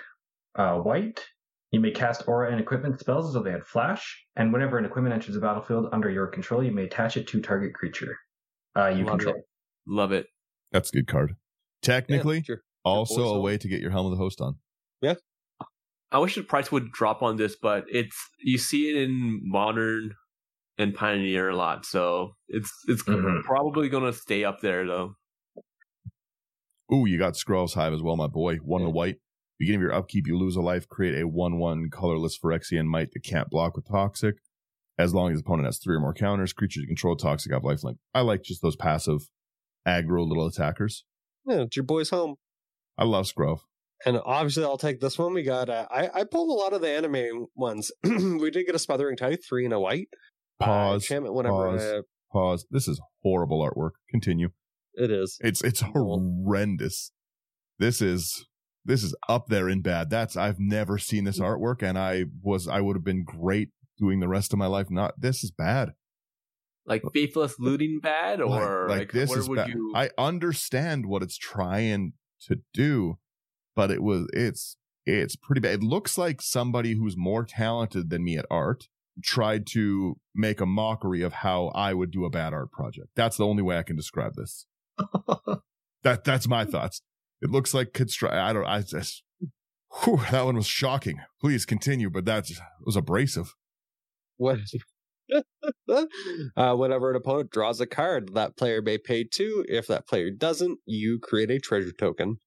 uh, 0.55 0.77
white. 0.77 1.25
You 1.71 1.79
may 1.79 1.91
cast 1.91 2.27
aura 2.27 2.51
and 2.51 2.59
equipment 2.61 2.99
spells 2.99 3.27
as 3.27 3.33
though 3.33 3.41
they 3.41 3.51
had 3.51 3.65
flash, 3.65 4.23
and 4.35 4.53
whenever 4.53 4.77
an 4.77 4.85
equipment 4.85 5.13
enters 5.13 5.33
the 5.33 5.41
battlefield 5.41 5.87
under 5.91 6.09
your 6.09 6.27
control, 6.27 6.63
you 6.63 6.71
may 6.71 6.83
attach 6.83 7.17
it 7.17 7.27
to 7.29 7.41
target 7.41 7.73
creature 7.73 8.15
uh, 8.77 8.87
you 8.87 9.03
Love 9.05 9.19
control. 9.19 9.35
it. 9.35 9.43
Love 9.87 10.11
it. 10.11 10.27
That's 10.71 10.89
a 10.89 10.93
good 10.93 11.07
card. 11.07 11.35
Technically, 11.81 12.37
Yeah, 12.37 12.43
sure. 12.45 12.61
also 12.83 13.35
a 13.35 13.39
way 13.41 13.57
to 13.57 13.67
get 13.67 13.81
your 13.81 13.91
Helm 13.91 14.05
of 14.05 14.11
the 14.11 14.17
Host 14.17 14.39
on. 14.41 14.55
Yeah. 15.01 15.15
I 16.11 16.19
wish 16.19 16.35
the 16.35 16.43
price 16.43 16.71
would 16.71 16.91
drop 16.91 17.21
on 17.23 17.37
this, 17.37 17.55
but 17.59 17.85
it's 17.89 18.15
you 18.39 18.57
see 18.59 18.89
it 18.89 18.95
in 18.95 19.41
modern 19.43 20.13
and 20.77 20.93
pioneer 20.93 21.49
a 21.49 21.55
lot, 21.55 21.85
so 21.85 22.35
it's 22.47 22.71
it's 22.87 23.01
Mhm. 23.03 23.43
probably 23.43 23.89
gonna 23.89 24.13
stay 24.13 24.43
up 24.43 24.61
there 24.61 24.85
though. 24.85 25.15
Ooh, 26.93 27.05
you 27.07 27.17
got 27.17 27.33
Skrelv's 27.33 27.73
Hive 27.73 27.93
as 27.93 28.01
well, 28.03 28.15
my 28.15 28.27
boy. 28.27 28.57
One 28.57 28.81
Yeah. 28.81 28.87
to 28.87 28.91
white. 28.91 29.15
Beginning 29.59 29.79
of 29.81 29.83
your 29.83 29.93
upkeep, 29.93 30.27
you 30.27 30.37
lose 30.37 30.55
a 30.55 30.61
life. 30.61 30.87
Create 30.89 31.21
a 31.21 31.27
one-one 31.27 31.89
colorless 31.91 32.37
Phyrexian 32.37 32.85
Mite 32.85 33.11
that 33.13 33.23
can't 33.23 33.49
block 33.49 33.75
with 33.75 33.87
Toxic. 33.87 34.35
As 34.97 35.13
long 35.13 35.31
as 35.31 35.37
the 35.39 35.43
opponent 35.45 35.67
has 35.67 35.79
three 35.79 35.95
or 35.95 35.99
more 35.99 36.13
counters, 36.13 36.53
creatures 36.53 36.81
you 36.81 36.87
control 36.87 37.15
Toxic 37.15 37.51
have 37.51 37.63
lifelink. 37.63 37.97
I 38.13 38.21
like 38.21 38.43
just 38.43 38.61
those 38.61 38.75
passive 38.75 39.29
aggro 39.87 40.27
little 40.27 40.45
attackers. 40.45 41.05
Yeah, 41.45 41.61
it's 41.61 41.75
your 41.75 41.83
boy's 41.83 42.09
home. 42.09 42.35
I 42.97 43.05
love 43.05 43.25
Scrove. 43.25 43.59
And 44.05 44.19
obviously, 44.25 44.63
I'll 44.65 44.77
take 44.77 44.99
this 44.99 45.17
one. 45.17 45.33
We 45.33 45.43
got. 45.43 45.69
Uh, 45.69 45.87
I 45.89 46.09
I 46.13 46.23
pulled 46.25 46.49
a 46.49 46.53
lot 46.53 46.73
of 46.73 46.81
the 46.81 46.89
anime 46.89 47.47
ones. 47.55 47.91
we 48.03 48.51
did 48.51 48.65
get 48.65 48.75
a 48.75 48.79
smothering 48.79 49.15
tithe, 49.17 49.39
three 49.47 49.65
and 49.65 49.73
a 49.73 49.79
white. 49.79 50.09
Uh, 50.59 50.65
Pause. 50.65 51.03
enchantment 51.03 51.35
whenever 51.35 51.71
pause. 51.71 51.81
uh, 51.81 52.01
Pause. 52.31 52.65
This 52.69 52.87
is 52.87 53.01
horrible 53.23 53.61
artwork. 53.67 53.91
Continue. 54.09 54.49
it 54.95 55.09
is. 55.09 55.37
It's 55.41 55.63
it's 55.63 55.81
horrendous. 55.81 57.11
This 57.79 58.01
is 58.01 58.45
this 58.85 59.03
is 59.03 59.15
up 59.29 59.47
there 59.47 59.69
in 59.69 59.81
bad. 59.81 60.09
That's 60.09 60.35
I've 60.35 60.59
never 60.59 60.97
seen 60.97 61.23
this 61.23 61.39
mm. 61.39 61.45
artwork, 61.45 61.81
and 61.81 61.97
I 61.97 62.25
was 62.41 62.67
I 62.67 62.81
would 62.81 62.95
have 62.95 63.03
been 63.03 63.23
great 63.23 63.69
doing 63.97 64.19
the 64.19 64.27
rest 64.27 64.53
of 64.53 64.59
my 64.59 64.67
life. 64.67 64.89
Not 64.89 65.19
this 65.19 65.43
is 65.43 65.51
bad. 65.51 65.93
Like 66.85 67.03
faithless 67.13 67.55
looting 67.59 67.99
bad, 68.01 68.41
or 68.41 68.87
like, 68.89 68.99
like, 68.99 69.11
this 69.13 69.29
where 69.29 69.39
is 69.39 69.47
would 69.47 69.55
bad. 69.55 69.69
you? 69.69 69.93
I 69.95 70.09
understand 70.17 71.05
what 71.05 71.23
it's 71.23 71.37
trying 71.37 72.13
to 72.47 72.59
do, 72.73 73.19
but 73.75 73.89
it 73.89 74.03
was 74.03 74.27
it's 74.33 74.75
it's 75.05 75.35
pretty 75.35 75.61
bad. 75.61 75.75
It 75.75 75.83
looks 75.83 76.17
like 76.17 76.41
somebody 76.41 76.95
who's 76.95 77.15
more 77.15 77.45
talented 77.45 78.09
than 78.09 78.23
me 78.23 78.37
at 78.37 78.45
art 78.51 78.89
tried 79.21 79.67
to 79.67 80.17
make 80.33 80.59
a 80.59 80.65
mockery 80.65 81.21
of 81.21 81.33
how 81.33 81.67
I 81.75 81.93
would 81.93 82.11
do 82.11 82.25
a 82.25 82.29
bad 82.29 82.53
art 82.53 82.71
project. 82.71 83.09
That's 83.15 83.37
the 83.37 83.45
only 83.45 83.63
way 83.63 83.77
I 83.77 83.83
can 83.83 83.95
describe 83.95 84.33
this. 84.35 84.65
that 86.03 86.23
that's 86.23 86.47
my 86.47 86.65
thoughts. 86.65 87.01
It 87.43 87.51
looks 87.51 87.73
like 87.73 87.91
constru- 87.91 88.31
I 88.31 88.53
don't 88.53 88.65
I 88.65 88.81
just 88.81 89.21
whew, 90.01 90.21
that 90.31 90.45
one 90.45 90.55
was 90.55 90.65
shocking. 90.65 91.19
Please 91.41 91.65
continue, 91.65 92.09
but 92.09 92.23
that 92.25 92.49
was 92.85 92.95
abrasive. 92.95 93.53
What? 94.37 94.59
uh, 95.89 96.75
whenever 96.75 97.09
an 97.09 97.17
opponent 97.17 97.51
draws 97.51 97.81
a 97.81 97.85
card, 97.85 98.33
that 98.33 98.55
player 98.55 98.81
may 98.81 98.97
pay 98.97 99.25
two. 99.25 99.65
If 99.67 99.87
that 99.87 100.07
player 100.07 100.31
doesn't, 100.31 100.79
you 100.85 101.19
create 101.19 101.51
a 101.51 101.59
treasure 101.59 101.91
token. 101.91 102.37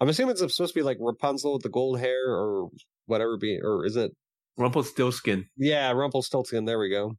I'm 0.00 0.08
assuming 0.10 0.32
it's 0.32 0.40
supposed 0.40 0.74
to 0.74 0.78
be 0.78 0.84
like 0.84 0.98
Rapunzel 1.00 1.54
with 1.54 1.62
the 1.62 1.70
gold 1.70 1.98
hair 1.98 2.28
or 2.28 2.68
whatever. 3.06 3.38
Be 3.38 3.58
or 3.62 3.86
is 3.86 3.96
it? 3.96 4.12
Rumpelstiltskin. 4.58 5.46
Yeah, 5.56 5.92
Rumpelstiltskin. 5.92 6.66
There 6.66 6.78
we 6.78 6.90
go. 6.90 7.14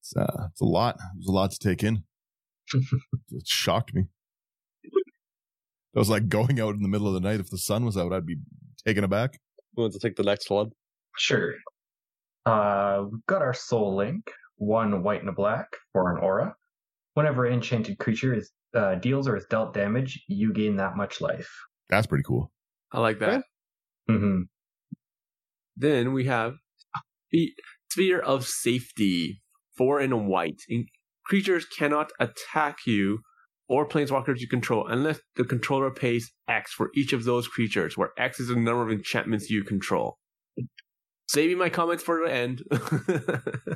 It's, 0.00 0.16
uh, 0.16 0.46
it's 0.50 0.60
a 0.62 0.64
lot. 0.64 0.96
It 0.96 1.18
was 1.18 1.26
a 1.28 1.32
lot 1.32 1.50
to 1.50 1.58
take 1.58 1.82
in. 1.82 2.04
it 2.72 3.46
shocked 3.46 3.94
me. 3.94 4.04
It 5.94 5.98
was 5.98 6.08
like 6.10 6.28
going 6.28 6.60
out 6.60 6.74
in 6.74 6.82
the 6.82 6.88
middle 6.88 7.08
of 7.08 7.14
the 7.14 7.20
night. 7.20 7.40
If 7.40 7.50
the 7.50 7.58
sun 7.58 7.84
was 7.84 7.96
out, 7.96 8.12
I'd 8.12 8.26
be 8.26 8.36
taken 8.86 9.04
aback. 9.04 9.38
Who 9.74 9.82
wants 9.82 9.98
to 9.98 10.06
take 10.06 10.16
the 10.16 10.22
next 10.22 10.50
one? 10.50 10.70
Sure. 11.16 11.54
Uh, 12.46 13.04
we've 13.10 13.26
got 13.26 13.42
our 13.42 13.54
Soul 13.54 13.96
Link, 13.96 14.30
one 14.56 15.02
white 15.02 15.20
and 15.20 15.28
a 15.28 15.32
black 15.32 15.66
for 15.92 16.14
an 16.16 16.22
aura. 16.22 16.54
Whenever 17.14 17.44
an 17.44 17.54
enchanted 17.54 17.98
creature 17.98 18.34
is 18.34 18.50
uh, 18.74 18.94
deals 18.96 19.26
or 19.26 19.36
is 19.36 19.44
dealt 19.50 19.74
damage, 19.74 20.22
you 20.28 20.52
gain 20.52 20.76
that 20.76 20.96
much 20.96 21.20
life. 21.20 21.50
That's 21.88 22.06
pretty 22.06 22.24
cool. 22.24 22.52
I 22.92 23.00
like 23.00 23.18
that. 23.18 23.42
Okay. 24.08 24.18
hmm 24.18 24.42
Then 25.76 26.12
we 26.12 26.24
have 26.26 26.54
Spe- 27.32 27.56
Sphere 27.90 28.20
of 28.20 28.46
Safety, 28.46 29.42
four 29.76 30.00
in 30.00 30.26
white. 30.26 30.60
In- 30.68 30.86
creatures 31.26 31.64
cannot 31.66 32.12
attack 32.20 32.78
you 32.86 33.20
or 33.70 33.88
planeswalkers 33.88 34.40
you 34.40 34.48
control 34.48 34.86
unless 34.88 35.20
the 35.36 35.44
controller 35.44 35.90
pays 35.90 36.32
X 36.48 36.72
for 36.72 36.90
each 36.94 37.12
of 37.12 37.24
those 37.24 37.48
creatures, 37.48 37.96
where 37.96 38.10
X 38.18 38.40
is 38.40 38.48
the 38.48 38.56
number 38.56 38.82
of 38.82 38.90
enchantments 38.90 39.48
you 39.48 39.64
control. 39.64 40.18
Saving 41.28 41.56
my 41.56 41.70
comments 41.70 42.02
for 42.02 42.20
the 42.24 42.32
end. 42.32 42.62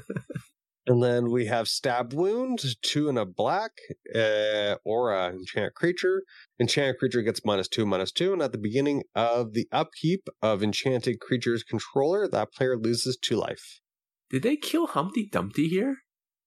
And 0.86 1.02
then 1.02 1.30
we 1.30 1.46
have 1.46 1.66
Stab 1.66 2.12
Wound, 2.12 2.62
two 2.82 3.08
and 3.08 3.18
a 3.18 3.24
black, 3.24 3.70
uh, 4.14 4.76
aura, 4.84 5.30
enchant 5.30 5.74
creature. 5.74 6.22
Enchanted 6.60 6.98
creature 6.98 7.22
gets 7.22 7.40
minus 7.42 7.68
two, 7.68 7.86
minus 7.86 8.12
two, 8.12 8.34
and 8.34 8.42
at 8.42 8.52
the 8.52 8.58
beginning 8.58 9.02
of 9.14 9.54
the 9.54 9.66
upkeep 9.72 10.28
of 10.42 10.62
enchanted 10.62 11.20
creature's 11.20 11.62
controller, 11.62 12.28
that 12.28 12.52
player 12.52 12.76
loses 12.76 13.16
two 13.16 13.36
life. 13.36 13.80
Did 14.28 14.42
they 14.42 14.56
kill 14.56 14.88
Humpty 14.88 15.26
Dumpty 15.26 15.68
here? 15.68 15.96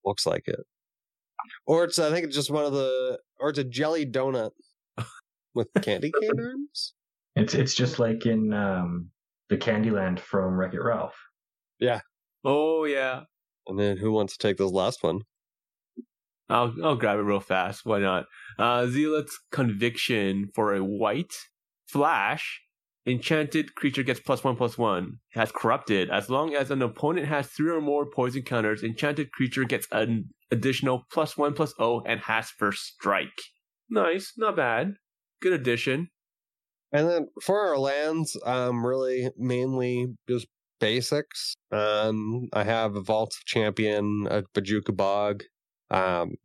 Looks 0.06 0.28
like 0.28 0.43
it. 0.45 0.68
Or 1.66 1.84
it's, 1.84 2.00
I 2.00 2.10
think 2.10 2.26
it's 2.26 2.36
just 2.36 2.52
one 2.52 2.66
of 2.66 2.74
the, 2.74 3.20
or 3.40 3.50
it's 3.50 3.60
a 3.60 3.64
jelly 3.64 4.06
donut 4.06 4.52
with 5.54 5.70
candy 5.82 6.12
cane 6.22 6.40
arms. 6.40 6.94
It's 7.36 7.54
it's 7.54 7.76
just 7.76 8.00
like 8.00 8.26
in 8.26 8.52
um, 8.52 9.12
the 9.50 9.58
Candyland 9.58 10.20
from 10.20 10.58
Wreck 10.58 10.74
It 10.74 10.82
Ralph. 10.82 11.16
Yeah. 11.80 12.00
Oh 12.44 12.86
yeah. 12.86 13.22
And 13.68 13.80
then 13.80 13.98
who 13.98 14.12
wants 14.12 14.36
to 14.36 14.48
take 14.48 14.58
this 14.58 14.72
last 14.72 15.04
one? 15.04 15.22
I'll 16.50 16.74
I'll 16.84 16.96
grab 16.96 17.20
it 17.20 17.24
real 17.24 17.40
fast. 17.40 17.82
Why 17.86 18.00
not? 18.00 18.26
Uh, 18.58 18.88
Zealot's 18.88 19.38
conviction 19.52 20.50
for 20.56 20.74
a 20.74 20.84
white 20.84 21.36
flash. 21.88 22.62
Enchanted 23.08 23.74
creature 23.74 24.03
gets 24.03 24.20
plus 24.20 24.43
one 24.43 24.58
plus 24.58 24.78
one. 24.78 25.20
Has 25.30 25.51
corrupted. 25.51 26.10
As 26.10 26.30
long 26.30 26.53
as 26.53 26.70
an 26.72 26.82
opponent 26.82 27.28
has 27.28 27.47
three 27.47 27.72
or 27.72 27.80
more 27.80 28.05
poison 28.05 28.41
counters, 28.41 28.84
enchanted 28.84 29.32
creature 29.32 29.64
gets 29.64 29.88
an 29.93 30.30
additional 30.51 31.05
plus 31.10 31.38
one 31.38 31.53
plus 31.53 31.74
O 31.80 32.01
and 32.01 32.20
has 32.20 32.49
first 32.49 32.84
strike. 32.84 33.41
Nice, 33.89 34.34
not 34.38 34.58
bad. 34.58 34.95
Good 35.41 35.53
addition. 35.53 36.10
And 36.91 37.10
then 37.10 37.28
for 37.41 37.68
our 37.68 37.78
lands, 37.78 38.38
um, 38.45 38.86
really 38.86 39.30
mainly 39.38 40.08
just 40.28 40.47
basics. 40.80 41.55
Um, 41.72 42.49
I 42.51 42.64
have 42.64 42.95
a 42.95 43.01
Vault 43.01 43.34
Champion, 43.45 44.28
a 44.30 44.43
Bojuka 44.53 44.95
Bog, 44.95 45.43
um, 45.91 46.36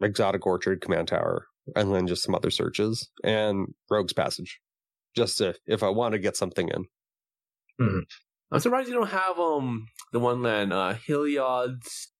Exotic 0.00 0.46
Orchard, 0.46 0.80
Command 0.80 1.08
Tower, 1.08 1.46
and 1.74 1.92
then 1.92 2.06
just 2.06 2.22
some 2.22 2.34
other 2.34 2.50
searches 2.50 3.08
and 3.24 3.66
Rogue's 3.90 4.12
Passage. 4.12 4.60
Just 5.16 5.40
if, 5.40 5.58
if 5.66 5.82
I 5.82 5.88
want 5.88 6.12
to 6.12 6.18
get 6.18 6.36
something 6.36 6.68
in. 6.68 6.84
I'm 8.52 8.60
surprised 8.60 8.88
you 8.88 8.94
don't 8.94 9.08
have 9.08 9.38
um 9.38 9.86
the 10.12 10.20
one 10.20 10.42
land 10.42 10.72
uh 10.72 10.94
Heliod's. 10.94 12.12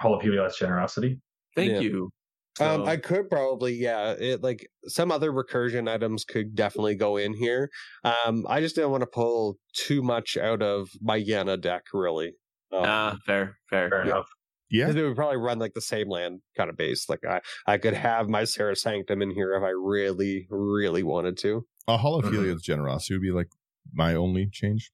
Hall 0.00 0.14
of 0.14 0.22
Heliod's 0.22 0.58
Generosity. 0.58 1.20
Thank 1.54 1.72
Yeah. 1.72 1.80
you. 1.80 2.10
Um, 2.58 2.84
I 2.84 2.96
could 2.96 3.28
probably, 3.28 3.74
yeah, 3.74 4.12
it 4.12 4.42
like 4.42 4.66
some 4.86 5.12
other 5.12 5.30
recursion 5.30 5.90
items 5.90 6.24
could 6.24 6.54
definitely 6.54 6.94
go 6.94 7.18
in 7.18 7.34
here. 7.34 7.68
Um, 8.02 8.46
I 8.48 8.60
just 8.60 8.74
didn't 8.74 8.92
want 8.92 9.02
to 9.02 9.06
pull 9.06 9.58
too 9.74 10.02
much 10.02 10.38
out 10.38 10.62
of 10.62 10.88
my 11.02 11.20
Yana 11.20 11.60
deck, 11.60 11.82
really. 11.92 12.28
Um, 12.72 12.84
Ah, 12.84 13.16
fair, 13.26 13.58
fair. 13.68 13.90
Fair 13.90 14.02
enough. 14.02 14.26
Yeah. 14.70 14.86
Because 14.86 15.00
it 15.00 15.04
would 15.06 15.16
probably 15.16 15.36
run 15.36 15.58
like 15.58 15.74
the 15.74 15.80
same 15.80 16.08
land 16.08 16.40
kind 16.56 16.68
of 16.70 16.76
base. 16.76 17.08
Like 17.08 17.20
I, 17.28 17.40
I 17.66 17.78
could 17.78 17.94
have 17.94 18.28
my 18.28 18.44
Serra's 18.44 18.82
Sanctum 18.82 19.22
in 19.22 19.30
here 19.30 19.54
if 19.54 19.62
I 19.62 19.68
really, 19.70 20.46
really 20.50 21.02
wanted 21.02 21.36
to. 21.38 21.66
A 21.88 21.96
Hall 21.98 22.18
of 22.18 22.24
Mhm. 22.24 22.60
Generosity 22.60 23.14
would 23.14 23.22
be 23.22 23.30
like 23.30 23.48
my 23.92 24.14
only 24.14 24.48
change. 24.50 24.90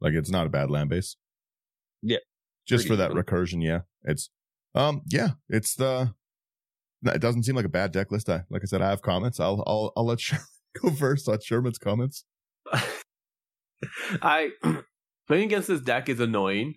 Like 0.00 0.12
it's 0.12 0.30
not 0.30 0.46
a 0.46 0.50
bad 0.50 0.70
land 0.70 0.90
base. 0.90 1.16
Yeah. 2.02 2.18
Just 2.66 2.86
for 2.86 2.96
that 2.96 3.12
even. 3.12 3.22
recursion, 3.22 3.62
yeah. 3.62 3.80
It's 4.02 4.28
um 4.74 5.02
yeah, 5.06 5.30
it's 5.48 5.74
the 5.74 6.12
it 7.04 7.20
doesn't 7.20 7.44
seem 7.44 7.54
like 7.56 7.64
a 7.64 7.70
bad 7.70 7.92
deck 7.92 8.10
list. 8.10 8.28
I 8.28 8.42
like 8.50 8.62
I 8.62 8.66
said, 8.66 8.82
I 8.82 8.90
have 8.90 9.00
comments. 9.00 9.40
I'll 9.40 9.62
I'll 9.66 9.92
I'll 9.96 10.04
let 10.06 10.20
Sherman 10.20 10.44
go 10.82 10.90
first 10.90 11.28
on 11.28 11.38
Sherman's 11.40 11.78
comments. 11.78 12.24
I 14.22 14.50
playing 15.26 15.44
against 15.44 15.68
this 15.68 15.80
deck 15.80 16.08
is 16.08 16.20
annoying 16.20 16.74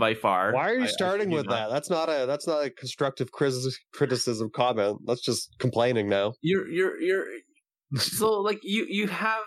by 0.00 0.14
far. 0.14 0.52
Why 0.52 0.70
are 0.70 0.74
you 0.74 0.80
I- 0.82 0.84
I 0.84 0.88
starting 0.88 1.30
kid 1.30 1.36
with 1.36 1.48
that? 1.48 1.70
That's 1.70 1.90
not 1.90 2.08
a 2.08 2.26
that's 2.26 2.46
not 2.46 2.64
a 2.64 2.70
constructive 2.70 3.30
criticism 3.32 4.50
comment. 4.54 4.98
That's 5.06 5.20
just 5.22 5.54
complaining 5.58 6.08
now. 6.08 6.34
You're 6.40 6.68
you're 6.68 7.00
you're 7.00 7.26
so 7.96 8.40
like 8.40 8.60
you 8.62 8.86
you 8.88 9.06
have 9.08 9.42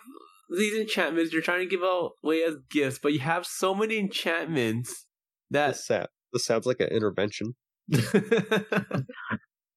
these 0.56 0.76
enchantments 0.80 1.32
you're 1.34 1.42
trying 1.42 1.60
to 1.60 1.66
give 1.68 1.82
away 1.84 2.44
as 2.44 2.56
gifts, 2.72 3.00
but 3.02 3.14
you 3.14 3.20
have 3.20 3.46
so 3.46 3.76
many 3.76 3.98
enchantments 4.00 5.06
that 5.52 5.70
This, 5.70 5.86
sa- 5.86 6.06
this 6.34 6.46
sounds 6.46 6.66
like 6.66 6.80
an 6.80 6.88
intervention. 6.88 7.56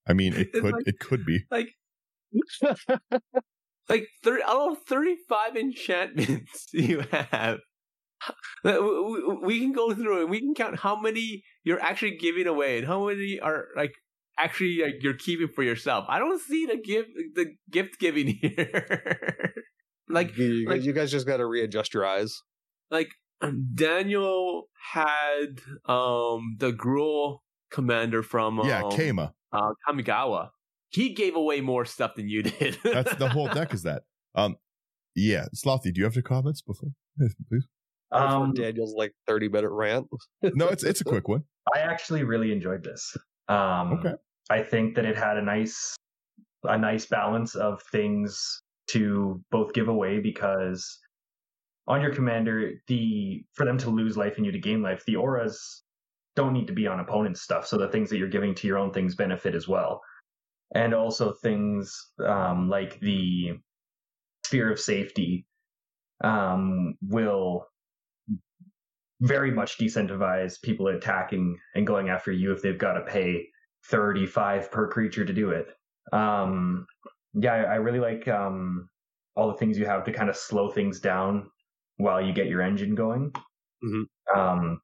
I 0.07 0.13
mean, 0.15 0.35
it 0.35 0.53
could 0.53 0.65
like- 0.65 0.87
it 0.87 0.99
could 0.99 1.25
be. 1.25 1.45
like 1.51 1.69
like 3.89 4.07
30 4.25 4.43
I 4.43 4.47
don't 4.47 4.73
know 4.75 4.79
35 4.89 5.57
enchantments 5.57 6.67
you 6.73 7.03
have. 7.11 7.59
Uh, 8.64 8.79
we- 8.81 9.25
we- 9.25 9.39
we 9.47 9.61
can 9.61 9.73
go 9.73 9.93
through 9.93 10.20
and 10.23 10.31
we 10.31 10.39
can 10.39 10.55
count 10.55 10.79
how 10.79 10.95
many 11.01 11.43
you're 11.64 11.81
actually 11.83 12.16
giving 12.16 12.47
away 12.47 12.79
and 12.79 12.87
how 12.87 13.07
many 13.09 13.41
are 13.41 13.64
like 13.77 13.93
actually 14.39 14.79
like, 14.85 14.95
you're 15.03 15.14
keeping 15.16 15.49
for 15.49 15.64
yourself. 15.64 16.05
I 16.09 16.20
don't 16.20 16.41
see 16.41 16.66
the 16.66 16.77
gift 16.77 17.09
the 17.35 17.47
gift 17.70 17.99
giving 17.99 18.29
here. 18.41 19.53
like 20.09 20.37
you, 20.39 20.47
you- 20.47 20.68
like- 20.68 20.83
you 20.85 20.93
guys 20.93 21.11
just 21.11 21.27
got 21.27 21.39
to 21.39 21.47
readjust 21.47 21.93
your 21.95 22.07
eyes. 22.07 22.41
like 22.91 23.09
Daniel 23.75 24.68
had 24.93 25.61
um 25.87 26.57
the 26.59 26.73
Gruul 26.73 27.39
commander 27.70 28.23
from 28.23 28.61
um, 28.61 28.68
yeah, 28.68 28.83
Kama. 28.83 29.35
uh, 29.53 29.70
Kamigawa. 29.89 30.51
He 30.91 31.14
gave 31.14 31.35
away 31.35 31.61
more 31.62 31.85
stuff 31.85 32.14
than 32.16 32.29
you 32.29 32.43
did. 32.53 32.79
That's 32.85 33.14
the 33.16 33.29
whole 33.29 33.49
deck. 33.49 33.73
Is 33.75 33.83
that? 33.83 34.03
Um, 34.35 34.57
yeah, 35.16 35.47
Slothy. 35.57 35.93
Do 35.93 35.99
you 36.01 36.05
have 36.05 36.14
any 36.14 36.23
comments 36.23 36.61
before? 36.62 36.91
Please. 37.18 37.66
Um, 38.13 38.53
Daniel's 38.55 38.95
like 38.95 39.15
thirty 39.27 39.49
minute 39.49 39.71
rant. 39.71 40.07
No, 40.43 40.69
it's 40.69 40.85
it's 40.85 41.01
a 41.01 41.05
quick 41.05 41.29
one. 41.29 41.45
I 41.75 41.81
actually 41.81 42.25
really 42.25 42.53
enjoyed 42.53 42.85
this. 42.85 43.17
Um, 43.49 43.93
Okay. 43.95 44.15
I 44.51 44.63
think 44.63 44.97
that 44.97 45.05
it 45.05 45.17
had 45.17 45.37
a 45.39 45.43
nice, 45.43 45.97
a 46.65 46.77
nice 46.77 47.07
balance 47.07 47.55
of 47.55 47.81
things 47.91 48.63
to 48.89 49.41
both 49.51 49.73
give 49.73 49.89
away 49.89 50.19
because 50.19 50.99
on 51.87 52.01
your 52.01 52.13
commander, 52.13 52.73
the 52.89 53.45
for 53.55 53.65
them 53.65 53.79
to 53.79 53.91
lose 53.91 54.17
life 54.17 54.37
and 54.37 54.45
you 54.47 54.53
to 54.53 54.59
gain 54.59 54.83
life, 54.83 55.05
the 55.07 55.17
auras 55.17 55.83
don't 56.35 56.53
need 56.53 56.67
to 56.67 56.73
be 56.73 56.87
on 56.87 57.01
opponent's 57.01 57.43
stuff. 57.43 57.67
So 57.67 57.79
the 57.79 57.89
things 57.89 58.11
that 58.11 58.19
you're 58.19 58.29
giving 58.29 58.55
to 58.57 58.67
your 58.67 58.79
own 58.79 58.93
things 58.93 59.15
benefit 59.15 59.55
as 59.55 59.69
well, 59.69 60.01
and 60.75 60.95
also 60.95 61.33
things 61.33 62.11
um, 62.27 62.69
like 62.69 63.01
the 63.01 63.59
sphere 64.45 64.71
of 64.73 64.81
safety 64.81 65.47
um, 66.23 66.95
will 67.03 67.67
very 69.23 69.53
much 69.53 69.79
decentivize 69.79 70.61
people 70.61 70.89
attacking 70.89 71.57
and 71.77 71.87
going 71.87 72.09
after 72.09 72.33
you 72.33 72.53
if 72.53 72.61
they've 72.61 72.79
got 72.79 72.95
to 72.95 73.03
pay 73.03 73.47
35 73.87 74.70
per 74.70 74.89
creature 74.89 75.25
to 75.25 75.33
do 75.33 75.51
it. 75.51 75.68
Um, 76.12 76.87
yeah, 77.35 77.55
I, 77.55 77.62
I 77.62 77.75
really 77.77 78.01
like 78.01 78.27
um, 78.27 78.89
all 79.37 79.47
the 79.49 79.57
things 79.57 79.79
you 79.79 79.87
have 79.87 80.05
to 80.05 80.12
kind 80.12 80.29
of 80.29 80.37
slow 80.37 80.70
things 80.70 80.99
down 80.99 81.49
while 81.99 82.20
you 82.20 82.33
get 82.33 82.49
your 82.49 82.62
engine 82.62 82.97
going. 82.97 83.33
Mhm. 83.85 84.05
Um, 84.35 84.81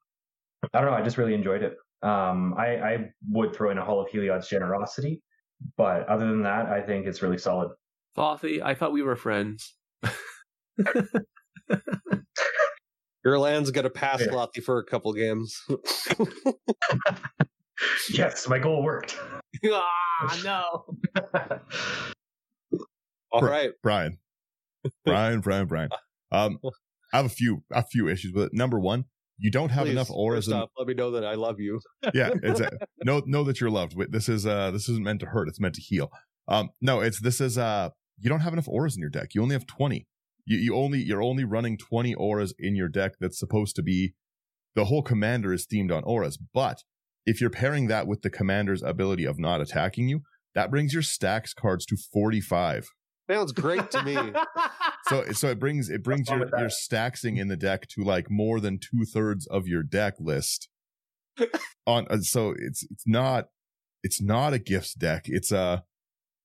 I 0.73 0.79
don't 0.79 0.89
know. 0.89 0.97
I 0.97 1.01
just 1.01 1.17
really 1.17 1.33
enjoyed 1.33 1.61
it. 1.61 1.75
Um, 2.01 2.53
I, 2.57 2.77
I 2.77 3.11
would 3.29 3.53
throw 3.53 3.71
in 3.71 3.77
a 3.77 3.83
Hall 3.83 3.99
of 3.99 4.09
Heliod's 4.09 4.47
generosity, 4.47 5.21
but 5.75 6.07
other 6.07 6.27
than 6.27 6.43
that, 6.43 6.67
I 6.67 6.81
think 6.81 7.07
it's 7.07 7.21
really 7.21 7.37
solid. 7.37 7.71
Frothy, 8.15 8.61
I 8.61 8.73
thought 8.73 8.93
we 8.93 9.01
were 9.01 9.17
friends. 9.17 9.75
Your 13.25 13.37
land's 13.39 13.71
gonna 13.71 13.89
pass 13.89 14.21
Yeah. 14.21 14.33
Lottie 14.33 14.61
for 14.61 14.79
a 14.79 14.83
couple 14.85 15.13
games. 15.13 15.61
Yes, 18.11 18.47
my 18.47 18.59
goal 18.59 18.83
worked. 18.83 19.17
ah, 19.71 20.39
no. 20.43 20.85
All 23.31 23.41
Right. 23.41 23.71
Brian. 23.81 24.17
Brian, 25.05 25.41
Brian, 25.41 25.67
Brian. 25.67 25.89
Um, 26.31 26.59
I 27.13 27.17
have 27.17 27.25
a 27.25 27.29
few 27.29 27.63
a 27.71 27.83
few 27.83 28.07
issues 28.07 28.33
with 28.33 28.45
it. 28.45 28.53
Number 28.53 28.79
one, 28.79 29.05
you 29.37 29.51
don't 29.51 29.69
have 29.69 29.85
Please, 29.85 29.91
enough 29.91 30.09
auras 30.11 30.45
first 30.45 30.55
in, 30.55 30.61
off, 30.61 30.69
let 30.77 30.87
me 30.87 30.93
know 30.93 31.11
that 31.11 31.25
I 31.25 31.35
love 31.35 31.59
you. 31.59 31.79
yeah, 32.13 32.31
it's 32.43 32.59
a, 32.59 32.71
know 33.03 33.21
know 33.25 33.43
that 33.43 33.59
you're 33.59 33.69
loved. 33.69 33.95
Wait, 33.95 34.11
This 34.11 34.29
is 34.29 34.45
uh 34.45 34.71
this 34.71 34.87
isn't 34.89 35.03
meant 35.03 35.19
to 35.21 35.25
hurt. 35.27 35.47
It's 35.47 35.59
meant 35.59 35.75
to 35.75 35.81
heal. 35.81 36.11
Um, 36.47 36.69
no, 36.81 36.99
it's 37.01 37.19
this 37.19 37.41
is 37.41 37.57
uh 37.57 37.89
you 38.19 38.29
don't 38.29 38.41
have 38.41 38.53
enough 38.53 38.67
auras 38.67 38.95
in 38.95 39.01
your 39.01 39.09
deck. 39.09 39.33
You 39.33 39.41
only 39.41 39.53
have 39.55 39.65
twenty. 39.65 40.07
You 40.45 40.57
you 40.57 40.75
only 40.75 40.99
you're 41.03 41.21
only 41.21 41.43
running 41.43 41.77
twenty 41.77 42.13
auras 42.15 42.53
in 42.57 42.75
your 42.75 42.89
deck. 42.89 43.13
That's 43.19 43.39
supposed 43.39 43.75
to 43.77 43.83
be 43.83 44.13
the 44.75 44.85
whole 44.85 45.01
commander 45.03 45.51
is 45.53 45.65
themed 45.67 45.91
on 45.95 46.03
auras. 46.03 46.37
But 46.53 46.83
if 47.25 47.41
you're 47.41 47.49
pairing 47.49 47.87
that 47.87 48.07
with 48.07 48.21
the 48.21 48.29
commander's 48.29 48.81
ability 48.81 49.25
of 49.25 49.37
not 49.39 49.61
attacking 49.61 50.07
you, 50.09 50.21
that 50.55 50.71
brings 50.71 50.93
your 50.93 51.03
stax 51.03 51.53
cards 51.55 51.85
to 51.87 51.97
forty 52.13 52.41
five. 52.41 52.87
Sounds 53.29 53.51
great 53.51 53.91
to 53.91 54.03
me. 54.03 54.17
So 55.07 55.25
so 55.31 55.47
it 55.47 55.59
brings 55.59 55.89
it 55.89 56.03
brings 56.03 56.29
your 56.29 56.39
with 56.39 56.51
that. 56.51 56.59
your 56.59 56.69
stacksing 56.69 57.37
in 57.37 57.47
the 57.47 57.55
deck 57.57 57.87
to 57.95 58.03
like 58.03 58.29
more 58.29 58.59
than 58.59 58.77
two 58.77 59.05
thirds 59.05 59.47
of 59.47 59.65
your 59.67 59.81
deck 59.81 60.15
list. 60.19 60.69
On 61.87 62.05
uh, 62.11 62.17
so 62.19 62.53
it's 62.59 62.85
it's 62.91 63.05
not 63.07 63.45
it's 64.03 64.21
not 64.21 64.53
a 64.53 64.59
gifts 64.59 64.93
deck. 64.93 65.23
It's 65.25 65.51
a 65.51 65.83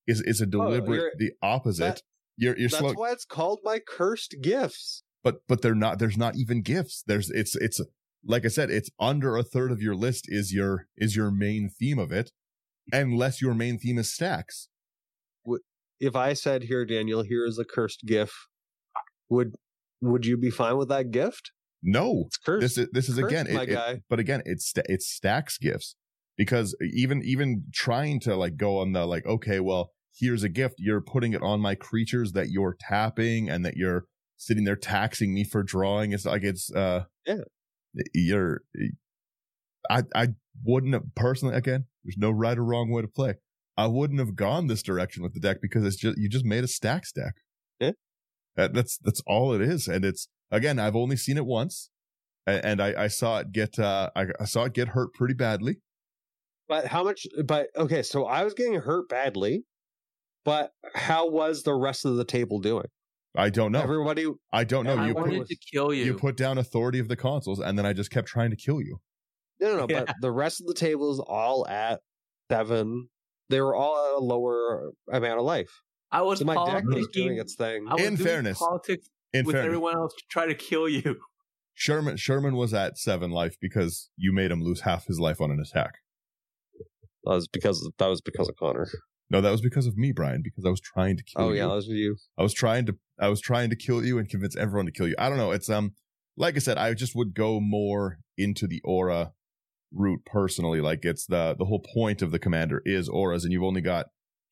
it's, 0.07 0.21
it's 0.21 0.41
a 0.41 0.45
deliberate 0.47 0.99
Oh, 1.01 1.09
the 1.19 1.31
opposite. 1.43 1.81
that- 1.95 2.01
you're 2.37 2.57
you're 2.57 2.69
That's 2.69 2.79
slow, 2.79 2.93
why 2.93 3.11
it's 3.11 3.25
called 3.25 3.59
my 3.63 3.79
cursed 3.79 4.35
gifts. 4.41 5.03
but 5.23 5.37
but 5.47 5.61
they're 5.61 5.75
not. 5.75 5.99
There's 5.99 6.17
not 6.17 6.35
even 6.35 6.61
gifts. 6.61 7.03
There's 7.07 7.29
it's 7.31 7.55
it's 7.55 7.79
like 8.25 8.45
I 8.45 8.49
said. 8.49 8.69
It's 8.71 8.89
under 8.99 9.37
a 9.37 9.43
third 9.43 9.71
of 9.71 9.81
your 9.81 9.95
list 9.95 10.25
is 10.27 10.53
your 10.53 10.87
is 10.97 11.15
your 11.15 11.31
main 11.31 11.69
theme 11.69 11.99
of 11.99 12.11
it, 12.11 12.31
unless 12.91 13.41
your 13.41 13.53
main 13.53 13.77
theme 13.79 13.97
is 13.97 14.07
stax. 14.07 14.67
If 15.99 16.13
I 16.15 16.33
said 16.33 16.63
here, 16.63 16.83
Daniel, 16.85 17.23
here 17.23 17.45
is 17.45 17.57
a 17.57 17.63
cursed 17.63 18.01
gift, 18.05 18.33
would 19.29 19.55
would 20.01 20.25
you 20.25 20.35
be 20.37 20.49
fine 20.51 20.77
with 20.77 20.89
that 20.89 21.09
gift? 21.11 21.51
No, 21.81 22.23
It's 22.27 22.37
cursed. 22.37 22.61
this 22.61 22.77
is 22.77 22.87
this 22.91 23.09
is 23.09 23.15
Cursed, 23.17 23.31
again 23.31 23.53
my 23.53 23.63
it- 23.63 23.69
it- 23.69 23.73
guy. 23.73 24.01
but 24.09 24.19
again 24.19 24.41
it's 24.45 24.73
it's 24.89 25.07
stax 25.19 25.57
gifts 25.59 25.95
because 26.37 26.75
even 26.81 27.21
even 27.23 27.65
trying 27.73 28.19
to 28.21 28.35
like 28.35 28.57
go 28.57 28.79
on 28.79 28.91
the 28.91 29.05
like 29.05 29.25
okay 29.25 29.59
well 29.61 29.91
here's 30.17 30.43
a 30.43 30.49
gift 30.49 30.75
you're 30.77 31.01
putting 31.01 31.33
it 31.33 31.41
on 31.41 31.59
my 31.59 31.75
creatures 31.75 32.31
that 32.33 32.49
you're 32.49 32.75
tapping 32.79 33.49
and 33.49 33.65
that 33.65 33.75
you're 33.75 34.05
sitting 34.37 34.63
there 34.63 34.75
taxing 34.75 35.33
me 35.33 35.43
for 35.43 35.61
drawing 35.63 36.11
it's 36.13 36.25
like 36.25 36.43
it's 36.43 36.71
uh 36.73 37.03
Yeah. 37.25 37.41
you're 38.13 38.61
i 39.89 40.03
i 40.15 40.27
wouldn't 40.63 40.93
have 40.93 41.03
personally 41.15 41.55
again 41.55 41.85
there's 42.03 42.17
no 42.17 42.31
right 42.31 42.57
or 42.57 42.63
wrong 42.63 42.89
way 42.91 43.01
to 43.01 43.07
play 43.07 43.35
i 43.77 43.87
wouldn't 43.87 44.19
have 44.19 44.35
gone 44.35 44.67
this 44.67 44.81
direction 44.83 45.21
with 45.23 45.33
the 45.33 45.39
deck 45.39 45.57
because 45.61 45.83
it's 45.85 45.95
just 45.97 46.17
you 46.17 46.29
just 46.29 46.45
made 46.45 46.63
a 46.63 46.67
stax 46.67 47.11
deck 47.13 47.35
Yeah. 47.79 47.91
That- 48.55 48.73
that's 48.73 48.97
that's 48.97 49.21
all 49.27 49.53
it 49.53 49.61
is 49.61 49.87
and 49.87 50.03
it's 50.05 50.27
again 50.51 50.79
i've 50.79 50.95
only 50.95 51.17
seen 51.17 51.37
it 51.37 51.45
once 51.45 51.89
a- 52.47 52.65
and 52.65 52.81
I, 52.81 53.03
I 53.03 53.07
saw 53.07 53.39
it 53.39 53.51
get 53.51 53.77
uh 53.79 54.09
I, 54.15 54.27
I 54.39 54.45
saw 54.45 54.63
it 54.65 54.73
get 54.73 54.89
hurt 54.89 55.13
pretty 55.13 55.33
badly. 55.33 55.77
But 56.67 56.85
how 56.87 57.03
much? 57.03 57.27
But 57.45 57.67
okay, 57.75 58.01
so 58.01 58.25
I 58.25 58.43
was 58.43 58.53
getting 58.55 58.75
hurt 58.81 59.07
badly. 59.09 59.65
But 60.45 60.71
how 60.93 61.27
was 61.29 61.63
the 61.63 61.73
rest 61.73 62.05
of 62.05 62.15
the 62.15 62.23
table 62.23 62.59
doing? 62.59 62.85
I 63.35 63.49
don't 63.49 63.71
know. 63.73 63.81
Everybody, 63.81 64.27
I 64.53 64.63
don't 64.63 64.85
know. 64.85 64.95
I 64.95 65.03
I 65.03 65.07
You 65.07 65.13
wanted 65.15 65.39
put, 65.39 65.47
to 65.49 65.57
kill 65.73 65.93
you. 65.93 66.05
you 66.05 66.13
put 66.13 66.37
down 66.37 66.57
authority 66.57 66.99
of 66.99 67.09
the 67.09 67.17
Consuls, 67.17 67.59
and 67.59 67.77
then 67.77 67.85
I 67.85 67.91
just 67.91 68.11
kept 68.11 68.27
trying 68.27 68.51
to 68.51 68.55
kill 68.55 68.79
you. 68.79 68.99
no, 69.59 69.75
no, 69.75 69.85
no. 69.85 69.87
Yeah. 69.89 70.05
But 70.05 70.15
the 70.21 70.31
rest 70.31 70.61
of 70.61 70.67
the 70.67 70.73
table 70.73 71.11
is 71.11 71.19
all 71.19 71.67
at 71.67 71.99
seven. 72.49 73.09
They 73.49 73.59
were 73.59 73.75
all 73.75 73.97
at 74.07 74.21
a 74.21 74.23
lower 74.23 74.91
amount 75.11 75.39
of 75.39 75.45
life. 75.45 75.81
I 76.11 76.21
was 76.21 76.39
So 76.39 76.45
my 76.45 76.55
deck 76.65 76.85
was 76.85 77.07
doing 77.11 77.37
its 77.37 77.55
thing. 77.55 77.87
I 77.89 77.95
was 77.95 78.03
In 78.03 78.15
doing 78.15 78.27
fairness, 78.27 78.59
politics 78.59 79.09
In 79.33 79.45
with 79.45 79.55
fairness, 79.55 79.67
everyone 79.67 79.95
else 79.95 80.13
to 80.13 80.23
try 80.29 80.45
to 80.45 80.55
kill 80.55 80.87
you. 80.87 81.17
Sherman 81.73 82.15
Sherman 82.15 82.55
was 82.55 82.73
at 82.73 82.97
seven 82.97 83.31
life 83.31 83.57
because 83.59 84.09
you 84.15 84.31
made 84.31 84.49
him 84.49 84.61
lose 84.63 84.81
half 84.81 85.07
his 85.07 85.19
life 85.19 85.41
on 85.41 85.51
an 85.51 85.59
attack. 85.59 85.95
That 87.25 87.31
was 87.31 87.47
because 87.49 87.89
that 87.97 88.07
was 88.07 88.21
because 88.21 88.47
of 88.47 88.55
Connor. 88.55 88.87
No, 89.29 89.41
that 89.41 89.51
was 89.51 89.61
because 89.61 89.87
of 89.87 89.97
me, 89.97 90.11
Brian. 90.11 90.41
Because 90.43 90.65
I 90.65 90.69
was 90.69 90.81
trying 90.81 91.17
to 91.17 91.23
kill 91.23 91.45
Oh 91.45 91.47
you. 91.47 91.53
Oh 91.53 91.55
yeah, 91.55 91.67
that 91.67 91.75
was 91.75 91.87
you. 91.87 92.15
I 92.37 92.43
was 92.43 92.53
trying 92.53 92.85
to 92.85 92.95
I 93.19 93.27
was 93.29 93.41
trying 93.41 93.69
to 93.69 93.75
kill 93.75 94.03
you 94.05 94.17
and 94.19 94.29
convince 94.29 94.55
everyone 94.55 94.85
to 94.85 94.91
kill 94.91 95.07
you. 95.07 95.15
I 95.17 95.29
don't 95.29 95.37
know. 95.37 95.51
It's 95.51 95.69
um 95.69 95.93
like 96.37 96.55
I 96.55 96.59
said, 96.59 96.77
I 96.77 96.93
just 96.93 97.15
would 97.15 97.33
go 97.33 97.59
more 97.59 98.19
into 98.37 98.67
the 98.67 98.81
aura 98.83 99.31
route 99.91 100.25
personally. 100.25 100.81
Like 100.81 101.05
it's 101.05 101.25
the 101.25 101.55
the 101.57 101.65
whole 101.65 101.79
point 101.93 102.21
of 102.21 102.31
the 102.31 102.39
commander 102.39 102.81
is 102.85 103.09
auras, 103.09 103.43
and 103.43 103.53
you've 103.53 103.63
only 103.63 103.81
got 103.81 104.07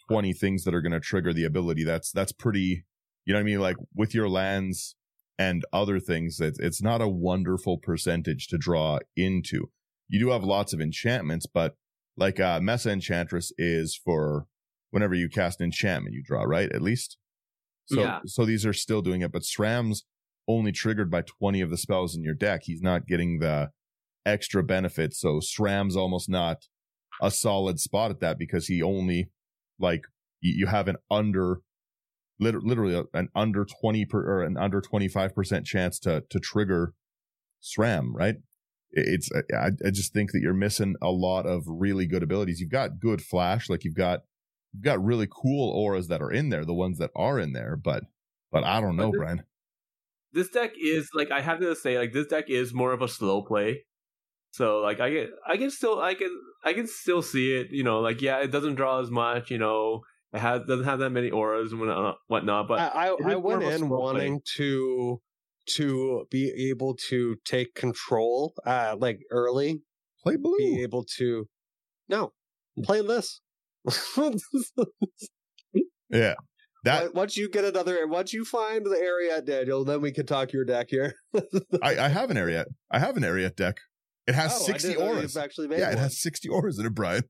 twenty 0.09 0.33
things 0.33 0.63
that 0.63 0.73
are 0.73 0.81
gonna 0.81 0.99
trigger 0.99 1.33
the 1.33 1.45
ability. 1.45 1.83
That's 1.83 2.11
that's 2.11 2.31
pretty 2.31 2.85
you 3.25 3.33
know 3.33 3.39
what 3.39 3.43
I 3.43 3.45
mean? 3.45 3.59
Like 3.59 3.77
with 3.95 4.13
your 4.13 4.27
lands 4.27 4.95
and 5.37 5.63
other 5.71 5.99
things, 5.99 6.39
it's 6.39 6.59
it's 6.59 6.81
not 6.81 7.01
a 7.01 7.07
wonderful 7.07 7.77
percentage 7.77 8.47
to 8.47 8.57
draw 8.57 8.99
into. 9.15 9.69
You 10.07 10.19
do 10.19 10.29
have 10.29 10.43
lots 10.43 10.73
of 10.73 10.81
enchantments, 10.81 11.45
but 11.45 11.75
like 12.17 12.39
uh 12.39 12.59
Mesa 12.59 12.91
Enchantress 12.91 13.51
is 13.57 13.99
for 14.03 14.47
whenever 14.93 15.15
you 15.15 15.27
cast 15.27 15.59
an 15.59 15.65
enchantment, 15.65 16.13
you 16.13 16.21
draw, 16.23 16.43
right? 16.43 16.71
At 16.71 16.83
least. 16.83 17.17
So, 17.85 18.01
Yeah. 18.01 18.19
so 18.27 18.45
these 18.45 18.63
are 18.63 18.73
still 18.73 19.01
doing 19.01 19.21
it, 19.21 19.31
but 19.31 19.41
SRAM's 19.41 20.05
only 20.47 20.71
triggered 20.71 21.09
by 21.09 21.23
20 21.23 21.61
of 21.61 21.71
the 21.71 21.77
spells 21.77 22.15
in 22.15 22.23
your 22.23 22.35
deck. 22.35 22.61
He's 22.65 22.81
not 22.83 23.07
getting 23.07 23.39
the 23.39 23.71
extra 24.23 24.63
benefit. 24.63 25.15
So 25.15 25.39
SRAM's 25.39 25.95
almost 25.95 26.29
not 26.29 26.67
a 27.23 27.31
solid 27.31 27.79
spot 27.79 28.11
at 28.11 28.19
that 28.19 28.37
because 28.37 28.67
he 28.67 28.83
only, 28.83 29.31
like, 29.79 30.03
you, 30.41 30.67
have 30.67 30.87
an 30.87 30.97
under, 31.09 31.61
literally 32.39 32.95
uh, 32.95 33.03
an 33.15 33.29
under 33.33 33.65
20 33.65 34.05
per, 34.05 34.19
or 34.19 34.43
an 34.43 34.57
under 34.57 34.79
25% 34.79 35.65
chance 35.65 35.97
to, 36.01 36.23
to 36.29 36.39
trigger 36.39 36.93
SRAM, 37.63 38.11
right? 38.13 38.35
It's, 38.91 39.27
I, 39.51 39.71
I 39.83 39.89
just 39.89 40.13
think 40.13 40.33
that 40.33 40.41
you're 40.41 40.53
missing 40.53 40.95
a 41.01 41.09
lot 41.09 41.47
of 41.47 41.63
really 41.65 42.05
good 42.05 42.21
abilities. 42.21 42.59
You've 42.59 42.69
got 42.69 42.99
good 42.99 43.23
flash, 43.23 43.69
like 43.69 43.83
you've 43.83 43.95
got, 43.95 44.19
you've 44.73 44.83
got 44.83 45.03
really 45.03 45.27
cool 45.29 45.69
auras 45.71 46.07
that 46.07 46.21
are 46.21 46.31
in 46.31 46.49
there, 46.49 46.65
the 46.65 46.73
ones 46.73 46.97
that 46.97 47.11
are 47.15 47.39
in 47.39 47.53
there, 47.53 47.75
but, 47.75 48.03
but 48.51 48.63
I 48.63 48.81
don't 48.81 48.95
know, 48.95 49.07
But 49.07 49.11
this- 49.11 49.19
Brian. 49.19 49.43
this 50.33 50.49
deck 50.49 50.71
is 50.81 51.09
like 51.13 51.31
I 51.31 51.41
have 51.41 51.59
to 51.59 51.75
say 51.75 51.97
like 51.97 52.11
this 52.13 52.27
deck 52.27 52.49
is 52.49 52.73
more 52.73 52.91
of 52.93 53.01
a 53.01 53.07
slow 53.07 53.41
play. 53.43 53.85
So 54.51 54.79
like 54.81 54.99
I 54.99 55.09
get 55.09 55.29
I 55.47 55.57
can 55.57 55.69
still 55.71 55.99
I 55.99 56.13
can 56.15 56.29
I 56.63 56.73
can 56.73 56.87
still 56.87 57.21
see 57.21 57.55
it. 57.55 57.67
You 57.71 57.83
know, 57.83 57.99
like 58.01 58.21
yeah, 58.21 58.37
it 58.39 58.51
doesn't 58.51 58.75
draw 58.75 58.99
as 59.01 59.09
much. 59.09 59.49
You 59.51 59.57
know, 59.57 60.01
it 60.31 60.39
has 60.39 60.61
doesn't 60.67 60.85
have 60.85 60.99
that 60.99 61.09
many 61.11 61.29
auras 61.31 61.71
and 61.71 61.79
whatnot. 61.81 62.17
whatnot 62.27 62.67
but 62.67 62.79
I, 62.79 63.09
I, 63.09 63.33
I 63.33 63.35
went 63.35 63.63
in 63.63 63.79
slow 63.79 63.87
play. 63.89 63.97
wanting 63.97 64.41
to 64.57 65.21
to 65.75 66.25
be 66.29 66.69
able 66.71 66.95
to 67.09 67.35
take 67.45 67.73
control, 67.73 68.53
uh, 68.65 68.95
like 68.99 69.19
early, 69.31 69.81
Play 70.21 70.35
blue. 70.35 70.57
be 70.57 70.81
able 70.83 71.03
to 71.17 71.47
no 72.09 72.33
play 72.83 73.01
this. 73.01 73.39
Yeah. 76.09 76.35
That 76.83 77.13
once 77.15 77.37
you 77.37 77.49
get 77.49 77.63
another, 77.63 78.05
once 78.07 78.33
you 78.33 78.43
find 78.45 78.85
the 78.85 78.97
area, 79.01 79.41
Daniel, 79.41 79.85
then 79.85 80.01
we 80.01 80.11
can 80.11 80.25
talk 80.25 80.51
your 80.51 80.65
deck 80.65 80.87
here. 80.89 81.13
I, 81.81 81.97
I 81.97 82.07
have 82.09 82.29
an 82.29 82.35
Eriette. 82.37 82.65
I 82.91 82.99
have 82.99 83.15
an 83.17 83.23
Eriette 83.23 83.55
deck. 83.55 83.77
It 84.27 84.35
has 84.35 84.51
Oh, 84.53 84.63
I 84.63 84.65
60 84.67 84.87
didn't 84.89 85.07
auras. 85.07 85.37
Actually 85.37 85.69
made 85.69 85.79
Yeah, 85.79 85.91
it 85.91 85.97
has 85.97 86.21
60 86.21 86.49
auras 86.49 86.77
in 86.79 86.85
it, 86.85 86.93
Brian. 86.93 87.23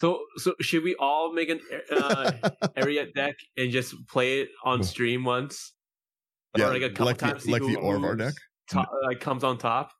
So 0.00 0.20
so 0.36 0.54
should 0.60 0.82
we 0.82 0.94
all 0.98 1.32
make 1.32 1.50
an 1.50 1.60
uh, 1.92 2.32
Eriette 2.78 3.12
deck 3.14 3.34
and 3.56 3.70
just 3.70 3.94
play 4.08 4.40
it 4.40 4.48
on 4.64 4.82
stream 4.82 5.24
once? 5.24 5.74
Yeah, 6.56 6.68
or 6.68 6.72
like 6.72 6.82
a 6.82 6.88
couple 6.90 7.06
like 7.06 7.18
times. 7.18 7.42
the, 7.42 7.46
see 7.46 7.52
like 7.52 7.62
who- 7.62 7.72
the 7.72 7.78
Orzhov 7.78 8.18
deck. 8.18 8.34
top- 8.70 8.90
like 9.06 9.20
comes 9.20 9.44
on 9.44 9.58
top, 9.58 9.90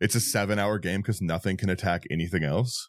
It's 0.00 0.14
a 0.14 0.20
seven 0.20 0.58
hour 0.58 0.78
game 0.78 1.00
because 1.02 1.20
nothing 1.20 1.56
can 1.58 1.68
attack 1.68 2.04
anything 2.10 2.44
else. 2.44 2.88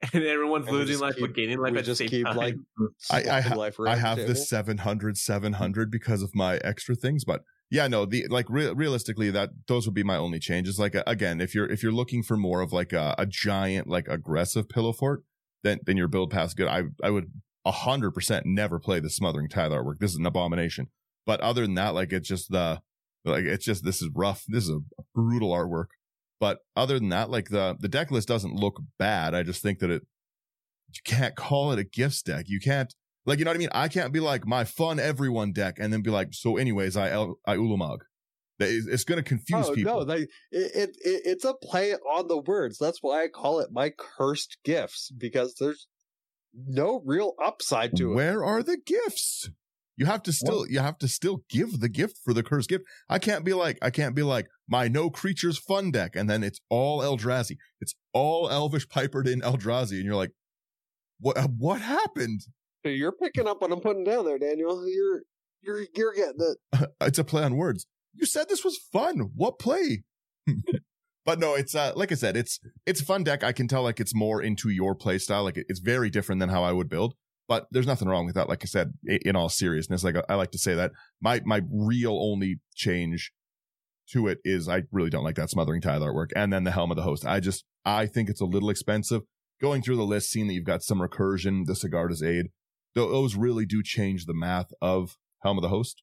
and 0.12 0.24
everyone's 0.24 0.66
And 0.66 0.76
losing 0.76 0.92
just 0.94 1.02
life 1.02 1.14
keep- 1.16 1.26
but 1.26 1.34
gaining 1.34 1.58
life 1.58 1.72
we 1.72 1.78
at 1.78 1.84
the 1.84 1.86
just 1.90 1.98
same 1.98 2.08
keep 2.08 2.26
time. 2.26 2.36
like 2.36 2.54
I- 3.10 3.38
I 3.38 3.40
ha- 3.40 3.54
life 3.54 3.76
I 3.80 3.96
have 3.96 4.18
the 4.18 4.24
the 4.26 4.34
700, 4.36 5.16
700 5.16 5.90
because 5.90 6.22
of 6.22 6.34
my 6.34 6.56
extra 6.58 6.94
things, 6.94 7.24
but 7.24 7.42
yeah, 7.70 7.86
no, 7.86 8.06
the 8.06 8.26
like 8.28 8.46
re- 8.48 8.72
realistically 8.72 9.30
that 9.30 9.50
those 9.66 9.86
would 9.86 9.94
be 9.94 10.02
my 10.02 10.16
only 10.16 10.38
changes. 10.38 10.78
Like 10.78 10.94
uh, 10.94 11.02
again, 11.06 11.40
if 11.40 11.54
you're 11.54 11.66
if 11.70 11.82
you're 11.82 11.92
looking 11.92 12.22
for 12.22 12.36
more 12.36 12.60
of 12.62 12.72
like 12.72 12.92
a, 12.92 13.14
a 13.18 13.26
giant 13.26 13.88
like 13.88 14.08
aggressive 14.08 14.68
pillow 14.70 14.92
fort, 14.92 15.22
then 15.64 15.80
then 15.84 15.96
your 15.98 16.08
build 16.08 16.30
path's 16.30 16.54
good. 16.54 16.68
I 16.68 16.84
I 17.02 17.10
would 17.10 17.30
a 17.66 17.72
hundred 17.72 18.12
percent 18.12 18.46
never 18.46 18.78
play 18.78 19.00
the 19.00 19.10
smothering 19.10 19.48
tithe 19.50 19.72
artwork. 19.72 19.98
This 19.98 20.12
is 20.12 20.16
an 20.16 20.24
abomination. 20.24 20.86
But 21.26 21.40
other 21.42 21.60
than 21.62 21.74
that, 21.74 21.94
like 21.94 22.10
it's 22.10 22.26
just 22.28 22.50
the 22.50 22.80
like 23.26 23.44
it's 23.44 23.66
just 23.66 23.84
this 23.84 24.00
is 24.00 24.08
rough. 24.14 24.44
This 24.48 24.64
is 24.64 24.70
a 24.70 24.80
brutal 25.14 25.50
artwork. 25.50 25.88
But 26.40 26.58
other 26.76 26.98
than 26.98 27.08
that, 27.08 27.30
like 27.30 27.48
the 27.48 27.76
the 27.78 27.88
deck 27.88 28.10
list 28.10 28.28
doesn't 28.28 28.54
look 28.54 28.80
bad. 28.98 29.34
I 29.34 29.42
just 29.42 29.62
think 29.62 29.80
that 29.80 29.90
it 29.90 30.02
you 30.94 31.00
can't 31.04 31.36
call 31.36 31.72
it 31.72 31.78
a 31.78 31.84
gifts 31.84 32.22
deck. 32.22 32.46
You 32.48 32.60
can't 32.60 32.94
like 33.26 33.38
you 33.38 33.44
know 33.44 33.50
what 33.50 33.56
I 33.56 33.58
mean. 33.58 33.68
I 33.72 33.88
can't 33.88 34.12
be 34.12 34.20
like 34.20 34.46
my 34.46 34.64
fun 34.64 34.98
everyone 34.98 35.52
deck 35.52 35.76
and 35.78 35.92
then 35.92 36.02
be 36.02 36.10
like 36.10 36.28
so. 36.32 36.56
Anyways, 36.56 36.96
I 36.96 37.08
I 37.46 37.56
Ulamog. 37.56 37.98
It's 38.60 39.04
going 39.04 39.22
to 39.22 39.22
confuse 39.22 39.68
oh 39.68 39.74
people. 39.74 39.98
no, 39.98 40.04
they, 40.04 40.22
it, 40.22 40.28
it, 40.50 40.90
it 41.04 41.22
it's 41.24 41.44
a 41.44 41.54
play 41.54 41.94
on 41.94 42.26
the 42.26 42.38
words. 42.38 42.76
That's 42.76 42.98
why 43.00 43.22
I 43.22 43.28
call 43.28 43.60
it 43.60 43.68
my 43.70 43.92
cursed 43.96 44.58
gifts 44.64 45.12
because 45.16 45.54
there's 45.60 45.86
no 46.52 47.00
real 47.04 47.34
upside 47.42 47.96
to 47.96 48.10
it. 48.10 48.14
Where 48.16 48.44
are 48.44 48.64
the 48.64 48.78
gifts? 48.84 49.50
You 49.96 50.06
have 50.06 50.22
to 50.24 50.32
still 50.32 50.66
you 50.68 50.78
have 50.80 50.98
to 50.98 51.08
still 51.08 51.44
give 51.48 51.80
the 51.80 51.88
gift 51.88 52.18
for 52.24 52.32
the 52.32 52.42
cursed 52.42 52.68
gift. 52.68 52.84
I 53.08 53.18
can't 53.18 53.44
be 53.44 53.52
like 53.52 53.78
I 53.82 53.90
can't 53.90 54.14
be 54.14 54.22
like 54.22 54.48
my 54.68 54.88
no 54.88 55.10
creatures 55.10 55.58
fun 55.58 55.90
deck 55.90 56.14
and 56.14 56.28
then 56.28 56.42
it's 56.42 56.60
all 56.68 57.00
Eldrazi. 57.00 57.56
It's 57.80 57.94
all 58.12 58.50
Elvish 58.50 58.88
pipered 58.88 59.26
in 59.26 59.40
Eldrazi 59.40 59.96
and 59.96 60.04
you're 60.04 60.14
like 60.14 60.32
what 61.20 61.36
uh, 61.36 61.48
what 61.48 61.80
happened? 61.80 62.42
You're 62.84 63.12
picking 63.12 63.46
up 63.46 63.60
what 63.60 63.72
I'm 63.72 63.80
putting 63.80 64.04
down 64.04 64.24
there, 64.24 64.38
Daniel. 64.38 64.88
You're 64.88 65.22
you're 65.62 65.84
you're 65.94 66.14
getting 66.14 66.40
it. 66.40 66.90
it's 67.00 67.18
a 67.18 67.24
play 67.24 67.42
on 67.42 67.56
words. 67.56 67.86
You 68.14 68.26
said 68.26 68.48
this 68.48 68.64
was 68.64 68.78
fun. 68.92 69.30
What 69.34 69.58
play? 69.58 70.04
but 71.24 71.38
no, 71.38 71.54
it's 71.54 71.74
uh 71.74 71.92
like 71.96 72.12
I 72.12 72.14
said, 72.14 72.36
it's 72.36 72.60
it's 72.86 73.00
a 73.00 73.04
fun 73.04 73.24
deck. 73.24 73.42
I 73.42 73.52
can 73.52 73.68
tell 73.68 73.82
like 73.82 74.00
it's 74.00 74.14
more 74.14 74.42
into 74.42 74.70
your 74.70 74.94
play 74.94 75.18
style. 75.18 75.44
Like 75.44 75.56
it's 75.68 75.80
very 75.80 76.10
different 76.10 76.40
than 76.40 76.48
how 76.48 76.62
I 76.62 76.72
would 76.72 76.88
build. 76.88 77.14
But 77.48 77.66
there's 77.70 77.86
nothing 77.86 78.08
wrong 78.08 78.26
with 78.26 78.34
that. 78.34 78.48
Like 78.48 78.62
I 78.62 78.66
said, 78.66 78.92
in 79.06 79.34
all 79.34 79.48
seriousness, 79.48 80.04
like 80.04 80.16
I 80.28 80.34
like 80.34 80.50
to 80.50 80.58
say 80.58 80.74
that 80.74 80.92
my 81.20 81.40
my 81.44 81.62
real 81.70 82.18
only 82.20 82.60
change 82.74 83.32
to 84.12 84.28
it 84.28 84.38
is 84.44 84.68
I 84.68 84.82
really 84.90 85.10
don't 85.10 85.24
like 85.24 85.36
that 85.36 85.50
smothering 85.50 85.80
tithe 85.80 86.02
artwork, 86.02 86.30
and 86.36 86.52
then 86.52 86.64
the 86.64 86.70
helm 86.70 86.90
of 86.90 86.96
the 86.96 87.02
host. 87.02 87.24
I 87.26 87.40
just 87.40 87.64
I 87.84 88.06
think 88.06 88.28
it's 88.28 88.40
a 88.40 88.46
little 88.46 88.70
expensive. 88.70 89.22
Going 89.60 89.82
through 89.82 89.96
the 89.96 90.04
list, 90.04 90.30
seeing 90.30 90.46
that 90.46 90.54
you've 90.54 90.64
got 90.64 90.82
some 90.82 91.00
recursion, 91.00 91.66
the 91.66 91.72
Sigarda's 91.72 92.22
aid, 92.22 92.46
those 92.94 93.34
really 93.34 93.66
do 93.66 93.82
change 93.82 94.26
the 94.26 94.34
math 94.34 94.70
of 94.80 95.16
helm 95.42 95.58
of 95.58 95.62
the 95.62 95.68
host 95.68 96.02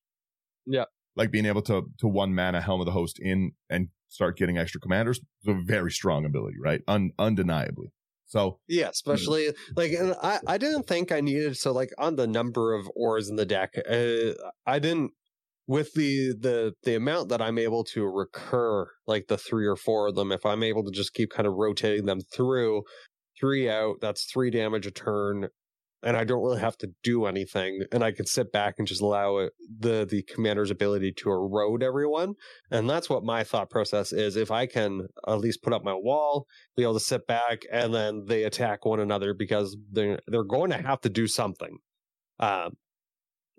Yeah, 0.65 0.85
like 1.15 1.31
being 1.31 1.45
able 1.45 1.61
to 1.63 1.91
to 1.99 2.07
one 2.07 2.33
mana 2.33 2.61
helm 2.61 2.79
of 2.81 2.85
the 2.85 2.91
host 2.91 3.19
in 3.19 3.51
and 3.69 3.89
start 4.07 4.37
getting 4.37 4.57
extra 4.57 4.79
commanders 4.79 5.17
is 5.17 5.47
a 5.47 5.53
very 5.65 5.91
strong 5.91 6.25
ability, 6.25 6.57
right? 6.63 6.81
Un, 6.87 7.11
undeniably. 7.17 7.91
So 8.27 8.59
Yeah, 8.67 8.89
especially 8.89 9.49
like 9.75 9.91
and 9.91 10.15
I 10.21 10.39
I 10.47 10.57
didn't 10.57 10.87
think 10.87 11.11
I 11.11 11.21
needed 11.21 11.57
so 11.57 11.71
like 11.71 11.91
on 11.97 12.15
the 12.15 12.27
number 12.27 12.73
of 12.73 12.89
ores 12.95 13.29
in 13.29 13.35
the 13.35 13.45
deck. 13.45 13.75
Uh, 13.77 14.33
I 14.65 14.79
didn't 14.79 15.11
with 15.67 15.93
the 15.93 16.33
the 16.39 16.73
the 16.83 16.95
amount 16.95 17.29
that 17.29 17.41
I'm 17.41 17.57
able 17.57 17.83
to 17.85 18.05
recur 18.05 18.87
like 19.07 19.27
the 19.27 19.37
three 19.37 19.65
or 19.65 19.75
four 19.75 20.07
of 20.07 20.15
them. 20.15 20.31
If 20.31 20.45
I'm 20.45 20.63
able 20.63 20.83
to 20.83 20.91
just 20.91 21.13
keep 21.13 21.31
kind 21.31 21.47
of 21.47 21.53
rotating 21.53 22.05
them 22.05 22.21
through 22.33 22.83
three 23.39 23.69
out, 23.69 23.95
that's 24.01 24.25
three 24.31 24.49
damage 24.49 24.85
a 24.87 24.91
turn. 24.91 25.47
And 26.03 26.15
I 26.15 26.23
don't 26.23 26.43
really 26.43 26.59
have 26.59 26.77
to 26.79 26.89
do 27.01 27.25
anything, 27.25 27.81
and 27.91 28.03
I 28.03 28.11
can 28.11 28.27
sit 28.27 28.51
back 28.51 28.75
and 28.77 28.87
just 28.87 29.01
allow 29.01 29.37
it, 29.37 29.53
the 29.79 30.05
the 30.07 30.21
commander's 30.21 30.69
ability 30.69 31.13
to 31.13 31.31
erode 31.31 31.81
everyone, 31.81 32.35
and 32.69 32.87
that's 32.87 33.09
what 33.09 33.23
my 33.23 33.43
thought 33.43 33.71
process 33.71 34.13
is. 34.13 34.35
If 34.35 34.51
I 34.51 34.67
can 34.67 35.07
at 35.27 35.39
least 35.39 35.63
put 35.63 35.73
up 35.73 35.83
my 35.83 35.95
wall, 35.95 36.45
be 36.77 36.83
able 36.83 36.93
to 36.93 36.99
sit 36.99 37.25
back 37.25 37.63
and 37.71 37.91
then 37.91 38.25
they 38.27 38.43
attack 38.43 38.85
one 38.85 38.99
another 38.99 39.33
because 39.33 39.75
they're 39.91 40.19
they're 40.27 40.43
going 40.43 40.69
to 40.71 40.77
have 40.77 41.01
to 41.01 41.09
do 41.09 41.25
something. 41.25 41.79
Um, 42.39 42.73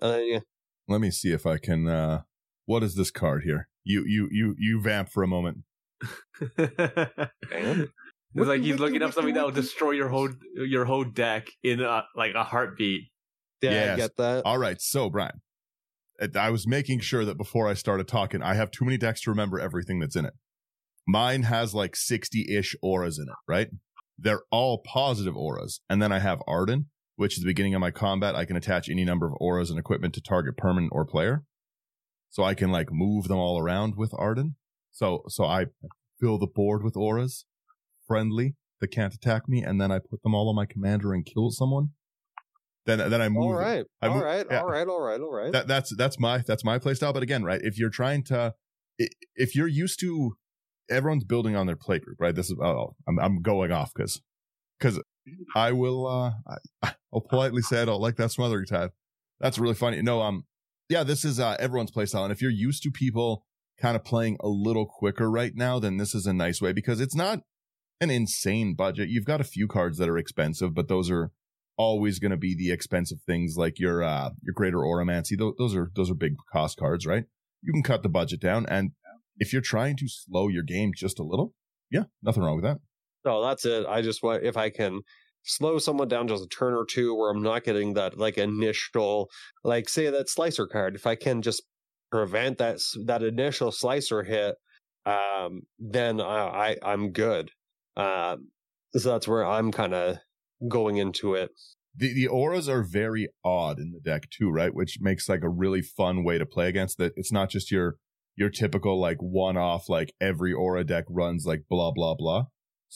and 0.01 0.13
then, 0.13 0.27
yeah, 0.27 0.39
let 0.89 1.01
me 1.01 1.11
see 1.11 1.33
if 1.33 1.47
I 1.47 1.59
can. 1.59 1.89
uh 1.89 2.23
What 2.67 2.83
is 2.83 2.95
this 2.95 3.11
card 3.11 3.43
here? 3.45 3.69
You 3.85 4.05
you 4.07 4.29
you 4.31 4.55
you 4.59 4.81
vamp 4.81 5.11
for 5.11 5.23
a 5.23 5.29
moment. 5.29 5.59
it's 6.59 8.01
like 8.35 8.61
he's 8.63 8.79
looking 8.79 9.03
up 9.03 9.13
something 9.13 9.35
that 9.35 9.45
will 9.45 9.53
destroy 9.53 9.93
your 9.93 10.09
whole 10.09 10.29
your 10.55 10.85
whole 10.85 11.05
deck 11.05 11.49
in 11.63 11.81
a, 11.81 12.05
like 12.15 12.35
a 12.35 12.45
heartbeat. 12.45 13.03
yeah, 13.63 13.71
Yes. 13.71 13.93
I 13.93 13.97
get 13.97 14.17
that. 14.19 14.43
All 14.45 14.59
right, 14.59 14.81
so 14.81 15.09
Brian, 15.11 15.41
I 16.35 16.51
was 16.51 16.67
making 16.67 17.01
sure 17.01 17.25
that 17.25 17.37
before 17.39 17.69
I 17.69 17.75
started 17.75 18.09
talking, 18.09 18.43
I 18.43 18.55
have 18.55 18.71
too 18.71 18.85
many 18.85 18.99
decks 18.99 19.23
to 19.23 19.31
remember 19.31 19.59
everything 19.59 20.01
that's 20.01 20.17
in 20.17 20.25
it. 20.27 20.35
Mine 21.07 21.45
has 21.45 21.75
like 21.75 21.95
60 21.97 22.47
ish 22.55 22.75
auras 22.83 23.19
in 23.19 23.25
it, 23.29 23.35
right? 23.49 23.69
They're 24.19 24.43
all 24.51 24.79
positive 24.79 25.37
auras. 25.37 25.81
And 25.89 26.03
then 26.03 26.11
I 26.11 26.19
have 26.19 26.43
Arden, 26.47 26.87
which 27.17 27.37
is 27.37 27.43
the 27.43 27.49
beginning 27.49 27.75
of 27.75 27.81
my 27.81 27.91
combat. 27.91 28.35
I 28.35 28.45
can 28.45 28.57
attach 28.57 28.89
any 28.89 29.05
number 29.05 29.27
of 29.27 29.35
auras 29.41 29.71
and 29.71 29.79
equipment 29.79 30.15
to 30.15 30.21
target 30.21 30.57
permanent 30.57 30.93
or 30.95 31.05
player. 31.05 31.45
So 32.31 32.43
I 32.43 32.55
can 32.55 32.71
like 32.71 32.93
move 32.93 33.29
them 33.29 33.39
all 33.39 33.59
around 33.59 33.97
with 33.97 34.13
Arden. 34.17 34.57
So, 34.93 35.23
so 35.29 35.45
I 35.45 35.67
fill 36.21 36.39
the 36.39 36.47
board 36.47 36.83
with 36.83 36.97
auras, 36.97 37.47
friendly, 38.07 38.55
that 38.81 38.89
can't 38.89 39.15
attack 39.15 39.49
me. 39.49 39.63
And 39.63 39.81
then 39.81 39.91
I 39.91 39.99
put 39.99 40.23
them 40.23 40.35
all 40.35 40.49
on 40.49 40.55
my 40.55 40.67
commander 40.67 41.13
and 41.13 41.25
kill 41.25 41.51
someone. 41.51 41.91
Then, 42.85 42.99
then 43.11 43.21
I 43.21 43.29
move. 43.29 43.43
All 43.43 43.55
right, 43.55 43.85
I 44.01 44.07
all 44.07 44.15
move- 44.15 44.23
right, 44.23 44.47
yeah. 44.49 44.61
all 44.61 44.69
right, 44.69 44.87
all 44.87 45.01
right, 45.01 45.21
all 45.21 45.33
right. 45.33 45.53
That 45.53 45.67
that's 45.67 45.95
that's 45.97 46.21
my 46.21 46.39
that's 46.39 46.65
my 46.65 46.79
play 46.79 46.95
style. 46.95 47.13
But 47.13 47.25
again, 47.25 47.43
right? 47.43 47.61
If 47.61 47.79
you're 47.79 47.91
trying 47.91 48.23
to, 48.25 48.55
if 49.35 49.57
you're 49.57 49.67
used 49.67 49.99
to, 50.01 50.37
everyone's 50.89 51.25
building 51.25 51.57
on 51.57 51.67
their 51.67 51.75
play 51.75 51.99
group, 51.99 52.19
right? 52.21 52.33
This 52.33 52.49
is 52.49 52.57
oh, 52.63 52.65
oh, 52.65 52.97
I'm 53.09 53.19
I'm 53.19 53.43
going 53.43 53.73
off 53.73 53.91
because 53.93 54.23
because 54.79 55.01
I 55.55 55.73
will 55.73 56.07
uh 56.07 56.33
I, 56.83 56.95
I'll 57.13 57.21
politely 57.21 57.63
say 57.63 57.83
I 57.83 57.85
don't 57.85 58.01
like 58.01 58.17
that 58.17 58.33
smothering 58.33 58.67
tithe. 58.67 58.91
That's 59.41 59.59
really 59.59 59.75
funny. 59.75 60.01
No, 60.03 60.23
um, 60.23 60.45
yeah, 60.89 61.03
this 61.03 61.25
is 61.25 61.41
uh 61.41 61.57
everyone's 61.59 61.91
play 61.91 62.07
style, 62.07 62.25
and 62.25 62.33
if 62.33 62.41
you're 62.41 62.51
used 62.51 62.83
to 62.85 62.91
people 62.91 63.45
kind 63.81 63.97
of 63.97 64.05
playing 64.05 64.39
a 64.41 64.49
little 64.49 64.87
quicker 64.87 65.31
right 65.31 65.53
now, 65.55 65.79
then 65.79 65.99
this 65.99 66.15
is 66.15 66.27
a 66.27 66.33
nice 66.33 66.63
way 66.63 66.73
because 66.73 67.01
it's 67.01 67.15
not 67.15 67.41
an 68.01 68.11
insane 68.11 68.75
budget. 68.75 69.09
You've 69.09 69.25
got 69.25 69.41
a 69.41 69.45
few 69.45 69.69
cards 69.69 69.99
that 69.99 70.09
are 70.09 70.19
expensive, 70.19 70.75
but 70.75 70.89
those 70.89 71.11
are 71.11 71.31
always 71.77 72.19
going 72.19 72.31
to 72.31 72.37
be 72.37 72.55
the 72.57 72.73
expensive 72.73 73.19
things 73.27 73.57
like 73.57 73.79
your 73.79 74.03
uh 74.03 74.31
your 74.43 74.55
greater 74.55 74.79
Auramancy 74.79 75.37
those, 75.39 75.55
those 75.59 75.75
are 75.75 75.91
those 75.95 76.11
are 76.11 76.15
big 76.15 76.37
cost 76.53 76.79
cards 76.79 77.07
right 77.07 77.25
you 77.63 77.73
can 77.73 77.83
cut 77.83 78.03
the 78.03 78.09
budget 78.09 78.41
down 78.41 78.67
and 78.67 78.93
if 79.37 79.53
you're 79.53 79.63
trying 79.63 79.97
to 79.97 80.09
slow 80.09 80.49
your 80.49 80.63
game 80.63 80.93
just 80.97 81.19
a 81.19 81.23
little 81.23 81.53
yeah 81.91 82.05
nothing 82.23 82.43
wrong 82.43 82.57
with 82.57 82.65
that 82.65 82.79
no, 83.27 83.45
that's 83.45 83.65
it. 83.67 83.87
I 83.87 84.01
just 84.03 84.23
want 84.23 84.45
if 84.45 84.57
I 84.57 84.71
can 84.71 85.01
slow 85.43 85.79
someone 85.79 86.09
down 86.09 86.29
just 86.29 86.45
a 86.45 86.49
turn 86.49 86.75
or 86.75 86.85
two 86.87 87.15
where 87.15 87.31
I'm 87.31 87.43
not 87.43 87.65
getting 87.65 87.95
that 87.95 88.17
like 88.19 88.39
initial, 88.39 89.29
like 89.65 89.89
say 89.89 90.09
that 90.11 90.29
slicer 90.31 90.67
card. 90.67 90.95
If 90.95 91.07
I 91.07 91.15
can 91.17 91.43
just 91.43 91.63
prevent 92.11 92.59
that 92.59 92.79
that 93.07 93.23
initial 93.23 93.73
slicer 93.73 94.23
hit, 94.23 94.55
um, 95.05 95.63
then 95.79 96.21
I, 96.21 96.77
I 96.85 96.93
I'm 96.93 97.13
good. 97.13 97.51
Um, 97.97 98.49
so 98.95 99.11
that's 99.11 99.29
where 99.29 99.45
I'm 99.45 99.73
kind 99.73 99.95
of 99.95 100.19
going 100.69 100.97
into 100.97 101.35
it. 101.35 101.51
the 101.95 102.15
the 102.15 102.27
auras 102.29 102.69
are 102.69 102.83
very 102.83 103.29
odd 103.45 103.79
in 103.79 103.93
the 103.93 104.01
deck 104.01 104.29
too 104.31 104.51
right 104.51 104.75
which 104.75 104.99
makes 105.01 105.29
like 105.29 105.43
a 105.43 105.49
really 105.49 105.83
fun 105.83 106.25
way 106.25 106.39
to 106.39 106.47
play 106.47 106.69
against 106.69 106.99
that 106.99 107.13
it's 107.17 107.33
not 107.33 107.51
just 107.51 107.71
your 107.71 107.97
your 108.37 108.51
typical 108.51 109.01
like 109.01 109.17
one 109.21 109.57
off 109.57 109.89
like 109.89 110.13
every 110.21 110.53
aura 110.53 110.85
deck 110.85 111.05
runs 111.09 111.47
like 111.47 111.63
blah 111.69 111.91
blah 111.91 112.15
blah. 112.15 112.45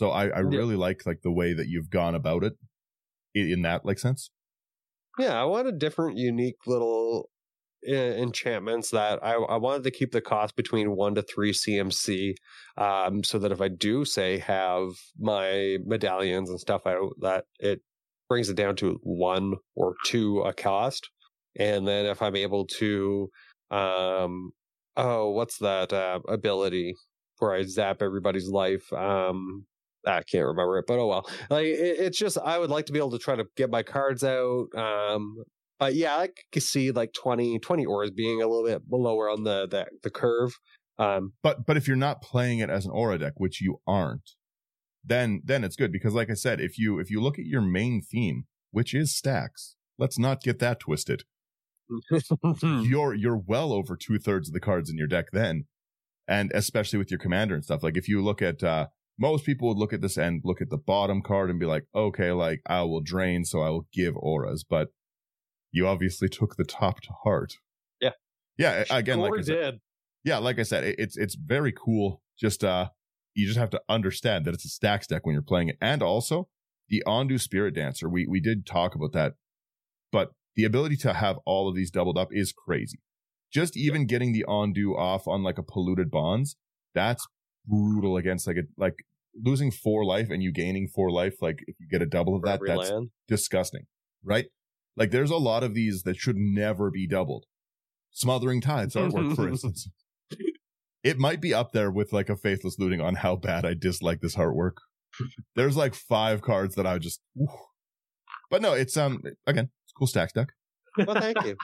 So 0.01 0.09
I, 0.09 0.29
I 0.29 0.39
really 0.39 0.77
like 0.77 1.05
like 1.05 1.21
the 1.21 1.31
way 1.31 1.53
that 1.53 1.69
you've 1.69 1.91
gone 1.91 2.15
about 2.15 2.43
it 2.43 2.55
in, 3.35 3.51
in 3.51 3.63
that 3.63 3.85
like 3.85 3.99
sense. 3.99 4.31
Yeah, 5.19 5.39
I 5.39 5.45
wanted 5.45 5.79
different, 5.79 6.17
unique 6.17 6.57
little 6.67 7.29
uh, 7.87 7.93
enchantments 7.93 8.93
that 8.93 9.23
I, 9.23 9.35
I 9.35 9.59
wanted 9.59 9.83
to 9.83 9.91
keep 9.91 10.13
the 10.13 10.23
cost 10.23 10.57
between 10.57 10.97
one 10.97 11.17
to 11.17 11.23
three 11.23 11.53
CMC, 11.53 12.33
um, 12.79 13.23
so 13.23 13.39
that 13.41 13.53
if 13.53 13.61
I 13.61 13.69
do 13.69 14.07
say 14.07 14.39
have 14.39 14.89
my 15.19 15.77
medallions 15.85 16.49
and 16.49 16.59
stuff 16.59 16.87
out, 16.87 17.11
that 17.21 17.45
it 17.59 17.83
brings 18.27 18.49
it 18.49 18.57
down 18.57 18.77
to 18.77 18.99
one 19.03 19.57
or 19.77 19.97
two 20.07 20.41
a 20.41 20.55
cost, 20.55 21.11
and 21.59 21.87
then 21.87 22.07
if 22.07 22.23
I'm 22.23 22.37
able 22.37 22.67
to, 22.79 23.29
um, 23.71 24.53
oh, 24.97 25.29
what's 25.33 25.59
that 25.59 25.93
uh, 25.93 26.21
ability 26.27 26.95
where 27.39 27.53
I 27.53 27.65
zap 27.65 28.01
everybody's 28.01 28.49
life? 28.49 28.91
Um, 28.95 29.67
I 30.07 30.23
can't 30.23 30.47
remember 30.47 30.79
it, 30.79 30.87
but 30.87 30.99
oh 30.99 31.07
well. 31.09 31.31
Like 31.51 31.67
it, 31.67 31.99
it's 32.01 32.19
just 32.19 32.39
I 32.39 32.59
would 32.59 32.71
like 32.71 32.87
to 32.87 32.93
be 32.93 32.99
able 32.99 33.11
to 33.13 33.19
try 33.19 33.37
to 33.37 33.45
get 33.57 33.71
my 33.71 33.83
cards 33.83 34.25
out. 34.25 34.67
Um, 34.75 35.37
but 35.79 35.95
yeah, 35.95 36.17
I 36.17 36.29
could 36.53 36.63
see 36.63 36.91
like 36.91 37.13
20, 37.15 37.59
20 37.59 37.87
auras 37.87 38.11
being 38.11 38.43
a 38.43 38.47
little 38.47 38.65
bit 38.65 38.83
lower 38.91 39.31
on 39.31 39.45
the 39.45 39.67
the, 39.69 39.87
the 40.03 40.11
curve. 40.11 40.53
Um, 40.99 41.33
But 41.43 41.67
but 41.67 41.77
if 41.77 41.89
you're 41.89 41.97
not 41.97 42.21
playing 42.23 42.59
it 42.59 42.69
as 42.71 42.85
an 42.85 42.93
aura 42.93 43.19
deck, 43.19 43.35
which 43.37 43.61
you 43.61 43.81
aren't, 43.87 44.33
then 45.05 45.41
then 45.45 45.65
it's 45.65 45.77
good 45.77 45.93
because 45.93 46.15
like 46.15 46.31
I 46.31 46.35
said, 46.35 46.61
if 46.61 46.79
you 46.79 46.99
if 46.99 47.11
you 47.11 47.21
look 47.21 47.39
at 47.39 47.47
your 47.47 47.63
main 47.63 48.03
theme, 48.03 48.45
which 48.71 48.95
is 48.95 49.19
stax, 49.19 49.75
let's 49.99 50.19
not 50.19 50.43
get 50.43 50.59
that 50.59 50.81
twisted. 50.81 51.23
You're 52.63 53.15
you're 53.15 53.37
well 53.45 53.73
over 53.73 53.97
two 53.97 54.19
thirds 54.19 54.49
of 54.49 54.55
the 54.55 54.61
cards 54.61 54.89
in 54.91 54.97
your 54.97 55.09
deck 55.09 55.27
then, 55.33 55.65
and 56.29 56.53
especially 56.55 56.99
with 56.99 57.11
your 57.11 57.19
commander 57.19 57.55
and 57.55 57.65
stuff. 57.65 57.83
Like 57.83 57.97
if 57.97 58.07
you 58.09 58.23
look 58.23 58.41
at 58.41 58.63
uh 58.63 58.87
most 59.21 59.45
people 59.45 59.69
would 59.69 59.77
look 59.77 59.93
at 59.93 60.01
this 60.01 60.17
and 60.17 60.41
look 60.45 60.61
at 60.63 60.71
the 60.71 60.79
bottom 60.79 61.21
card 61.23 61.51
and 61.51 61.61
be 61.61 61.67
like, 61.67 61.85
okay, 61.95 62.33
like 62.33 62.61
I 62.67 62.83
will 62.83 63.03
drain, 63.03 63.45
so 63.45 63.61
I 63.61 63.69
will 63.69 63.87
give 63.93 64.17
auras, 64.17 64.65
but 64.69 64.89
you 65.73 65.87
obviously 65.87 66.29
took 66.31 66.57
the 66.57 66.65
top 66.65 67.01
to 67.03 67.11
heart. 67.25 67.53
Yeah. 68.01 68.11
Yeah. 68.59 68.85
Again, 68.91 69.21
like 69.21 69.33
I 69.39 69.43
said, 69.43 69.55
did. 69.73 69.75
yeah, 70.25 70.39
like 70.39 70.59
I 70.59 70.63
said, 70.65 70.85
it- 70.85 70.97
it's 70.99 71.17
it's 71.17 71.35
very 71.37 71.73
cool. 71.73 72.23
Just 72.39 72.65
uh, 72.65 72.89
you 73.35 73.47
just 73.47 73.59
have 73.59 73.71
to 73.71 73.81
understand 73.89 74.47
that 74.47 74.55
it's 74.55 74.65
a 74.65 74.69
stax 74.69 75.07
deck 75.07 75.27
when 75.27 75.35
you're 75.35 75.43
playing 75.43 75.69
it, 75.69 75.77
and 75.81 76.03
also 76.03 76.49
the 76.89 77.03
Ondu 77.07 77.35
Spiritdancer. 77.35 78.11
We 78.11 78.27
we 78.27 78.41
did 78.41 78.67
talk 78.67 78.95
about 78.95 79.13
that, 79.13 79.35
but 80.11 80.31
the 80.57 80.65
ability 80.65 80.97
to 80.97 81.13
have 81.13 81.37
all 81.47 81.69
of 81.69 81.77
these 81.77 81.91
doubled 81.91 82.17
up 82.19 82.29
is 82.33 82.53
crazy. 82.53 82.99
Just 83.53 83.77
even 83.77 84.07
getting 84.07 84.33
the 84.33 84.45
Ondu 84.49 84.97
off 84.97 85.29
on 85.29 85.43
like 85.43 85.59
a 85.59 85.63
polluted 85.63 86.11
bonds, 86.11 86.57
that's 86.95 87.27
brutal 87.67 88.17
against 88.17 88.47
like 88.47 88.57
a 88.57 88.63
like 88.79 88.95
losing 89.35 89.71
four 89.71 90.05
life 90.05 90.31
and 90.31 90.43
you 90.43 90.53
gaining 90.53 90.89
four 90.89 91.11
life. 91.11 91.37
Like 91.41 91.63
if 91.67 91.77
you 91.79 91.87
get 91.91 92.03
a 92.03 92.07
double 92.07 92.37
of 92.37 92.43
that, 92.43 92.61
that's 92.67 92.91
land. 92.91 93.11
disgusting, 93.29 93.87
right? 94.25 94.47
Like 94.97 95.11
there's 95.11 95.31
a 95.31 95.37
lot 95.37 95.63
of 95.63 95.75
these 95.75 96.03
that 96.03 96.17
should 96.17 96.37
never 96.37 96.91
be 96.91 97.07
doubled. 97.07 97.47
Smothering 98.13 98.61
Tithe's 98.61 98.95
artwork, 98.95 99.37
for 99.37 99.49
instance. 99.49 99.89
It 101.03 101.19
might 101.19 101.41
be 101.41 101.55
up 101.55 101.73
there 101.73 101.91
with 101.91 102.13
like 102.13 102.29
a 102.29 102.37
faithless 102.37 102.79
looting 102.79 103.01
on 103.01 103.17
how 103.17 103.37
bad 103.37 103.65
I 103.65 103.75
dislike 103.75 104.21
this 104.21 104.37
artwork. 104.37 104.75
There's 105.57 105.77
like 105.77 105.95
five 105.95 106.43
cards 106.43 106.75
that 106.75 106.87
I 106.87 106.99
just, 106.99 107.21
oof. 107.41 107.51
but 108.51 108.63
no, 108.63 108.75
it's 108.75 108.97
um 108.97 109.23
again, 109.47 109.71
it's 109.85 109.93
a 109.93 109.99
cool 109.99 110.07
stax 110.07 110.33
deck. 110.33 110.49
Well, 110.99 111.21
thank 111.21 111.43
you. 111.45 111.57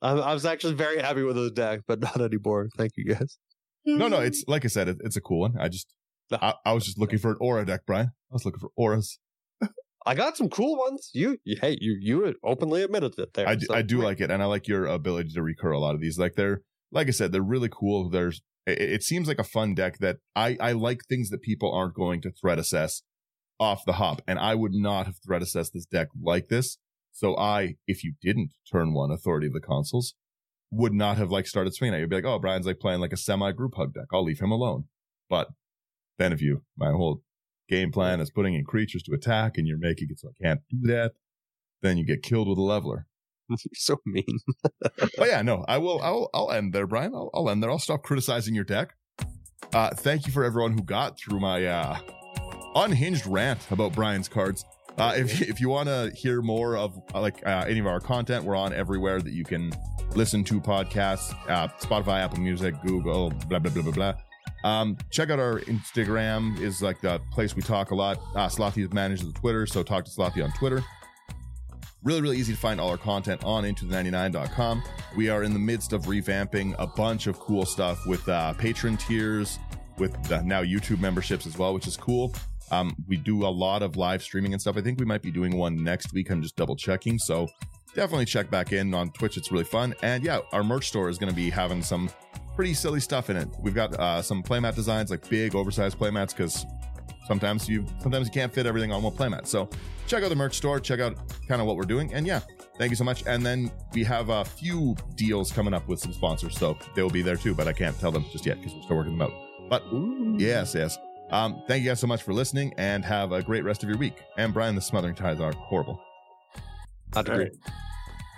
I, 0.00 0.12
I 0.12 0.32
was 0.32 0.46
actually 0.46 0.74
very 0.74 1.00
happy 1.00 1.22
with 1.22 1.36
the 1.36 1.50
deck, 1.50 1.80
but 1.86 2.00
not 2.00 2.20
anymore. 2.20 2.68
Thank 2.76 2.92
you 2.96 3.12
guys. 3.14 3.38
No, 3.84 4.08
no, 4.08 4.20
it's 4.20 4.44
like 4.46 4.64
I 4.64 4.68
said, 4.68 4.88
it, 4.88 4.98
it's 5.00 5.16
a 5.16 5.20
cool 5.20 5.40
one. 5.40 5.56
I 5.58 5.68
just, 5.68 5.92
I, 6.32 6.54
I 6.64 6.72
was 6.72 6.84
just 6.84 6.98
looking 6.98 7.18
for 7.18 7.30
an 7.30 7.36
aura 7.40 7.64
deck, 7.64 7.82
Brian. 7.86 8.08
I 8.30 8.34
was 8.34 8.44
looking 8.44 8.60
for 8.60 8.70
auras. 8.76 9.18
I 10.06 10.14
got 10.14 10.36
some 10.36 10.48
cool 10.48 10.78
ones. 10.78 11.10
You, 11.12 11.38
you 11.44 11.56
hey, 11.60 11.76
you 11.80 11.96
you 12.00 12.34
openly 12.42 12.82
admitted 12.82 13.18
it 13.18 13.34
there. 13.34 13.48
I 13.48 13.56
do, 13.56 13.66
so 13.66 13.74
I 13.74 13.82
do 13.82 13.98
like 13.98 14.20
it, 14.20 14.30
and 14.30 14.42
I 14.42 14.46
like 14.46 14.66
your 14.66 14.86
ability 14.86 15.30
to 15.34 15.42
recur 15.42 15.72
a 15.72 15.78
lot 15.78 15.94
of 15.94 16.00
these. 16.00 16.18
Like 16.18 16.34
they're, 16.34 16.62
like 16.90 17.08
I 17.08 17.10
said, 17.10 17.32
they're 17.32 17.42
really 17.42 17.68
cool. 17.70 18.08
There's, 18.08 18.40
it, 18.66 18.80
it 18.80 19.02
seems 19.02 19.28
like 19.28 19.38
a 19.38 19.44
fun 19.44 19.74
deck 19.74 19.98
that 19.98 20.16
I 20.34 20.56
I 20.60 20.72
like 20.72 21.00
things 21.08 21.30
that 21.30 21.42
people 21.42 21.74
aren't 21.74 21.94
going 21.94 22.22
to 22.22 22.30
threat 22.30 22.58
assess 22.58 23.02
off 23.60 23.84
the 23.84 23.94
hop, 23.94 24.22
and 24.26 24.38
I 24.38 24.54
would 24.54 24.72
not 24.72 25.06
have 25.06 25.16
threat 25.24 25.42
assessed 25.42 25.72
this 25.74 25.86
deck 25.86 26.08
like 26.20 26.48
this. 26.48 26.78
So 27.12 27.36
I, 27.36 27.74
if 27.86 28.04
you 28.04 28.14
didn't 28.22 28.52
turn 28.70 28.94
one 28.94 29.10
Authority 29.10 29.48
of 29.48 29.52
the 29.52 29.60
Consuls, 29.60 30.14
would 30.70 30.94
not 30.94 31.16
have 31.18 31.30
like 31.30 31.46
started 31.46 31.74
swinging 31.74 31.94
at 31.94 31.96
you. 31.98 32.02
You'd 32.02 32.10
be 32.10 32.16
like, 32.16 32.24
oh, 32.24 32.38
Brian's 32.38 32.66
like 32.66 32.78
playing 32.78 33.00
like 33.00 33.12
a 33.12 33.16
semi 33.16 33.52
group 33.52 33.74
hug 33.76 33.94
deck. 33.94 34.06
I'll 34.12 34.24
leave 34.24 34.40
him 34.40 34.52
alone. 34.52 34.84
But 35.28 35.48
then 36.18 36.32
if 36.32 36.42
you, 36.42 36.62
my 36.76 36.90
whole 36.90 37.22
game 37.68 37.92
plan 37.92 38.20
is 38.20 38.30
putting 38.30 38.54
in 38.54 38.64
creatures 38.64 39.02
to 39.04 39.12
attack 39.12 39.58
and 39.58 39.66
you're 39.66 39.78
making 39.78 40.08
it 40.10 40.18
so 40.18 40.28
I 40.28 40.44
can't 40.44 40.60
do 40.70 40.88
that, 40.88 41.12
then 41.82 41.96
you 41.96 42.04
get 42.04 42.22
killed 42.22 42.48
with 42.48 42.58
a 42.58 42.62
leveler. 42.62 43.06
You're 43.48 43.58
so 43.74 43.96
mean. 44.04 44.40
But 44.82 45.28
yeah, 45.28 45.40
no, 45.40 45.64
I 45.66 45.78
will. 45.78 46.02
I'll, 46.02 46.28
I'll 46.34 46.50
end 46.50 46.74
there, 46.74 46.86
Brian. 46.86 47.14
I'll, 47.14 47.30
I'll 47.32 47.48
end 47.48 47.62
there. 47.62 47.70
I'll 47.70 47.78
stop 47.78 48.02
criticizing 48.02 48.54
your 48.54 48.64
deck. 48.64 48.94
Uh, 49.72 49.90
thank 49.90 50.26
you 50.26 50.32
for 50.32 50.44
everyone 50.44 50.72
who 50.72 50.82
got 50.82 51.18
through 51.18 51.40
my 51.40 51.64
uh, 51.64 51.98
unhinged 52.74 53.26
rant 53.26 53.70
about 53.70 53.94
Brian's 53.94 54.28
cards. 54.28 54.64
Uh, 54.98 55.14
if 55.16 55.40
if 55.40 55.60
you 55.60 55.68
want 55.68 55.88
to 55.88 56.12
hear 56.14 56.42
more 56.42 56.76
of 56.76 57.00
uh, 57.14 57.20
like 57.20 57.46
uh, 57.46 57.64
any 57.68 57.78
of 57.78 57.86
our 57.86 58.00
content, 58.00 58.44
we're 58.44 58.56
on 58.56 58.72
everywhere 58.72 59.20
that 59.20 59.32
you 59.32 59.44
can 59.44 59.72
listen 60.14 60.42
to 60.44 60.60
podcasts: 60.60 61.34
uh, 61.48 61.68
Spotify, 61.78 62.20
Apple 62.20 62.40
Music, 62.40 62.74
Google, 62.84 63.30
blah 63.48 63.60
blah 63.60 63.70
blah 63.70 63.82
blah 63.82 63.92
blah. 63.92 64.14
Um, 64.64 64.96
check 65.10 65.30
out 65.30 65.38
our 65.38 65.60
Instagram 65.60 66.58
is 66.60 66.82
like 66.82 67.00
the 67.00 67.20
place 67.32 67.54
we 67.54 67.62
talk 67.62 67.90
a 67.90 67.94
lot. 67.94 68.20
Uh, 68.34 68.48
Slothy 68.48 68.92
manages 68.92 69.26
the 69.26 69.38
Twitter, 69.38 69.66
so 69.66 69.82
talk 69.82 70.04
to 70.04 70.10
Slothy 70.10 70.42
on 70.42 70.52
Twitter. 70.52 70.82
Really, 72.04 72.20
really 72.20 72.38
easy 72.38 72.54
to 72.54 72.58
find 72.58 72.80
all 72.80 72.90
our 72.90 72.96
content 72.96 73.42
on 73.44 73.64
into99.com. 73.64 74.82
We 75.16 75.30
are 75.30 75.42
in 75.42 75.52
the 75.52 75.58
midst 75.58 75.92
of 75.92 76.04
revamping 76.04 76.74
a 76.78 76.86
bunch 76.86 77.26
of 77.26 77.38
cool 77.40 77.66
stuff 77.66 78.06
with 78.06 78.28
uh, 78.28 78.54
Patreon 78.56 79.00
tiers, 79.00 79.58
with 79.96 80.14
uh, 80.30 80.42
now 80.42 80.62
YouTube 80.62 81.00
memberships 81.00 81.46
as 81.46 81.58
well, 81.58 81.74
which 81.74 81.86
is 81.86 81.96
cool. 81.96 82.32
Um, 82.70 82.94
we 83.08 83.16
do 83.16 83.46
a 83.46 83.48
lot 83.48 83.82
of 83.82 83.96
live 83.96 84.22
streaming 84.22 84.52
and 84.52 84.60
stuff. 84.60 84.76
I 84.76 84.80
think 84.80 85.00
we 85.00 85.06
might 85.06 85.22
be 85.22 85.30
doing 85.30 85.56
one 85.56 85.82
next 85.82 86.12
week. 86.12 86.30
I'm 86.30 86.42
just 86.42 86.56
double 86.56 86.76
checking. 86.76 87.18
So 87.18 87.48
definitely 87.94 88.26
check 88.26 88.50
back 88.50 88.72
in 88.72 88.94
on 88.94 89.10
Twitch. 89.10 89.36
It's 89.36 89.50
really 89.50 89.64
fun. 89.64 89.94
And 90.02 90.22
yeah, 90.22 90.40
our 90.52 90.62
merch 90.62 90.88
store 90.88 91.08
is 91.08 91.18
going 91.18 91.30
to 91.30 91.36
be 91.36 91.50
having 91.50 91.82
some 91.82 92.10
pretty 92.58 92.74
silly 92.74 92.98
stuff 92.98 93.30
in 93.30 93.36
it. 93.36 93.48
We've 93.60 93.72
got 93.72 93.94
uh, 93.94 94.20
some 94.20 94.42
playmat 94.42 94.74
designs, 94.74 95.12
like 95.12 95.28
big 95.28 95.54
oversized 95.54 95.96
playmats, 95.96 96.36
because 96.36 96.66
sometimes 97.28 97.68
you 97.68 97.86
sometimes 98.00 98.26
you 98.26 98.32
can't 98.32 98.52
fit 98.52 98.66
everything 98.66 98.90
on 98.90 99.00
one 99.00 99.12
playmat. 99.12 99.46
So 99.46 99.70
check 100.08 100.24
out 100.24 100.28
the 100.28 100.34
merch 100.34 100.56
store, 100.56 100.80
check 100.80 100.98
out 100.98 101.14
kind 101.46 101.60
of 101.60 101.68
what 101.68 101.76
we're 101.76 101.84
doing, 101.84 102.12
and 102.12 102.26
yeah, 102.26 102.40
thank 102.76 102.90
you 102.90 102.96
so 102.96 103.04
much. 103.04 103.22
And 103.28 103.46
then 103.46 103.70
we 103.92 104.02
have 104.02 104.30
a 104.30 104.44
few 104.44 104.96
deals 105.14 105.52
coming 105.52 105.72
up 105.72 105.86
with 105.86 106.00
some 106.00 106.12
sponsors, 106.12 106.58
so 106.58 106.76
they 106.96 107.02
will 107.02 107.10
be 107.10 107.22
there 107.22 107.36
too, 107.36 107.54
but 107.54 107.68
I 107.68 107.72
can't 107.72 107.96
tell 108.00 108.10
them 108.10 108.24
just 108.32 108.44
yet 108.44 108.56
because 108.58 108.74
we're 108.74 108.82
still 108.82 108.96
working 108.96 109.16
them 109.16 109.30
out. 109.30 109.70
But 109.70 109.84
yes, 110.40 110.74
yes. 110.74 110.98
Um, 111.30 111.62
thank 111.68 111.84
you 111.84 111.90
guys 111.90 112.00
so 112.00 112.08
much 112.08 112.24
for 112.24 112.32
listening, 112.32 112.74
and 112.76 113.04
have 113.04 113.30
a 113.30 113.40
great 113.40 113.62
rest 113.62 113.84
of 113.84 113.88
your 113.88 113.98
week. 113.98 114.20
And 114.36 114.52
Brian, 114.52 114.74
the 114.74 114.80
smothering 114.80 115.14
tithes 115.14 115.40
are 115.40 115.52
horrible. 115.52 116.02
I'd 117.14 117.28
agree. 117.28 117.50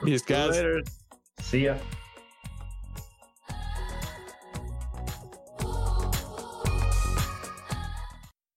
Peace, 0.05 0.21
guys. 0.21 0.51
Later. 0.51 0.83
See 1.39 1.65
ya. 1.65 1.77